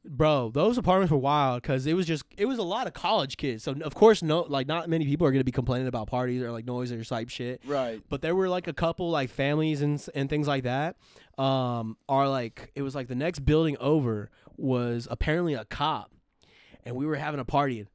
Bro, 0.06 0.52
those 0.54 0.78
apartments 0.78 1.12
were 1.12 1.18
wild 1.18 1.62
because 1.62 1.86
it 1.86 1.94
was 1.94 2.06
just 2.06 2.24
it 2.38 2.46
was 2.46 2.58
a 2.58 2.64
lot 2.64 2.88
of 2.88 2.94
college 2.94 3.36
kids. 3.38 3.64
So 3.64 3.76
of 3.82 3.94
course, 3.96 4.24
no, 4.24 4.42
like 4.42 4.66
not 4.66 4.90
many 4.90 5.06
people 5.06 5.28
are 5.28 5.32
gonna 5.32 5.44
be 5.44 5.52
complaining 5.52 5.88
about 5.88 6.08
parties 6.08 6.42
or 6.42 6.52
like 6.52 6.66
noise 6.66 6.92
or 6.92 7.04
type 7.04 7.30
shit. 7.30 7.62
Right. 7.66 8.02
but 8.10 8.22
there 8.22 8.34
were 8.36 8.48
like 8.48 8.68
a 8.68 8.74
couple 8.74 9.10
like 9.12 9.30
families 9.30 9.82
and 9.82 10.04
and 10.16 10.30
things 10.30 10.48
like 10.48 10.64
that 10.64 10.96
um 11.38 11.96
are 12.10 12.28
like 12.28 12.72
it 12.76 12.82
was 12.82 12.96
like 12.96 13.08
the 13.08 13.16
next 13.16 13.40
building 13.40 13.78
over 13.80 14.30
was 14.58 15.08
apparently 15.10 15.54
a 15.54 15.64
cop 15.64 16.12
and 16.84 16.96
we 16.96 17.06
were 17.06 17.16
having 17.16 17.40
a 17.40 17.46
party 17.46 17.88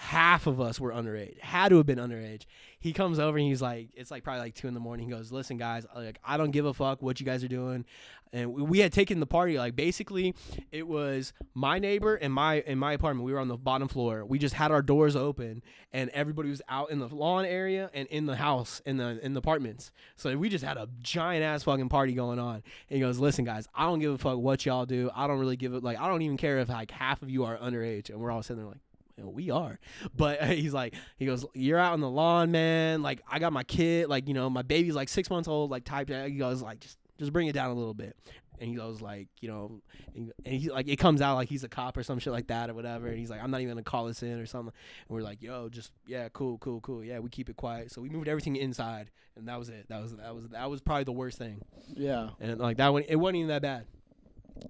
half 0.00 0.46
of 0.46 0.62
us 0.62 0.80
were 0.80 0.90
underage 0.90 1.38
had 1.40 1.68
to 1.68 1.76
have 1.76 1.84
been 1.84 1.98
underage. 1.98 2.46
He 2.78 2.94
comes 2.94 3.18
over 3.18 3.36
and 3.36 3.46
he's 3.46 3.60
like 3.60 3.90
it's 3.94 4.10
like 4.10 4.24
probably 4.24 4.40
like 4.40 4.54
two 4.54 4.66
in 4.66 4.72
the 4.72 4.80
morning. 4.80 5.04
He 5.04 5.12
goes 5.12 5.30
listen 5.30 5.58
guys 5.58 5.84
like 5.94 6.18
i 6.24 6.38
don't 6.38 6.52
give 6.52 6.64
a 6.64 6.72
fuck 6.72 7.02
what 7.02 7.20
you 7.20 7.26
guys 7.26 7.44
are 7.44 7.48
doing. 7.48 7.84
And 8.32 8.54
we, 8.54 8.62
we 8.62 8.78
had 8.78 8.94
taken 8.94 9.20
the 9.20 9.26
party 9.26 9.58
like 9.58 9.76
basically 9.76 10.34
it 10.72 10.88
was 10.88 11.34
my 11.52 11.78
neighbor 11.78 12.14
and 12.14 12.32
my 12.32 12.60
in 12.60 12.78
my 12.78 12.94
apartment. 12.94 13.26
We 13.26 13.34
were 13.34 13.38
on 13.38 13.48
the 13.48 13.58
bottom 13.58 13.88
floor. 13.88 14.24
We 14.24 14.38
just 14.38 14.54
had 14.54 14.70
our 14.70 14.80
doors 14.80 15.16
open 15.16 15.62
and 15.92 16.08
everybody 16.10 16.48
was 16.48 16.62
out 16.70 16.90
in 16.90 16.98
the 16.98 17.08
lawn 17.08 17.44
area 17.44 17.90
and 17.92 18.08
in 18.08 18.24
the 18.24 18.36
house 18.36 18.80
in 18.86 18.96
the 18.96 19.22
in 19.22 19.34
the 19.34 19.40
apartments. 19.40 19.92
So 20.16 20.34
we 20.34 20.48
just 20.48 20.64
had 20.64 20.78
a 20.78 20.88
giant 21.02 21.44
ass 21.44 21.64
fucking 21.64 21.90
party 21.90 22.14
going 22.14 22.38
on. 22.38 22.54
And 22.54 22.62
he 22.88 23.00
goes 23.00 23.18
listen 23.18 23.44
guys 23.44 23.68
i 23.74 23.84
don't 23.84 23.98
give 23.98 24.12
a 24.12 24.18
fuck 24.18 24.38
what 24.38 24.64
y'all 24.64 24.86
do. 24.86 25.10
I 25.14 25.26
don't 25.26 25.40
really 25.40 25.58
give 25.58 25.74
it 25.74 25.84
like 25.84 26.00
i 26.00 26.08
don't 26.08 26.22
even 26.22 26.38
care 26.38 26.58
if 26.60 26.70
like 26.70 26.90
half 26.90 27.20
of 27.20 27.28
you 27.28 27.44
are 27.44 27.58
underage. 27.58 28.08
And 28.08 28.18
we're 28.18 28.30
all 28.30 28.42
sitting 28.42 28.62
there 28.62 28.66
like 28.66 28.80
"Well, 28.80 28.89
we 29.28 29.50
are. 29.50 29.78
But 30.16 30.42
uh, 30.42 30.46
he's 30.46 30.74
like 30.74 30.94
he 31.18 31.26
goes 31.26 31.44
you're 31.54 31.78
out 31.78 31.92
on 31.92 32.00
the 32.00 32.08
lawn 32.10 32.50
man. 32.50 33.02
Like 33.02 33.22
i 33.30 33.38
got 33.38 33.52
my 33.52 33.64
kid 33.64 34.08
like 34.08 34.28
you 34.28 34.34
know 34.34 34.50
my 34.50 34.62
baby's 34.62 34.94
like 34.94 35.08
six 35.08 35.30
months 35.30 35.48
old 35.48 35.70
like 35.70 35.84
type 35.84 36.08
he 36.10 36.30
goes 36.32 36.62
like 36.62 36.80
just 36.80 36.98
just 37.18 37.32
bring 37.32 37.46
it 37.48 37.52
down 37.52 37.70
a 37.70 37.74
little 37.74 37.94
bit. 37.94 38.16
And 38.58 38.68
he 38.68 38.74
goes 38.76 39.00
like 39.00 39.28
you 39.40 39.48
know 39.48 39.80
and 40.14 40.32
and 40.44 40.54
he 40.54 40.70
like 40.70 40.88
it 40.88 40.96
comes 40.96 41.22
out 41.22 41.36
like 41.36 41.48
he's 41.48 41.64
a 41.64 41.68
cop 41.68 41.96
or 41.96 42.02
some 42.02 42.18
shit 42.18 42.32
like 42.32 42.48
that 42.48 42.70
or 42.70 42.74
whatever. 42.74 43.08
And 43.08 43.18
he's 43.18 43.30
like 43.30 43.42
i'm 43.42 43.50
not 43.50 43.60
even 43.60 43.74
gonna 43.74 43.82
call 43.82 44.06
this 44.06 44.22
in 44.22 44.38
or 44.38 44.46
something. 44.46 44.72
And 45.08 45.14
we're 45.14 45.22
like 45.22 45.42
yo 45.42 45.68
just 45.68 45.92
yeah 46.06 46.28
cool 46.32 46.58
cool 46.58 46.80
cool. 46.80 47.02
Yeah 47.04 47.18
we 47.20 47.30
keep 47.30 47.48
it 47.48 47.56
quiet. 47.56 47.90
So 47.90 48.00
we 48.02 48.08
moved 48.08 48.28
everything 48.28 48.56
inside 48.56 49.10
and 49.36 49.48
that 49.48 49.58
was 49.58 49.68
it. 49.68 49.86
That 49.88 50.02
was 50.02 50.16
that 50.16 50.34
was 50.34 50.48
that 50.48 50.68
was 50.70 50.80
probably 50.80 51.04
the 51.04 51.12
worst 51.12 51.38
thing. 51.38 51.62
Yeah. 51.94 52.30
and 52.40 52.58
like 52.58 52.76
that 52.78 52.92
one 52.92 53.04
it 53.08 53.16
wasn't 53.16 53.36
even 53.36 53.48
that 53.48 53.62
bad 53.62 53.86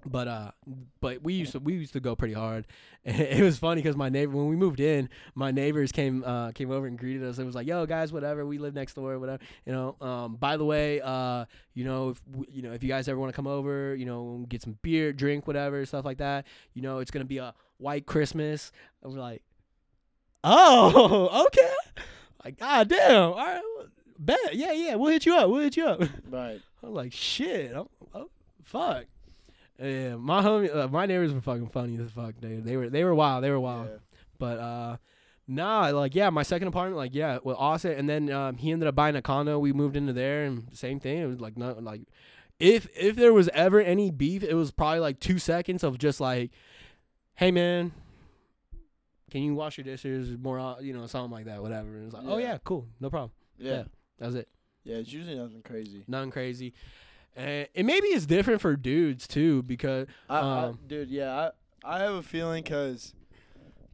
but 0.05 0.27
uh 0.27 0.51
but 0.99 1.21
we 1.21 1.33
used 1.33 1.51
to 1.51 1.59
we 1.59 1.73
used 1.73 1.93
to 1.93 1.99
go 1.99 2.15
pretty 2.15 2.33
hard 2.33 2.65
it 3.05 3.41
was 3.41 3.57
funny 3.57 3.81
because 3.81 3.95
my 3.95 4.09
neighbor 4.09 4.31
when 4.31 4.47
we 4.47 4.55
moved 4.55 4.79
in 4.79 5.09
my 5.35 5.51
neighbors 5.51 5.91
came 5.91 6.23
uh 6.23 6.51
came 6.51 6.71
over 6.71 6.87
and 6.87 6.97
greeted 6.97 7.23
us 7.23 7.39
it 7.39 7.45
was 7.45 7.55
like 7.55 7.67
yo 7.67 7.85
guys 7.85 8.13
whatever 8.13 8.45
we 8.45 8.57
live 8.57 8.73
next 8.73 8.93
door 8.93 9.17
whatever 9.19 9.41
you 9.65 9.71
know 9.71 9.95
um 10.01 10.35
by 10.35 10.57
the 10.57 10.65
way 10.65 11.01
uh 11.01 11.45
you 11.73 11.83
know 11.83 12.09
if 12.09 12.21
you 12.49 12.61
know 12.61 12.71
if 12.71 12.83
you 12.83 12.89
guys 12.89 13.07
ever 13.07 13.19
want 13.19 13.31
to 13.31 13.35
come 13.35 13.47
over 13.47 13.95
you 13.95 14.05
know 14.05 14.45
get 14.49 14.61
some 14.61 14.77
beer 14.81 15.11
drink 15.13 15.47
whatever 15.47 15.85
stuff 15.85 16.05
like 16.05 16.17
that 16.17 16.45
you 16.73 16.81
know 16.81 16.99
it's 16.99 17.11
gonna 17.11 17.25
be 17.25 17.37
a 17.37 17.53
white 17.77 18.05
christmas 18.05 18.71
and 19.03 19.13
we're 19.13 19.19
like 19.19 19.41
oh 20.43 21.45
okay 21.47 22.01
like 22.43 22.57
god 22.57 22.87
damn 22.87 23.23
all 23.31 23.35
right 23.35 23.61
bet 24.19 24.37
yeah 24.53 24.71
yeah 24.71 24.95
we'll 24.95 25.11
hit 25.11 25.25
you 25.25 25.35
up 25.35 25.49
we'll 25.49 25.61
hit 25.61 25.75
you 25.77 25.85
up 25.85 26.01
Right. 26.29 26.61
I'm 26.83 26.93
like, 26.93 27.13
shit. 27.13 27.75
I'm, 27.75 27.87
oh, 28.15 28.29
fuck. 28.63 29.05
Yeah, 29.81 30.15
my 30.15 30.41
homie, 30.43 30.73
uh, 30.75 30.87
my 30.87 31.05
neighbors 31.05 31.33
were 31.33 31.41
fucking 31.41 31.69
funny 31.69 31.97
as 31.97 32.11
fuck, 32.11 32.35
dude. 32.39 32.63
They 32.65 32.77
were, 32.77 32.89
they 32.89 33.03
were 33.03 33.15
wild. 33.15 33.43
They 33.43 33.49
were 33.49 33.59
wild. 33.59 33.87
Yeah. 33.89 33.97
But 34.37 34.59
uh, 34.59 34.97
nah, 35.47 35.89
like 35.89 36.13
yeah, 36.15 36.29
my 36.29 36.43
second 36.43 36.67
apartment, 36.67 36.97
like 36.97 37.15
yeah, 37.15 37.39
with 37.43 37.57
Austin, 37.57 37.93
and 37.93 38.07
then 38.09 38.31
um, 38.31 38.57
he 38.57 38.71
ended 38.71 38.87
up 38.87 38.95
buying 38.95 39.15
a 39.15 39.21
condo. 39.21 39.57
We 39.59 39.73
moved 39.73 39.95
into 39.95 40.13
there, 40.13 40.45
and 40.45 40.67
same 40.73 40.99
thing. 40.99 41.17
It 41.19 41.25
was 41.25 41.39
like 41.39 41.57
not 41.57 41.83
like, 41.83 42.01
if 42.59 42.87
if 42.95 43.15
there 43.15 43.33
was 43.33 43.49
ever 43.53 43.81
any 43.81 44.11
beef, 44.11 44.43
it 44.43 44.53
was 44.53 44.71
probably 44.71 44.99
like 44.99 45.19
two 45.19 45.39
seconds 45.39 45.83
of 45.83 45.97
just 45.97 46.19
like, 46.21 46.51
hey 47.35 47.51
man. 47.51 47.91
Can 49.31 49.43
you 49.43 49.55
wash 49.55 49.77
your 49.77 49.85
dishes 49.85 50.37
more? 50.37 50.75
You 50.81 50.91
know, 50.91 51.07
something 51.07 51.31
like 51.31 51.45
that, 51.45 51.61
whatever. 51.61 51.87
And 51.95 52.05
it's 52.05 52.13
like, 52.13 52.23
oh 52.27 52.37
Yeah. 52.37 52.51
yeah, 52.53 52.57
cool, 52.65 52.85
no 52.99 53.09
problem. 53.09 53.31
Yeah. 53.57 53.71
Yeah. 53.71 53.83
That 54.19 54.25
was 54.25 54.35
it. 54.35 54.49
Yeah. 54.83 54.97
It's 54.97 55.13
usually 55.13 55.37
nothing 55.37 55.61
crazy. 55.63 56.03
nothing 56.07 56.31
crazy. 56.31 56.73
And, 57.35 57.67
and 57.75 57.87
maybe 57.87 58.07
it's 58.07 58.25
different 58.25 58.61
for 58.61 58.75
dudes 58.75 59.27
too 59.27 59.63
because 59.63 60.07
I, 60.29 60.39
I, 60.39 60.63
Um, 60.65 60.79
dude, 60.87 61.09
yeah, 61.09 61.51
I, 61.85 61.95
I 61.97 61.99
have 61.99 62.13
a 62.15 62.23
feeling 62.23 62.63
because 62.63 63.13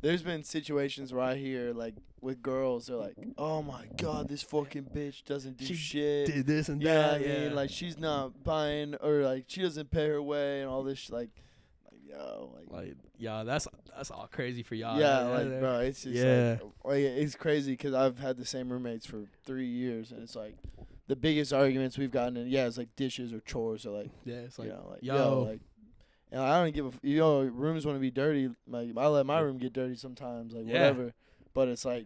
there's 0.01 0.23
been 0.23 0.43
situations 0.43 1.13
where 1.13 1.23
I 1.23 1.35
hear 1.35 1.73
like 1.73 1.95
with 2.19 2.41
girls, 2.41 2.87
they're 2.87 2.97
like, 2.97 3.15
"Oh 3.37 3.61
my 3.61 3.85
god, 3.97 4.27
this 4.27 4.41
fucking 4.41 4.85
bitch 4.93 5.23
doesn't 5.23 5.57
do 5.57 5.65
She 5.65 5.75
shit." 5.75 6.45
this 6.47 6.67
and 6.67 6.81
Yeah, 6.81 6.93
that. 6.93 7.15
I 7.15 7.19
mean, 7.19 7.49
Yeah, 7.49 7.53
like 7.55 7.69
she's 7.69 7.97
not 7.99 8.43
buying 8.43 8.95
or 8.95 9.21
like 9.21 9.45
she 9.47 9.61
doesn't 9.61 9.91
pay 9.91 10.07
her 10.07 10.21
way 10.21 10.61
and 10.61 10.69
all 10.69 10.81
this. 10.83 10.97
Sh- 10.97 11.09
like, 11.11 11.29
like 11.91 12.01
yo, 12.09 12.51
like, 12.55 12.71
like 12.85 12.95
yeah, 13.19 13.43
that's 13.43 13.67
that's 13.95 14.09
all 14.09 14.27
crazy 14.31 14.63
for 14.63 14.73
y'all. 14.73 14.99
yeah, 14.99 15.21
Yeah, 15.21 15.27
like 15.27 15.59
bro, 15.59 15.79
it's 15.81 16.01
just 16.03 16.15
Yeah. 16.15 16.57
like, 16.83 16.85
like 16.85 16.99
it's 17.03 17.35
crazy 17.35 17.73
because 17.73 17.93
I've 17.93 18.17
had 18.17 18.37
the 18.37 18.45
same 18.45 18.69
roommates 18.71 19.05
for 19.05 19.25
three 19.45 19.67
years 19.67 20.11
and 20.11 20.23
it's 20.23 20.35
like 20.35 20.55
the 21.07 21.15
biggest 21.15 21.53
arguments 21.53 21.97
we've 21.97 22.11
gotten 22.11 22.37
in. 22.37 22.47
Yeah, 22.47 22.67
it's 22.67 22.77
like 22.77 22.95
dishes 22.95 23.33
or 23.33 23.39
chores 23.41 23.85
or 23.85 23.91
like 23.97 24.09
yeah, 24.25 24.35
it's 24.35 24.59
like 24.59 24.67
you 24.69 24.73
know, 24.73 24.87
like 24.91 24.99
yo. 25.03 25.15
yo, 25.15 25.41
like, 25.43 25.61
and 26.31 26.41
I 26.41 26.61
don't 26.61 26.73
give 26.73 26.85
a 26.85 26.89
f- 26.89 26.99
you 27.03 27.17
know 27.19 27.41
rooms 27.43 27.85
want 27.85 27.95
to 27.95 28.01
be 28.01 28.11
dirty. 28.11 28.49
Like 28.67 28.89
I 28.97 29.07
let 29.07 29.25
my 29.25 29.39
room 29.39 29.57
get 29.57 29.73
dirty 29.73 29.95
sometimes, 29.95 30.53
like 30.53 30.65
Yeah. 30.67 30.73
whatever. 30.73 31.13
But 31.53 31.69
it's 31.69 31.85
like, 31.85 32.05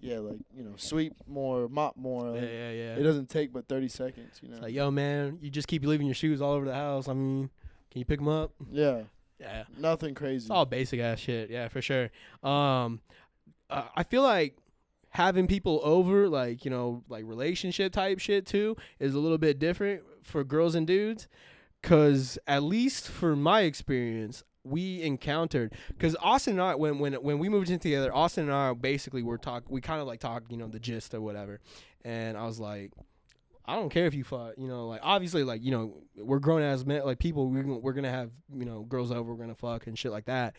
yeah, 0.00 0.18
like 0.18 0.38
you 0.54 0.64
know, 0.64 0.72
sweep 0.76 1.14
more, 1.28 1.68
mop 1.68 1.96
more. 1.96 2.34
yeah, 2.34 2.42
yeah, 2.42 2.70
yeah. 2.72 2.94
It 2.96 3.02
doesn't 3.04 3.28
take 3.30 3.52
but 3.52 3.68
thirty 3.68 3.88
seconds, 3.88 4.40
you 4.42 4.48
know. 4.48 4.56
It's 4.56 4.62
like 4.64 4.74
yo, 4.74 4.90
man, 4.90 5.38
you 5.40 5.48
just 5.50 5.68
keep 5.68 5.84
leaving 5.84 6.06
your 6.06 6.14
shoes 6.14 6.42
all 6.42 6.52
over 6.52 6.64
the 6.66 6.74
house. 6.74 7.08
I 7.08 7.14
mean, 7.14 7.48
can 7.90 8.00
you 8.00 8.04
pick 8.04 8.18
them 8.18 8.28
up? 8.28 8.52
yeah, 8.70 9.02
Yeah, 9.38 9.64
nothing 9.78 10.14
crazy. 10.14 10.44
it's 10.44 10.50
all 10.50 10.66
basic 10.66 10.98
ass 11.00 11.20
shit. 11.20 11.48
Yeah, 11.50 11.68
for 11.68 11.80
sure. 11.80 12.10
Um, 12.42 13.00
uh, 13.70 13.84
I 13.94 14.02
feel 14.02 14.22
like 14.22 14.56
having 15.12 15.46
people 15.46 15.80
over, 15.84 16.28
like 16.28 16.64
you 16.64 16.70
know, 16.70 17.04
like 17.08 17.24
relationship 17.26 17.92
type 17.92 18.18
shit 18.18 18.46
too, 18.46 18.76
is 18.98 19.14
a 19.14 19.18
little 19.18 19.38
bit 19.38 19.58
different 19.58 20.02
for 20.22 20.42
girls 20.42 20.74
and 20.74 20.86
dudes. 20.86 21.28
Cause 21.82 22.38
at 22.46 22.62
least 22.62 23.08
for 23.08 23.34
my 23.34 23.62
experience, 23.62 24.44
we 24.64 25.02
encountered 25.02 25.74
because 25.88 26.16
Austin 26.20 26.54
and 26.54 26.62
I, 26.62 26.74
when 26.76 26.98
when 26.98 27.14
when 27.14 27.38
we 27.38 27.48
moved 27.48 27.70
in 27.70 27.78
together, 27.78 28.14
Austin 28.14 28.44
and 28.44 28.52
I 28.52 28.72
basically 28.72 29.22
were 29.22 29.38
talk. 29.38 29.64
We 29.68 29.80
kind 29.80 30.00
of 30.00 30.06
like 30.06 30.20
talk, 30.20 30.44
you 30.48 30.56
know, 30.56 30.68
the 30.68 30.78
gist 30.78 31.12
or 31.14 31.20
whatever. 31.20 31.60
And 32.04 32.36
I 32.36 32.46
was 32.46 32.60
like, 32.60 32.92
I 33.66 33.74
don't 33.74 33.90
care 33.90 34.06
if 34.06 34.14
you 34.14 34.24
fuck, 34.24 34.54
you 34.56 34.68
know, 34.68 34.86
like 34.86 35.00
obviously, 35.02 35.44
like 35.44 35.62
you 35.62 35.72
know, 35.72 36.02
we're 36.16 36.38
grown 36.38 36.62
as 36.62 36.86
men, 36.86 37.04
like 37.04 37.18
people. 37.18 37.48
We're 37.48 37.64
we're 37.64 37.92
gonna 37.92 38.10
have 38.10 38.30
you 38.54 38.64
know 38.64 38.82
girls 38.82 39.10
over, 39.10 39.34
we're 39.34 39.40
gonna 39.40 39.54
fuck 39.54 39.86
and 39.88 39.98
shit 39.98 40.12
like 40.12 40.26
that. 40.26 40.54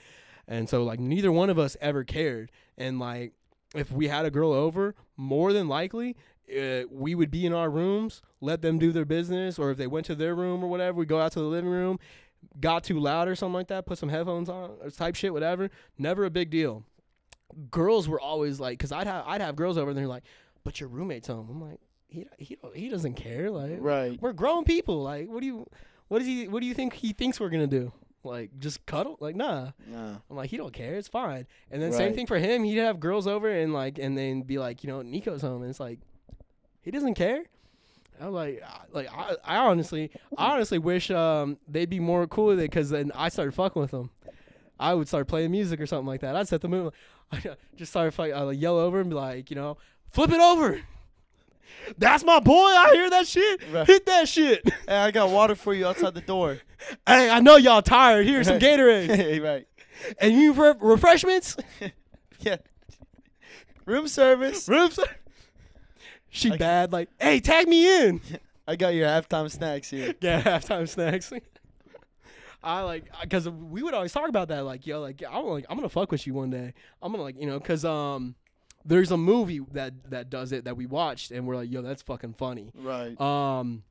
And 0.47 0.67
so 0.69 0.83
like 0.83 0.99
neither 0.99 1.31
one 1.31 1.49
of 1.49 1.57
us 1.57 1.77
ever 1.79 2.03
cared. 2.03 2.51
And 2.77 2.99
like 2.99 3.33
if 3.73 3.91
we 3.91 4.07
had 4.07 4.25
a 4.25 4.31
girl 4.31 4.51
over, 4.53 4.95
more 5.17 5.53
than 5.53 5.67
likely 5.67 6.15
uh, 6.55 6.83
we 6.91 7.15
would 7.15 7.31
be 7.31 7.45
in 7.45 7.53
our 7.53 7.69
rooms, 7.69 8.21
let 8.41 8.61
them 8.61 8.77
do 8.77 8.91
their 8.91 9.05
business, 9.05 9.57
or 9.57 9.71
if 9.71 9.77
they 9.77 9.87
went 9.87 10.05
to 10.07 10.15
their 10.15 10.35
room 10.35 10.63
or 10.63 10.67
whatever, 10.67 10.97
we 10.97 11.05
go 11.05 11.19
out 11.19 11.31
to 11.33 11.39
the 11.39 11.45
living 11.45 11.69
room. 11.69 11.99
Got 12.59 12.83
too 12.83 12.99
loud 12.99 13.27
or 13.29 13.35
something 13.35 13.53
like 13.53 13.69
that, 13.69 13.85
put 13.85 13.97
some 13.97 14.09
headphones 14.09 14.49
on 14.49 14.71
or 14.81 14.89
type 14.89 15.15
shit, 15.15 15.31
whatever. 15.31 15.69
Never 15.97 16.25
a 16.25 16.29
big 16.29 16.49
deal. 16.49 16.83
Girls 17.71 18.07
were 18.09 18.19
always 18.19 18.59
like, 18.59 18.79
cause 18.79 18.91
I'd 18.91 19.07
have 19.07 19.23
I'd 19.27 19.39
have 19.41 19.55
girls 19.55 19.77
over 19.77 19.91
and 19.91 19.97
they're 19.97 20.07
like, 20.07 20.23
but 20.63 20.79
your 20.79 20.89
roommate's 20.89 21.27
home. 21.27 21.47
I'm 21.49 21.61
like, 21.61 21.79
he 22.09 22.27
he 22.37 22.57
he 22.75 22.89
doesn't 22.89 23.13
care. 23.13 23.49
Like 23.49 23.77
Right. 23.79 24.21
we're 24.21 24.33
grown 24.33 24.65
people. 24.65 25.01
Like 25.01 25.29
what 25.29 25.39
do 25.39 25.45
you 25.47 25.65
what 26.09 26.19
does 26.19 26.27
he 26.27 26.47
what 26.49 26.61
do 26.61 26.67
you 26.67 26.73
think 26.73 26.93
he 26.93 27.13
thinks 27.13 27.39
we're 27.39 27.49
gonna 27.49 27.65
do? 27.67 27.93
Like 28.23 28.51
just 28.59 28.85
cuddle? 28.85 29.17
Like 29.19 29.35
nah. 29.35 29.71
Nah. 29.87 30.15
I'm 30.29 30.35
like, 30.35 30.49
he 30.49 30.57
don't 30.57 30.73
care. 30.73 30.95
It's 30.95 31.07
fine. 31.07 31.45
And 31.71 31.81
then 31.81 31.91
same 31.91 32.07
Right. 32.07 32.15
thing 32.15 32.27
for 32.27 32.37
him. 32.39 32.63
He'd 32.63 32.77
have 32.77 32.99
girls 32.99 33.27
over 33.27 33.49
and 33.49 33.73
like, 33.73 33.97
and 33.99 34.17
then 34.17 34.41
be 34.43 34.57
like, 34.59 34.83
you 34.83 34.89
know, 34.89 35.01
Niko's 35.01 35.41
home, 35.41 35.61
and 35.61 35.69
it's 35.69 35.79
like, 35.79 35.99
he 36.81 36.91
doesn't 36.91 37.15
care. 37.15 37.43
I'm 38.21 38.31
like, 38.31 38.61
I- 38.65 38.81
like 38.91 39.09
I, 39.11 39.35
I 39.43 39.57
honestly, 39.57 40.11
I 40.37 40.53
honestly 40.53 40.77
wish 40.79 41.11
um 41.11 41.57
they'd 41.67 41.89
be 41.89 41.99
more 41.99 42.25
cool 42.27 42.45
with 42.47 42.59
it 42.59 42.69
because 42.69 42.89
then 42.89 43.11
I 43.15 43.29
started 43.29 43.53
fucking 43.53 43.81
with 43.81 43.91
them. 43.91 44.09
I 44.79 44.93
would 44.93 45.07
start 45.07 45.27
playing 45.27 45.51
music 45.51 45.79
or 45.81 45.85
something 45.85 46.07
like 46.07 46.21
that. 46.21 46.35
I'd 46.35 46.47
set 46.47 46.61
the 46.61 46.67
mood. 46.69 46.93
I 47.31 47.41
just 47.75 47.91
start 47.91 48.13
fight. 48.13 48.33
I 48.33 48.41
like 48.41 48.59
yell 48.61 48.77
over 48.77 48.99
and 48.99 49.09
be 49.09 49.15
like, 49.15 49.49
you 49.49 49.55
know, 49.55 49.77
flip 50.11 50.31
it 50.31 50.39
over. 50.39 50.81
That's 51.97 52.23
my 52.23 52.39
boy. 52.39 52.53
I 52.53 52.91
hear 52.93 53.09
that 53.09 53.27
shit. 53.27 53.61
Right. 53.71 53.85
Hit 53.87 54.05
that 54.05 54.27
shit. 54.29 54.61
Hey, 54.87 54.95
I 54.95 55.11
got 55.11 55.29
water 55.29 55.55
for 55.55 55.73
you 55.73 55.85
outside 55.87 56.13
the 56.13 56.21
door. 56.21 56.59
hey, 57.07 57.29
I 57.29 57.39
know 57.39 57.57
y'all 57.57 57.81
tired. 57.81 58.25
Here's 58.25 58.47
some 58.47 58.59
Gatorade. 58.59 59.13
hey, 59.15 59.39
right. 59.39 59.67
and 60.19 60.33
you 60.33 60.53
re- 60.53 60.73
refreshments. 60.79 61.57
Yeah. 62.39 62.57
Room 63.85 64.07
service. 64.09 64.67
Room 64.67 64.91
ser- 64.91 65.03
She 66.29 66.51
I- 66.51 66.57
bad. 66.57 66.91
Like, 66.91 67.09
hey, 67.21 67.39
tag 67.39 67.67
me 67.69 68.07
in. 68.07 68.19
I 68.67 68.75
got 68.75 68.93
your 68.93 69.07
halftime 69.07 69.49
snacks 69.51 69.89
here. 69.89 70.13
Yeah, 70.21 70.41
halftime 70.41 70.87
snacks. 70.89 71.31
I 72.61 72.81
like 72.81 73.05
because 73.21 73.47
we 73.49 73.83
would 73.83 73.93
always 73.93 74.11
talk 74.13 74.29
about 74.29 74.47
that. 74.49 74.61
Like, 74.65 74.87
yo, 74.87 75.01
like 75.01 75.21
I'm 75.29 75.45
like 75.45 75.65
I'm 75.69 75.75
gonna 75.77 75.89
fuck 75.89 76.11
with 76.11 76.25
you 76.25 76.33
one 76.33 76.49
day. 76.49 76.73
I'm 77.01 77.11
gonna 77.11 77.23
like 77.23 77.39
you 77.39 77.45
know 77.47 77.59
because 77.59 77.83
um 77.83 78.35
there's 78.85 79.11
a 79.11 79.17
movie 79.17 79.59
that 79.71 79.93
that 80.09 80.29
does 80.29 80.51
it 80.51 80.65
that 80.65 80.75
we 80.77 80.85
watched 80.85 81.31
and 81.31 81.47
we're 81.47 81.55
like, 81.55 81.71
yo, 81.71 81.81
that's 81.81 82.01
fucking 82.01 82.33
funny. 82.33 82.71
Right. 82.75 83.19
Um, 83.19 83.83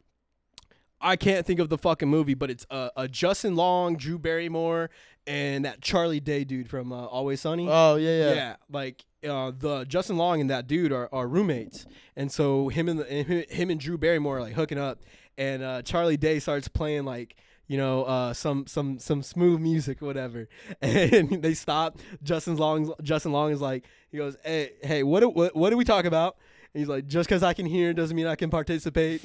I 1.00 1.16
can't 1.16 1.44
think 1.44 1.58
of 1.58 1.68
the 1.68 1.78
fucking 1.78 2.08
movie, 2.08 2.34
but 2.34 2.50
it's 2.50 2.64
uh, 2.70 2.90
a 2.96 3.08
Justin 3.08 3.56
Long, 3.56 3.96
Drew 3.96 4.18
Barrymore, 4.18 4.88
and 5.26 5.64
that 5.64 5.80
Charlie 5.80 6.20
Day 6.20 6.44
dude 6.44 6.68
from 6.68 6.92
uh, 6.92 7.06
Always 7.06 7.40
Sunny. 7.40 7.66
Oh 7.68 7.96
yeah, 7.96 8.18
yeah. 8.28 8.34
Yeah, 8.34 8.56
like 8.70 9.04
uh, 9.28 9.50
the 9.56 9.84
Justin 9.84 10.16
Long 10.16 10.40
and 10.40 10.50
that 10.50 10.68
dude 10.68 10.92
are, 10.92 11.08
are 11.12 11.26
roommates, 11.26 11.86
and 12.16 12.30
so 12.30 12.68
him 12.68 12.88
and 12.88 13.00
the, 13.00 13.10
and 13.12 13.26
him- 13.26 13.44
him 13.48 13.70
and 13.70 13.80
Drew 13.80 13.98
Barrymore 13.98 14.38
are 14.38 14.42
like 14.42 14.54
hooking 14.54 14.78
up, 14.78 15.00
and 15.36 15.62
uh, 15.62 15.82
Charlie 15.82 16.16
Day 16.16 16.38
starts 16.38 16.68
playing 16.68 17.04
like 17.04 17.34
you 17.72 17.78
know 17.78 18.04
uh, 18.04 18.32
some 18.34 18.66
some 18.66 18.98
some 18.98 19.22
smooth 19.22 19.58
music 19.60 20.02
or 20.02 20.06
whatever, 20.06 20.46
and 20.82 21.42
they 21.42 21.54
stop. 21.54 21.98
Justin 22.22 22.56
Long 22.56 22.92
Justin 23.02 23.32
Long 23.32 23.50
is 23.50 23.60
like 23.62 23.84
he 24.10 24.18
goes, 24.18 24.36
hey 24.44 24.72
hey 24.82 25.02
what 25.02 25.20
do- 25.20 25.30
what 25.30 25.56
what 25.56 25.70
do 25.70 25.76
we 25.78 25.84
talk 25.84 26.04
about? 26.04 26.36
And 26.74 26.80
he's 26.80 26.88
like, 26.88 27.06
just 27.06 27.28
because 27.28 27.42
I 27.42 27.54
can 27.54 27.64
hear 27.66 27.94
doesn't 27.94 28.14
mean 28.16 28.26
I 28.26 28.36
can 28.36 28.50
participate. 28.50 29.22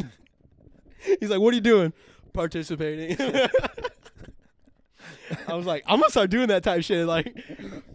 he's 1.19 1.29
like, 1.29 1.39
what 1.41 1.51
are 1.53 1.55
you 1.55 1.61
doing? 1.61 1.91
Participating. 2.33 3.17
I 5.47 5.55
was 5.55 5.65
like, 5.65 5.83
I'm 5.85 5.99
gonna 5.99 6.09
start 6.09 6.29
doing 6.29 6.47
that 6.47 6.63
type 6.63 6.83
shit. 6.83 7.05
Like, 7.05 7.35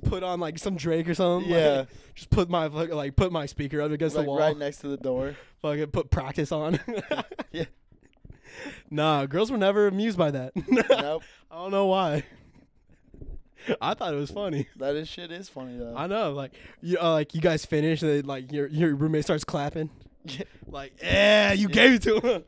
put 0.05 0.22
on 0.22 0.38
like 0.40 0.59
some 0.59 0.76
Drake 0.76 1.09
or 1.09 1.14
something. 1.14 1.50
like, 1.50 1.59
Yeah. 1.61 1.84
just 2.14 2.28
put 2.30 2.50
my 2.50 2.66
like 2.66 3.16
put 3.16 3.32
my 3.32 3.46
speaker 3.46 3.80
up 3.80 3.90
against 3.90 4.16
Like 4.16 4.26
the 4.26 4.30
wall. 4.30 4.38
right 4.38 4.57
next 4.57 4.78
to 4.78 4.88
the 4.88 4.96
door. 4.98 5.34
Fucking 5.62 5.86
put 5.88 6.11
practice 6.11 6.53
on. 6.53 6.78
Yeah. 7.53 7.64
Nah, 8.90 9.26
girls 9.26 9.50
were 9.50 9.59
never 9.59 9.86
amused 9.86 10.18
by 10.18 10.30
that. 10.30 10.53
nope. 10.68 11.22
I 11.50 11.55
don't 11.55 11.70
know 11.70 11.86
why. 11.86 12.24
I 13.80 13.94
thought 13.94 14.12
it 14.12 14.16
was 14.16 14.30
funny. 14.30 14.68
That 14.76 14.96
is 14.96 15.09
shit 15.09 15.30
is 15.30 15.48
funny 15.48 15.78
though. 15.78 15.94
I 15.96 16.07
know, 16.07 16.32
like 16.32 16.53
you, 16.80 16.98
uh, 17.00 17.12
like 17.12 17.34
you 17.34 17.40
guys 17.40 17.64
finish, 17.64 18.03
and 18.03 18.11
then, 18.11 18.26
like 18.26 18.50
your 18.50 18.66
your 18.66 18.94
roommate 18.94 19.24
starts 19.24 19.44
clapping. 19.44 19.90
Yeah. 20.24 20.44
Like, 20.66 20.94
yeah, 21.03 21.53
you 21.53 21.68
gave 21.68 21.94
it 21.94 22.03
to 22.03 22.20
him. 22.20 22.44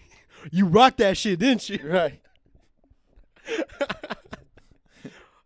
you 0.50 0.66
rocked 0.66 0.98
that 0.98 1.16
shit, 1.16 1.38
didn't 1.38 1.68
you? 1.68 1.78
right. 1.84 2.20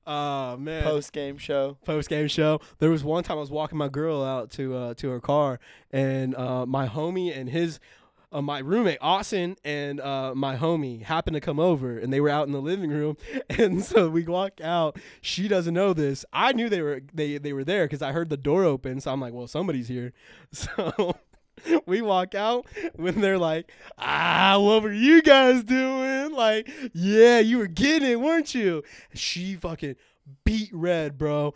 Oh 0.07 0.57
man. 0.57 0.83
Post 0.83 1.13
game 1.13 1.39
show. 1.39 1.77
post 1.85 2.09
game 2.09 2.29
show. 2.29 2.61
There 2.81 2.91
was 2.91 3.05
one 3.05 3.23
time 3.23 3.37
I 3.37 3.41
was 3.41 3.51
walking 3.51 3.79
my 3.79 3.89
girl 3.89 4.23
out 4.23 4.51
to 4.53 4.75
uh, 4.75 4.95
to 4.95 5.09
her 5.11 5.21
car, 5.21 5.61
and 5.93 6.35
uh, 6.35 6.67
my 6.67 6.89
homie 6.89 7.37
and 7.37 7.49
his. 7.49 7.79
Uh, 8.33 8.41
my 8.41 8.61
roommate 8.61 8.99
Austin 9.03 9.57
and 9.63 10.01
uh, 10.01 10.35
my 10.35 10.57
homie 10.57 11.03
happened 11.03 11.35
to 11.35 11.41
come 11.41 11.61
over, 11.61 11.99
and 11.99 12.13
they 12.13 12.21
were 12.21 12.31
out 12.31 12.47
in 12.47 12.53
the 12.53 12.63
living 12.63 12.91
room. 12.91 13.17
And 13.51 13.85
so 13.85 14.09
we 14.09 14.25
walk 14.25 14.61
out. 14.63 14.99
She 15.21 15.47
doesn't 15.47 15.75
know 15.75 15.93
this. 15.93 16.25
I 16.33 16.53
knew 16.53 16.69
they 16.69 16.81
were 16.81 17.03
they 17.13 17.37
they 17.39 17.53
were 17.53 17.65
there 17.65 17.85
because 17.85 18.01
I 18.01 18.13
heard 18.13 18.31
the 18.31 18.37
door 18.37 18.65
open. 18.65 19.01
So 19.01 19.13
I'm 19.13 19.21
like, 19.21 19.35
well, 19.35 19.47
somebody's 19.47 19.89
here. 19.89 20.13
So 20.53 21.17
we 21.87 22.03
walk 22.03 22.35
out 22.35 22.67
when 22.95 23.21
they're 23.21 23.39
like, 23.39 23.71
ah, 23.99 24.59
what 24.59 24.83
were 24.83 24.93
you 24.93 25.23
guys 25.23 25.63
doing? 25.63 26.33
Like, 26.33 26.69
yeah, 26.93 27.39
you 27.39 27.59
were 27.59 27.67
getting 27.67 28.11
it, 28.11 28.21
weren't 28.21 28.55
you? 28.55 28.83
She 29.15 29.55
fucking 29.57 29.97
beat 30.45 30.71
red, 30.73 31.19
bro. 31.19 31.55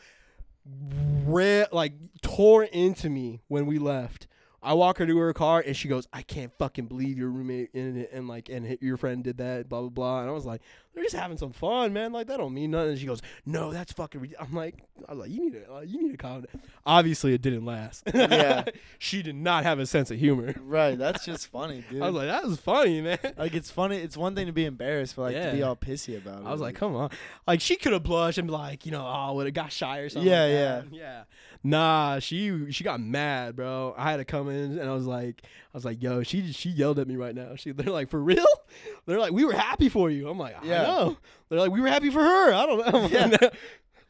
Red, 1.24 1.68
like, 1.72 1.94
tore 2.22 2.64
into 2.64 3.08
me 3.08 3.40
when 3.48 3.66
we 3.66 3.78
left. 3.78 4.26
I 4.66 4.74
walk 4.74 4.98
her 4.98 5.06
to 5.06 5.16
her 5.18 5.32
car 5.32 5.62
and 5.64 5.76
she 5.76 5.86
goes, 5.86 6.08
I 6.12 6.22
can't 6.22 6.52
fucking 6.58 6.86
believe 6.86 7.16
your 7.16 7.30
roommate 7.30 7.70
it 7.72 8.10
and 8.12 8.26
like 8.26 8.48
and 8.48 8.76
your 8.80 8.96
friend 8.96 9.22
did 9.22 9.38
that, 9.38 9.68
blah 9.68 9.80
blah 9.80 9.90
blah. 9.90 10.20
And 10.22 10.28
I 10.28 10.32
was 10.32 10.44
like, 10.44 10.60
they're 10.96 11.04
just 11.04 11.14
having 11.14 11.36
some 11.36 11.52
fun, 11.52 11.92
man. 11.92 12.10
Like 12.10 12.26
that 12.28 12.38
don't 12.38 12.54
mean 12.54 12.70
nothing. 12.70 12.92
And 12.92 12.98
she 12.98 13.04
goes, 13.04 13.20
no, 13.44 13.70
that's 13.70 13.92
fucking. 13.92 14.18
Rid-. 14.18 14.34
I'm 14.40 14.54
like, 14.54 14.76
I'm 15.06 15.18
like, 15.18 15.28
you 15.28 15.40
need 15.44 15.52
to, 15.52 15.86
you 15.86 16.02
need 16.02 16.12
to 16.12 16.16
calm 16.16 16.40
down. 16.40 16.62
Obviously, 16.86 17.34
it 17.34 17.42
didn't 17.42 17.66
last. 17.66 18.04
Yeah. 18.14 18.64
she 18.98 19.22
did 19.22 19.34
not 19.34 19.64
have 19.64 19.78
a 19.78 19.84
sense 19.84 20.10
of 20.10 20.18
humor. 20.18 20.54
Right. 20.58 20.96
That's 20.98 21.26
just 21.26 21.48
funny, 21.48 21.84
dude. 21.90 22.00
I 22.02 22.06
was 22.06 22.14
like, 22.14 22.28
that 22.28 22.44
was 22.44 22.58
funny, 22.58 23.02
man. 23.02 23.18
Like 23.36 23.52
it's 23.52 23.70
funny. 23.70 23.98
It's 23.98 24.16
one 24.16 24.34
thing 24.34 24.46
to 24.46 24.52
be 24.52 24.64
embarrassed, 24.64 25.16
but 25.16 25.34
like 25.34 25.42
to 25.42 25.52
be 25.52 25.62
all 25.62 25.76
pissy 25.76 26.16
about 26.16 26.40
it. 26.40 26.46
I 26.46 26.50
was 26.50 26.62
like, 26.62 26.76
come 26.76 26.96
on. 26.96 27.10
Like 27.46 27.60
she 27.60 27.76
could 27.76 27.92
have 27.92 28.02
blushed 28.02 28.38
and 28.38 28.48
be 28.48 28.54
like, 28.54 28.86
you 28.86 28.92
know, 28.92 29.06
oh, 29.06 29.34
would 29.34 29.46
have 29.46 29.54
got 29.54 29.72
shy 29.72 29.98
or 29.98 30.08
something. 30.08 30.30
Yeah, 30.30 30.44
like 30.44 30.52
yeah. 30.52 30.80
that. 30.80 30.84
yeah. 30.92 31.22
Nah, 31.62 32.20
she 32.20 32.70
she 32.70 32.84
got 32.84 33.00
mad, 33.00 33.56
bro. 33.56 33.92
I 33.98 34.10
had 34.10 34.18
to 34.18 34.24
come 34.24 34.48
in 34.48 34.78
and 34.78 34.88
I 34.88 34.94
was 34.94 35.06
like, 35.06 35.42
I 35.44 35.76
was 35.76 35.84
like, 35.84 36.02
yo, 36.02 36.22
she 36.22 36.52
she 36.52 36.70
yelled 36.70 36.98
at 36.98 37.08
me 37.08 37.16
right 37.16 37.34
now. 37.34 37.56
She 37.56 37.72
they're 37.72 37.92
like, 37.92 38.08
for 38.08 38.22
real? 38.22 38.46
They're 39.06 39.20
like, 39.20 39.32
we 39.32 39.44
were 39.44 39.52
happy 39.52 39.88
for 39.88 40.10
you. 40.10 40.28
I'm 40.28 40.38
like, 40.38 40.56
Yeah. 40.64 40.85
Know. 40.86 41.16
They're 41.48 41.58
like, 41.60 41.70
we 41.70 41.80
were 41.80 41.88
happy 41.88 42.10
for 42.10 42.20
her. 42.22 42.52
I 42.52 42.66
don't 42.66 42.92
know. 42.92 43.08
Yeah. 43.10 43.50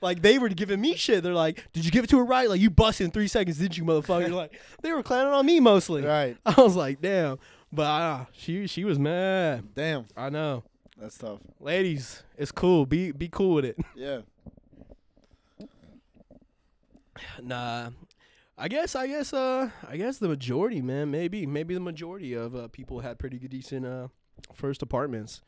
Like 0.03 0.21
they 0.21 0.39
were 0.39 0.51
giving 0.51 0.79
me 0.79 0.95
shit. 0.95 1.23
They're 1.23 1.33
like, 1.33 1.65
"Did 1.73 1.87
you 1.87 1.91
give 1.91 2.05
it 2.05 2.11
to 2.11 2.19
her 2.19 2.25
right? 2.25 2.51
Like 2.51 2.61
you 2.61 2.69
busted 2.69 3.07
in 3.07 3.11
three 3.13 3.29
seconds, 3.29 3.57
didn't 3.57 3.79
you, 3.79 3.85
motherfucker?" 3.85 4.31
like 4.31 4.53
they 4.83 4.93
were 4.93 5.03
clowning 5.03 5.33
on 5.33 5.47
me 5.47 5.59
mostly. 5.59 6.03
right. 6.05 6.37
I 6.45 6.61
was 6.61 6.77
like, 6.77 7.01
"Damn," 7.01 7.39
but 7.73 7.83
uh, 7.85 8.25
she 8.31 8.67
she 8.67 8.85
was 8.85 8.99
mad. 8.99 9.65
Damn. 9.75 10.05
I 10.15 10.29
know 10.29 10.65
That's 11.01 11.17
tough. 11.17 11.39
ladies, 11.61 12.23
it's 12.37 12.53
cool. 12.53 12.85
Be 12.85 13.11
be 13.11 13.29
cool 13.29 13.55
with 13.55 13.65
it. 13.65 13.79
Yeah. 13.97 14.21
Nah. 17.43 17.91
I 18.59 18.69
guess 18.69 18.95
I 18.95 19.07
guess 19.07 19.33
uh 19.33 19.71
I 19.89 19.97
guess 19.97 20.19
the 20.19 20.29
majority, 20.29 20.81
man, 20.83 21.11
maybe 21.11 21.47
maybe 21.47 21.73
the 21.73 21.81
majority 21.81 22.35
of 22.35 22.55
uh, 22.55 22.69
people 22.69 23.01
had 23.01 23.19
pretty 23.19 23.39
good 23.39 23.51
decent 23.51 23.87
uh 23.87 24.09
first 24.53 24.83
apartments. 24.83 25.41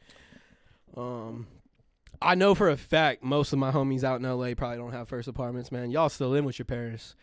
Um 0.96 1.46
I 2.20 2.34
know 2.34 2.54
for 2.54 2.68
a 2.68 2.76
fact 2.76 3.22
most 3.22 3.52
of 3.52 3.58
my 3.58 3.70
homies 3.70 4.02
out 4.02 4.20
in 4.20 4.26
LA 4.28 4.54
probably 4.54 4.78
don't 4.78 4.92
have 4.92 5.08
first 5.08 5.28
apartments, 5.28 5.70
man. 5.70 5.90
Y'all 5.90 6.08
still 6.08 6.34
in 6.34 6.44
with 6.44 6.58
your 6.58 6.66
parents. 6.66 7.14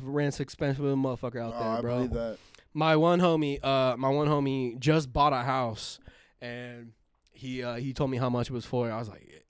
Rent's 0.00 0.40
expensive 0.40 0.84
motherfucker 0.84 1.40
out 1.40 1.54
oh, 1.56 1.58
there, 1.58 1.68
I 1.68 1.80
bro. 1.80 1.96
believe 1.96 2.12
that. 2.12 2.38
my 2.74 2.96
one 2.96 3.20
homie, 3.20 3.62
uh, 3.62 3.96
my 3.96 4.08
one 4.08 4.26
homie 4.26 4.78
just 4.78 5.12
bought 5.12 5.32
a 5.32 5.42
house, 5.42 6.00
and 6.40 6.92
he 7.30 7.62
uh, 7.62 7.76
he 7.76 7.92
told 7.92 8.10
me 8.10 8.16
how 8.16 8.30
much 8.30 8.50
it 8.50 8.52
was 8.52 8.64
for. 8.64 8.90
I 8.90 8.98
was 8.98 9.08
like, 9.08 9.44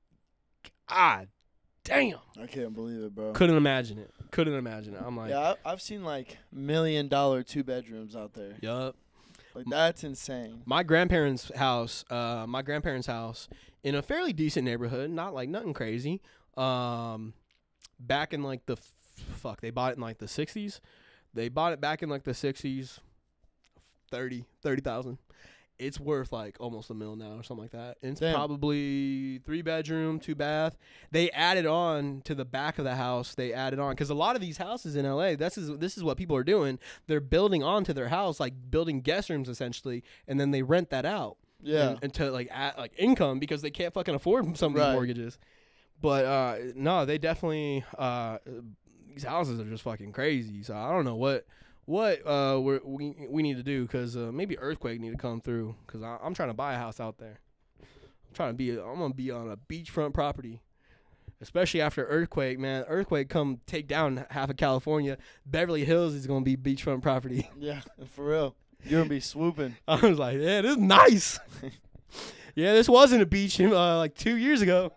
God 0.88 1.28
damn, 1.84 2.18
I 2.40 2.46
can't 2.46 2.74
believe 2.74 3.02
it, 3.02 3.14
bro. 3.14 3.32
couldn't 3.32 3.56
imagine 3.56 3.98
it. 3.98 4.10
Couldn't 4.30 4.54
imagine 4.54 4.94
it. 4.94 5.02
I'm 5.04 5.16
like, 5.16 5.30
yeah, 5.30 5.54
I've 5.64 5.80
seen 5.80 6.04
like 6.04 6.36
million 6.52 7.08
dollar 7.08 7.42
two 7.42 7.64
bedrooms 7.64 8.14
out 8.16 8.34
there. 8.34 8.56
yup. 8.60 8.96
Like 9.58 9.66
that's 9.68 10.04
insane. 10.04 10.62
My 10.66 10.84
grandparents' 10.84 11.50
house, 11.56 12.04
uh, 12.10 12.46
my 12.46 12.62
grandparents' 12.62 13.08
house 13.08 13.48
in 13.82 13.96
a 13.96 14.02
fairly 14.02 14.32
decent 14.32 14.64
neighborhood, 14.64 15.10
not 15.10 15.34
like 15.34 15.48
nothing 15.48 15.74
crazy. 15.74 16.20
Um, 16.56 17.34
back 17.98 18.32
in 18.32 18.44
like 18.44 18.66
the 18.66 18.74
f- 18.74 18.92
fuck, 19.34 19.60
they 19.60 19.70
bought 19.70 19.92
it 19.92 19.96
in 19.96 20.00
like 20.00 20.18
the 20.18 20.26
'60s. 20.26 20.78
They 21.34 21.48
bought 21.48 21.72
it 21.72 21.80
back 21.80 22.04
in 22.04 22.08
like 22.08 22.22
the 22.22 22.30
'60s, 22.30 23.00
30, 24.12 24.44
30,000. 24.62 25.18
It's 25.78 26.00
worth 26.00 26.32
like 26.32 26.56
almost 26.60 26.90
a 26.90 26.94
mil 26.94 27.14
now 27.16 27.36
or 27.36 27.42
something 27.42 27.62
like 27.62 27.70
that. 27.72 27.98
And 28.02 28.12
it's 28.12 28.20
Damn. 28.20 28.34
probably 28.34 29.38
three 29.44 29.62
bedroom, 29.62 30.18
two 30.18 30.34
bath. 30.34 30.76
They 31.10 31.30
added 31.30 31.66
on 31.66 32.22
to 32.24 32.34
the 32.34 32.44
back 32.44 32.78
of 32.78 32.84
the 32.84 32.96
house. 32.96 33.34
They 33.34 33.52
added 33.52 33.78
on 33.78 33.92
because 33.92 34.10
a 34.10 34.14
lot 34.14 34.34
of 34.36 34.42
these 34.42 34.56
houses 34.58 34.96
in 34.96 35.04
LA, 35.06 35.36
this 35.36 35.56
is 35.56 35.76
this 35.78 35.96
is 35.96 36.04
what 36.04 36.16
people 36.16 36.36
are 36.36 36.44
doing. 36.44 36.78
They're 37.06 37.20
building 37.20 37.62
onto 37.62 37.92
their 37.92 38.08
house, 38.08 38.40
like 38.40 38.54
building 38.70 39.00
guest 39.00 39.30
rooms 39.30 39.48
essentially, 39.48 40.02
and 40.26 40.38
then 40.40 40.50
they 40.50 40.62
rent 40.62 40.90
that 40.90 41.04
out 41.04 41.36
Yeah. 41.62 41.90
and, 41.90 41.98
and 42.02 42.14
to 42.14 42.30
like 42.30 42.48
add, 42.50 42.74
like 42.76 42.92
income 42.98 43.38
because 43.38 43.62
they 43.62 43.70
can't 43.70 43.94
fucking 43.94 44.14
afford 44.14 44.56
some 44.58 44.72
of 44.72 44.78
Right. 44.78 44.86
these 44.88 44.94
mortgages. 44.94 45.38
But 46.00 46.24
uh, 46.24 46.56
no, 46.76 47.04
they 47.04 47.18
definitely 47.18 47.84
uh, 47.96 48.38
these 49.12 49.24
houses 49.24 49.58
are 49.60 49.64
just 49.64 49.82
fucking 49.82 50.12
crazy. 50.12 50.62
So 50.62 50.76
I 50.76 50.90
don't 50.92 51.04
know 51.04 51.16
what 51.16 51.44
what 51.88 52.18
uh 52.26 52.60
we're, 52.60 52.80
we 52.84 53.14
we 53.30 53.42
need 53.42 53.56
to 53.56 53.62
do 53.62 53.82
because 53.86 54.14
uh, 54.14 54.30
maybe 54.30 54.58
earthquake 54.58 55.00
need 55.00 55.10
to 55.12 55.16
come 55.16 55.40
through 55.40 55.74
because 55.86 56.02
I'm 56.02 56.34
trying 56.34 56.50
to 56.50 56.54
buy 56.54 56.74
a 56.74 56.76
house 56.78 57.00
out 57.00 57.16
there. 57.16 57.40
I'm 57.80 58.34
trying 58.34 58.50
to 58.50 58.54
be 58.54 58.72
I'm 58.72 58.98
gonna 58.98 59.14
be 59.14 59.30
on 59.30 59.50
a 59.50 59.56
beachfront 59.56 60.12
property. 60.12 60.60
Especially 61.40 61.80
after 61.80 62.04
earthquake, 62.04 62.58
man. 62.58 62.84
Earthquake 62.88 63.28
come 63.30 63.60
take 63.66 63.86
down 63.86 64.26
half 64.28 64.50
of 64.50 64.56
California. 64.58 65.16
Beverly 65.46 65.84
Hills 65.86 66.12
is 66.12 66.26
gonna 66.26 66.44
be 66.44 66.56
beachfront 66.58 67.00
property. 67.00 67.48
yeah. 67.58 67.80
For 68.12 68.26
real. 68.26 68.54
You're 68.84 69.00
gonna 69.00 69.08
be 69.08 69.20
swooping. 69.20 69.76
I 69.88 69.96
was 70.06 70.18
like, 70.18 70.36
yeah, 70.38 70.60
this 70.60 70.72
is 70.72 70.76
nice. 70.78 71.40
yeah, 72.54 72.74
this 72.74 72.88
wasn't 72.88 73.22
a 73.22 73.26
beach 73.26 73.58
uh, 73.60 73.96
like 73.96 74.14
two 74.14 74.36
years 74.36 74.60
ago. 74.62 74.92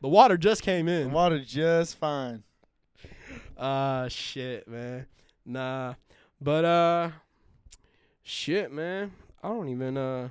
the 0.00 0.08
water 0.08 0.36
just 0.36 0.62
came 0.62 0.86
The 0.86 0.92
in. 1.02 1.12
water 1.12 1.38
just 1.42 1.96
fine. 1.96 2.42
Ah, 3.64 4.08
shit, 4.08 4.66
man. 4.66 5.06
Nah, 5.46 5.94
but 6.40 6.64
uh, 6.64 7.10
shit, 8.24 8.72
man. 8.72 9.12
I 9.40 9.48
don't 9.48 9.68
even 9.68 9.96
uh, 9.96 10.30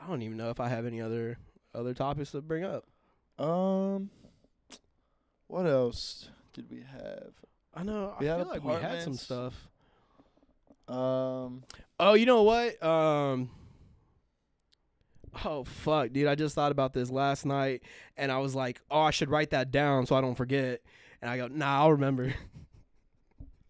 I 0.00 0.06
don't 0.06 0.22
even 0.22 0.38
know 0.38 0.48
if 0.48 0.58
I 0.58 0.68
have 0.70 0.86
any 0.86 1.02
other 1.02 1.36
other 1.74 1.92
topics 1.92 2.30
to 2.30 2.40
bring 2.40 2.64
up. 2.64 2.84
Um. 3.38 4.08
What 5.48 5.66
else 5.66 6.30
did 6.54 6.70
we 6.70 6.82
have? 6.90 7.32
I 7.74 7.82
know. 7.82 8.14
We 8.18 8.30
I 8.30 8.38
feel 8.38 8.48
like 8.48 8.64
we 8.64 8.72
had 8.72 9.02
some 9.02 9.12
stuff. 9.12 9.68
Um. 10.88 11.62
Oh, 12.00 12.14
you 12.14 12.24
know 12.24 12.42
what? 12.42 12.82
Um 12.82 13.50
Oh 15.44 15.64
fuck, 15.64 16.10
dude, 16.12 16.26
I 16.26 16.34
just 16.36 16.54
thought 16.54 16.72
about 16.72 16.94
this 16.94 17.10
last 17.10 17.44
night 17.44 17.82
and 18.16 18.32
I 18.32 18.38
was 18.38 18.54
like, 18.54 18.80
"Oh, 18.90 19.00
I 19.00 19.10
should 19.10 19.28
write 19.28 19.50
that 19.50 19.70
down 19.70 20.06
so 20.06 20.16
I 20.16 20.22
don't 20.22 20.36
forget." 20.36 20.80
And 21.20 21.30
I 21.30 21.36
go, 21.36 21.48
"Nah, 21.48 21.80
I'll 21.80 21.92
remember." 21.92 22.34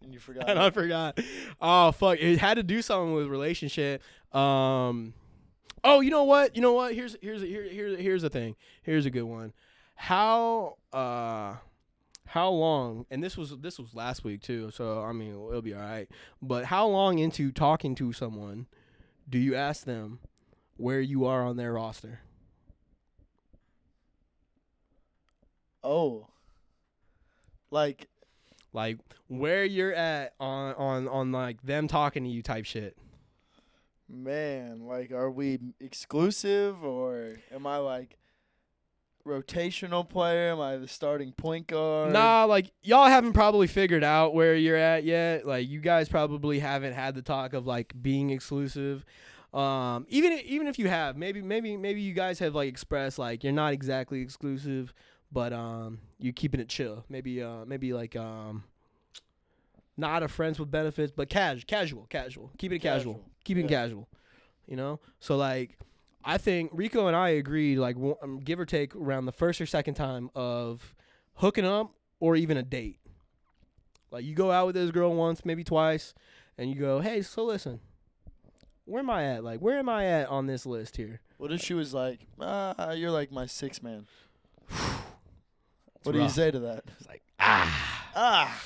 And 0.07 0.13
you 0.13 0.21
forgot. 0.21 0.49
and 0.49 0.57
I 0.57 0.69
forgot. 0.69 1.19
Oh 1.59 1.91
fuck, 1.91 2.17
it 2.17 2.37
had 2.37 2.53
to 2.53 2.63
do 2.63 2.81
something 2.81 3.13
with 3.13 3.27
relationship. 3.27 4.01
Um 4.33 5.13
Oh, 5.83 5.99
you 5.99 6.09
know 6.09 6.23
what? 6.23 6.55
You 6.55 6.61
know 6.61 6.71
what? 6.71 6.95
Here's 6.95 7.17
here's 7.21 7.41
here, 7.41 7.63
here 7.63 7.97
here's 7.97 8.21
the 8.21 8.29
thing. 8.29 8.55
Here's 8.83 9.05
a 9.05 9.09
good 9.09 9.23
one. 9.23 9.51
How 9.95 10.77
uh 10.93 11.55
how 12.27 12.49
long 12.49 13.05
and 13.09 13.23
this 13.23 13.37
was 13.37 13.57
this 13.59 13.79
was 13.79 13.95
last 13.95 14.25
week 14.25 14.41
too 14.41 14.69
so 14.69 15.01
i 15.01 15.13
mean 15.13 15.29
it'll 15.29 15.61
be 15.61 15.73
all 15.73 15.79
right 15.79 16.09
but 16.41 16.65
how 16.65 16.85
long 16.85 17.19
into 17.19 17.53
talking 17.53 17.95
to 17.95 18.11
someone 18.11 18.67
do 19.29 19.39
you 19.39 19.55
ask 19.55 19.85
them 19.85 20.19
where 20.75 20.99
you 20.99 21.25
are 21.25 21.45
on 21.45 21.55
their 21.55 21.73
roster 21.73 22.19
oh. 25.83 26.27
Like 27.71 28.07
like 28.73 28.97
where 29.27 29.65
you're 29.65 29.93
at 29.93 30.33
on 30.39 30.75
on 30.75 31.07
on 31.07 31.31
like 31.31 31.61
them 31.63 31.87
talking 31.87 32.23
to 32.23 32.29
you 32.29 32.41
type 32.41 32.65
shit 32.65 32.97
man, 34.09 34.85
like 34.87 35.11
are 35.11 35.29
we 35.29 35.59
exclusive 35.79 36.83
or 36.83 37.35
am 37.53 37.67
I 37.67 37.77
like 37.77 38.17
rotational 39.25 40.07
player? 40.07 40.51
Am 40.51 40.61
I 40.61 40.77
the 40.77 40.87
starting 40.87 41.33
point 41.33 41.67
guard? 41.67 42.13
nah 42.13 42.45
like 42.45 42.71
y'all 42.83 43.07
haven't 43.07 43.33
probably 43.33 43.67
figured 43.67 44.03
out 44.03 44.33
where 44.33 44.55
you're 44.55 44.77
at 44.77 45.03
yet 45.03 45.45
like 45.45 45.67
you 45.67 45.81
guys 45.81 46.07
probably 46.07 46.59
haven't 46.59 46.93
had 46.93 47.15
the 47.15 47.21
talk 47.21 47.53
of 47.53 47.67
like 47.67 47.93
being 48.01 48.29
exclusive 48.29 49.03
um 49.53 50.05
even 50.09 50.33
even 50.45 50.67
if 50.67 50.77
you 50.79 50.87
have 50.87 51.17
maybe 51.17 51.41
maybe 51.41 51.75
maybe 51.75 51.99
you 52.01 52.13
guys 52.13 52.39
have 52.39 52.55
like 52.55 52.69
expressed 52.69 53.17
like 53.19 53.43
you're 53.43 53.53
not 53.53 53.73
exactly 53.73 54.21
exclusive 54.21 54.93
but 55.31 55.53
um 55.53 55.99
you're 56.19 56.33
keeping 56.33 56.59
it 56.59 56.69
chill. 56.69 57.03
Maybe 57.09 57.41
uh 57.41 57.65
maybe 57.65 57.93
like 57.93 58.15
um 58.15 58.63
not 59.95 60.21
a 60.23 60.27
friends 60.27 60.59
with 60.59 60.69
benefits 60.69 61.11
but 61.15 61.29
casual 61.29 61.63
casual 61.67 62.05
casual. 62.09 62.51
Keeping 62.57 62.77
it 62.77 62.81
casual, 62.81 63.13
Casual, 63.15 63.29
keeping 63.43 63.65
it 63.65 63.71
yeah. 63.71 63.83
casual 63.83 64.07
you 64.67 64.75
know? 64.75 64.99
So 65.19 65.37
like 65.37 65.79
i 66.25 66.37
think 66.37 66.71
rico 66.73 67.07
and 67.07 67.15
i 67.15 67.29
agreed 67.29 67.77
like 67.77 67.95
w- 67.95 68.17
um, 68.21 68.39
give 68.39 68.59
or 68.59 68.65
take 68.65 68.93
around 68.95 69.25
the 69.25 69.31
first 69.31 69.61
or 69.61 69.65
second 69.65 69.93
time 69.93 70.29
of 70.35 70.93
hooking 71.35 71.63
up 71.65 71.91
or 72.19 72.35
even 72.35 72.57
a 72.57 72.63
date. 72.63 72.99
Like 74.11 74.25
you 74.25 74.33
go 74.35 74.51
out 74.51 74.65
with 74.65 74.75
this 74.75 74.91
girl 74.91 75.13
once 75.13 75.45
maybe 75.45 75.63
twice 75.63 76.13
and 76.57 76.69
you 76.69 76.75
go 76.75 76.99
hey 76.99 77.21
so 77.21 77.43
listen 77.45 77.79
where 78.85 78.99
am 79.01 79.09
i 79.09 79.23
at? 79.25 79.43
Like 79.43 79.59
where 79.59 79.77
am 79.79 79.89
i 79.89 80.05
at 80.05 80.27
on 80.29 80.47
this 80.47 80.65
list 80.65 80.97
here? 80.97 81.21
What 81.37 81.51
if 81.51 81.61
she 81.61 81.73
was 81.73 81.93
like, 81.93 82.21
ah, 82.39 82.91
you're 82.91 83.11
like 83.11 83.31
my 83.31 83.45
sixth 83.45 83.83
man? 83.83 84.07
what 86.07 86.13
do 86.13 86.19
rough. 86.19 86.29
you 86.29 86.33
say 86.33 86.51
to 86.51 86.59
that? 86.59 86.83
it's 86.99 87.07
like 87.07 87.21
ah 87.39 88.03
Ah, 88.15 88.61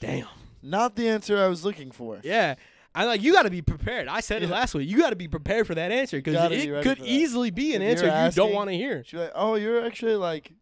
damn 0.00 0.26
not 0.62 0.96
the 0.96 1.08
answer 1.08 1.38
I 1.38 1.46
was 1.48 1.64
looking 1.64 1.90
for. 1.90 2.20
Yeah. 2.22 2.56
I 2.94 3.04
like 3.04 3.22
you 3.22 3.32
got 3.32 3.44
to 3.44 3.50
be 3.50 3.62
prepared. 3.62 4.08
I 4.08 4.20
said 4.20 4.42
it 4.42 4.48
Yeah. 4.48 4.56
last 4.56 4.74
week. 4.74 4.88
You 4.88 4.98
got 4.98 5.10
to 5.10 5.16
be 5.16 5.28
prepared 5.28 5.66
for 5.66 5.74
that 5.76 5.90
answer 5.92 6.16
because 6.18 6.34
Gotta 6.34 6.56
it 6.56 6.64
be 6.64 6.70
ready 6.72 6.82
could 6.88 6.98
for 6.98 7.04
that. 7.04 7.08
easily 7.10 7.50
be 7.50 7.74
an 7.76 7.82
If 7.82 7.90
answer 7.92 8.06
you're 8.06 8.14
you 8.14 8.20
don't 8.32 8.46
asking- 8.48 8.54
want 8.56 8.68
to 8.70 8.76
hear. 8.76 9.04
She's 9.06 9.20
like, 9.20 9.30
oh, 9.34 9.54
you're 9.54 9.86
actually 9.86 10.16
like, 10.16 10.52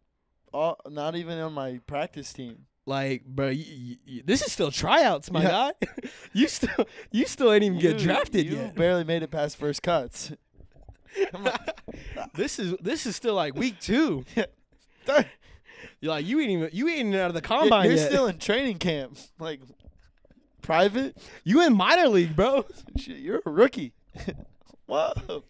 all, 0.53 0.79
not 0.87 1.15
even 1.15 1.39
on 1.39 1.53
my 1.53 1.79
practice 1.87 2.31
team. 2.31 2.65
Like, 2.85 3.25
bro, 3.25 3.47
y 3.47 3.65
y 3.67 3.97
y 4.07 4.21
this 4.23 4.41
is 4.43 4.51
still 4.53 4.71
tryouts, 4.71 5.31
my 5.31 5.41
Yeah. 5.41 5.49
guy. 5.49 5.87
you 6.33 6.47
still, 6.47 6.85
you 7.11 7.25
still 7.25 7.51
ain't 7.51 7.63
even 7.63 7.79
get 7.79 7.99
You- 7.99 8.05
drafted 8.05 8.45
you 8.45 8.55
yet. 8.57 8.75
barely 8.75 9.03
made 9.03 9.21
it 9.23 9.31
past 9.31 9.57
first 9.57 9.81
cuts. 9.83 10.31
I'm 11.33 11.43
like, 11.43 11.81
this 12.35 12.57
is 12.59 12.75
this 12.79 13.05
is 13.07 13.15
still 13.15 13.33
like 13.33 13.55
week 13.55 13.79
two. 13.81 14.23
"Darn, 15.05 15.25
You're 16.01 16.11
like 16.11 16.25
you 16.25 16.39
ain't 16.39 16.51
even 16.51 16.69
you 16.73 16.87
ain't 16.87 16.99
even 16.99 17.15
out 17.15 17.27
of 17.27 17.33
the 17.33 17.41
combine 17.41 17.85
you're 17.85 17.95
yet. 17.95 18.09
still 18.09 18.27
in 18.27 18.37
training 18.37 18.77
camp. 18.77 19.17
Like, 19.39 19.61
private? 20.61 21.17
you 21.43 21.65
in 21.65 21.75
minor 21.75 22.07
league, 22.07 22.35
bro. 22.35 22.65
Shit, 22.97 23.17
you're 23.17 23.41
a 23.45 23.49
rookie. 23.49 23.93
Whoa. 24.85 25.43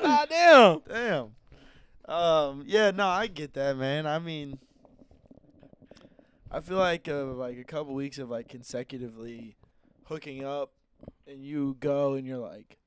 God 0.00 0.28
damn. 0.28 0.80
Damn. 0.88 1.30
Um. 2.06 2.64
Yeah. 2.66 2.90
No, 2.90 3.06
I 3.06 3.26
get 3.26 3.54
that, 3.54 3.76
man. 3.76 4.06
I 4.06 4.18
mean, 4.18 4.58
I 6.50 6.60
feel 6.60 6.78
like 6.78 7.08
uh, 7.08 7.24
like 7.24 7.58
a 7.58 7.64
couple 7.64 7.94
weeks 7.94 8.18
of 8.18 8.30
like 8.30 8.48
consecutively 8.48 9.56
hooking 10.04 10.44
up, 10.44 10.72
and 11.26 11.44
you 11.44 11.76
go 11.80 12.14
and 12.14 12.26
you're 12.26 12.38
like, 12.38 12.78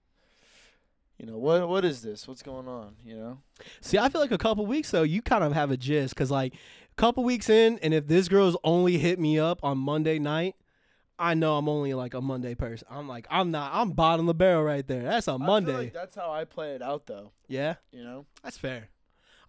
you 1.18 1.26
know, 1.26 1.38
what 1.38 1.68
what 1.68 1.84
is 1.84 2.02
this? 2.02 2.28
What's 2.28 2.42
going 2.42 2.68
on? 2.68 2.96
You 3.04 3.18
know. 3.18 3.38
See, 3.82 3.98
I 3.98 4.08
feel 4.10 4.22
like 4.22 4.32
a 4.32 4.38
couple 4.38 4.66
weeks 4.66 4.92
though, 4.92 5.04
you 5.04 5.22
kind 5.22 5.44
of 5.44 5.54
have 5.54 5.72
a 5.72 5.78
gist 5.78 6.14
because 6.14 6.32
like 6.32 6.54
couple 6.98 7.24
weeks 7.24 7.50
in, 7.50 7.80
and 7.80 7.94
if 7.94 8.08
this 8.08 8.28
girl's 8.28 8.58
only 8.64 8.98
hit 8.98 9.20
me 9.20 9.40
up 9.40 9.60
on 9.64 9.78
Monday 9.78 10.20
night, 10.20 10.56
I 11.20 11.34
know 11.34 11.58
I'm 11.58 11.68
only 11.70 11.94
like 11.94 12.14
a 12.14 12.22
Monday 12.22 12.54
person. 12.56 12.88
I'm 12.92 13.08
like, 13.08 13.26
I'm 13.30 13.50
not, 13.52 13.72
I'm 13.74 13.92
bottom 13.92 14.26
of 14.26 14.28
the 14.28 14.34
barrel 14.36 14.64
right 14.64 14.86
there. 14.88 15.04
That's 15.04 15.28
a 15.28 15.38
Monday. 15.40 15.74
like 15.74 15.94
that's 15.94 16.16
how 16.16 16.32
I 16.32 16.44
play 16.46 16.76
it 16.76 16.82
out, 16.82 17.08
though. 17.08 17.32
yeah, 17.48 17.76
You 17.92 18.04
know. 18.04 18.26
that's 18.44 18.58
fair. 18.58 18.90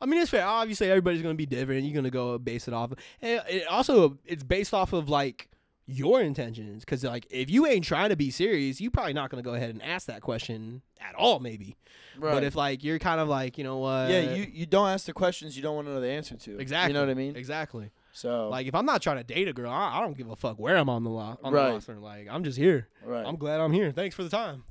I 0.00 0.06
mean, 0.06 0.20
it's 0.20 0.30
fair. 0.30 0.46
Obviously, 0.46 0.88
everybody's 0.88 1.22
gonna 1.22 1.34
be 1.34 1.44
different. 1.46 1.84
You're 1.84 1.94
gonna 1.96 2.10
go 2.10 2.38
base 2.38 2.68
it 2.68 2.74
off. 2.74 2.92
And 3.20 3.42
it 3.48 3.66
also, 3.66 4.16
it's 4.24 4.44
based 4.44 4.72
off 4.72 4.92
of 4.92 5.08
like 5.08 5.48
your 5.90 6.20
intentions. 6.20 6.85
Because 6.85 7.02
like, 7.02 7.27
if 7.31 7.48
you 7.51 7.66
ain't 7.66 7.85
trying 7.85 8.10
to 8.10 8.16
be 8.16 8.31
serious, 8.31 8.81
you 8.81 8.90
probably 8.90 9.15
not 9.15 9.31
gonna 9.31 9.43
go 9.43 9.55
ahead 9.55 9.70
and 9.70 9.82
ask 9.82 10.06
that 10.06 10.20
question 10.20 10.82
at 11.01 11.15
all, 11.16 11.40
maybe. 11.40 11.77
Right. 12.19 12.35
But 12.35 12.44
if 12.44 12.55
like 12.55 12.85
you're 12.85 12.98
kind 12.98 13.20
of 13.20 13.28
like, 13.28 13.56
you 13.59 13.65
know 13.65 13.78
what? 13.78 14.10
yeah, 14.10 14.35
you 14.35 14.47
you 14.52 14.66
don't 14.66 14.89
ask 14.89 15.06
the 15.06 15.12
questions 15.12 15.56
you 15.56 15.62
don't 15.62 15.74
want 15.74 15.89
to 15.89 15.94
know 15.94 16.01
the 16.01 16.09
answer 16.10 16.36
to. 16.36 16.59
exactly. 16.60 16.90
You 16.90 16.94
know 16.94 17.01
what 17.06 17.10
I 17.10 17.15
mean? 17.15 17.35
Exactly. 17.36 17.90
So 18.12 18.48
Like 18.48 18.66
if 18.66 18.74
I'm 18.74 18.85
not 18.86 19.01
trying 19.01 19.16
to 19.19 19.24
date 19.24 19.48
a 19.48 19.52
girl, 19.52 19.70
I, 19.70 19.98
I 19.98 20.01
don't 20.01 20.16
give 20.16 20.28
a 20.31 20.36
fuck 20.36 20.59
where 20.59 20.77
I'm 20.77 20.89
on 20.90 21.05
the 21.05 21.10
lo- 21.10 21.39
on 21.43 21.52
Right. 21.52 21.69
the 21.69 21.73
roster. 21.74 21.94
Like 21.98 22.28
I'm 22.31 22.44
just 22.44 22.59
here. 22.59 22.89
right. 23.05 23.24
I'm 23.24 23.36
glad 23.36 23.60
I'm 23.60 23.73
here. 23.73 23.90
Thanks 23.93 24.15
for 24.15 24.23
the 24.24 24.28
time. 24.31 24.65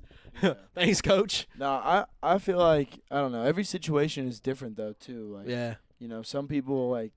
Yeah. 0.43 0.53
Thanks, 0.75 1.01
coach. 1.01 1.47
No, 1.57 1.69
I 1.71 2.05
I 2.21 2.37
feel 2.37 2.57
like 2.59 2.99
I 3.09 3.15
don't 3.21 3.31
know. 3.31 3.43
Every 3.43 3.63
situation 3.63 4.27
is 4.27 4.39
different 4.39 4.75
though 4.77 4.93
too. 4.99 5.33
Like 5.37 5.47
Yeah. 5.47 5.75
you 5.99 6.07
know, 6.07 6.21
some 6.21 6.47
people 6.47 6.89
like 6.89 7.11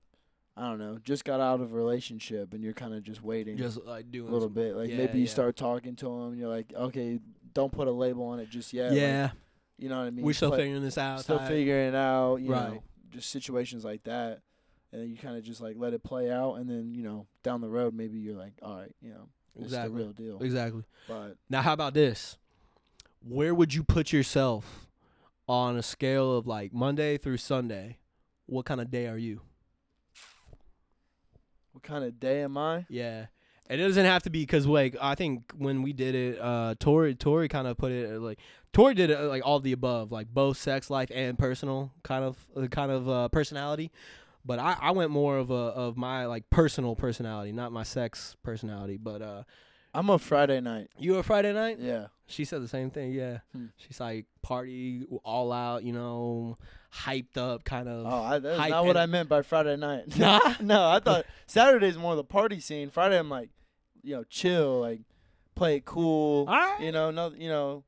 I 0.61 0.69
don't 0.69 0.77
know, 0.79 0.99
just 1.03 1.25
got 1.25 1.39
out 1.39 1.59
of 1.59 1.71
a 1.71 1.75
relationship 1.75 2.53
and 2.53 2.63
you're 2.63 2.73
kind 2.73 2.93
of 2.93 3.01
just 3.03 3.23
waiting 3.23 3.57
Just 3.57 3.83
like 3.83 4.11
doing 4.11 4.29
a 4.29 4.31
little 4.31 4.47
some- 4.47 4.53
bit. 4.53 4.75
Like 4.75 4.89
yeah, 4.89 4.97
maybe 4.97 5.17
you 5.19 5.25
yeah. 5.25 5.31
start 5.31 5.55
talking 5.55 5.95
to 5.97 6.05
them. 6.05 6.35
You're 6.35 6.49
like, 6.49 6.71
okay, 6.75 7.19
don't 7.53 7.71
put 7.71 7.87
a 7.87 7.91
label 7.91 8.25
on 8.25 8.39
it 8.39 8.49
just 8.49 8.71
yet. 8.71 8.93
Yeah. 8.93 9.23
like, 9.23 9.31
you 9.79 9.89
know 9.89 9.97
what 9.97 10.05
I 10.05 10.09
mean. 10.11 10.23
We're 10.23 10.33
still 10.33 10.49
Play- 10.51 10.59
figuring 10.59 10.83
this 10.83 10.97
out. 10.99 11.21
still 11.21 11.39
type. 11.39 11.47
figuring 11.47 11.87
it 11.89 11.95
out. 11.95 12.35
You 12.37 12.51
Right. 12.51 12.73
know, 12.73 12.83
just 13.09 13.31
situations 13.31 13.83
like 13.83 14.03
that. 14.03 14.41
And 14.91 15.01
then 15.01 15.09
you 15.09 15.17
kind 15.17 15.35
of 15.37 15.43
just 15.43 15.61
like 15.61 15.77
let 15.79 15.93
it 15.93 16.03
play 16.03 16.29
out, 16.29 16.55
and 16.55 16.69
then 16.69 16.93
you 16.93 17.01
know 17.03 17.25
down 17.43 17.61
the 17.61 17.69
road 17.69 17.93
maybe 17.95 18.17
you're 18.19 18.37
like, 18.37 18.53
all 18.61 18.75
right, 18.75 18.93
you 19.01 19.09
know, 19.09 19.29
this 19.55 19.65
Exactly. 19.65 19.87
is 19.87 19.97
the 19.97 20.23
real 20.23 20.37
deal. 20.37 20.45
Exactly. 20.45 20.83
But 21.07 21.37
Now 21.49 21.61
how 21.61 21.73
about 21.73 21.93
this? 21.93 22.37
where 23.27 23.55
would 23.55 23.73
you 23.73 23.83
put 23.83 24.11
yourself 24.11 24.87
on 25.47 25.77
a 25.77 25.81
scale 25.83 26.35
of 26.35 26.45
like 26.45 26.73
Monday 26.73 27.17
through 27.17 27.37
Sunday? 27.37 27.97
What 28.47 28.65
kind 28.65 28.81
of 28.81 28.91
day 28.91 29.07
are 29.07 29.17
you? 29.17 29.41
What 31.73 31.83
kind 31.83 32.03
of 32.03 32.19
day 32.19 32.41
am 32.41 32.57
I? 32.57 32.85
Yeah. 32.89 33.27
It 33.69 33.77
doesn't 33.77 34.05
have 34.05 34.23
to 34.23 34.29
be 34.29 34.41
because 34.41 34.67
like 34.67 34.95
I 35.01 35.15
think 35.15 35.53
when 35.57 35.81
we 35.81 35.93
did 35.93 36.13
it, 36.13 36.39
uh, 36.41 36.75
Tori 36.79 37.15
Tori 37.15 37.47
kind 37.47 37.67
of 37.67 37.77
put 37.77 37.91
it 37.93 38.11
uh, 38.13 38.19
like 38.19 38.39
Tori 38.73 38.93
did 38.93 39.09
it 39.11 39.17
uh, 39.17 39.27
like 39.27 39.43
all 39.45 39.59
the 39.61 39.71
above, 39.71 40.11
like 40.11 40.27
both 40.27 40.57
sex 40.57 40.89
life 40.89 41.09
and 41.13 41.39
personal 41.39 41.91
kind 42.03 42.25
of 42.25 42.37
uh, 42.57 42.67
kind 42.67 42.91
of 42.91 43.07
uh, 43.09 43.29
personality. 43.29 43.89
But 44.43 44.59
I, 44.59 44.75
I 44.81 44.91
went 44.91 45.11
more 45.11 45.37
of 45.37 45.51
a 45.51 45.53
of 45.53 45.95
my 45.95 46.25
like 46.25 46.49
personal 46.49 46.95
personality, 46.95 47.53
not 47.53 47.71
my 47.71 47.83
sex 47.83 48.35
personality. 48.43 48.97
But 48.97 49.21
uh, 49.21 49.43
I'm 49.93 50.09
a 50.09 50.19
Friday 50.19 50.59
night. 50.59 50.89
you 50.97 51.15
a 51.15 51.23
Friday 51.23 51.53
night? 51.53 51.77
Yeah. 51.79 52.07
She 52.27 52.43
said 52.43 52.61
the 52.61 52.67
same 52.67 52.89
thing. 52.91 53.13
Yeah, 53.13 53.39
Hmm. 53.53 53.67
she's 53.77 53.99
like 54.01 54.25
party 54.41 55.05
all 55.23 55.53
out, 55.53 55.83
you 55.83 55.93
know, 55.93 56.57
hyped 56.93 57.37
up 57.37 57.63
kind 57.63 57.87
of. 57.87 58.05
Oh, 58.05 58.23
I, 58.23 58.39
that's 58.39 58.69
not 58.69 58.85
what 58.85 58.97
I 58.97 59.05
meant 59.05 59.29
by 59.29 59.41
Friday 59.41 59.77
night. 59.77 60.03
Nah? 60.17 60.39
no, 60.61 60.87
I 60.89 60.99
thought 60.99 61.25
Saturday's 61.47 61.97
more 61.97 62.15
the 62.15 62.23
party 62.23 62.59
scene. 62.59 62.89
Friday, 62.89 63.17
I'm 63.17 63.29
like, 63.29 63.49
you 64.03 64.15
know, 64.15 64.23
chill, 64.29 64.79
like 64.81 65.01
play 65.55 65.77
it 65.77 65.85
cool. 65.85 66.47
Alright. 66.49 66.81
You 66.81 66.91
know, 66.91 67.11
no, 67.11 67.31
you 67.37 67.47
know, 67.49 67.83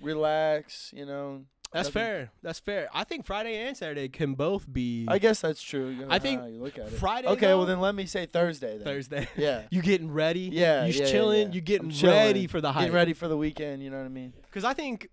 relax. 0.00 0.92
You 0.94 1.06
know, 1.06 1.44
That's 1.72 1.88
nothing- 1.88 1.92
fair. 2.02 2.30
That's 2.42 2.58
fair. 2.60 2.88
I 2.92 3.04
think 3.04 3.26
Friday 3.26 3.56
and 3.66 3.76
Saturday 3.76 4.08
can 4.08 4.34
both 4.34 4.70
be 4.72 5.06
I 5.08 5.18
guess 5.18 5.40
that's 5.40 5.62
true. 5.62 5.88
You 5.88 6.02
know 6.06 6.08
I 6.10 6.18
think 6.18 6.42
you 6.42 6.62
look 6.62 6.78
at 6.78 6.86
it. 6.88 6.92
Friday. 6.98 7.28
Okay, 7.28 7.46
though, 7.46 7.58
well 7.58 7.66
then 7.66 7.80
let 7.80 7.94
me 7.94 8.06
say 8.06 8.26
Thursday 8.26 8.76
then. 8.78 8.84
Thursday. 8.84 9.28
Yeah. 9.36 9.62
You 9.70 9.82
getting 9.82 10.10
ready? 10.10 10.50
Yeah, 10.52 10.84
You 10.84 10.92
yeah, 10.94 11.04
yeah, 11.04 11.10
chilling? 11.10 11.48
yeah. 11.48 11.54
You 11.54 11.60
getting 11.60 11.86
I'm 11.88 11.92
chilling. 11.92 12.16
ready 12.16 12.46
for 12.46 12.60
the 12.60 12.72
hype? 12.72 12.82
Getting 12.82 12.94
ready 12.94 13.12
for 13.14 13.28
the 13.28 13.36
weekend. 13.36 13.82
You 13.82 13.90
know 13.90 13.98
what 13.98 14.06
I 14.06 14.08
mean? 14.10 14.32
Because 14.42 14.64
I 14.64 14.74
think 14.74 15.08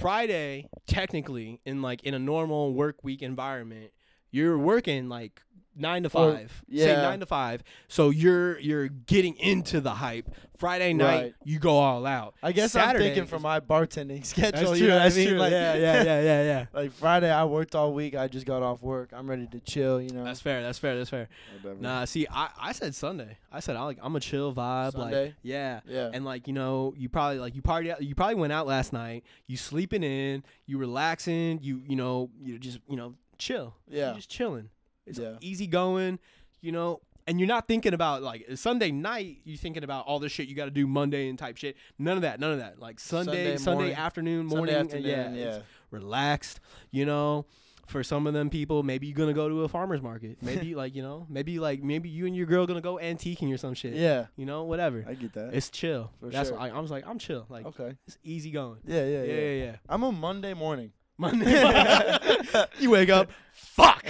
Friday, 0.00 0.68
technically, 0.86 1.60
in 1.64 1.82
like 1.82 2.02
in 2.04 2.14
a 2.14 2.18
normal 2.18 2.74
work 2.74 3.02
week 3.02 3.22
environment, 3.22 3.92
you're 4.30 4.58
working 4.58 5.08
like 5.08 5.42
nine 5.76 6.02
to 6.04 6.08
Or- 6.08 6.32
five. 6.32 6.62
Say 6.70 6.86
yeah. 6.88 7.02
nine 7.02 7.20
to 7.20 7.26
five. 7.26 7.62
So 7.88 8.10
you're 8.10 8.58
you're 8.58 8.88
getting 8.88 9.36
into 9.36 9.80
the 9.80 9.90
hype. 9.94 10.28
Friday 10.58 10.94
night, 10.94 11.20
Right. 11.22 11.34
you 11.44 11.58
go 11.58 11.76
all 11.76 12.06
out. 12.06 12.34
I 12.42 12.52
guess 12.52 12.72
Saturday 12.72 13.08
I'm 13.08 13.10
thinking 13.14 13.26
from 13.26 13.42
my 13.42 13.60
bartending 13.60 14.24
schedule. 14.24 14.70
That's 14.70 14.80
you 14.80 14.86
true. 14.86 14.94
know 14.94 14.98
That's 15.00 15.14
I 15.14 15.18
mean? 15.18 15.28
true. 15.28 15.38
Like, 15.38 15.50
yeah, 15.52 15.74
yeah, 15.74 16.02
yeah, 16.02 16.20
yeah, 16.22 16.42
yeah. 16.44 16.66
like 16.72 16.92
Friday, 16.92 17.30
I 17.30 17.44
worked 17.44 17.74
all 17.74 17.92
week. 17.92 18.16
I 18.16 18.26
just 18.26 18.46
got 18.46 18.62
off 18.62 18.80
work. 18.82 19.10
I'm 19.12 19.28
ready 19.28 19.46
to 19.48 19.60
chill. 19.60 20.00
You 20.00 20.08
know. 20.08 20.24
That's 20.24 20.40
fair. 20.40 20.62
That's 20.62 20.78
fair. 20.78 20.96
That's 20.96 21.10
fair. 21.10 21.28
Whatever. 21.60 21.82
Nah, 21.82 22.06
see, 22.06 22.26
I, 22.30 22.48
I 22.58 22.72
said 22.72 22.94
Sunday. 22.94 23.36
I 23.52 23.60
said 23.60 23.76
I 23.76 23.82
like 23.82 23.98
I'm 24.00 24.16
a 24.16 24.20
chill 24.20 24.54
vibe. 24.54 24.94
Like 24.94 25.12
Sunday? 25.12 25.34
yeah. 25.42 25.80
Yeah. 25.86 26.08
And 26.14 26.24
like 26.24 26.46
you 26.46 26.54
know, 26.54 26.94
you 26.96 27.10
probably 27.10 27.38
like 27.38 27.54
you 27.54 27.60
party 27.60 27.92
out. 27.92 28.02
You 28.02 28.14
probably 28.14 28.36
went 28.36 28.54
out 28.54 28.66
last 28.66 28.94
night. 28.94 29.24
You 29.46 29.58
sleeping 29.58 30.02
in. 30.02 30.42
You 30.64 30.78
relaxing. 30.78 31.58
You 31.60 31.82
you 31.86 31.96
know 31.96 32.30
you 32.40 32.58
just 32.58 32.78
you 32.88 32.96
know 32.96 33.12
chill. 33.36 33.74
Yeah. 33.88 34.06
You're 34.06 34.14
just 34.16 34.30
chilling. 34.30 34.70
It's 35.06 35.18
Yeah. 35.18 35.36
easy 35.40 35.66
going. 35.66 36.18
You 36.60 36.72
know, 36.72 37.00
and 37.26 37.38
you're 37.38 37.48
not 37.48 37.66
thinking 37.68 37.94
about 37.94 38.22
like 38.22 38.46
Sunday 38.56 38.90
night. 38.90 39.38
You're 39.44 39.56
thinking 39.58 39.84
about 39.84 40.06
all 40.06 40.18
the 40.18 40.28
shit 40.28 40.48
you 40.48 40.54
got 40.54 40.64
to 40.66 40.70
do 40.70 40.86
Monday 40.86 41.28
and 41.28 41.38
type 41.38 41.56
shit. 41.56 41.76
None 41.98 42.16
of 42.16 42.22
that. 42.22 42.40
None 42.40 42.52
of 42.52 42.58
that. 42.58 42.78
Like 42.80 42.98
Sunday, 43.00 43.56
Sunday 43.56 43.56
Sunday, 43.58 43.94
afternoon, 43.94 44.46
morning. 44.46 44.74
uh, 44.74 44.78
afternoon. 44.80 45.04
yeah, 45.06 45.32
Yeah. 45.32 45.44
it's 45.56 45.64
relaxed. 45.90 46.60
You 46.90 47.06
know. 47.06 47.46
For 47.88 48.02
some 48.02 48.26
of 48.26 48.34
them 48.34 48.50
people, 48.50 48.82
maybe 48.82 49.06
you're 49.06 49.14
gonna 49.16 49.32
go 49.32 49.48
to 49.48 49.62
a 49.62 49.68
farmer's 49.68 50.02
market. 50.02 50.38
Maybe 50.42 50.74
like 50.74 50.96
you 50.96 51.02
know, 51.02 51.24
maybe 51.30 51.60
like 51.60 51.84
maybe 51.84 52.08
you 52.08 52.26
and 52.26 52.34
your 52.34 52.46
girl 52.46 52.66
gonna 52.66 52.80
go 52.80 52.96
antiquing 53.00 53.54
or 53.54 53.58
some 53.58 53.74
shit. 53.74 53.94
Yeah. 53.94 54.26
You 54.34 54.44
know, 54.44 54.64
whatever. 54.64 55.04
I 55.06 55.14
get 55.14 55.34
that. 55.34 55.54
It's 55.54 55.70
chill. 55.70 56.10
For 56.18 56.30
That's 56.30 56.48
sure. 56.48 56.58
why 56.58 56.70
I, 56.70 56.78
I 56.78 56.80
was 56.80 56.90
like, 56.90 57.06
I'm 57.06 57.20
chill. 57.20 57.46
Like 57.48 57.64
okay. 57.64 57.94
it's 58.08 58.18
easy 58.24 58.50
going. 58.50 58.80
Yeah, 58.84 59.04
yeah, 59.04 59.22
Yeah, 59.22 59.22
yeah. 59.22 59.34
yeah, 59.40 59.64
yeah. 59.66 59.76
I'm 59.88 60.02
a 60.02 60.10
Monday 60.10 60.52
morning. 60.52 60.90
Monday. 61.16 61.46
you 62.80 62.90
wake 62.90 63.08
up, 63.08 63.30
fuck. 63.52 64.04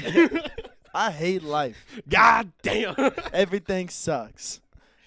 I 0.96 1.10
hate 1.10 1.42
life. 1.42 1.76
God 2.08 2.50
damn. 2.62 2.94
Everything 3.34 3.90
sucks. 3.90 4.60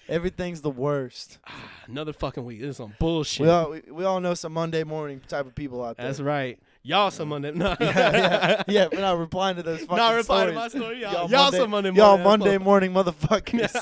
Everything's 0.08 0.60
the 0.60 0.70
worst. 0.70 1.38
Another 1.88 2.12
fucking 2.12 2.44
week. 2.44 2.60
This 2.60 2.70
is 2.70 2.76
some 2.76 2.94
bullshit. 3.00 3.44
We 3.46 3.50
all 3.50 3.70
we, 3.70 3.82
we 3.90 4.04
all 4.04 4.20
know 4.20 4.34
some 4.34 4.52
Monday 4.52 4.84
morning 4.84 5.20
type 5.26 5.46
of 5.46 5.54
people 5.56 5.84
out 5.84 5.96
there. 5.96 6.06
That's 6.06 6.20
right. 6.20 6.60
Y'all 6.82 7.10
some 7.10 7.28
Monday. 7.30 7.50
No. 7.50 7.74
yeah, 7.80 8.10
yeah, 8.12 8.62
yeah. 8.68 8.88
We're 8.92 9.00
not 9.00 9.18
replying 9.18 9.56
to 9.56 9.64
those 9.64 9.80
fucking 9.80 9.96
Not 9.96 10.14
replying 10.14 10.48
to 10.50 10.54
my 10.54 10.68
story. 10.68 11.00
Y'all, 11.00 11.12
Y'all 11.12 11.30
y'all 11.30 11.42
Monday- 11.42 11.58
some 11.58 11.70
Monday 11.70 11.90
Y'all. 11.92 12.18
Monday 12.18 12.58
morning 12.58 12.92
motherfuckers. 12.92 13.74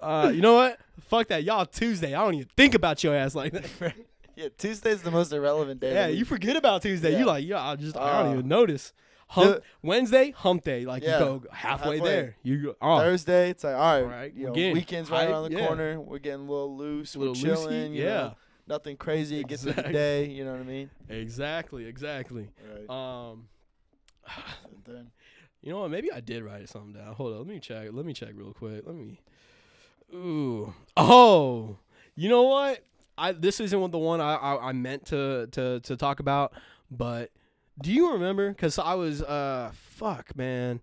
uh, 0.00 0.30
you 0.32 0.40
know 0.40 0.54
what? 0.54 0.78
Fuck 1.08 1.28
that. 1.28 1.42
Y'all 1.42 1.66
Tuesday. 1.66 2.14
I 2.14 2.24
don't 2.24 2.34
even 2.34 2.48
think 2.56 2.74
about 2.74 3.02
your 3.02 3.14
ass 3.16 3.34
like 3.34 3.52
that. 3.52 3.94
yeah, 4.36 4.48
Tuesday's 4.56 5.02
the 5.02 5.10
most 5.10 5.32
irrelevant 5.32 5.80
day. 5.80 5.94
Yeah, 5.94 6.06
you 6.06 6.24
forget 6.24 6.56
about 6.56 6.82
Tuesday. 6.82 7.12
Yeah. 7.12 7.18
You 7.18 7.24
like, 7.26 7.44
yeah, 7.44 7.60
I 7.60 7.76
just 7.76 7.96
I 7.96 8.22
don't 8.22 8.30
Uh, 8.30 8.34
even 8.38 8.48
notice. 8.48 8.92
Hump, 9.34 9.56
the- 9.56 9.62
Wednesday, 9.82 10.30
hump 10.32 10.64
day. 10.64 10.84
Like 10.84 11.02
Yeah, 11.02 11.18
you 11.18 11.24
go 11.24 11.42
halfway, 11.52 11.96
halfway. 11.96 12.10
there. 12.10 12.36
You 12.42 12.62
go 12.62 12.76
oh, 12.80 12.98
Thursday, 12.98 13.50
it's 13.50 13.64
like 13.64 13.74
all 13.74 14.02
right, 14.02 14.10
Right, 14.10 14.34
you 14.34 14.42
we're 14.44 14.48
know, 14.48 14.54
getting 14.54 14.74
weekends 14.74 15.10
right 15.10 15.20
hype, 15.22 15.30
around 15.30 15.50
the 15.52 15.58
yeah. 15.58 15.66
corner. 15.66 16.00
We're 16.00 16.18
getting 16.18 16.46
a 16.48 16.50
little 16.50 16.76
loose. 16.76 17.14
little 17.16 17.34
we're 17.34 17.38
loosey, 17.38 17.42
chilling. 17.42 17.94
you 17.94 18.04
yeah. 18.04 18.10
know, 18.14 18.34
nothing 18.66 18.96
crazy. 18.96 19.42
Get 19.44 19.60
through 19.60 19.72
the 19.72 19.80
Exactly. 19.80 19.92
day. 19.92 20.26
You 20.28 20.44
know 20.44 20.52
what 20.52 20.60
I 20.60 20.64
mean? 20.64 20.90
exactly, 21.08 21.86
exactly. 21.86 22.48
Right. 22.88 22.90
Um, 23.30 23.48
And 24.26 24.84
then- 24.84 25.10
you 25.62 25.70
know 25.72 25.80
what? 25.80 25.90
Maybe 25.90 26.10
I 26.12 26.20
did 26.20 26.42
write 26.42 26.68
something 26.68 26.92
down. 26.92 27.14
Hold 27.14 27.32
on, 27.32 27.38
let 27.38 27.46
me 27.48 27.58
check. 27.60 27.88
Let 27.92 28.04
me 28.06 28.12
check 28.12 28.30
real 28.34 28.52
quick. 28.52 28.82
Let 28.86 28.94
me. 28.94 29.20
Ooh. 30.14 30.72
Oh. 30.96 31.78
You 32.14 32.28
know 32.28 32.42
what? 32.44 32.80
I 33.16 33.32
this 33.32 33.60
isn't 33.60 33.80
what 33.80 33.92
the 33.92 33.98
one 33.98 34.20
I, 34.20 34.34
I 34.34 34.68
I 34.68 34.72
meant 34.72 35.06
to 35.06 35.46
to 35.52 35.80
to 35.80 35.96
talk 35.96 36.20
about, 36.20 36.52
but 36.90 37.30
do 37.80 37.92
you 37.92 38.12
remember? 38.12 38.50
Because 38.50 38.78
I 38.78 38.94
was 38.94 39.22
uh 39.22 39.70
fuck 39.74 40.36
man, 40.36 40.80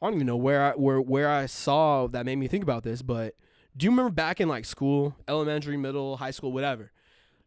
I 0.00 0.06
don't 0.06 0.14
even 0.14 0.26
know 0.26 0.36
where 0.36 0.62
I 0.62 0.70
where 0.72 1.00
where 1.00 1.30
I 1.30 1.46
saw 1.46 2.06
that 2.08 2.26
made 2.26 2.36
me 2.36 2.48
think 2.48 2.62
about 2.62 2.82
this, 2.82 3.02
but 3.02 3.34
do 3.76 3.84
you 3.84 3.90
remember 3.90 4.10
back 4.10 4.40
in 4.40 4.48
like 4.48 4.64
school, 4.64 5.16
elementary, 5.28 5.76
middle, 5.76 6.16
high 6.16 6.30
school, 6.30 6.52
whatever? 6.52 6.92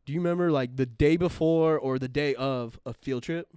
Do 0.06 0.14
you 0.14 0.20
remember 0.20 0.52
like 0.52 0.76
the 0.76 0.86
day 0.86 1.18
before 1.18 1.78
or 1.78 2.00
the 2.00 2.08
day 2.08 2.36
of 2.36 2.80
a 2.86 2.94
field 2.94 3.24
trip? 3.24 3.48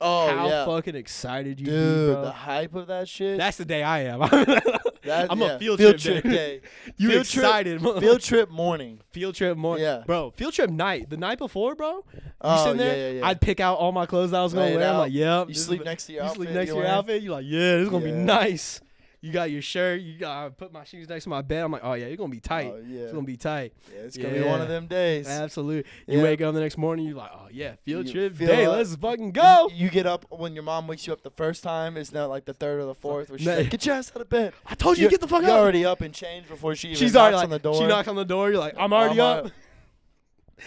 oh 0.00 0.28
How 0.28 0.48
yeah, 0.48 0.64
fucking 0.66 0.94
excited 0.94 1.60
you 1.60 1.66
be, 1.66 1.72
dude, 1.72 2.14
bro? 2.14 2.22
the 2.24 2.32
hype 2.32 2.74
of 2.74 2.88
that 2.88 3.08
shit. 3.08 3.38
That's 3.38 3.56
the 3.56 3.64
day 3.64 3.82
I 3.82 4.00
am. 4.00 4.20
That- 5.06 5.30
I'm 5.32 5.40
yeah, 5.40 5.54
a 5.54 5.58
field, 5.58 5.78
field 5.78 5.98
trip, 5.98 6.22
trip 6.22 6.24
day. 6.24 6.30
day. 6.30 6.60
you 6.96 7.10
Field 7.10 7.26
trip- 7.26 7.44
excited? 7.44 7.80
mother- 7.82 8.00
field 8.00 8.20
trip 8.20 8.50
morning. 8.50 9.00
field 9.12 9.34
trip 9.34 9.56
morning. 9.56 9.84
Yeah. 9.84 10.02
Bro, 10.06 10.32
field 10.36 10.52
trip 10.52 10.70
night. 10.70 11.10
The 11.10 11.16
night 11.16 11.38
before, 11.38 11.74
bro. 11.74 12.04
You 12.14 12.20
Oh 12.40 12.64
sitting 12.64 12.78
there, 12.78 12.96
yeah, 12.96 13.08
yeah, 13.14 13.18
yeah. 13.20 13.26
I'd 13.26 13.40
pick 13.40 13.60
out 13.60 13.78
all 13.78 13.92
my 13.92 14.06
clothes 14.06 14.32
I 14.32 14.42
was 14.42 14.52
gonna 14.52 14.66
Lay 14.66 14.76
wear. 14.76 14.88
I'm 14.90 14.98
like, 14.98 15.12
yep. 15.12 15.48
you 15.48 15.54
sleep 15.54 15.84
next 15.84 16.06
to 16.06 16.12
your 16.12 16.22
you 16.22 16.28
outfit. 16.28 16.42
sleep 16.42 16.50
next 16.54 16.66
to 16.70 16.74
your 16.74 16.76
wearing. 16.84 16.90
outfit. 16.92 17.22
You're 17.22 17.32
like, 17.32 17.44
yeah, 17.48 17.76
this 17.76 17.82
is 17.84 17.88
gonna 17.88 18.04
be 18.04 18.12
nice. 18.12 18.80
You 19.26 19.32
got 19.32 19.50
your 19.50 19.60
shirt. 19.60 20.00
You 20.02 20.16
got 20.18 20.46
I 20.46 20.48
put 20.50 20.72
my 20.72 20.84
shoes 20.84 21.08
next 21.08 21.24
to 21.24 21.30
my 21.30 21.42
bed. 21.42 21.64
I'm 21.64 21.72
like, 21.72 21.80
oh 21.82 21.94
yeah, 21.94 22.06
you're 22.06 22.16
gonna 22.16 22.28
be 22.30 22.38
tight. 22.38 22.72
Oh, 22.72 22.80
yeah. 22.86 23.00
It's 23.00 23.12
gonna 23.12 23.26
be 23.26 23.36
tight. 23.36 23.72
yeah, 23.92 24.02
it's 24.02 24.16
gonna 24.16 24.34
be 24.34 24.42
one 24.42 24.60
of 24.60 24.68
them 24.68 24.86
days. 24.86 25.26
Absolutely. 25.26 25.90
You 26.06 26.18
Yeah. 26.18 26.22
wake 26.22 26.40
up 26.40 26.54
the 26.54 26.60
next 26.60 26.78
morning. 26.78 27.06
You're 27.06 27.16
like, 27.16 27.32
oh 27.34 27.48
yeah, 27.50 27.74
field 27.84 28.06
You 28.06 28.12
trip 28.12 28.38
day. 28.38 28.68
like- 28.68 28.76
Let's 28.76 28.94
fucking 28.94 29.32
go. 29.32 29.68
You, 29.74 29.86
you 29.86 29.90
get 29.90 30.06
up 30.06 30.26
when 30.30 30.54
your 30.54 30.62
mom 30.62 30.86
wakes 30.86 31.06
you 31.08 31.12
up 31.12 31.22
the 31.22 31.30
first 31.30 31.64
time. 31.64 31.96
It's 31.96 32.12
not 32.12 32.30
like 32.30 32.44
the 32.44 32.54
third 32.54 32.80
or 32.80 32.84
the 32.86 32.94
fourth. 32.94 33.28
Where 33.30 33.38
she's 33.38 33.48
like, 33.48 33.68
"Get 33.70 33.84
your 33.84 33.96
ass 33.96 34.12
out 34.14 34.22
of 34.22 34.28
bed." 34.28 34.52
I 34.64 34.76
told 34.76 34.96
you, 34.96 35.06
to 35.06 35.10
get 35.10 35.20
the 35.20 35.26
fuck 35.26 35.42
out. 35.42 35.46
you're 35.48 35.56
up. 35.56 35.60
already 35.62 35.84
up 35.84 36.00
and 36.02 36.14
changed 36.14 36.48
before 36.48 36.76
she 36.76 36.88
even 36.90 36.98
She's 36.98 37.12
knocks 37.12 37.22
already 37.34 37.36
like, 37.36 37.44
on 37.44 37.50
the 37.50 37.58
door. 37.58 37.74
she 37.80 37.86
knocks 37.86 38.06
on 38.08 38.14
the 38.16 38.24
door. 38.24 38.50
You're 38.50 38.60
like, 38.60 38.74
I'm 38.78 38.92
already 38.92 39.20
I'm 39.20 39.46
up. 39.46 39.52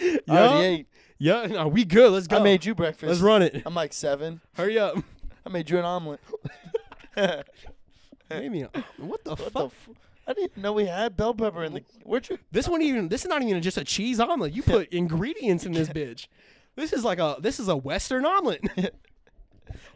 I 0.02 0.20
already 0.28 0.64
ate. 0.66 0.86
yeah. 1.18 1.46
No, 1.46 1.68
we 1.68 1.84
good. 1.86 2.12
Let's 2.12 2.26
go. 2.26 2.36
I 2.36 2.42
made 2.42 2.64
you 2.66 2.74
breakfast. 2.74 3.08
Let's 3.08 3.20
run 3.22 3.40
it. 3.42 3.62
I'm 3.64 3.74
like 3.74 3.94
seven. 3.94 4.42
Hurry 4.52 4.78
up. 4.78 4.96
I 5.46 5.48
made 5.48 5.70
you 5.70 5.78
an 5.78 5.86
omelet. 5.86 6.20
what 8.30 8.40
Maybe. 8.40 8.66
What 8.98 9.24
the 9.24 9.34
the? 9.34 9.50
fuck? 9.50 9.64
F- 9.66 9.88
I 10.26 10.32
didn't 10.32 10.52
even 10.52 10.62
know 10.62 10.72
we 10.72 10.86
had 10.86 11.16
bell 11.16 11.34
pepper 11.34 11.64
in 11.64 11.74
the. 11.74 11.82
Where'd 12.04 12.28
you? 12.28 12.38
This 12.52 12.68
one 12.68 12.82
even. 12.82 13.08
This 13.08 13.22
is 13.22 13.28
not 13.28 13.42
even 13.42 13.60
just 13.62 13.76
a 13.78 13.84
cheese 13.84 14.20
omelet. 14.20 14.52
You 14.52 14.62
put 14.62 14.88
ingredients 14.92 15.66
in 15.66 15.72
this 15.72 15.88
bitch. 16.00 16.26
This 16.76 16.92
is 16.92 17.04
like 17.04 17.18
a. 17.18 17.36
This 17.40 17.58
is 17.58 17.68
a 17.68 17.76
Western 17.76 18.24
omelet. 18.24 18.62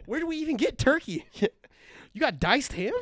Where 0.07 0.21
do 0.21 0.27
we 0.27 0.37
even 0.39 0.57
get 0.57 0.77
turkey? 0.79 1.25
You 2.13 2.21
got 2.21 2.39
diced 2.41 2.73
ham? 2.73 2.93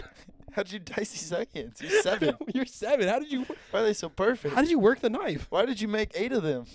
How'd 0.53 0.71
you 0.71 0.79
dice 0.79 1.11
these 1.13 1.33
onions? 1.33 1.81
You're 1.81 2.03
seven. 2.03 2.35
You're 2.55 2.67
seven. 2.67 3.09
How 3.09 3.19
did 3.19 3.33
you? 3.33 3.47
Why 3.71 3.81
are 3.81 3.85
they 3.85 3.95
so 3.95 4.09
perfect? 4.11 4.55
How 4.55 4.61
did 4.61 4.71
you 4.71 4.79
work 4.79 5.01
the 5.01 5.09
knife? 5.11 5.47
Why 5.49 5.65
did 5.65 5.81
you 5.81 5.89
make 5.89 6.11
eight 6.15 6.33
of 6.33 6.43
them? 6.43 6.67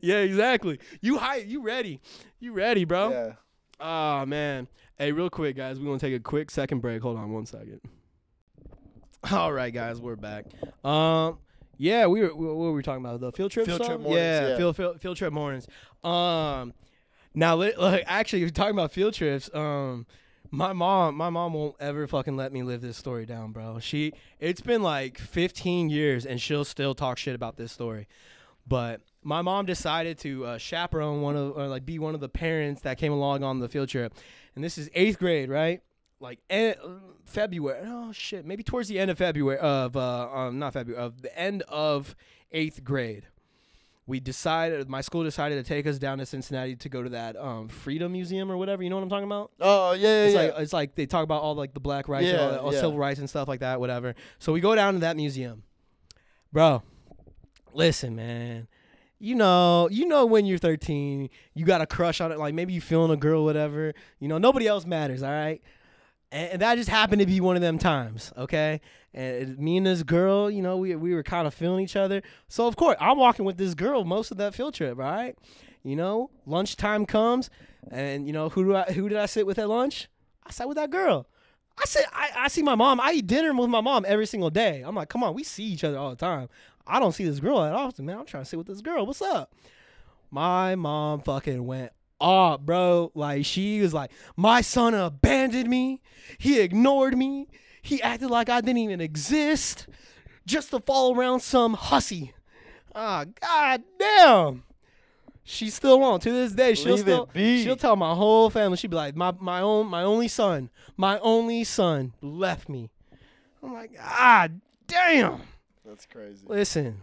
yeah, 0.00 0.16
exactly. 0.18 0.78
You 1.00 1.18
hype. 1.18 1.46
You 1.46 1.62
ready? 1.62 2.00
You 2.40 2.52
ready, 2.52 2.84
bro? 2.84 3.10
Yeah. 3.10 3.32
Oh 3.80 4.24
man. 4.26 4.68
Hey, 4.96 5.10
real 5.10 5.28
quick, 5.28 5.56
guys. 5.56 5.80
We're 5.80 5.86
gonna 5.86 5.98
take 5.98 6.14
a 6.14 6.20
quick 6.20 6.52
second 6.52 6.78
break. 6.78 7.02
Hold 7.02 7.16
on 7.16 7.32
one 7.32 7.46
second. 7.46 7.80
All 9.32 9.52
right, 9.52 9.74
guys, 9.74 10.00
we're 10.00 10.14
back. 10.14 10.46
Um, 10.84 11.38
yeah, 11.78 12.06
we 12.06 12.20
were 12.20 12.34
what 12.34 12.54
were 12.56 12.72
we 12.72 12.82
talking 12.82 13.04
about? 13.04 13.20
The 13.20 13.32
field 13.32 13.50
trip. 13.50 13.66
Field 13.66 13.78
stuff? 13.78 13.88
trip 13.88 14.00
mornings, 14.00 14.20
yeah. 14.20 14.56
field, 14.56 14.76
field 14.76 15.00
field 15.00 15.16
trip 15.16 15.32
mornings. 15.32 15.66
Um, 16.04 16.74
now 17.34 17.56
li- 17.56 17.74
like 17.76 18.04
actually, 18.06 18.40
you're 18.40 18.50
talking 18.50 18.74
about 18.74 18.92
field 18.92 19.14
trips, 19.14 19.50
um. 19.54 20.06
My 20.50 20.72
mom, 20.72 21.16
my 21.16 21.30
mom 21.30 21.52
won't 21.54 21.74
ever 21.80 22.06
fucking 22.06 22.36
let 22.36 22.52
me 22.52 22.62
live 22.62 22.80
this 22.80 22.96
story 22.96 23.26
down, 23.26 23.50
bro. 23.50 23.80
She, 23.80 24.12
it's 24.38 24.60
been 24.60 24.84
like 24.84 25.18
15 25.18 25.90
years 25.90 26.24
and 26.24 26.40
she'll 26.40 26.66
still 26.66 26.94
talk 26.94 27.18
shit 27.18 27.34
about 27.34 27.56
this 27.56 27.72
story. 27.72 28.06
But 28.64 29.00
my 29.24 29.42
mom 29.42 29.66
decided 29.66 30.16
to 30.18 30.44
uh, 30.44 30.58
chaperone 30.58 31.22
one 31.22 31.34
of 31.34 31.56
or 31.56 31.66
like 31.66 31.84
be 31.84 31.98
one 31.98 32.14
of 32.14 32.20
the 32.20 32.28
parents 32.28 32.82
that 32.82 32.98
came 32.98 33.10
along 33.10 33.42
on 33.42 33.58
the 33.58 33.68
field 33.68 33.88
trip, 33.88 34.14
and 34.54 34.64
this 34.64 34.78
is 34.78 34.90
eighth 34.94 35.18
grade, 35.18 35.48
right? 35.48 35.82
Like 36.20 36.38
en- 36.48 36.74
February. 37.24 37.80
Oh 37.84 38.12
shit, 38.12 38.46
maybe 38.46 38.62
towards 38.62 38.88
the 38.88 38.98
end 38.98 39.10
of 39.10 39.18
February 39.18 39.58
of 39.58 39.96
uh 39.96 40.28
um 40.32 40.58
not 40.58 40.72
February 40.72 41.02
of 41.02 41.22
the 41.22 41.36
end 41.38 41.62
of 41.68 42.14
eighth 42.52 42.84
grade. 42.84 43.26
We 44.06 44.20
decided 44.20 44.88
my 44.90 45.00
school 45.00 45.24
decided 45.24 45.56
to 45.56 45.66
take 45.66 45.86
us 45.86 45.98
down 45.98 46.18
to 46.18 46.26
Cincinnati 46.26 46.76
to 46.76 46.88
go 46.88 47.02
to 47.02 47.08
that 47.10 47.36
um 47.36 47.68
Freedom 47.68 48.12
Museum 48.12 48.50
or 48.50 48.56
whatever. 48.56 48.82
You 48.82 48.90
know 48.90 48.96
what 48.96 49.02
I'm 49.02 49.08
talking 49.08 49.26
about? 49.26 49.50
Oh 49.60 49.92
yeah, 49.92 50.08
yeah, 50.08 50.24
It's 50.24 50.34
yeah. 50.34 50.40
like 50.42 50.54
it's 50.58 50.72
like 50.72 50.94
they 50.94 51.06
talk 51.06 51.24
about 51.24 51.42
all 51.42 51.54
like 51.54 51.74
the 51.74 51.80
black 51.80 52.08
rights, 52.08 52.26
and 52.28 52.38
all, 52.38 52.50
that, 52.50 52.60
all 52.60 52.72
yeah. 52.72 52.80
civil 52.80 52.98
rights 52.98 53.18
and 53.18 53.28
stuff 53.28 53.48
like 53.48 53.60
that, 53.60 53.80
whatever. 53.80 54.14
So 54.38 54.52
we 54.52 54.60
go 54.60 54.74
down 54.74 54.94
to 54.94 55.00
that 55.00 55.16
museum, 55.16 55.62
bro. 56.52 56.82
Listen, 57.72 58.14
man. 58.14 58.68
You 59.24 59.34
know, 59.34 59.88
you 59.90 60.06
know 60.06 60.26
when 60.26 60.44
you're 60.44 60.58
13, 60.58 61.30
you 61.54 61.64
got 61.64 61.80
a 61.80 61.86
crush 61.86 62.20
on 62.20 62.30
it. 62.30 62.38
Like 62.38 62.52
maybe 62.52 62.74
you 62.74 62.82
feeling 62.82 63.10
a 63.10 63.16
girl, 63.16 63.42
whatever. 63.42 63.94
You 64.20 64.28
know, 64.28 64.36
nobody 64.36 64.66
else 64.66 64.84
matters. 64.84 65.22
All 65.22 65.30
right. 65.30 65.62
And, 66.30 66.52
and 66.52 66.60
that 66.60 66.74
just 66.74 66.90
happened 66.90 67.20
to 67.20 67.26
be 67.26 67.40
one 67.40 67.56
of 67.56 67.62
them 67.62 67.78
times. 67.78 68.34
Okay. 68.36 68.82
And 69.14 69.58
me 69.58 69.78
and 69.78 69.86
this 69.86 70.02
girl, 70.02 70.50
you 70.50 70.60
know, 70.60 70.76
we 70.76 70.94
we 70.94 71.14
were 71.14 71.22
kind 71.22 71.46
of 71.46 71.54
feeling 71.54 71.82
each 71.82 71.96
other. 71.96 72.20
So 72.48 72.66
of 72.66 72.76
course, 72.76 72.96
I'm 73.00 73.16
walking 73.16 73.46
with 73.46 73.56
this 73.56 73.72
girl 73.72 74.04
most 74.04 74.30
of 74.30 74.36
that 74.36 74.54
field 74.54 74.74
trip. 74.74 74.98
Right. 74.98 75.38
You 75.82 75.96
know, 75.96 76.30
lunchtime 76.44 77.06
comes, 77.06 77.48
and 77.90 78.26
you 78.26 78.34
know 78.34 78.50
who 78.50 78.64
do 78.64 78.76
I 78.76 78.92
who 78.92 79.08
did 79.08 79.16
I 79.16 79.24
sit 79.24 79.46
with 79.46 79.58
at 79.58 79.70
lunch? 79.70 80.08
I 80.44 80.50
sat 80.50 80.68
with 80.68 80.76
that 80.76 80.90
girl. 80.90 81.26
I 81.78 81.86
said 81.86 82.04
I, 82.12 82.30
I 82.36 82.48
see 82.48 82.62
my 82.62 82.74
mom. 82.74 83.00
I 83.00 83.12
eat 83.12 83.26
dinner 83.26 83.54
with 83.54 83.70
my 83.70 83.80
mom 83.80 84.04
every 84.06 84.26
single 84.26 84.50
day. 84.50 84.82
I'm 84.82 84.94
like, 84.94 85.08
come 85.08 85.24
on, 85.24 85.32
we 85.32 85.44
see 85.44 85.64
each 85.64 85.82
other 85.82 85.96
all 85.96 86.10
the 86.10 86.16
time. 86.16 86.48
I 86.86 87.00
don't 87.00 87.12
see 87.12 87.24
this 87.24 87.40
girl 87.40 87.62
that 87.62 87.72
often, 87.72 88.06
man. 88.06 88.18
I'm 88.18 88.26
trying 88.26 88.42
to 88.42 88.48
sit 88.48 88.58
with 88.58 88.66
this 88.66 88.80
girl. 88.80 89.06
What's 89.06 89.22
up? 89.22 89.54
My 90.30 90.74
mom 90.74 91.20
fucking 91.20 91.64
went 91.64 91.92
off, 92.20 92.60
bro. 92.60 93.12
Like 93.14 93.44
she 93.44 93.80
was 93.80 93.94
like, 93.94 94.10
my 94.36 94.60
son 94.60 94.94
abandoned 94.94 95.68
me. 95.68 96.00
He 96.38 96.60
ignored 96.60 97.16
me. 97.16 97.48
He 97.82 98.02
acted 98.02 98.30
like 98.30 98.48
I 98.48 98.60
didn't 98.60 98.78
even 98.78 99.00
exist 99.00 99.86
just 100.46 100.70
to 100.70 100.80
follow 100.80 101.14
around 101.14 101.40
some 101.40 101.74
hussy. 101.74 102.34
Ah, 102.94 103.24
god 103.40 103.82
damn. 103.98 104.64
She's 105.46 105.74
still 105.74 106.02
on 106.02 106.20
to 106.20 106.30
this 106.32 106.52
day. 106.52 106.74
She'll 106.74 106.94
Leave 106.94 107.00
still 107.00 107.28
be. 107.32 107.62
she'll 107.62 107.76
tell 107.76 107.96
my 107.96 108.14
whole 108.14 108.48
family. 108.48 108.78
She'll 108.78 108.90
be 108.90 108.96
like, 108.96 109.14
my 109.14 109.32
my 109.38 109.60
own 109.60 109.86
my 109.88 110.02
only 110.02 110.28
son, 110.28 110.70
my 110.96 111.18
only 111.18 111.64
son 111.64 112.14
left 112.22 112.68
me. 112.68 112.90
I'm 113.62 113.72
like, 113.74 113.92
ah, 114.00 114.48
damn. 114.86 115.42
That's 115.84 116.06
crazy. 116.06 116.44
Listen, 116.48 117.02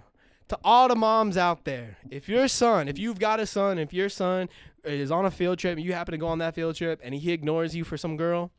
to 0.49 0.57
all 0.63 0.87
the 0.87 0.95
moms 0.95 1.37
out 1.37 1.63
there, 1.65 1.97
if 2.09 2.27
your 2.27 2.47
son, 2.47 2.87
if 2.87 2.97
you've 2.97 3.19
got 3.19 3.39
a 3.39 3.45
son, 3.45 3.77
if 3.77 3.93
your 3.93 4.09
son 4.09 4.49
is 4.83 5.11
on 5.11 5.25
a 5.25 5.31
field 5.31 5.59
trip 5.59 5.77
and 5.77 5.85
you 5.85 5.93
happen 5.93 6.11
to 6.13 6.17
go 6.17 6.27
on 6.27 6.39
that 6.39 6.55
field 6.55 6.75
trip 6.75 6.99
and 7.03 7.13
he 7.13 7.31
ignores 7.31 7.75
you 7.75 7.83
for 7.83 7.97
some 7.97 8.17
girl, 8.17 8.51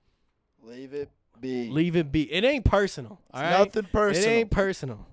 Leave 0.62 0.94
it 0.94 1.10
be. 1.40 1.68
leave 1.68 1.96
it 1.96 2.12
be. 2.12 2.32
It 2.32 2.44
ain't 2.44 2.64
personal. 2.64 3.18
All 3.34 3.40
It's 3.42 3.50
right? 3.50 3.58
nothing 3.58 3.88
personal. 3.92 4.28
It 4.28 4.32
ain't 4.32 4.50
personal. 4.50 5.06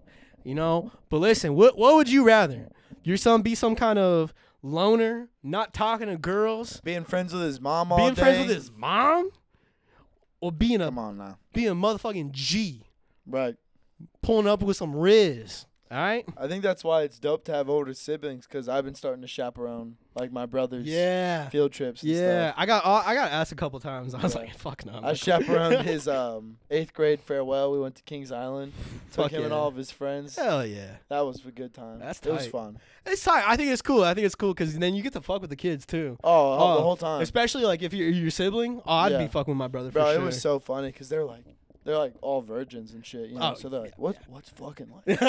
You 0.44 0.56
know? 0.56 0.91
But 1.10 1.18
listen, 1.18 1.56
what 1.56 1.77
what 1.77 1.95
would 1.95 2.07
you 2.10 2.23
rather? 2.23 2.69
Your 3.03 3.18
son 3.18 3.41
be 3.41 3.56
some 3.56 3.76
kind 3.76 3.98
of 3.98 4.34
loner, 4.61 5.30
not 5.41 5.73
talking 5.73 6.07
to 6.07 6.18
girls, 6.18 6.80
Being 6.81 7.03
friends 7.03 7.34
with 7.34 7.41
his 7.44 7.60
mom 7.60 7.91
all 7.91 7.98
being 7.98 8.14
day. 8.14 8.22
friends 8.22 8.40
with 8.48 8.56
his 8.56 8.72
mom? 8.72 9.31
Or 10.41 10.52
being 10.52 10.81
a 10.81 10.86
Come 10.86 10.99
on 10.99 11.18
now. 11.18 11.38
being 11.53 11.69
a 11.69 11.76
motherfucking 11.76 12.31
G, 12.31 12.84
Right. 13.26 13.56
Pulling 14.22 14.48
up 14.48 14.62
with 14.62 14.78
some 14.78 14.94
rizz. 14.94 15.66
All 15.92 15.98
right? 15.98 16.24
I 16.38 16.48
think 16.48 16.62
that's 16.62 16.84
why 16.84 17.02
it's 17.02 17.18
dope 17.18 17.46
to 17.46 17.52
have 17.52 17.68
older 17.68 17.96
siblings 17.96 18.46
because 18.46 18.70
I've 18.70 18.86
been 18.86 18.94
starting 18.94 19.24
to 19.24 19.28
chaperone 19.28 19.96
like 20.14 20.32
my 20.32 20.46
brother's 20.46 20.86
Yeah. 20.86 21.50
field 21.50 21.72
trips. 21.72 22.04
And 22.04 22.12
Yeah, 22.12 22.50
stuff. 22.52 22.56
I 22.62 22.66
got 22.68 22.86
I 22.86 23.16
got 23.16 23.32
asked 23.32 23.52
a 23.54 23.56
couple 23.56 23.80
times. 23.80 24.14
I 24.14 24.22
was 24.22 24.36
Yeah. 24.36 24.42
like, 24.42 24.56
"Fuck 24.56 24.86
no." 24.86 24.94
I'm 24.94 25.06
I 25.06 25.14
chaperoned 25.16 25.82
his 25.88 26.08
um, 26.08 26.58
eighth 26.70 26.94
grade 26.94 27.20
farewell. 27.22 27.72
We 27.72 27.80
went 27.80 27.96
to 27.96 28.04
Kings 28.04 28.32
Island. 28.32 28.72
Took 29.14 29.24
Fuck 29.24 29.32
him 29.32 29.46
and 29.46 29.52
all 29.52 29.68
of 29.68 29.76
his 29.76 29.90
friends. 29.90 30.36
Hell 30.36 30.64
yeah, 30.64 30.98
That 31.08 31.22
was 31.22 31.44
a 31.44 31.52
good 31.52 31.74
time. 31.74 31.98
That's 31.98 32.20
tight. 32.20 32.30
It 32.30 32.34
was 32.34 32.48
fun. 32.48 32.78
it's 33.08 33.24
tight. 33.24 33.44
I 33.48 33.56
think 33.56 33.72
it's 33.72 33.82
cool. 33.82 34.04
I 34.04 34.14
think 34.14 34.26
it's 34.28 34.36
cool 34.36 34.54
because 34.54 34.78
then 34.78 34.94
you 34.94 35.02
get 35.02 35.14
to 35.14 35.22
fuck 35.22 35.42
with 35.42 35.50
the 35.50 35.56
kids 35.56 35.88
too. 35.88 36.18
Oh, 36.24 36.54
Oh, 36.54 36.76
the 36.76 36.84
whole 36.84 36.98
time. 36.98 37.22
Especially 37.24 37.64
like 37.64 37.82
if 37.82 37.94
you're 37.96 38.10
your 38.10 38.30
sibling. 38.30 38.80
Oh, 38.86 38.94
I'd 38.94 39.14
Yeah. 39.14 39.18
be 39.18 39.28
fucking 39.28 39.52
with 39.54 39.58
my 39.58 39.68
brother 39.68 39.90
Bro, 39.90 40.10
it 40.12 40.16
sure. 40.18 40.26
was 40.26 40.40
so 40.40 40.60
funny 40.60 40.90
because 40.92 41.10
they're 41.10 41.26
like, 41.26 41.46
they're 41.85 41.97
like 41.97 42.14
all 42.22 42.41
virgins 42.41 42.93
and 42.93 43.06
shit. 43.06 43.30
You 43.30 43.39
know, 43.39 43.51
Oh, 43.51 43.56
so 43.56 43.69
they're 43.69 43.80
like, 43.81 43.91
yeah, 43.91 43.95
what, 44.03 44.18
what's 44.27 44.49
fucking 44.49 44.91
like? 45.07 45.19
you 45.19 45.26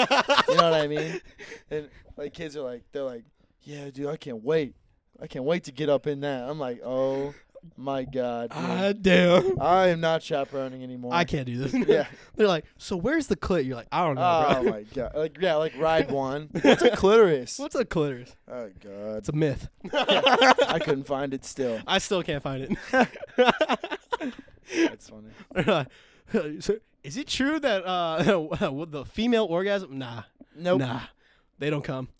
know 0.55 0.69
what 0.71 0.73
I 0.73 0.87
mean? 0.87 1.21
And 1.69 1.89
like 2.17 2.33
kids 2.33 2.55
are 2.57 2.61
like, 2.61 2.83
they're 2.91 3.03
like, 3.03 3.23
yeah, 3.63 3.89
dude, 3.91 4.07
I 4.07 4.17
can't 4.17 4.43
wait. 4.43 4.75
I 5.21 5.27
can't 5.27 5.45
wait 5.45 5.65
to 5.65 5.71
get 5.71 5.89
up 5.89 6.07
in 6.07 6.21
that. 6.21 6.43
I'm 6.49 6.57
like, 6.59 6.81
oh 6.83 7.33
my 7.77 8.05
god, 8.05 8.49
dude. 8.49 8.57
Ah, 8.59 8.91
damn. 8.99 9.61
I 9.61 9.89
am 9.89 9.99
not 10.01 10.23
chaperoning 10.23 10.81
anymore. 10.83 11.13
I 11.13 11.25
can't 11.25 11.45
do 11.45 11.59
this. 11.59 11.73
Yeah. 11.87 12.07
They're 12.35 12.47
like, 12.47 12.65
so 12.77 12.97
where's 12.97 13.27
the 13.27 13.35
clit? 13.35 13.65
You're 13.67 13.75
like, 13.75 13.87
I 13.91 14.03
don't 14.03 14.15
know, 14.15 14.45
Oh 14.49 14.61
bro. 14.63 14.71
my 14.71 14.81
god. 14.95 15.11
Like 15.15 15.37
yeah, 15.39 15.55
like 15.57 15.77
ride 15.77 16.09
one. 16.09 16.49
What's 16.59 16.81
a 16.81 16.89
clitoris? 16.95 17.59
What's 17.59 17.75
a 17.75 17.85
clitoris? 17.85 18.35
Oh 18.51 18.69
god. 18.83 19.17
It's 19.17 19.29
a 19.29 19.33
myth. 19.33 19.69
I 19.93 20.79
couldn't 20.83 21.05
find 21.05 21.35
it 21.35 21.45
still. 21.45 21.79
I 21.85 21.99
still 21.99 22.23
can't 22.23 22.41
find 22.41 22.63
it. 22.63 23.07
That's 24.73 25.09
funny. 25.09 25.85
so, 26.59 26.77
is 27.03 27.17
it 27.17 27.27
true 27.27 27.59
that 27.59 27.83
uh, 27.85 28.17
the 28.85 29.05
female 29.05 29.45
orgasm? 29.45 29.97
Nah, 29.97 30.23
Nope. 30.55 30.79
nah, 30.79 31.01
they 31.59 31.69
don't 31.69 31.83
come. 31.83 32.09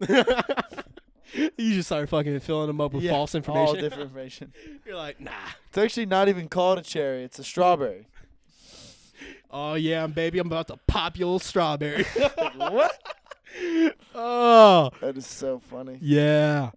you 1.33 1.49
just 1.73 1.88
start 1.88 2.09
fucking 2.09 2.39
filling 2.41 2.67
them 2.67 2.81
up 2.81 2.93
with 2.93 3.03
Yeah, 3.03 3.11
false 3.11 3.33
All 3.35 3.39
information. 3.39 3.75
different 3.79 4.03
information. 4.03 4.53
You're 4.85 4.95
like, 4.97 5.19
nah. 5.19 5.31
It's 5.69 5.77
actually 5.77 6.05
not 6.07 6.27
even 6.29 6.47
called 6.49 6.79
a 6.79 6.81
cherry. 6.81 7.23
It's 7.23 7.39
a 7.39 7.43
strawberry. 7.43 8.07
Oh 9.49 9.73
yeah, 9.75 10.07
baby, 10.07 10.39
I'm 10.39 10.47
about 10.47 10.67
to 10.69 10.77
pop 10.88 11.17
your 11.17 11.27
little 11.27 11.39
strawberry. 11.39 12.03
what? 12.57 12.97
oh 14.15 14.89
That 15.01 15.17
is 15.17 15.27
so 15.27 15.59
funny. 15.59 15.97
yeah. 16.01 16.71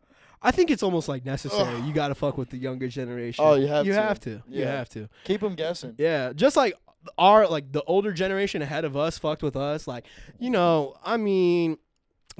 I 0.46 0.50
think 0.50 0.70
it's 0.70 0.82
almost 0.82 1.08
like 1.08 1.24
necessary. 1.24 1.80
You 1.86 1.94
got 1.94 2.08
to 2.08 2.14
fuck 2.14 2.36
with 2.36 2.50
the 2.50 2.58
younger 2.58 2.86
generation. 2.86 3.42
Oh, 3.42 3.54
you 3.54 3.66
have 3.66 3.86
you 3.86 3.94
to. 3.94 4.02
have 4.02 4.20
to. 4.20 4.42
You 4.46 4.66
have 4.66 4.90
to. 4.90 5.08
Keep 5.24 5.40
them 5.40 5.54
guessing. 5.54 5.94
Yeah, 5.96 6.34
just 6.34 6.54
like 6.54 6.74
our 7.18 7.46
like 7.48 7.72
the 7.72 7.82
older 7.84 8.12
generation 8.12 8.62
ahead 8.62 8.84
of 8.84 8.96
us 8.96 9.18
fucked 9.18 9.42
with 9.42 9.56
us. 9.56 9.86
Like, 9.86 10.06
you 10.38 10.50
know, 10.50 10.96
I 11.04 11.16
mean, 11.16 11.78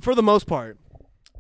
for 0.01 0.15
the 0.15 0.23
most 0.23 0.47
part, 0.47 0.79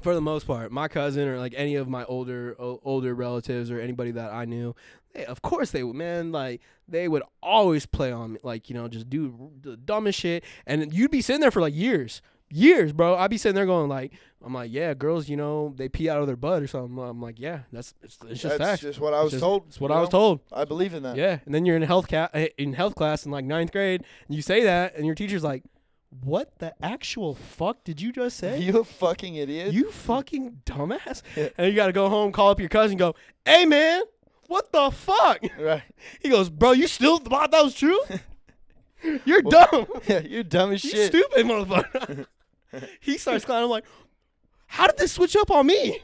for 0.03 0.15
the 0.15 0.21
most 0.21 0.47
part, 0.47 0.71
my 0.71 0.89
cousin 0.89 1.29
or 1.29 1.39
like 1.39 1.55
any 1.57 1.77
of 1.77 1.89
my 1.89 2.05
older 2.05 2.55
o- 2.59 2.81
older 2.85 3.15
relatives 3.15 3.71
or 3.71 3.81
anybody 3.81 4.11
that 4.13 4.33
I 4.33 4.45
knew, 4.45 4.75
they, 5.15 5.25
of 5.25 5.43
course 5.43 5.71
they 5.71 5.83
would, 5.83 5.97
man. 5.97 6.31
Like 6.33 6.61
they 6.87 7.09
would 7.09 7.23
always 7.43 7.87
play 7.87 8.13
on 8.13 8.35
me, 8.35 8.41
like 8.43 8.69
you 8.69 8.75
know, 8.75 8.89
just 8.89 9.09
do 9.09 9.51
the 9.63 9.77
dumbest 9.77 10.19
shit, 10.21 10.45
and 10.67 10.93
you'd 10.93 11.11
be 11.11 11.23
sitting 11.23 11.41
there 11.41 11.51
for 11.51 11.61
like 11.61 11.75
years. 11.75 12.21
Years, 12.55 12.93
bro. 12.93 13.17
I'd 13.17 13.31
be 13.31 13.37
sitting 13.39 13.57
there 13.57 13.67
going 13.67 13.89
like, 13.89 14.13
I'm 14.45 14.55
like, 14.55 14.71
yeah, 14.73 14.95
girls, 14.95 15.29
you 15.29 15.37
know, 15.37 15.73
they 15.77 15.89
pee 15.89 16.09
out 16.09 16.21
of 16.21 16.27
their 16.27 16.37
butt 16.37 16.63
or 16.63 16.67
something. 16.67 16.99
I'm 16.99 17.21
like, 17.21 17.41
yeah, 17.41 17.61
that's 17.73 17.95
it's, 18.03 18.17
it's 18.29 18.41
just 18.43 18.59
That's 18.59 18.81
just 18.81 19.01
what 19.01 19.13
I 19.13 19.19
It's 19.19 19.25
was 19.25 19.33
just- 19.33 19.43
told. 19.43 19.65
It's 19.69 19.81
what 19.81 19.91
you 19.91 19.97
I 19.97 20.01
was 20.01 20.09
told. 20.11 20.41
I 20.53 20.65
believe 20.65 20.95
in 20.95 21.03
that. 21.03 21.17
Yeah, 21.17 21.39
and 21.47 21.55
then 21.55 21.67
you're 21.67 21.77
in 21.77 21.83
health 21.83 22.07
ca- 22.09 22.29
eh, 22.33 22.49
in 22.59 22.75
health 22.75 22.95
class 22.95 23.25
in 23.27 23.33
like 23.33 23.45
ninth 23.45 23.73
grade, 23.73 24.05
and 24.29 24.37
you 24.37 24.43
say 24.43 24.63
that, 24.65 24.95
and 24.97 25.05
your 25.07 25.15
teacher's 25.15 25.43
like, 25.43 25.65
"What 26.23 26.59
the 26.59 26.75
actual 26.81 27.35
fuck 27.35 27.83
did 27.85 28.01
you 28.01 28.13
just 28.13 28.37
say? 28.37 28.61
You 28.61 28.81
a 28.81 28.85
fucking 28.85 29.35
idiot. 29.35 29.73
You 29.73 29.91
fucking 29.91 30.61
dumbass!" 30.67 31.23
Yeah. 31.37 31.49
And 31.59 31.67
you 31.69 31.75
got 31.75 31.87
to 31.87 31.93
go 31.93 32.09
home, 32.09 32.31
call 32.31 32.51
up 32.51 32.61
your 32.61 32.69
cousin, 32.69 32.97
go, 32.99 33.15
"Hey 33.45 33.65
man, 33.65 34.03
what 34.47 34.71
the 34.71 34.91
fuck?" 34.93 35.39
right. 35.59 35.83
He 36.21 36.29
goes, 36.29 36.51
"Bro, 36.51 36.73
you 36.73 36.87
still 36.87 37.17
thought 37.19 37.51
that 37.51 37.65
was 37.65 37.75
true? 37.75 37.99
You're 39.27 39.43
dumb. 39.43 39.87
Yeah, 40.09 40.21
you're 40.21 40.43
dumb 40.43 40.73
as 40.73 40.83
You 40.83 40.91
shit. 40.91 41.09
stupid 41.09 41.45
motherfucker." 41.47 42.27
He 43.01 43.19
starts 43.19 43.45
clowning. 43.45 43.65
I'm 43.65 43.71
like, 43.71 43.85
"How 44.67 44.87
did 44.87 44.97
this 44.99 45.13
switch 45.13 45.37
up 45.37 45.51
on 45.51 45.67
me?" 45.67 46.01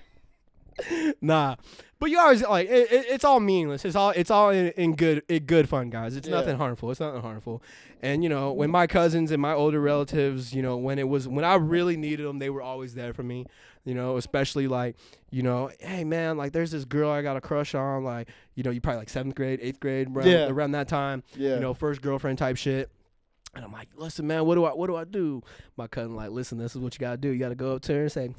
nah, 1.20 1.56
but 1.98 2.10
you 2.10 2.18
always 2.18 2.42
like 2.42 2.68
it, 2.68 2.90
it, 2.92 3.06
it's 3.08 3.24
all 3.24 3.40
meaningless. 3.40 3.84
It's 3.84 3.96
all 3.96 4.10
it's 4.10 4.30
all 4.30 4.50
in, 4.50 4.68
in 4.70 4.94
good 4.96 5.22
in 5.28 5.44
good 5.44 5.68
fun, 5.68 5.90
guys. 5.90 6.16
It's 6.16 6.28
Yeah. 6.28 6.36
nothing 6.36 6.56
harmful. 6.56 6.90
It's 6.90 7.00
nothing 7.00 7.20
harmful. 7.22 7.62
And 8.02 8.22
you 8.22 8.28
know, 8.30 8.52
when 8.52 8.70
my 8.70 8.86
cousins 8.86 9.30
and 9.30 9.42
my 9.42 9.52
older 9.52 9.80
relatives, 9.80 10.54
you 10.54 10.62
know, 10.62 10.76
when 10.78 10.98
it 10.98 11.08
was 11.08 11.28
when 11.28 11.44
I 11.44 11.54
really 11.56 11.96
needed 11.96 12.26
them, 12.26 12.38
they 12.38 12.50
were 12.50 12.62
always 12.62 12.94
there 12.94 13.12
for 13.12 13.22
me. 13.22 13.46
You 13.84 13.94
know, 13.94 14.18
especially 14.18 14.68
like, 14.68 14.96
you 15.30 15.42
know, 15.42 15.70
hey 15.80 16.04
man, 16.04 16.36
like 16.36 16.52
there's 16.52 16.70
this 16.70 16.84
girl 16.84 17.10
I 17.10 17.22
got 17.22 17.36
a 17.36 17.40
crush 17.40 17.74
on, 17.74 18.04
like, 18.04 18.28
you 18.54 18.62
know, 18.62 18.70
you 18.70 18.80
probably 18.80 18.98
like 18.98 19.08
seventh 19.08 19.34
grade, 19.34 19.58
eighth 19.62 19.80
grade, 19.80 20.08
around, 20.14 20.26
Yeah. 20.26 20.48
around 20.48 20.72
that 20.72 20.86
time 20.86 21.22
yeah. 21.34 21.54
you 21.54 21.60
know, 21.60 21.72
first 21.74 22.02
girlfriend 22.02 22.36
type 22.38 22.56
shit. 22.58 22.90
And 23.54 23.64
I'm 23.64 23.72
like, 23.72 23.88
listen, 23.96 24.26
man, 24.26 24.44
what 24.44 24.54
do 24.54 24.64
I 24.64 24.70
what 24.70 24.86
do 24.86 24.96
I 24.96 25.04
do? 25.04 25.42
My 25.76 25.86
cousin 25.86 26.14
like, 26.14 26.30
listen, 26.30 26.58
this 26.58 26.72
is 26.74 26.80
what 26.80 26.94
you 26.94 27.00
gotta 27.00 27.16
do. 27.16 27.28
You 27.30 27.38
gotta 27.38 27.54
go 27.56 27.74
up 27.76 27.82
to 27.82 27.92
her 27.94 28.02
and 28.02 28.12
say, 28.12 28.34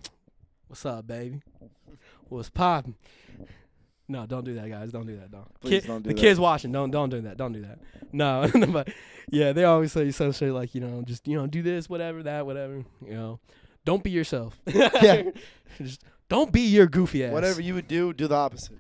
What's 0.68 0.86
up, 0.86 1.06
baby? 1.06 1.42
What's 2.30 2.50
poppin'? 2.50 2.96
No, 4.08 4.26
don't 4.26 4.46
do 4.46 4.56
that, 4.56 4.70
guys. 4.70 4.92
Don't 4.92 5.06
do 5.06 5.18
that. 5.18 5.32
Don't. 5.32 5.60
Please 5.60 5.82
Kid- 5.82 5.88
don't 5.88 6.02
do 6.02 6.10
the 6.10 6.16
that. 6.16 6.22
kids 6.22 6.40
watching. 6.40 6.72
Don't 6.72 6.92
don't 6.92 7.10
do 7.10 7.22
that. 7.22 7.38
Don't 7.38 7.54
do 7.54 7.62
that. 7.62 7.80
No, 8.14 8.50
but 8.68 8.90
yeah, 9.30 9.54
they 9.54 9.64
always 9.64 9.94
say 9.94 10.12
some 10.12 10.34
shit 10.34 10.52
like, 10.52 10.76
you 10.76 10.82
know, 10.82 11.02
just 11.02 11.26
you 11.30 11.38
know, 11.38 11.48
do 11.48 11.62
this, 11.62 11.88
whatever, 11.90 12.22
that, 12.24 12.46
whatever. 12.46 12.84
You 13.06 13.14
know, 13.14 13.40
don't 13.86 14.04
be 14.04 14.12
yourself. 14.12 14.60
Yeah. 14.68 15.24
Just 15.78 16.04
don't 16.28 16.52
be 16.52 16.62
your 16.62 16.88
goofy 16.88 17.24
ass. 17.24 17.32
Whatever 17.32 17.62
you 17.62 17.74
would 17.76 17.88
do, 17.88 18.12
do 18.12 18.28
the 18.28 18.36
opposite. 18.36 18.78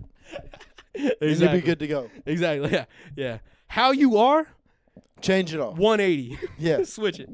exactly. 0.93 1.27
And 1.31 1.39
you'd 1.39 1.51
be 1.53 1.61
good 1.61 1.79
to 1.79 1.87
go. 1.87 2.09
Exactly. 2.25 2.71
Yeah. 2.71 2.85
Yeah. 3.15 3.37
How 3.67 3.91
you 3.91 4.17
are, 4.17 4.47
Change 5.21 5.53
it 5.53 5.59
all. 5.59 5.73
180. 5.73 6.37
Yeah. 6.57 6.83
Switch 6.83 7.19
it. 7.19 7.29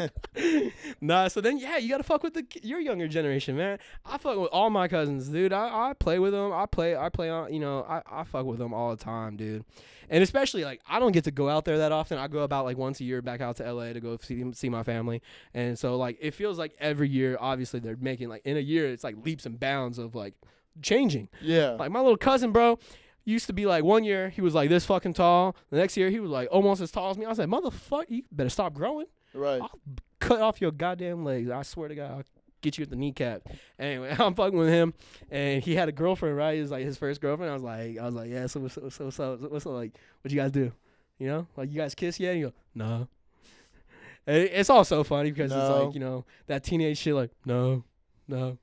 nah, 1.00 1.28
so 1.28 1.40
then 1.40 1.58
yeah, 1.58 1.76
you 1.76 1.88
gotta 1.88 2.02
fuck 2.02 2.22
with 2.22 2.34
the 2.34 2.46
your 2.62 2.80
younger 2.80 3.06
generation, 3.06 3.56
man. 3.56 3.78
I 4.06 4.18
fuck 4.18 4.38
with 4.38 4.48
all 4.50 4.70
my 4.70 4.88
cousins, 4.88 5.28
dude. 5.28 5.52
I, 5.52 5.90
I 5.90 5.92
play 5.92 6.18
with 6.18 6.32
them. 6.32 6.52
I 6.52 6.66
play 6.66 6.96
I 6.96 7.08
play 7.10 7.28
on 7.28 7.52
you 7.52 7.60
know 7.60 7.84
I, 7.86 8.02
I 8.10 8.24
fuck 8.24 8.46
with 8.46 8.58
them 8.58 8.72
all 8.72 8.90
the 8.90 9.02
time, 9.02 9.36
dude. 9.36 9.64
And 10.08 10.22
especially 10.22 10.64
like 10.64 10.80
I 10.88 10.98
don't 10.98 11.12
get 11.12 11.24
to 11.24 11.30
go 11.30 11.48
out 11.48 11.64
there 11.64 11.78
that 11.78 11.92
often. 11.92 12.18
I 12.18 12.28
go 12.28 12.40
about 12.40 12.64
like 12.64 12.78
once 12.78 13.00
a 13.00 13.04
year 13.04 13.22
back 13.22 13.40
out 13.40 13.56
to 13.56 13.70
LA 13.70 13.92
to 13.92 14.00
go 14.00 14.16
see 14.20 14.44
see 14.54 14.68
my 14.68 14.82
family, 14.82 15.20
and 15.52 15.78
so 15.78 15.96
like 15.96 16.16
it 16.20 16.32
feels 16.32 16.58
like 16.58 16.74
every 16.78 17.08
year. 17.08 17.36
Obviously, 17.38 17.80
they're 17.80 17.96
making 18.00 18.28
like 18.28 18.42
in 18.46 18.56
a 18.56 18.60
year 18.60 18.86
it's 18.86 19.04
like 19.04 19.16
leaps 19.24 19.46
and 19.46 19.60
bounds 19.60 19.98
of 19.98 20.14
like 20.14 20.34
changing. 20.80 21.28
Yeah. 21.40 21.72
Like 21.72 21.90
my 21.90 22.00
little 22.00 22.16
cousin, 22.16 22.52
bro, 22.52 22.78
used 23.24 23.46
to 23.46 23.52
be 23.52 23.66
like 23.66 23.84
one 23.84 24.04
year 24.04 24.30
he 24.30 24.40
was 24.40 24.54
like 24.54 24.68
this 24.68 24.84
fucking 24.84 25.14
tall. 25.14 25.56
The 25.70 25.76
next 25.76 25.96
year 25.96 26.10
he 26.10 26.20
was 26.20 26.30
like 26.30 26.48
almost 26.50 26.80
as 26.80 26.90
tall 26.90 27.10
as 27.10 27.18
me. 27.18 27.24
I 27.24 27.28
was 27.28 27.38
like, 27.38 27.48
motherfucker, 27.48 28.06
you 28.08 28.22
better 28.30 28.50
stop 28.50 28.74
growing. 28.74 29.06
Right. 29.34 29.60
I'll 29.60 29.78
cut 30.20 30.40
off 30.40 30.60
your 30.60 30.72
goddamn 30.72 31.24
legs. 31.24 31.50
I 31.50 31.62
swear 31.62 31.88
to 31.88 31.94
God, 31.94 32.10
I'll 32.10 32.24
get 32.60 32.78
you 32.78 32.82
at 32.82 32.90
the 32.90 32.96
kneecap. 32.96 33.42
Anyway, 33.78 34.14
I'm 34.18 34.34
fucking 34.34 34.58
with 34.58 34.68
him, 34.68 34.94
and 35.30 35.62
he 35.62 35.74
had 35.74 35.88
a 35.88 35.92
girlfriend, 35.92 36.36
right? 36.36 36.58
It 36.58 36.62
was 36.62 36.70
like 36.70 36.84
his 36.84 36.96
first 36.96 37.20
girlfriend. 37.20 37.50
I 37.50 37.54
was 37.54 37.62
like, 37.62 37.98
I 37.98 38.04
was 38.04 38.14
like, 38.14 38.30
yeah. 38.30 38.46
So 38.46 38.60
what's 38.60 38.74
so 38.74 38.88
so 38.88 39.10
so 39.10 39.38
what's 39.48 39.66
up? 39.66 39.72
Like, 39.72 39.92
what 40.22 40.32
you 40.32 40.40
guys 40.40 40.52
do? 40.52 40.72
You 41.18 41.28
know, 41.28 41.46
like 41.56 41.70
you 41.70 41.76
guys 41.76 41.94
kiss 41.94 42.18
yet? 42.18 42.32
And 42.32 42.40
you 42.40 42.46
go, 42.46 42.52
no. 42.74 43.08
And 44.24 44.36
it's 44.36 44.70
all 44.70 44.84
so 44.84 45.02
funny 45.02 45.32
because 45.32 45.50
it's 45.50 45.68
like 45.68 45.94
you 45.94 46.00
know 46.00 46.24
that 46.46 46.62
teenage 46.62 46.98
shit. 46.98 47.12
Like, 47.12 47.32
no, 47.44 47.82
no, 48.28 48.56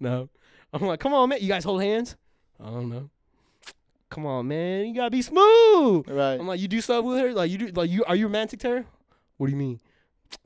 no. 0.00 0.28
I'm 0.72 0.82
like, 0.82 0.98
come 0.98 1.14
on, 1.14 1.28
man. 1.28 1.38
You 1.40 1.46
guys 1.46 1.62
hold 1.62 1.80
hands? 1.82 2.16
I 2.60 2.64
don't 2.64 2.90
know. 2.90 3.10
Come 4.14 4.26
on, 4.26 4.46
man. 4.46 4.86
You 4.86 4.94
gotta 4.94 5.10
be 5.10 5.22
smooth. 5.22 6.08
Right. 6.08 6.34
I'm 6.38 6.46
like, 6.46 6.60
you 6.60 6.68
do 6.68 6.80
stuff 6.80 7.04
with 7.04 7.18
her? 7.18 7.32
Like 7.32 7.50
you 7.50 7.58
do 7.58 7.66
like 7.74 7.90
you 7.90 8.04
are 8.04 8.14
you 8.14 8.26
romantic 8.26 8.60
to 8.60 8.68
her? 8.68 8.84
What 9.38 9.48
do 9.48 9.50
you 9.50 9.58
mean? 9.58 9.80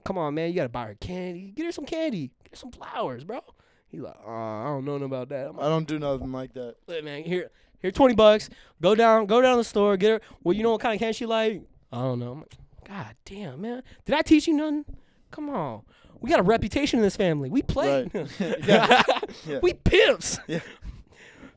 Come 0.04 0.16
on, 0.16 0.32
man, 0.32 0.48
you 0.48 0.56
gotta 0.56 0.70
buy 0.70 0.86
her 0.86 0.94
candy. 0.94 1.52
Get 1.54 1.66
her 1.66 1.72
some 1.72 1.84
candy. 1.84 2.30
Get 2.44 2.52
her 2.52 2.56
some 2.56 2.72
flowers, 2.72 3.24
bro. 3.24 3.40
He's 3.88 4.00
like, 4.00 4.16
uh, 4.26 4.30
I 4.30 4.64
don't 4.68 4.86
know 4.86 4.92
nothing 4.92 5.04
about 5.04 5.28
that. 5.28 5.50
I'm 5.50 5.60
I 5.60 5.64
don't 5.64 5.86
do 5.86 5.98
nothing 5.98 6.32
like 6.32 6.54
that. 6.54 6.76
"Look, 6.86 7.04
man, 7.04 7.24
here 7.24 7.50
here 7.82 7.90
twenty 7.90 8.14
bucks. 8.14 8.48
Go 8.80 8.94
down, 8.94 9.26
go 9.26 9.42
down 9.42 9.52
to 9.52 9.58
the 9.58 9.64
store, 9.64 9.98
get 9.98 10.10
her 10.12 10.20
well, 10.42 10.54
you 10.54 10.62
know 10.62 10.70
what 10.72 10.80
kind 10.80 10.94
of 10.94 11.00
candy 11.00 11.12
she 11.12 11.26
like? 11.26 11.60
I 11.92 11.98
don't 11.98 12.20
know. 12.20 12.32
I'm 12.32 12.38
like, 12.40 12.54
God 12.86 13.14
damn, 13.26 13.60
man. 13.60 13.82
Did 14.06 14.14
I 14.14 14.22
teach 14.22 14.48
you 14.48 14.54
nothing? 14.54 14.86
Come 15.30 15.50
on. 15.50 15.82
We 16.20 16.30
got 16.30 16.40
a 16.40 16.42
reputation 16.42 17.00
in 17.00 17.02
this 17.02 17.16
family. 17.16 17.50
We 17.50 17.60
play. 17.60 18.08
Right. 18.14 18.28
Yeah. 18.66 19.02
Yeah. 19.46 19.58
We 19.62 19.74
pimps. 19.74 20.38
Yeah. 20.46 20.60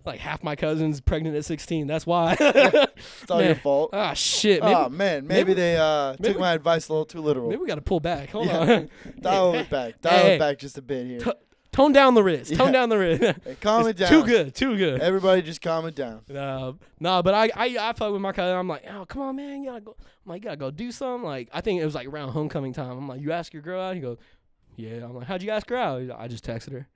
Like 0.05 0.19
half 0.19 0.43
my 0.43 0.55
cousins 0.55 0.99
pregnant 1.01 1.35
at 1.35 1.45
16. 1.45 1.87
That's 1.87 2.05
why. 2.05 2.35
It's 3.21 3.31
all 3.31 3.41
your 3.43 3.55
fault. 3.55 3.89
ah, 3.93 4.13
shit. 4.13 4.61
Maybe, 4.61 4.75
oh 4.75 4.89
man, 4.89 5.25
maybe, 5.25 5.49
maybe- 5.49 5.53
they 5.53 5.75
uh, 5.77 6.15
maybe- 6.19 6.33
took 6.33 6.39
my 6.39 6.53
advice 6.53 6.87
a 6.89 6.93
little 6.93 7.05
too 7.05 7.19
literal. 7.21 7.49
maybe 7.49 7.61
we 7.61 7.67
got 7.67 7.75
to 7.75 7.81
pull 7.81 7.99
back. 7.99 8.29
Hold 8.29 8.47
Yeah. 8.47 8.59
on. 8.59 8.89
Dial 9.21 9.53
Hey, 9.53 9.59
it 9.61 9.69
back. 9.71 10.01
Dial 10.01 10.13
hey. 10.23 10.35
it 10.35 10.39
back 10.39 10.57
just 10.59 10.77
a 10.77 10.81
bit 10.81 11.07
here. 11.07 11.19
T- 11.19 11.31
Tone 11.71 11.93
down 11.93 12.13
the. 12.15 12.21
Tone 12.21 12.67
Yeah. 12.67 12.71
down 12.71 12.89
the 12.89 12.97
wrist. 12.97 13.21
Hey, 13.43 13.55
calm 13.61 13.87
it 13.87 13.95
down. 13.97 14.09
Too 14.09 14.23
good. 14.25 14.53
Too 14.53 14.75
good. 14.77 14.99
Everybody, 15.01 15.41
just 15.41 15.61
calm 15.61 15.85
it 15.85 15.95
down. 15.95 16.21
Uh, 16.29 16.73
no, 16.99 17.23
but 17.23 17.33
I, 17.33 17.49
I 17.55 17.77
I 17.79 17.93
fuck 17.93 18.11
with 18.11 18.21
my 18.21 18.33
cousin. 18.33 18.57
I'm 18.57 18.67
like, 18.67 18.83
oh 18.93 19.05
come 19.05 19.21
on, 19.21 19.35
man, 19.37 19.63
you 19.63 19.69
gotta 19.69 19.81
go. 19.81 19.95
I'm 20.25 20.29
like, 20.29 20.41
you 20.43 20.45
gotta 20.49 20.57
go 20.57 20.69
do 20.69 20.91
something. 20.91 21.23
Like 21.25 21.47
I 21.53 21.61
think 21.61 21.81
it 21.81 21.85
was 21.85 21.95
like 21.95 22.07
around 22.07 22.29
homecoming 22.33 22.73
time. 22.73 22.91
I'm 22.97 23.07
like, 23.07 23.21
you 23.21 23.31
ask 23.31 23.53
your 23.53 23.61
girl 23.63 23.81
out. 23.81 23.95
He 23.95 24.01
goes, 24.01 24.17
yeah. 24.75 25.03
I'm 25.05 25.15
like, 25.15 25.27
how'd 25.27 25.41
you 25.41 25.49
ask 25.51 25.69
her 25.69 25.77
out? 25.77 26.01
Like, 26.03 26.19
I 26.19 26.27
just 26.27 26.45
texted 26.45 26.73
her. 26.73 26.87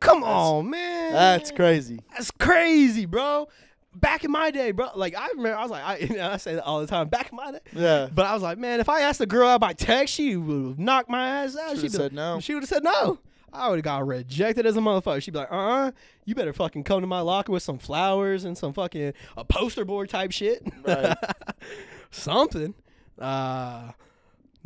Come 0.00 0.22
on, 0.24 0.70
man. 0.70 1.12
That's 1.12 1.50
crazy. 1.50 2.00
That's 2.12 2.30
crazy, 2.30 3.06
bro. 3.06 3.48
Back 3.94 4.22
in 4.24 4.30
my 4.30 4.50
day, 4.50 4.70
bro. 4.70 4.90
Like 4.94 5.16
I 5.16 5.28
remember, 5.28 5.56
I 5.56 5.62
was 5.62 5.70
like, 5.70 5.82
I, 5.84 5.96
you 6.00 6.16
know, 6.16 6.30
I 6.30 6.36
say 6.36 6.54
that 6.54 6.64
all 6.64 6.80
the 6.80 6.86
time. 6.86 7.08
Back 7.08 7.30
in 7.30 7.36
my 7.36 7.52
day, 7.52 7.60
Yeah. 7.74 8.08
but 8.14 8.26
I 8.26 8.34
was 8.34 8.42
like, 8.42 8.58
man, 8.58 8.80
if 8.80 8.88
I 8.88 9.00
asked 9.00 9.20
a 9.20 9.26
girl 9.26 9.48
out 9.48 9.60
by 9.60 9.72
text, 9.72 10.14
she 10.14 10.36
would 10.36 10.66
have 10.66 10.78
knocked 10.78 11.08
my 11.10 11.26
ass 11.44 11.56
out. 11.56 11.74
She'd 11.76 11.82
have 11.84 11.92
said 11.92 12.12
no. 12.12 12.38
she 12.40 12.54
would 12.54 12.62
have 12.62 12.68
said 12.70 12.84
no. 12.84 13.18
I 13.50 13.70
would 13.70 13.76
have 13.76 13.84
got 13.84 14.06
rejected 14.06 14.66
as 14.66 14.76
a 14.76 14.80
motherfucker. 14.80 15.22
She'd 15.22 15.30
be 15.32 15.38
like, 15.38 15.50
uh 15.50 15.56
uh 15.56 15.90
you 16.26 16.34
better 16.34 16.52
fucking 16.52 16.84
come 16.84 17.00
to 17.00 17.06
my 17.06 17.20
locker 17.20 17.50
with 17.50 17.62
some 17.62 17.78
flowers 17.78 18.44
and 18.44 18.56
some 18.58 18.74
fucking 18.74 19.14
a 19.38 19.44
poster 19.44 19.86
board 19.86 20.10
type 20.10 20.32
shit. 20.32 20.62
Right. 20.84 21.16
Something. 22.10 22.74
Uh 23.18 23.92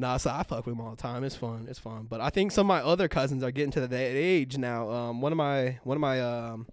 Nah, 0.02 0.16
so 0.16 0.30
I 0.30 0.42
fuck 0.42 0.66
with 0.66 0.76
them 0.76 0.84
all 0.84 0.90
the 0.90 1.00
time. 1.00 1.22
It's 1.22 1.36
fun. 1.36 1.68
It's 1.70 1.78
fun. 1.78 2.08
But 2.10 2.20
I 2.20 2.28
think 2.28 2.50
some 2.50 2.66
of 2.66 2.68
my 2.68 2.80
other 2.80 3.06
cousins 3.06 3.44
are 3.44 3.52
getting 3.52 3.70
to 3.70 3.86
that 3.86 3.92
age 3.92 4.58
now. 4.58 4.90
Um, 4.90 5.20
one 5.20 5.30
of 5.30 5.38
my 5.38 5.78
one 5.84 5.96
of 5.96 6.00
my 6.00 6.20
um 6.20 6.66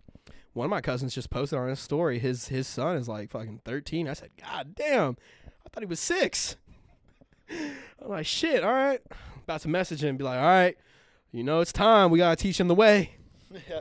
one 0.54 0.66
of 0.66 0.72
my 0.72 0.82
cousins 0.82 1.14
just 1.14 1.30
posted 1.30 1.60
on 1.60 1.70
his 1.70 1.80
story. 1.80 2.18
His 2.18 2.48
his 2.48 2.68
son 2.68 2.98
is 2.98 3.08
like 3.08 3.30
fucking 3.30 3.62
thirteen. 3.64 4.08
I 4.08 4.14
said, 4.14 4.32
God 4.42 4.74
damn, 4.74 5.16
I 5.64 5.70
thought 5.70 5.84
he 5.84 5.86
was 5.86 6.00
six. 6.00 6.56
I'm 7.52 8.10
like, 8.10 8.26
shit. 8.26 8.64
All 8.64 8.74
right, 8.74 9.00
about 9.44 9.62
to 9.62 9.68
message 9.68 10.04
him, 10.04 10.18
be 10.18 10.24
like, 10.24 10.40
all 10.40 10.46
right, 10.46 10.76
you 11.32 11.44
know 11.44 11.60
it's 11.60 11.72
time. 11.72 12.10
We 12.10 12.18
gotta 12.18 12.36
teach 12.36 12.60
him 12.60 12.68
the 12.68 12.74
way. 12.74 13.12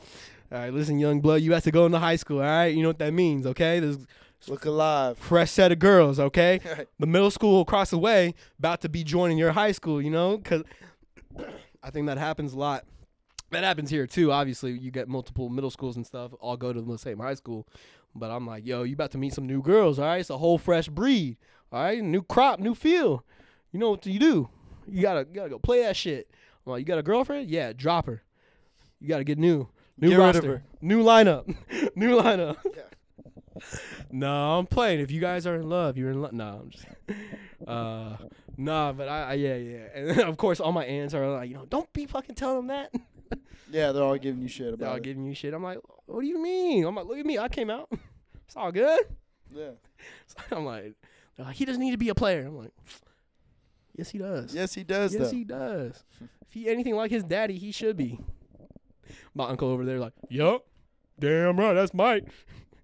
All 0.50 0.58
right, 0.58 0.72
listen, 0.72 0.98
young 0.98 1.20
blood, 1.20 1.40
you 1.42 1.52
have 1.52 1.64
to 1.64 1.70
go 1.70 1.86
into 1.86 1.98
high 1.98 2.16
school. 2.16 2.38
All 2.38 2.44
right, 2.44 2.66
you 2.66 2.82
know 2.82 2.88
what 2.88 2.98
that 2.98 3.12
means, 3.12 3.46
okay? 3.46 3.80
There's 3.80 3.98
Look 4.46 4.64
alive. 4.64 5.18
fresh 5.18 5.50
set 5.50 5.72
of 5.72 5.78
girls, 5.78 6.20
okay? 6.20 6.60
The 6.98 7.06
middle 7.06 7.30
school 7.30 7.62
across 7.62 7.90
the 7.90 7.98
way 7.98 8.34
about 8.58 8.80
to 8.82 8.88
be 8.88 9.04
joining 9.04 9.38
your 9.38 9.52
high 9.52 9.72
school, 9.72 10.00
you 10.00 10.10
know? 10.10 10.36
Because 10.36 10.62
I 11.82 11.90
think 11.90 12.06
that 12.06 12.18
happens 12.18 12.52
a 12.52 12.58
lot. 12.58 12.84
That 13.50 13.64
happens 13.64 13.90
here 13.90 14.06
too. 14.06 14.30
Obviously, 14.30 14.72
you 14.72 14.90
get 14.90 15.08
multiple 15.08 15.48
middle 15.48 15.70
schools 15.70 15.96
and 15.96 16.06
stuff 16.06 16.32
all 16.40 16.56
go 16.56 16.72
to 16.72 16.80
the 16.80 16.98
same 16.98 17.18
high 17.18 17.34
school. 17.34 17.66
But 18.14 18.30
I'm 18.30 18.46
like, 18.46 18.66
yo, 18.66 18.82
you 18.82 18.94
about 18.94 19.10
to 19.12 19.18
meet 19.18 19.34
some 19.34 19.46
new 19.46 19.62
girls, 19.62 19.98
all 19.98 20.06
right? 20.06 20.18
It's 20.20 20.30
a 20.30 20.38
whole 20.38 20.58
fresh 20.58 20.88
breed, 20.88 21.36
all 21.72 21.82
right? 21.82 22.02
New 22.02 22.22
crop, 22.22 22.58
new 22.60 22.74
feel. 22.74 23.24
You 23.72 23.78
know 23.80 23.90
what 23.90 24.06
you 24.06 24.18
do? 24.18 24.48
You 24.86 25.02
gotta, 25.02 25.20
you 25.20 25.34
gotta 25.34 25.50
go 25.50 25.58
play 25.58 25.82
that 25.82 25.96
shit. 25.96 26.28
I'm 26.66 26.72
like, 26.72 26.80
you 26.80 26.84
got 26.86 26.98
a 26.98 27.02
girlfriend? 27.02 27.48
Yeah, 27.48 27.72
drop 27.72 28.06
her. 28.06 28.22
You 29.00 29.08
gotta 29.08 29.24
get 29.24 29.38
new, 29.38 29.68
new 29.98 30.10
Get 30.10 30.18
roster, 30.18 30.62
new 30.80 31.02
lineup, 31.02 31.46
new 31.94 32.20
lineup. 32.20 32.56
No, 34.10 34.58
I'm 34.58 34.66
playing. 34.66 35.00
If 35.00 35.10
you 35.10 35.20
guys 35.20 35.46
are 35.46 35.56
in 35.56 35.68
love, 35.68 35.96
you're 35.96 36.10
in 36.10 36.20
love. 36.22 36.32
No, 36.32 36.62
I'm 36.62 36.70
just. 36.70 36.86
Uh, 37.66 38.16
nah, 38.56 38.92
but 38.92 39.08
I, 39.08 39.22
I, 39.22 39.32
yeah, 39.34 39.56
yeah, 39.56 39.86
and 39.94 40.20
of 40.20 40.36
course 40.36 40.60
all 40.60 40.72
my 40.72 40.84
aunts 40.84 41.14
are 41.14 41.28
like, 41.28 41.48
you 41.48 41.54
know, 41.56 41.66
don't 41.66 41.92
be 41.92 42.06
fucking 42.06 42.34
telling 42.36 42.66
them 42.66 42.68
that. 42.68 42.92
Yeah, 43.70 43.92
they're 43.92 44.02
all 44.02 44.16
giving 44.16 44.40
you 44.40 44.48
shit 44.48 44.64
They're 44.68 44.74
about 44.76 44.88
all 44.88 44.96
it. 44.96 45.02
giving 45.02 45.24
you 45.26 45.34
shit. 45.34 45.52
I'm 45.52 45.62
like, 45.62 45.76
what 46.06 46.22
do 46.22 46.26
you 46.26 46.42
mean? 46.42 46.86
I'm 46.86 46.94
like, 46.94 47.04
look 47.04 47.18
at 47.18 47.26
me, 47.26 47.38
I 47.38 47.48
came 47.48 47.68
out. 47.70 47.90
It's 48.46 48.56
all 48.56 48.72
good. 48.72 49.00
Yeah. 49.54 49.72
I'm 50.50 50.64
like, 50.64 50.94
they're 51.36 51.44
like, 51.44 51.54
he 51.56 51.66
doesn't 51.66 51.82
need 51.82 51.90
to 51.90 51.98
be 51.98 52.08
a 52.08 52.14
player. 52.14 52.46
I'm 52.46 52.56
like, 52.56 52.72
yes, 53.94 54.08
he 54.08 54.16
does. 54.16 54.54
Yes, 54.54 54.72
he 54.72 54.84
does 54.84 55.12
yes, 55.12 55.24
though. 55.24 55.36
he 55.36 55.44
does. 55.44 56.02
if 56.46 56.54
he 56.54 56.66
anything 56.66 56.96
like 56.96 57.10
his 57.10 57.24
daddy, 57.24 57.58
he 57.58 57.70
should 57.72 57.98
be. 57.98 58.18
My 59.34 59.48
uncle 59.50 59.68
over 59.68 59.84
there, 59.84 59.98
like, 59.98 60.14
yup, 60.30 60.64
damn 61.20 61.60
right, 61.60 61.74
that's 61.74 61.92
Mike. 61.92 62.24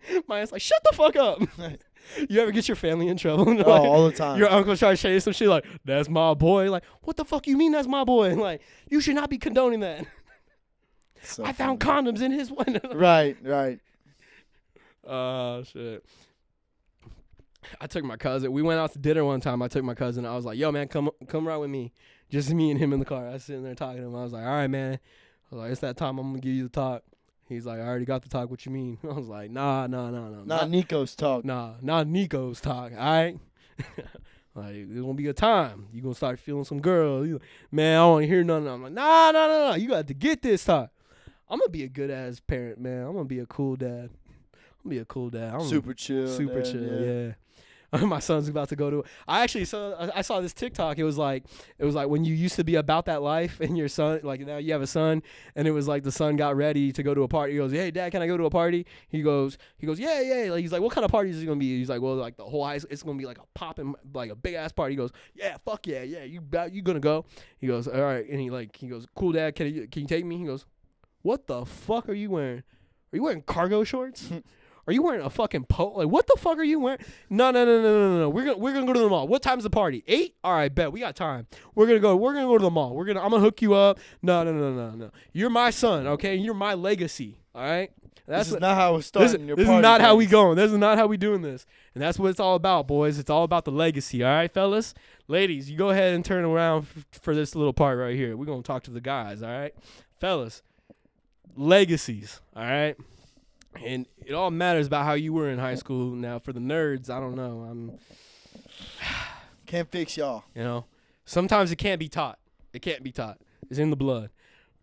My 0.29 0.41
aunt's 0.41 0.53
like, 0.53 0.63
shut 0.63 0.83
the 0.85 0.97
fuck 0.97 1.17
up. 1.17 1.41
you 2.29 2.41
ever 2.41 2.51
get 2.51 2.69
your 2.69 2.77
family 2.77 3.09
in 3.09 3.17
trouble? 3.17 3.63
oh, 3.67 3.71
all 3.71 4.07
the 4.07 4.13
time. 4.13 4.39
Your 4.39 4.51
uncle 4.51 4.77
try 4.77 4.91
to 4.91 4.97
say 4.97 5.19
some 5.21 5.33
shit 5.33 5.49
like, 5.49 5.65
"That's 5.85 6.09
my 6.09 6.35
boy." 6.35 6.71
Like, 6.71 6.85
what 7.03 7.17
the 7.17 7.25
fuck 7.25 7.47
you 7.47 7.57
mean 7.57 7.73
that's 7.73 7.89
my 7.89 8.05
boy? 8.05 8.35
Like, 8.35 8.61
you 8.91 9.01
should 9.01 9.15
not 9.15 9.31
be 9.31 9.39
condoning 9.39 9.81
that. 9.81 10.07
So 11.23 11.45
I 11.45 11.53
found 11.53 11.83
funny. 11.83 12.13
condoms 12.13 12.21
in 12.21 12.33
his 12.33 12.51
window. 12.51 12.95
Right, 12.95 13.37
right. 13.43 13.81
Oh 15.07 15.63
shit. 15.63 16.05
I 17.81 17.87
took 17.87 18.05
my 18.05 18.17
cousin. 18.17 18.53
We 18.53 18.61
went 18.61 18.79
out 18.79 18.93
to 18.93 18.99
dinner 18.99 19.25
one 19.25 19.41
time. 19.41 19.63
I 19.63 19.69
took 19.69 19.85
my 19.85 19.95
cousin. 19.95 20.27
I 20.27 20.37
was 20.37 20.45
like, 20.45 20.59
"Yo, 20.59 20.71
man, 20.71 20.89
come 20.89 21.11
come 21.29 21.49
ride 21.49 21.57
with 21.57 21.71
me." 21.71 21.93
Just 22.31 22.51
me 22.53 22.71
and 22.71 22.81
him 22.81 22.93
in 22.93 22.99
the 22.99 23.05
car. 23.05 23.29
I 23.29 23.33
was 23.33 23.45
sitting 23.45 23.63
there 23.63 23.75
talking 23.75 24.03
to 24.03 24.09
him. 24.09 24.17
I 24.17 24.23
was 24.23 24.33
like, 24.33 24.45
"All 24.45 24.51
right, 24.51 24.67
man." 24.67 24.95
I 24.95 25.55
was 25.55 25.59
like, 25.63 25.73
"It's 25.73 25.81
that 25.81 25.97
time. 25.97 26.19
I'm 26.19 26.29
gonna 26.29 26.41
give 26.41 26.53
you 26.53 26.65
the 26.65 26.69
talk." 26.69 27.03
He's 27.49 27.67
like, 27.67 27.79
"I 27.79 27.83
already 27.83 28.05
got 28.05 28.23
the 28.23 28.29
talk. 28.29 28.51
What 28.51 28.65
you 28.67 28.73
mean?" 28.73 28.99
I 29.05 29.13
was 29.13 29.29
like, 29.29 29.51
"Nah, 29.51 29.87
nah, 29.87 30.11
nah, 30.11 30.29
nah, 30.29 30.45
Not 30.45 30.71
Niko's 30.71 31.15
talk. 31.15 31.45
Nah, 31.45 31.75
not 31.83 32.07
Niko's 32.07 32.61
talk. 32.61 32.93
All 32.93 32.99
right. 32.99 33.39
like 34.55 34.75
it's 34.75 35.01
gonna 35.01 35.15
be 35.15 35.27
a 35.29 35.33
time. 35.33 35.89
You 35.93 36.03
gonna 36.03 36.15
start 36.15 36.39
feeling 36.39 36.65
some 36.65 36.81
girl. 36.81 37.27
You, 37.27 37.41
man, 37.71 37.97
I 37.97 38.03
don't 38.03 38.13
want 38.13 38.23
to 38.23 38.29
hear 38.29 38.45
nothing. 38.45 38.69
I'm 38.69 38.83
like, 38.83 38.93
nah, 38.93 39.31
nah, 39.33 39.47
nah, 39.47 39.69
nah. 39.71 39.75
You 39.75 39.89
got 39.89 40.07
to 40.07 40.15
get 40.15 40.43
this 40.43 40.65
talk. 40.65 40.91
I'm 41.49 41.59
gonna 41.59 41.71
be 41.71 41.85
a 41.85 41.89
good 41.89 42.11
ass 42.11 42.41
parent, 42.41 42.79
man. 42.81 43.07
I'm 43.07 43.13
gonna 43.13 43.25
be 43.25 43.41
a 43.41 43.47
cool 43.47 43.77
dad. 43.77 44.11
I'm 44.11 44.91
gonna 44.91 44.91
be 44.91 44.99
a 44.99 45.05
cool 45.05 45.31
dad. 45.31 45.55
I'm 45.55 45.67
Super 45.69 45.95
chill. 45.95 46.29
super 46.29 46.55
man, 46.55 46.65
chill. 46.65 47.01
Yeah. 47.01 47.33
my 48.03 48.19
son's 48.19 48.49
about 48.49 48.69
to 48.71 48.77
go 48.77 48.91
to. 48.91 49.05
I 49.29 49.43
actually 49.43 49.65
saw. 49.67 50.11
I 50.15 50.23
saw 50.23 50.41
this 50.41 50.53
TikTok. 50.53 50.99
It 50.99 51.05
was 51.05 51.17
like 51.17 51.45
it 51.79 51.85
was 51.85 51.95
like 51.95 52.09
when 52.09 52.25
you 52.25 52.35
used 52.35 52.57
to 52.57 52.65
be 52.65 52.75
about 52.75 53.07
that 53.07 53.23
life, 53.23 53.61
and 53.61 53.77
your 53.77 53.89
son 53.89 54.21
like 54.23 54.41
now 54.41 54.57
you 54.57 54.73
have 54.73 54.83
a 54.83 54.87
son, 54.87 55.23
and 55.55 55.69
it 55.69 55.71
was 55.71 55.87
like 55.87 56.03
the 56.03 56.13
son 56.13 56.37
got 56.37 56.57
ready 56.57 56.93
to 56.93 57.03
go 57.03 57.15
to 57.15 57.23
a 57.23 57.29
party. 57.29 57.53
He 57.53 57.59
goes, 57.59 57.73
"Hey, 57.73 57.91
dad, 57.91 58.11
can 58.11 58.23
I 58.23 58.27
go 58.27 58.37
to 58.37 58.45
a 58.45 58.51
party?" 58.51 58.87
He 59.09 59.23
goes, 59.23 59.59
he 59.79 59.87
goes, 59.87 60.01
"Yeah, 60.01 60.21
yeah." 60.21 60.51
Like 60.51 60.63
he's 60.63 60.73
like, 60.73 60.83
"What 60.83 60.93
kind 60.93 61.05
of 61.05 61.11
party 61.11 61.31
is 61.31 61.43
it 61.43 61.47
gonna 61.47 61.61
be?" 61.61 61.79
He's 61.79 61.89
like, 61.89 62.01
"Well, 62.01 62.17
like 62.17 62.37
the 62.37 62.45
whole 62.45 62.65
high. 62.65 62.75
It's 62.75 63.03
gonna 63.03 63.19
be 63.19 63.27
like 63.27 63.39
a 63.39 63.47
popping, 63.55 63.95
like 64.13 64.31
a 64.31 64.37
big 64.37 64.55
ass 64.55 64.73
party." 64.73 64.95
He 64.95 64.97
goes, 64.97 65.11
"Yeah, 65.35 65.57
fuck 65.65 65.87
yeah, 65.87 66.03
yeah. 66.03 66.25
You 66.25 66.43
you 66.73 66.83
gonna 66.83 67.01
go?" 67.01 67.25
He 67.59 67.67
goes, 67.67 67.87
"All 67.87 68.01
right," 68.03 68.29
and 68.29 68.41
he 68.41 68.51
like 68.51 68.77
he 68.77 68.89
goes, 68.89 69.07
"Cool, 69.15 69.33
dad. 69.33 69.55
Can 69.55 69.73
you 69.73 69.87
can 69.87 70.03
you 70.03 70.09
take 70.09 70.25
me?" 70.25 70.39
He 70.39 70.45
goes, 70.45 70.67
"What 71.23 71.47
the 71.47 71.65
fuck 71.65 72.09
are 72.09 72.15
you 72.15 72.31
wearing? 72.31 72.65
Are 73.13 73.17
you 73.17 73.23
wearing 73.23 73.43
cargo 73.43 73.85
shorts?" 73.85 74.31
Are 74.87 74.93
you 74.93 75.03
wearing 75.03 75.23
a 75.23 75.31
fucking 75.31 75.65
po? 75.65 75.89
Like, 75.97 76.09
what 76.09 76.27
the 76.27 76.37
fuck 76.39 76.59
are 76.59 76.63
you 76.65 76.79
wearing? 76.81 76.99
No, 77.31 77.51
no, 77.51 77.65
no, 77.65 77.81
no, 77.83 77.99
no, 77.99 78.11
no, 78.15 78.19
no. 78.21 78.29
We're 78.29 78.45
gonna 78.45 78.59
we're 78.59 78.73
gonna 78.75 78.87
go 78.87 78.93
to 78.93 79.01
the 79.01 79.09
mall. 79.09 79.27
What 79.27 79.43
time's 79.43 79.63
the 79.65 79.71
party? 79.71 80.05
Eight. 80.07 80.35
All 80.45 80.53
right, 80.53 80.75
bet 80.75 80.93
we 80.93 81.01
got 81.01 81.17
time. 81.17 81.47
We're 81.75 81.87
gonna 81.87 82.01
go. 82.01 82.17
We're 82.17 82.35
gonna 82.35 82.47
go 82.47 82.59
to 82.59 82.65
the 82.65 82.71
mall. 82.71 82.95
We're 82.95 83.07
gonna. 83.07 83.21
I'm 83.23 83.31
gonna 83.31 83.43
hook 83.43 83.63
you 83.63 83.75
up. 83.75 83.99
No, 84.23 84.45
no, 84.45 84.53
no, 84.53 84.73
no, 84.75 84.91
no. 84.91 85.11
You're 85.33 85.51
my 85.51 85.71
son. 85.71 86.07
Okay, 86.07 86.37
you're 86.37 86.55
my 86.55 86.75
legacy. 86.75 87.39
All 87.55 87.63
right. 87.63 87.91
That's 88.27 88.49
this 88.49 88.55
is 88.55 88.61
not 88.63 88.75
how 88.77 88.97
it's 88.97 89.11
this, 89.11 89.31
starting. 89.33 89.43
is- 89.43 89.47
your 89.49 89.57
this 89.57 89.65
is 89.65 89.69
party 89.69 89.83
not 89.83 90.01
how 90.01 90.17
we 90.17 90.25
going. 90.25 90.57
This 90.57 90.73
is 90.73 90.79
not 90.79 90.97
how 90.97 91.07
we 91.07 91.19
doing 91.19 91.43
this. 91.43 91.67
And 91.95 92.03
that's 92.03 92.19
what 92.19 92.31
it's 92.31 92.41
all 92.41 92.55
about, 92.55 92.87
boys. 92.87 93.19
It's 93.19 93.29
all 93.29 93.45
about 93.45 93.67
the 93.67 93.71
legacy. 93.71 94.23
All 94.25 94.31
right, 94.31 94.51
fellas, 94.53 94.95
ladies, 95.29 95.71
you 95.71 95.77
go 95.77 95.91
ahead 95.91 96.15
and 96.15 96.25
turn 96.25 96.43
around 96.45 96.87
f- 96.97 97.05
for 97.21 97.35
this 97.35 97.55
little 97.55 97.75
part 97.75 97.99
right 97.99 98.17
here. 98.17 98.35
We're 98.35 98.47
gonna 98.47 98.63
talk 98.63 98.83
to 98.85 98.91
the 98.91 99.03
guys. 99.03 99.43
All 99.43 99.51
right, 99.51 99.75
fellas, 100.21 100.63
legacies. 101.57 102.41
All 102.57 102.63
right. 102.65 102.97
And 103.85 104.07
it 104.25 104.33
all 104.35 104.51
matters 104.51 104.87
about 104.87 105.05
how 105.05 105.15
you 105.15 105.33
were 105.33 105.51
in 105.51 105.59
high 105.59 105.75
school. 105.75 106.15
Now, 106.15 106.39
for 106.39 106.53
the 106.53 106.61
nerds, 106.61 107.11
I 107.11 107.21
don't 107.21 107.35
know. 107.35 107.67
I'm, 107.71 107.99
Can't 109.67 109.91
fix 109.91 110.17
y'all. 110.17 110.45
you 110.55 110.63
know, 110.63 110.85
sometimes 111.25 111.73
it 111.73 111.77
can't 111.77 111.99
be 111.99 112.09
taught. 112.09 112.39
It 112.73 112.83
can't 112.83 113.03
be 113.03 113.13
taught. 113.13 113.39
It's 113.71 113.79
in 113.79 113.91
the 113.91 113.97
blood. 113.97 114.31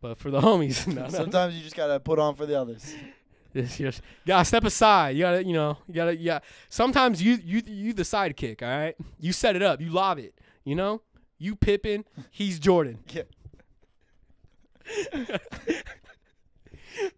But 0.01 0.18
for 0.18 0.31
the 0.31 0.41
homies, 0.41 0.88
no, 0.88 1.03
no, 1.03 1.09
Sometimes 1.09 1.55
you 1.55 1.61
just 1.61 1.76
gotta 1.76 1.99
put 1.99 2.19
on 2.19 2.35
for 2.35 2.45
the 2.45 2.59
others. 2.59 2.93
Just 3.53 3.81
you 3.81 3.91
gotta 4.26 4.45
step 4.45 4.63
aside. 4.63 5.18
You 5.18 5.23
gotta, 5.23 5.45
you 5.45 5.51
know, 5.51 5.77
you 5.85 5.93
gotta, 5.93 6.15
yeah. 6.15 6.39
Sometimes 6.69 7.22
you, 7.22 7.34
you, 7.43 7.61
you 7.65 7.91
the 7.91 8.03
sidekick. 8.03 8.61
All 8.61 8.69
right, 8.69 8.95
you 9.19 9.34
set 9.34 9.57
it 9.57 9.61
up. 9.61 9.81
You 9.81 9.89
lob 9.89 10.19
it. 10.19 10.34
You 10.63 10.76
know, 10.76 11.01
you 11.38 11.57
Pippen. 11.57 12.05
He's 12.31 12.59
Jordan. 12.59 12.99
Yeah. 13.13 13.23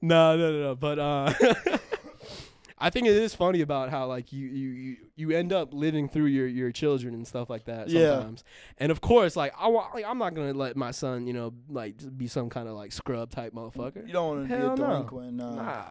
No, 0.01 0.37
no, 0.37 0.51
no, 0.51 0.59
no. 0.61 0.75
But 0.75 0.99
uh, 0.99 1.33
I 2.77 2.89
think 2.89 3.07
it 3.07 3.15
is 3.15 3.33
funny 3.33 3.61
about 3.61 3.89
how 3.89 4.07
like 4.07 4.33
you, 4.33 4.45
you, 4.47 4.69
you, 4.69 4.97
you 5.15 5.31
end 5.31 5.53
up 5.53 5.73
living 5.73 6.09
through 6.09 6.25
your, 6.25 6.47
your 6.47 6.71
children 6.71 7.13
and 7.13 7.25
stuff 7.25 7.49
like 7.49 7.65
that 7.65 7.87
Yeah. 7.89 8.15
sometimes. 8.15 8.43
And 8.77 8.91
of 8.91 8.99
course, 8.99 9.35
like 9.35 9.53
I 9.57 9.67
want, 9.67 9.95
like 9.95 10.05
I'm 10.05 10.17
not 10.17 10.33
gonna 10.33 10.53
let 10.53 10.75
my 10.75 10.91
son, 10.91 11.25
you 11.27 11.33
know, 11.33 11.53
like 11.69 11.95
be 12.17 12.27
some 12.27 12.49
kind 12.49 12.67
of 12.67 12.75
like 12.75 12.91
scrub 12.91 13.29
type 13.31 13.53
motherfucker. 13.53 14.05
You 14.05 14.13
don't 14.13 14.27
want 14.37 14.49
to 14.49 14.55
be 14.55 14.61
a 14.61 14.67
no. 14.67 14.75
delinquent. 14.75 15.33
Nah. 15.33 15.55
Nah. 15.55 15.85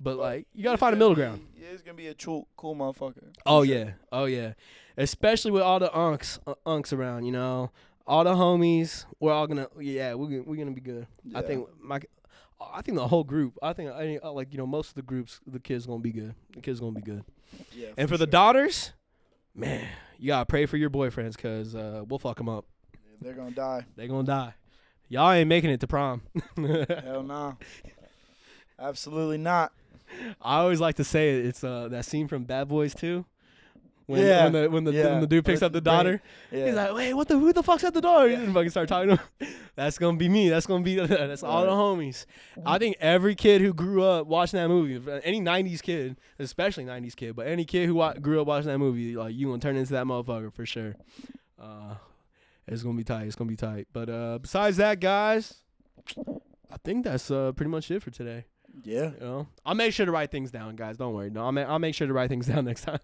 But 0.00 0.16
like 0.18 0.46
you 0.54 0.62
gotta 0.62 0.76
find 0.78 0.92
a 0.92 0.96
middle 0.96 1.14
be- 1.14 1.22
ground. 1.22 1.46
Yeah, 1.56 1.68
he's 1.72 1.82
gonna 1.82 1.96
be 1.96 2.08
a 2.08 2.14
cool, 2.14 2.46
cool 2.56 2.76
motherfucker. 2.76 3.32
Oh 3.46 3.64
sure. 3.64 3.74
yeah, 3.74 3.90
oh 4.12 4.26
yeah, 4.26 4.52
especially 4.96 5.50
with 5.50 5.62
all 5.62 5.78
the 5.80 5.88
unks, 5.88 6.38
uh, 6.46 6.54
unks 6.66 6.92
around. 6.92 7.24
You 7.24 7.32
know, 7.32 7.70
all 8.06 8.22
the 8.22 8.34
homies. 8.34 9.06
We're 9.18 9.32
all 9.32 9.46
gonna, 9.48 9.66
yeah, 9.80 10.14
we're 10.14 10.26
gonna, 10.28 10.42
we're 10.42 10.56
gonna 10.56 10.70
be 10.70 10.80
good. 10.80 11.06
I 11.34 11.42
think 11.42 11.66
my, 11.80 12.00
I 12.60 12.82
think 12.82 12.96
the 12.96 13.06
whole 13.08 13.24
group. 13.24 13.56
I 13.62 13.72
think, 13.72 13.90
I, 13.90 14.18
uh, 14.22 14.32
like 14.32 14.52
you 14.52 14.58
know, 14.58 14.66
most 14.66 14.88
of 14.90 14.94
the 14.94 15.02
groups, 15.02 15.40
the 15.46 15.60
kids 15.60 15.86
gonna 15.86 16.00
be 16.00 16.12
good. 16.12 16.34
The 16.54 16.60
kids 16.60 16.80
gonna 16.80 16.92
be 16.92 17.00
good. 17.02 17.24
Yeah, 17.72 17.88
And 17.96 18.08
for 18.08 18.16
the 18.16 18.24
sure. 18.24 18.30
daughters, 18.32 18.92
man, 19.54 19.86
you 20.18 20.26
gotta 20.28 20.46
pray 20.46 20.66
for 20.66 20.76
your 20.76 20.90
boyfriends, 20.90 21.36
cause 21.38 21.74
uh, 21.74 22.02
we'll 22.06 22.18
fuck 22.18 22.36
them 22.36 22.48
up. 22.48 22.64
they're 23.20 23.34
gonna 23.34 23.50
die. 23.52 23.84
They're 23.96 24.08
gonna 24.08 24.24
die. 24.26 24.54
Y'all 25.08 25.30
ain't 25.30 25.48
making 25.48 25.70
it 25.70 25.80
to 25.80 25.86
prom. 25.86 26.22
Hell 26.56 27.22
no. 27.22 27.56
Absolutely 28.78 29.38
not. 29.38 29.72
I 30.40 30.58
always 30.58 30.80
like 30.80 30.96
to 30.96 31.04
say 31.04 31.38
it. 31.38 31.46
It's 31.46 31.64
uh, 31.64 31.88
that 31.88 32.04
scene 32.04 32.28
from 32.28 32.44
Bad 32.44 32.68
Boys 32.68 32.94
2. 32.94 33.24
When, 34.08 34.22
Yeah, 34.22 34.44
when 34.44 34.52
the 34.54 34.70
when 34.70 34.84
the, 34.84 34.92
yeah. 34.92 35.10
when 35.10 35.20
the 35.20 35.26
dude 35.26 35.44
picks 35.44 35.60
up 35.60 35.70
the 35.72 35.82
daughter, 35.82 36.22
Yeah. 36.50 36.64
He's 36.66 36.74
like, 36.74 36.94
wait, 36.94 37.12
what 37.12 37.28
the 37.28 37.38
who 37.38 37.52
the 37.52 37.62
fuck's 37.62 37.84
at 37.84 37.92
the 37.92 38.00
door? 38.00 38.26
And 38.26 38.54
fucking 38.54 38.70
start 38.70 38.88
talking 38.88 39.16
to 39.16 39.22
him. 39.46 39.54
That's 39.76 39.98
gonna 39.98 40.16
be 40.16 40.30
me. 40.30 40.48
That's 40.48 40.64
gonna 40.64 40.82
be 40.82 40.94
that's 41.06 41.42
all 41.42 41.64
the 41.64 41.70
homies. 41.70 42.24
I 42.64 42.78
think 42.78 42.96
every 43.00 43.34
kid 43.34 43.60
who 43.60 43.74
grew 43.74 44.02
up 44.02 44.26
watching 44.26 44.56
that 44.58 44.68
movie, 44.68 44.98
any 45.24 45.40
'90s 45.42 45.82
kid, 45.82 46.16
especially 46.38 46.84
'90s 46.86 47.14
kid, 47.14 47.36
but 47.36 47.46
any 47.46 47.64
kid 47.66 47.86
who 47.86 47.96
wa- 47.96 48.14
grew 48.14 48.40
up 48.40 48.46
watching 48.46 48.68
that 48.70 48.78
movie, 48.78 49.14
like 49.14 49.34
you 49.34 49.46
gonna 49.48 49.58
turn 49.60 49.76
into 49.76 49.92
that 49.92 50.06
motherfucker 50.06 50.52
for 50.54 50.64
sure. 50.66 50.96
Uh, 51.60 51.94
it's 52.66 52.82
gonna 52.82 52.96
be 52.96 53.04
tight. 53.04 53.26
It's 53.26 53.36
gonna 53.36 53.50
be 53.50 53.56
tight. 53.56 53.88
But 53.92 54.08
uh, 54.08 54.38
besides 54.40 54.78
that, 54.78 55.00
guys, 55.00 55.54
I 56.16 56.76
think 56.82 57.04
that's 57.04 57.30
uh, 57.30 57.52
pretty 57.52 57.70
much 57.70 57.90
it 57.90 58.02
for 58.02 58.10
today. 58.10 58.46
Yeah. 58.84 59.10
You 59.12 59.20
know, 59.20 59.46
I'll 59.64 59.74
make 59.74 59.92
sure 59.92 60.06
to 60.06 60.12
write 60.12 60.30
things 60.30 60.50
down, 60.50 60.76
guys. 60.76 60.96
Don't 60.96 61.14
worry. 61.14 61.30
No, 61.30 61.44
I'll 61.44 61.52
make 61.52 61.66
I'll 61.66 61.78
make 61.78 61.94
sure 61.94 62.06
to 62.06 62.12
write 62.12 62.28
things 62.28 62.46
down 62.48 62.64
next 62.64 62.82
time. 62.82 63.00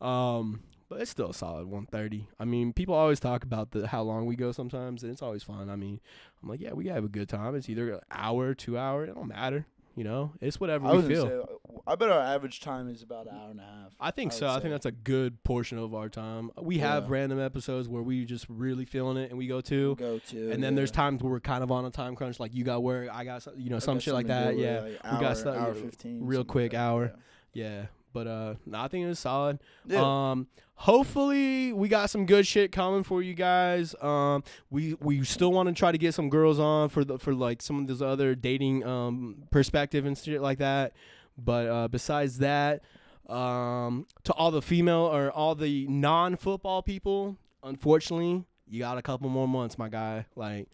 um, 0.00 0.60
but 0.88 1.00
it's 1.00 1.10
still 1.10 1.30
a 1.30 1.34
solid 1.34 1.66
130. 1.66 2.28
I 2.38 2.44
mean, 2.44 2.72
people 2.72 2.94
always 2.94 3.20
talk 3.20 3.42
about 3.42 3.70
the 3.72 3.86
how 3.86 4.02
long 4.02 4.26
we 4.26 4.36
go 4.36 4.52
sometimes, 4.52 5.02
and 5.02 5.12
it's 5.12 5.22
always 5.22 5.42
fun. 5.42 5.70
I 5.70 5.76
mean, 5.76 6.00
I'm 6.42 6.48
like, 6.48 6.60
yeah, 6.60 6.72
we 6.72 6.86
have 6.88 7.04
a 7.04 7.08
good 7.08 7.28
time. 7.28 7.54
It's 7.54 7.68
either 7.68 7.94
an 7.94 8.00
hour, 8.10 8.54
two 8.54 8.78
hour. 8.78 9.04
It 9.04 9.14
don't 9.14 9.28
matter. 9.28 9.66
You 9.96 10.02
know, 10.02 10.32
it's 10.40 10.58
whatever 10.58 10.86
I 10.88 10.94
we 10.94 11.02
feel. 11.02 11.26
say, 11.26 11.36
uh, 11.38 11.78
I 11.86 11.94
bet 11.94 12.10
our 12.10 12.20
average 12.20 12.60
time 12.60 12.88
is 12.88 13.02
about 13.02 13.26
an 13.28 13.36
hour 13.36 13.50
and 13.52 13.60
a 13.60 13.62
half. 13.62 13.92
I 14.00 14.10
think 14.10 14.32
I 14.32 14.34
so. 14.36 14.46
would 14.48 14.56
I 14.56 14.60
think 14.60 14.72
that's 14.72 14.86
a 14.86 14.90
good 14.90 15.42
portion 15.44 15.78
of 15.78 15.94
our 15.94 16.08
time. 16.08 16.50
We 16.60 16.78
have 16.78 17.04
Yeah. 17.04 17.10
random 17.10 17.38
episodes 17.40 17.88
where 17.88 18.02
we 18.02 18.24
just 18.24 18.46
really 18.48 18.86
feeling 18.86 19.16
it, 19.18 19.30
and 19.30 19.38
we 19.38 19.46
go 19.46 19.60
to. 19.60 19.94
Go 19.94 20.18
to. 20.18 20.50
And 20.50 20.60
then 20.62 20.74
there's 20.74 20.90
times 20.90 21.22
where 21.22 21.30
we're 21.30 21.38
kind 21.40 21.62
of 21.62 21.70
on 21.70 21.84
a 21.84 21.90
time 21.90 22.16
crunch, 22.16 22.40
like 22.40 22.52
you 22.54 22.64
got 22.64 22.82
work, 22.82 23.08
I 23.12 23.24
got, 23.24 23.46
you 23.56 23.70
know, 23.70 23.76
I 23.76 23.78
some 23.78 24.00
shit 24.00 24.14
like 24.14 24.26
that. 24.26 24.58
Yeah, 24.58 24.80
like, 24.80 25.12
we 25.12 25.20
got 25.20 25.36
stuff- 25.36 25.56
hour 25.56 25.74
15, 25.74 26.24
real 26.26 26.44
quick 26.44 26.72
like 26.72 26.72
that, 26.72 26.78
hour. 26.78 27.12
yeah. 27.52 27.86
But 28.14 28.26
uh, 28.28 28.54
no, 28.64 28.78
I 28.78 28.88
think 28.88 29.04
it 29.04 29.08
was 29.08 29.18
solid. 29.18 29.58
Yeah. 29.86 30.30
Um, 30.30 30.46
hopefully 30.76 31.72
we 31.72 31.88
got 31.88 32.08
some 32.08 32.24
good 32.24 32.46
shit 32.46 32.70
coming 32.72 33.02
for 33.02 33.20
you 33.20 33.34
guys. 33.34 33.94
Um, 34.00 34.44
we 34.70 34.94
we 35.00 35.24
still 35.24 35.52
want 35.52 35.68
to 35.68 35.74
try 35.74 35.92
to 35.92 35.98
get 35.98 36.14
some 36.14 36.30
girls 36.30 36.60
on 36.60 36.88
for 36.88 37.04
the 37.04 37.18
for 37.18 37.34
like 37.34 37.60
some 37.60 37.80
of 37.80 37.86
those 37.88 38.00
other 38.00 38.36
dating 38.36 38.86
um 38.86 39.42
perspective 39.50 40.06
and 40.06 40.16
shit 40.16 40.40
like 40.40 40.58
that. 40.58 40.92
But 41.36 41.66
uh, 41.66 41.88
besides 41.88 42.38
that, 42.38 42.82
um, 43.28 44.06
to 44.22 44.32
all 44.34 44.52
the 44.52 44.62
female 44.62 45.10
or 45.12 45.32
all 45.32 45.56
the 45.56 45.88
non-football 45.88 46.82
people, 46.82 47.36
unfortunately, 47.64 48.44
you 48.68 48.78
got 48.78 48.96
a 48.96 49.02
couple 49.02 49.28
more 49.28 49.48
months, 49.48 49.76
my 49.76 49.88
guy. 49.88 50.26
Like. 50.36 50.68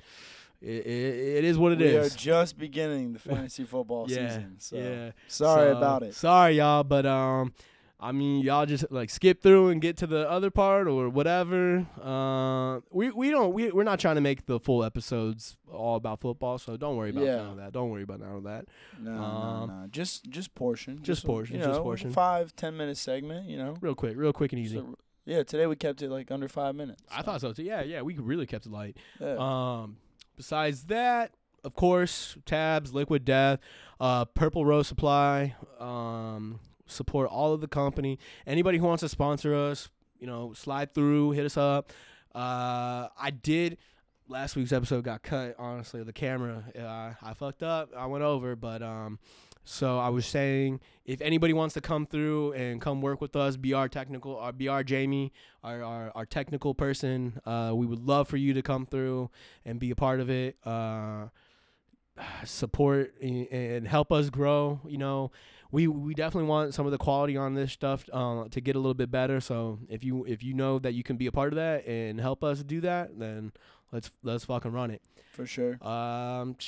It, 0.62 0.86
it, 0.86 1.36
it 1.38 1.44
is 1.44 1.56
what 1.58 1.72
it 1.72 1.78
we 1.78 1.84
is. 1.86 2.14
are 2.14 2.18
just 2.18 2.58
beginning 2.58 3.14
the 3.14 3.18
fantasy 3.18 3.64
football 3.64 4.06
yeah, 4.08 4.28
season. 4.28 4.56
So 4.58 4.76
yeah. 4.76 5.10
sorry 5.28 5.70
So, 5.72 5.76
about 5.76 6.02
it. 6.02 6.14
Sorry, 6.14 6.56
y'all, 6.56 6.84
but 6.84 7.06
um, 7.06 7.54
I 7.98 8.12
mean, 8.12 8.42
y'all 8.42 8.66
just 8.66 8.90
like 8.90 9.08
skip 9.10 9.42
through 9.42 9.68
and 9.68 9.80
get 9.80 9.96
to 9.98 10.06
the 10.06 10.28
other 10.30 10.50
part 10.50 10.86
or 10.86 11.08
whatever. 11.08 11.86
Uh, 12.02 12.80
we 12.90 13.10
we 13.10 13.30
don't 13.30 13.52
we 13.54 13.70
we're 13.70 13.84
not 13.84 14.00
trying 14.00 14.16
to 14.16 14.20
make 14.20 14.44
the 14.46 14.58
full 14.60 14.84
episodes 14.84 15.56
all 15.72 15.96
about 15.96 16.20
football, 16.20 16.58
so 16.58 16.76
don't 16.76 16.96
worry 16.96 17.10
about 17.10 17.24
Yeah. 17.24 17.36
none 17.36 17.50
of 17.52 17.56
that. 17.58 17.72
Don't 17.72 17.90
worry 17.90 18.02
about 18.02 18.20
none 18.20 18.36
of 18.36 18.42
that. 18.44 18.66
No, 18.98 19.12
um, 19.12 19.68
no, 19.68 19.80
no. 19.82 19.86
Just 19.88 20.28
just 20.30 20.54
portion. 20.54 21.00
just 21.02 21.24
a, 21.24 21.26
portion, 21.26 21.56
You 21.58 21.64
just 21.64 21.80
portion. 21.80 22.12
Five 22.12 22.54
ten 22.56 22.76
minute 22.76 22.96
segment. 22.98 23.48
You 23.48 23.56
know. 23.58 23.76
Real 23.80 23.94
quick, 23.94 24.14
real 24.16 24.32
quick 24.32 24.52
and 24.52 24.60
easy. 24.60 24.76
So, 24.76 24.94
yeah. 25.26 25.42
Today 25.42 25.66
we 25.66 25.76
kept 25.76 26.02
it 26.02 26.10
like 26.10 26.30
under 26.30 26.48
five 26.48 26.74
minutes. 26.74 27.02
I 27.10 27.22
thought 27.22 27.40
so 27.40 27.52
too. 27.52 27.62
Yeah, 27.62 27.82
yeah, 27.82 28.02
we 28.02 28.14
really 28.18 28.46
kept 28.46 28.66
it 28.66 28.72
light. 28.72 28.96
Yeah. 29.20 29.36
Um, 29.38 29.96
besides 30.40 30.84
that, 30.84 31.34
of 31.64 31.74
course, 31.74 32.34
tabs, 32.46 32.94
liquid 32.94 33.26
death, 33.26 33.60
uh, 34.00 34.24
purple 34.24 34.64
rose 34.64 34.86
supply, 34.86 35.54
um, 35.78 36.58
support 36.86 37.28
all 37.28 37.52
of 37.52 37.60
the 37.60 37.68
company. 37.68 38.18
Anybody 38.46 38.78
who 38.78 38.86
wants 38.86 39.02
to 39.02 39.08
sponsor 39.10 39.54
us, 39.54 39.90
you 40.18 40.26
know, 40.26 40.54
slide 40.54 40.94
through, 40.94 41.32
hit 41.32 41.44
us 41.44 41.58
up. 41.58 41.92
Uh, 42.34 43.08
I 43.18 43.30
did. 43.42 43.76
Last 44.28 44.56
week's 44.56 44.72
episode 44.72 45.04
got 45.04 45.22
cut. 45.22 45.56
Honestly, 45.58 46.02
the 46.04 46.12
camera, 46.14 46.64
uh, 46.74 47.12
I 47.22 47.34
fucked 47.34 47.62
up. 47.62 47.90
I 47.94 48.06
went 48.06 48.24
over, 48.24 48.56
but 48.56 48.80
um, 48.80 49.18
so 49.64 49.98
I 49.98 50.08
was 50.08 50.26
saying, 50.26 50.80
if 51.04 51.20
anybody 51.20 51.52
wants 51.52 51.74
to 51.74 51.80
come 51.80 52.06
through 52.06 52.52
and 52.52 52.80
come 52.80 53.00
work 53.00 53.20
with 53.20 53.36
us, 53.36 53.56
be 53.56 53.74
our 53.74 53.88
technical, 53.88 54.32
or 54.32 54.52
be 54.52 54.68
our 54.68 54.82
Jamie, 54.82 55.32
our, 55.62 55.82
our, 55.82 56.12
our 56.14 56.26
technical 56.26 56.74
person, 56.74 57.40
uh, 57.44 57.72
we 57.74 57.86
would 57.86 58.06
love 58.06 58.28
for 58.28 58.36
you 58.36 58.54
to 58.54 58.62
come 58.62 58.86
through 58.86 59.30
and 59.64 59.78
be 59.78 59.90
a 59.90 59.96
part 59.96 60.20
of 60.20 60.30
it. 60.30 60.56
Uh, 60.64 61.26
support 62.44 63.14
and, 63.20 63.86
help 63.86 64.12
us 64.12 64.30
grow. 64.30 64.80
You 64.86 64.98
know, 64.98 65.30
we 65.70 65.86
we 65.86 66.14
definitely 66.14 66.48
want 66.48 66.74
some 66.74 66.86
of 66.86 66.92
the 66.92 66.98
quality 66.98 67.36
on 67.36 67.54
this 67.54 67.72
stuff 67.72 68.04
uh, 68.12 68.44
to 68.50 68.60
get 68.60 68.76
a 68.76 68.78
little 68.78 68.94
bit 68.94 69.10
better. 69.10 69.40
So 69.40 69.78
if 69.88 70.04
you 70.04 70.24
if 70.24 70.42
you 70.42 70.54
know 70.54 70.78
that 70.78 70.94
you 70.94 71.02
can 71.02 71.16
be 71.16 71.26
a 71.26 71.32
part 71.32 71.52
of 71.52 71.56
that 71.56 71.86
and 71.86 72.20
help 72.20 72.42
us 72.42 72.62
do 72.62 72.80
that, 72.80 73.18
then 73.18 73.52
let's 73.92 74.10
let's 74.22 74.44
fucking 74.44 74.72
run 74.72 74.90
it. 74.90 75.02
For 75.32 75.46
sure. 75.46 75.78
Um, 75.86 76.56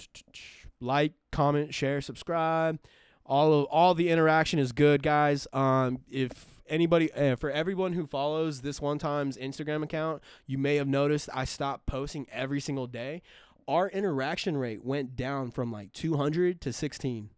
like, 0.80 1.12
comment, 1.30 1.74
share, 1.74 2.00
subscribe. 2.00 2.78
all 3.24 3.52
of 3.52 3.64
all 3.66 3.94
the 3.94 4.08
interaction 4.08 4.58
is 4.58 4.72
good, 4.72 5.02
guys. 5.02 5.46
Um, 5.52 6.00
if 6.10 6.46
anybody 6.68 7.12
uh, 7.12 7.36
for 7.36 7.50
everyone 7.50 7.92
who 7.92 8.06
follows 8.06 8.62
this 8.62 8.80
one 8.80 8.98
time's 8.98 9.36
Instagram 9.36 9.82
account, 9.82 10.22
you 10.46 10.58
may 10.58 10.76
have 10.76 10.88
noticed 10.88 11.28
I 11.32 11.44
stopped 11.44 11.86
posting 11.86 12.26
every 12.32 12.60
single 12.60 12.86
day. 12.86 13.22
Our 13.68 13.88
interaction 13.88 14.56
rate 14.56 14.84
went 14.84 15.14
down 15.16 15.50
from 15.50 15.70
like 15.70 15.92
200 15.92 16.60
to 16.62 16.72
16. 16.72 17.30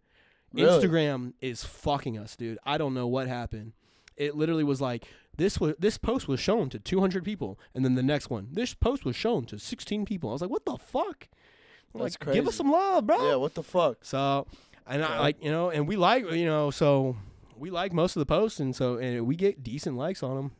Really? 0.55 0.69
Instagram 0.69 1.33
is 1.41 1.65
fucking 1.65 2.19
us, 2.19 2.37
dude. 2.37 2.59
I 2.65 2.79
don't 2.79 2.95
know 2.95 3.07
what 3.07 3.27
happened. 3.27 3.73
It 4.17 4.37
literally 4.37 4.65
was 4.65 4.81
like 4.81 5.07
this 5.37 5.59
was 5.59 5.75
this 5.79 5.99
post 5.99 6.29
was 6.29 6.41
shown 6.41 6.69
to 6.71 6.79
200 6.79 7.25
people, 7.25 7.59
and 7.75 7.85
then 7.85 7.95
the 7.95 8.03
next 8.03 8.31
one, 8.31 8.49
this 8.53 8.75
post 8.75 9.05
was 9.05 9.17
shown 9.17 9.47
to 9.47 9.59
16 9.59 10.05
people. 10.05 10.31
I 10.31 10.33
was 10.35 10.43
like, 10.43 10.51
what 10.51 10.67
the 10.67 10.77
fuck? 10.77 11.29
That's 11.95 12.17
like, 12.25 12.35
give 12.35 12.49
us 12.49 12.57
some 12.57 12.71
love, 12.71 13.07
bro. 13.07 13.29
Yeah, 13.29 13.37
what 13.37 13.55
the 13.55 13.63
fuck? 13.63 13.99
So, 14.05 14.47
and 14.87 15.05
I 15.05 15.19
like 15.21 15.43
you 15.43 15.51
know, 15.51 15.71
and 15.71 15.87
we 15.87 15.97
like 15.97 16.31
you 16.31 16.47
know, 16.47 16.71
so 16.71 17.17
we 17.57 17.71
like 17.71 17.93
most 17.93 18.17
of 18.17 18.21
the 18.21 18.27
posts, 18.27 18.61
and 18.61 18.75
so 18.75 18.97
and 18.97 19.27
we 19.27 19.37
get 19.37 19.63
decent 19.63 19.97
likes 19.97 20.23
on 20.23 20.37
them. 20.37 20.53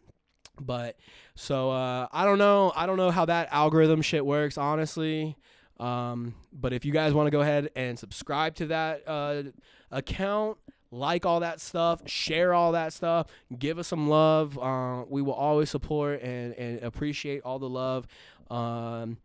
But 0.61 0.97
so 1.35 1.71
uh, 1.71 2.09
I 2.13 2.25
don't 2.25 2.39
know, 2.39 2.73
I 2.77 2.87
don't 2.87 2.97
know 2.97 3.11
how 3.11 3.25
that 3.25 3.49
algorithm 3.51 4.03
shit 4.03 4.25
works, 4.25 4.59
honestly. 4.59 5.37
Um, 5.81 6.35
but 6.53 6.73
if 6.73 6.85
you 6.85 6.93
guys 6.93 7.13
want 7.13 7.27
to 7.27 7.31
go 7.31 7.41
ahead 7.41 7.71
and 7.75 7.99
subscribe 7.99 8.55
to 8.57 8.67
that 8.67 9.03
uh, 9.09 9.43
account, 9.91 10.59
like 10.93 11.27
all 11.27 11.41
that 11.41 11.61
stuff, 11.61 12.07
share 12.07 12.55
all 12.55 12.73
that 12.73 12.93
stuff, 12.93 13.27
give 13.59 13.79
us 13.79 13.89
some 13.89 14.09
love. 14.09 14.59
Uh, 14.59 15.05
we 15.09 15.23
will 15.23 15.33
always 15.33 15.71
support 15.71 16.23
and, 16.23 16.55
and 16.55 16.83
appreciate 16.83 17.43
all 17.45 17.59
the 17.59 17.69
love. 17.69 18.07
Um, 18.51 19.17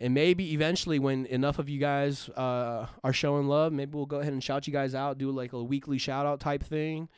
and 0.00 0.14
maybe 0.14 0.52
eventually, 0.52 0.98
when 0.98 1.26
enough 1.26 1.58
of 1.58 1.68
you 1.68 1.78
guys 1.78 2.28
uh, 2.30 2.86
are 3.02 3.12
showing 3.12 3.46
love, 3.48 3.72
maybe 3.72 3.92
we'll 3.96 4.06
go 4.06 4.20
ahead 4.20 4.32
and 4.32 4.42
shout 4.42 4.66
you 4.66 4.72
guys 4.72 4.94
out, 4.94 5.18
do 5.18 5.30
like 5.30 5.52
a 5.52 5.62
weekly 5.62 5.98
shout 5.98 6.24
out 6.26 6.40
type 6.40 6.62
thing. 6.62 7.08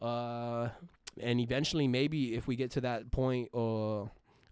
Uh, 0.00 0.68
and 1.20 1.40
eventually, 1.40 1.86
maybe 1.88 2.34
if 2.34 2.46
we 2.46 2.56
get 2.56 2.70
to 2.72 2.80
that 2.82 3.10
point 3.10 3.50
uh, 3.54 4.04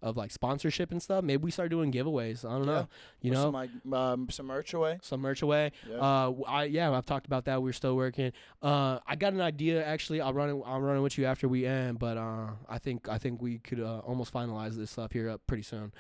of 0.02 0.16
like 0.16 0.30
sponsorship 0.30 0.90
and 0.92 1.02
stuff, 1.02 1.24
maybe 1.24 1.42
we 1.42 1.50
start 1.50 1.70
doing 1.70 1.90
giveaways. 1.90 2.44
I 2.44 2.50
don't 2.58 2.66
Yeah. 2.66 2.72
know. 2.72 2.88
You 3.22 3.30
Or 3.32 3.34
know, 3.34 3.42
some, 3.44 3.52
like, 3.54 3.70
um, 3.92 4.28
some 4.30 4.46
merch 4.46 4.74
away. 4.74 4.98
some 5.02 5.20
merch 5.20 5.40
away. 5.42 5.72
Yeah. 5.88 5.96
Uh, 5.96 6.34
I 6.46 6.64
yeah, 6.64 6.90
I've 6.90 7.06
talked 7.06 7.26
about 7.26 7.46
that. 7.46 7.62
We're 7.62 7.72
still 7.72 7.96
working. 7.96 8.32
Uh, 8.62 8.98
I 9.06 9.16
got 9.16 9.32
an 9.32 9.40
idea 9.40 9.84
actually. 9.84 10.20
I'll 10.20 10.34
run 10.34 10.50
it. 10.50 10.62
I'll 10.66 10.80
run 10.80 10.98
it 10.98 11.00
with 11.00 11.16
you 11.18 11.24
after 11.24 11.48
we 11.48 11.64
end. 11.66 11.98
But 11.98 12.16
uh, 12.18 12.48
I 12.68 12.78
think 12.78 13.08
I 13.08 13.18
think 13.18 13.40
we 13.40 13.58
could 13.58 13.80
uh, 13.80 14.00
almost 14.00 14.32
finalize 14.32 14.76
this 14.76 14.90
stuff 14.90 15.12
here 15.12 15.30
up 15.30 15.40
pretty 15.46 15.62
soon. 15.62 15.92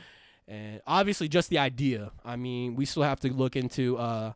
And 0.48 0.80
obviously, 0.86 1.28
just 1.28 1.50
the 1.50 1.58
idea. 1.58 2.10
I 2.24 2.36
mean, 2.36 2.74
we 2.74 2.84
still 2.86 3.02
have 3.02 3.20
to 3.20 3.32
look 3.32 3.54
into 3.54 3.98
uh, 3.98 4.32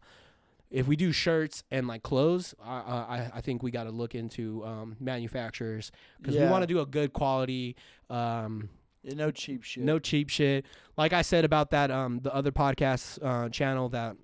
if 0.70 0.86
we 0.86 0.94
do 0.94 1.10
shirts 1.10 1.64
and 1.70 1.89
like 1.89 2.02
clothes. 2.02 2.55
I 2.62 2.74
I, 2.76 3.30
I 3.36 3.40
think 3.40 3.62
we 3.62 3.70
got 3.70 3.84
to 3.84 3.90
look 3.90 4.14
into 4.14 4.64
um, 4.64 4.97
manufacturers 5.01 5.90
because 6.18 6.34
we 6.36 6.43
Yeah. 6.43 6.51
want 6.51 6.62
to 6.64 6.66
do 6.66 6.80
a 6.80 6.86
good 6.86 7.12
quality. 7.14 7.76
Um, 8.10 8.68
Yeah, 9.02 9.14
no 9.14 9.30
cheap 9.30 9.62
shit. 9.64 9.84
no 9.84 9.98
cheap 9.98 10.28
shit. 10.28 10.66
Like 10.98 11.12
I 11.14 11.22
said 11.22 11.44
about 11.44 11.70
that 11.70 11.90
um 11.90 12.20
the 12.22 12.32
other 12.34 12.52
podcast 12.52 13.18
uh, 13.22 13.48
channel 13.48 13.89
that 13.90 14.16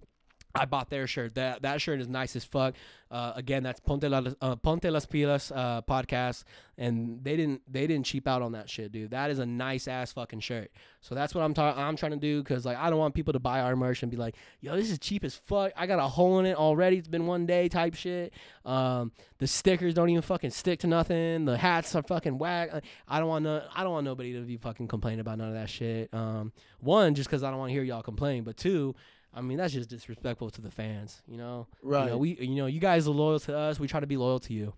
I 0.59 0.65
bought 0.67 0.91
their 0.91 1.07
shirt. 1.07 1.35
That 1.35 1.63
that 1.63 1.81
shirt 1.81 2.01
is 2.01 2.09
nice 2.09 2.37
as 2.37 2.45
fuck. 2.45 2.75
Uh, 3.11 3.33
again, 3.37 3.63
that's 3.63 3.81
Ponte, 3.81 4.05
la, 4.05 4.23
uh, 4.43 4.57
Ponte 4.57 4.85
las 4.85 5.07
Pilas 5.07 5.51
uh, 5.55 5.81
podcast, 5.83 6.45
and 6.77 7.25
they 7.25 7.37
didn't 7.37 7.63
they 7.71 7.87
didn't 7.87 8.05
cheap 8.05 8.29
out 8.29 8.43
on 8.43 8.53
that 8.53 8.69
shit, 8.69 8.93
dude. 8.93 9.13
That 9.13 9.31
is 9.31 9.39
a 9.39 9.47
nice 9.47 9.89
ass 9.89 10.13
fucking 10.13 10.41
shirt. 10.41 10.71
So 11.01 11.15
that's 11.15 11.35
what 11.35 11.43
I'm 11.43 11.55
ta- 11.55 11.75
I'm 11.77 11.97
trying 11.97 12.13
to 12.13 12.19
do 12.19 12.43
because 12.43 12.67
like 12.67 12.77
I 12.77 12.91
don't 12.91 12.99
want 12.99 13.15
people 13.15 13.33
to 13.33 13.39
buy 13.39 13.61
our 13.61 13.77
merch 13.77 14.03
and 14.03 14.11
be 14.11 14.19
like, 14.19 14.35
yo, 14.61 14.77
this 14.77 14.91
is 14.91 14.99
cheap 14.99 15.25
as 15.25 15.35
fuck. 15.35 15.73
I 15.75 15.87
got 15.87 15.99
a 15.99 16.09
hole 16.09 16.39
in 16.39 16.47
it 16.47 16.57
already. 16.57 16.99
It's 16.99 17.09
been 17.09 17.27
one 17.27 17.47
day 17.47 17.69
type 17.69 17.95
shit. 17.95 18.35
Um, 18.67 19.13
the 19.39 19.47
stickers 19.47 19.95
don't 19.95 20.11
even 20.11 20.23
fucking 20.23 20.51
stick 20.51 20.81
to 20.81 20.87
nothing. 20.87 21.47
The 21.47 21.57
hats 21.57 21.95
are 21.95 22.03
fucking 22.03 22.37
whack. 22.37 22.71
Uh, 22.73 22.81
I 23.07 23.21
don't 23.21 23.29
want 23.29 23.45
no, 23.45 23.63
I 23.75 23.85
don't 23.85 23.93
want 23.93 24.05
nobody 24.05 24.35
to 24.35 24.41
be 24.41 24.59
fucking 24.59 24.89
complaining 24.89 25.21
about 25.21 25.39
none 25.39 25.49
of 25.49 25.55
that 25.55 25.71
shit. 25.71 26.13
Um, 26.13 26.53
one, 26.81 27.15
just 27.15 27.31
because 27.31 27.43
I 27.43 27.51
don't 27.51 27.59
want 27.59 27.71
to 27.71 27.75
hear 27.75 27.83
y'all 27.83 28.03
complain, 28.03 28.45
but 28.45 28.59
two, 28.59 28.95
I 29.39 29.41
mean 29.41 29.57
that's 29.57 29.73
just 29.73 29.89
disrespectful 29.89 30.51
to 30.51 30.61
the 30.61 30.71
fans. 30.71 31.23
You 31.29 31.37
know, 31.37 31.69
Right. 31.81 32.05
You 32.05 32.11
know, 32.11 32.19
we, 32.19 32.37
you 32.41 32.57
know, 32.57 32.67
you 32.67 32.81
guys 32.81 33.07
are 33.07 33.13
loyal 33.13 33.39
to 33.41 33.57
us. 33.57 33.79
We 33.79 33.87
try 33.87 34.01
to 34.01 34.07
be 34.07 34.17
loyal 34.17 34.41
to 34.41 34.53
you. 34.53 34.75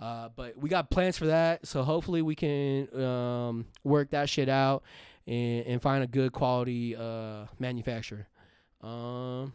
Uh, 0.00 0.28
but 0.34 0.58
we 0.58 0.68
got 0.68 0.90
plans 0.90 1.16
for 1.16 1.26
that, 1.26 1.64
so 1.64 1.84
hopefully 1.84 2.20
we 2.20 2.34
can 2.34 2.92
um, 3.00 3.66
work 3.84 4.10
that 4.10 4.28
shit 4.28 4.48
out 4.48 4.82
and, 5.28 5.64
and 5.66 5.80
find 5.80 6.02
a 6.02 6.08
good 6.08 6.32
quality 6.32 6.96
uh, 6.96 7.46
manufacturer. 7.60 8.26
Um, 8.80 9.52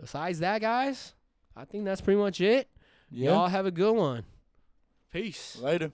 besides 0.00 0.38
that, 0.38 0.60
guys, 0.60 1.12
I 1.56 1.64
think 1.64 1.84
that's 1.84 2.00
pretty 2.00 2.20
much 2.20 2.40
it. 2.40 2.68
yeah. 3.10 3.30
Y'all 3.30 3.48
have 3.48 3.66
a 3.66 3.72
good 3.72 3.96
one. 3.96 4.22
Peace. 5.12 5.58
Later. 5.60 5.90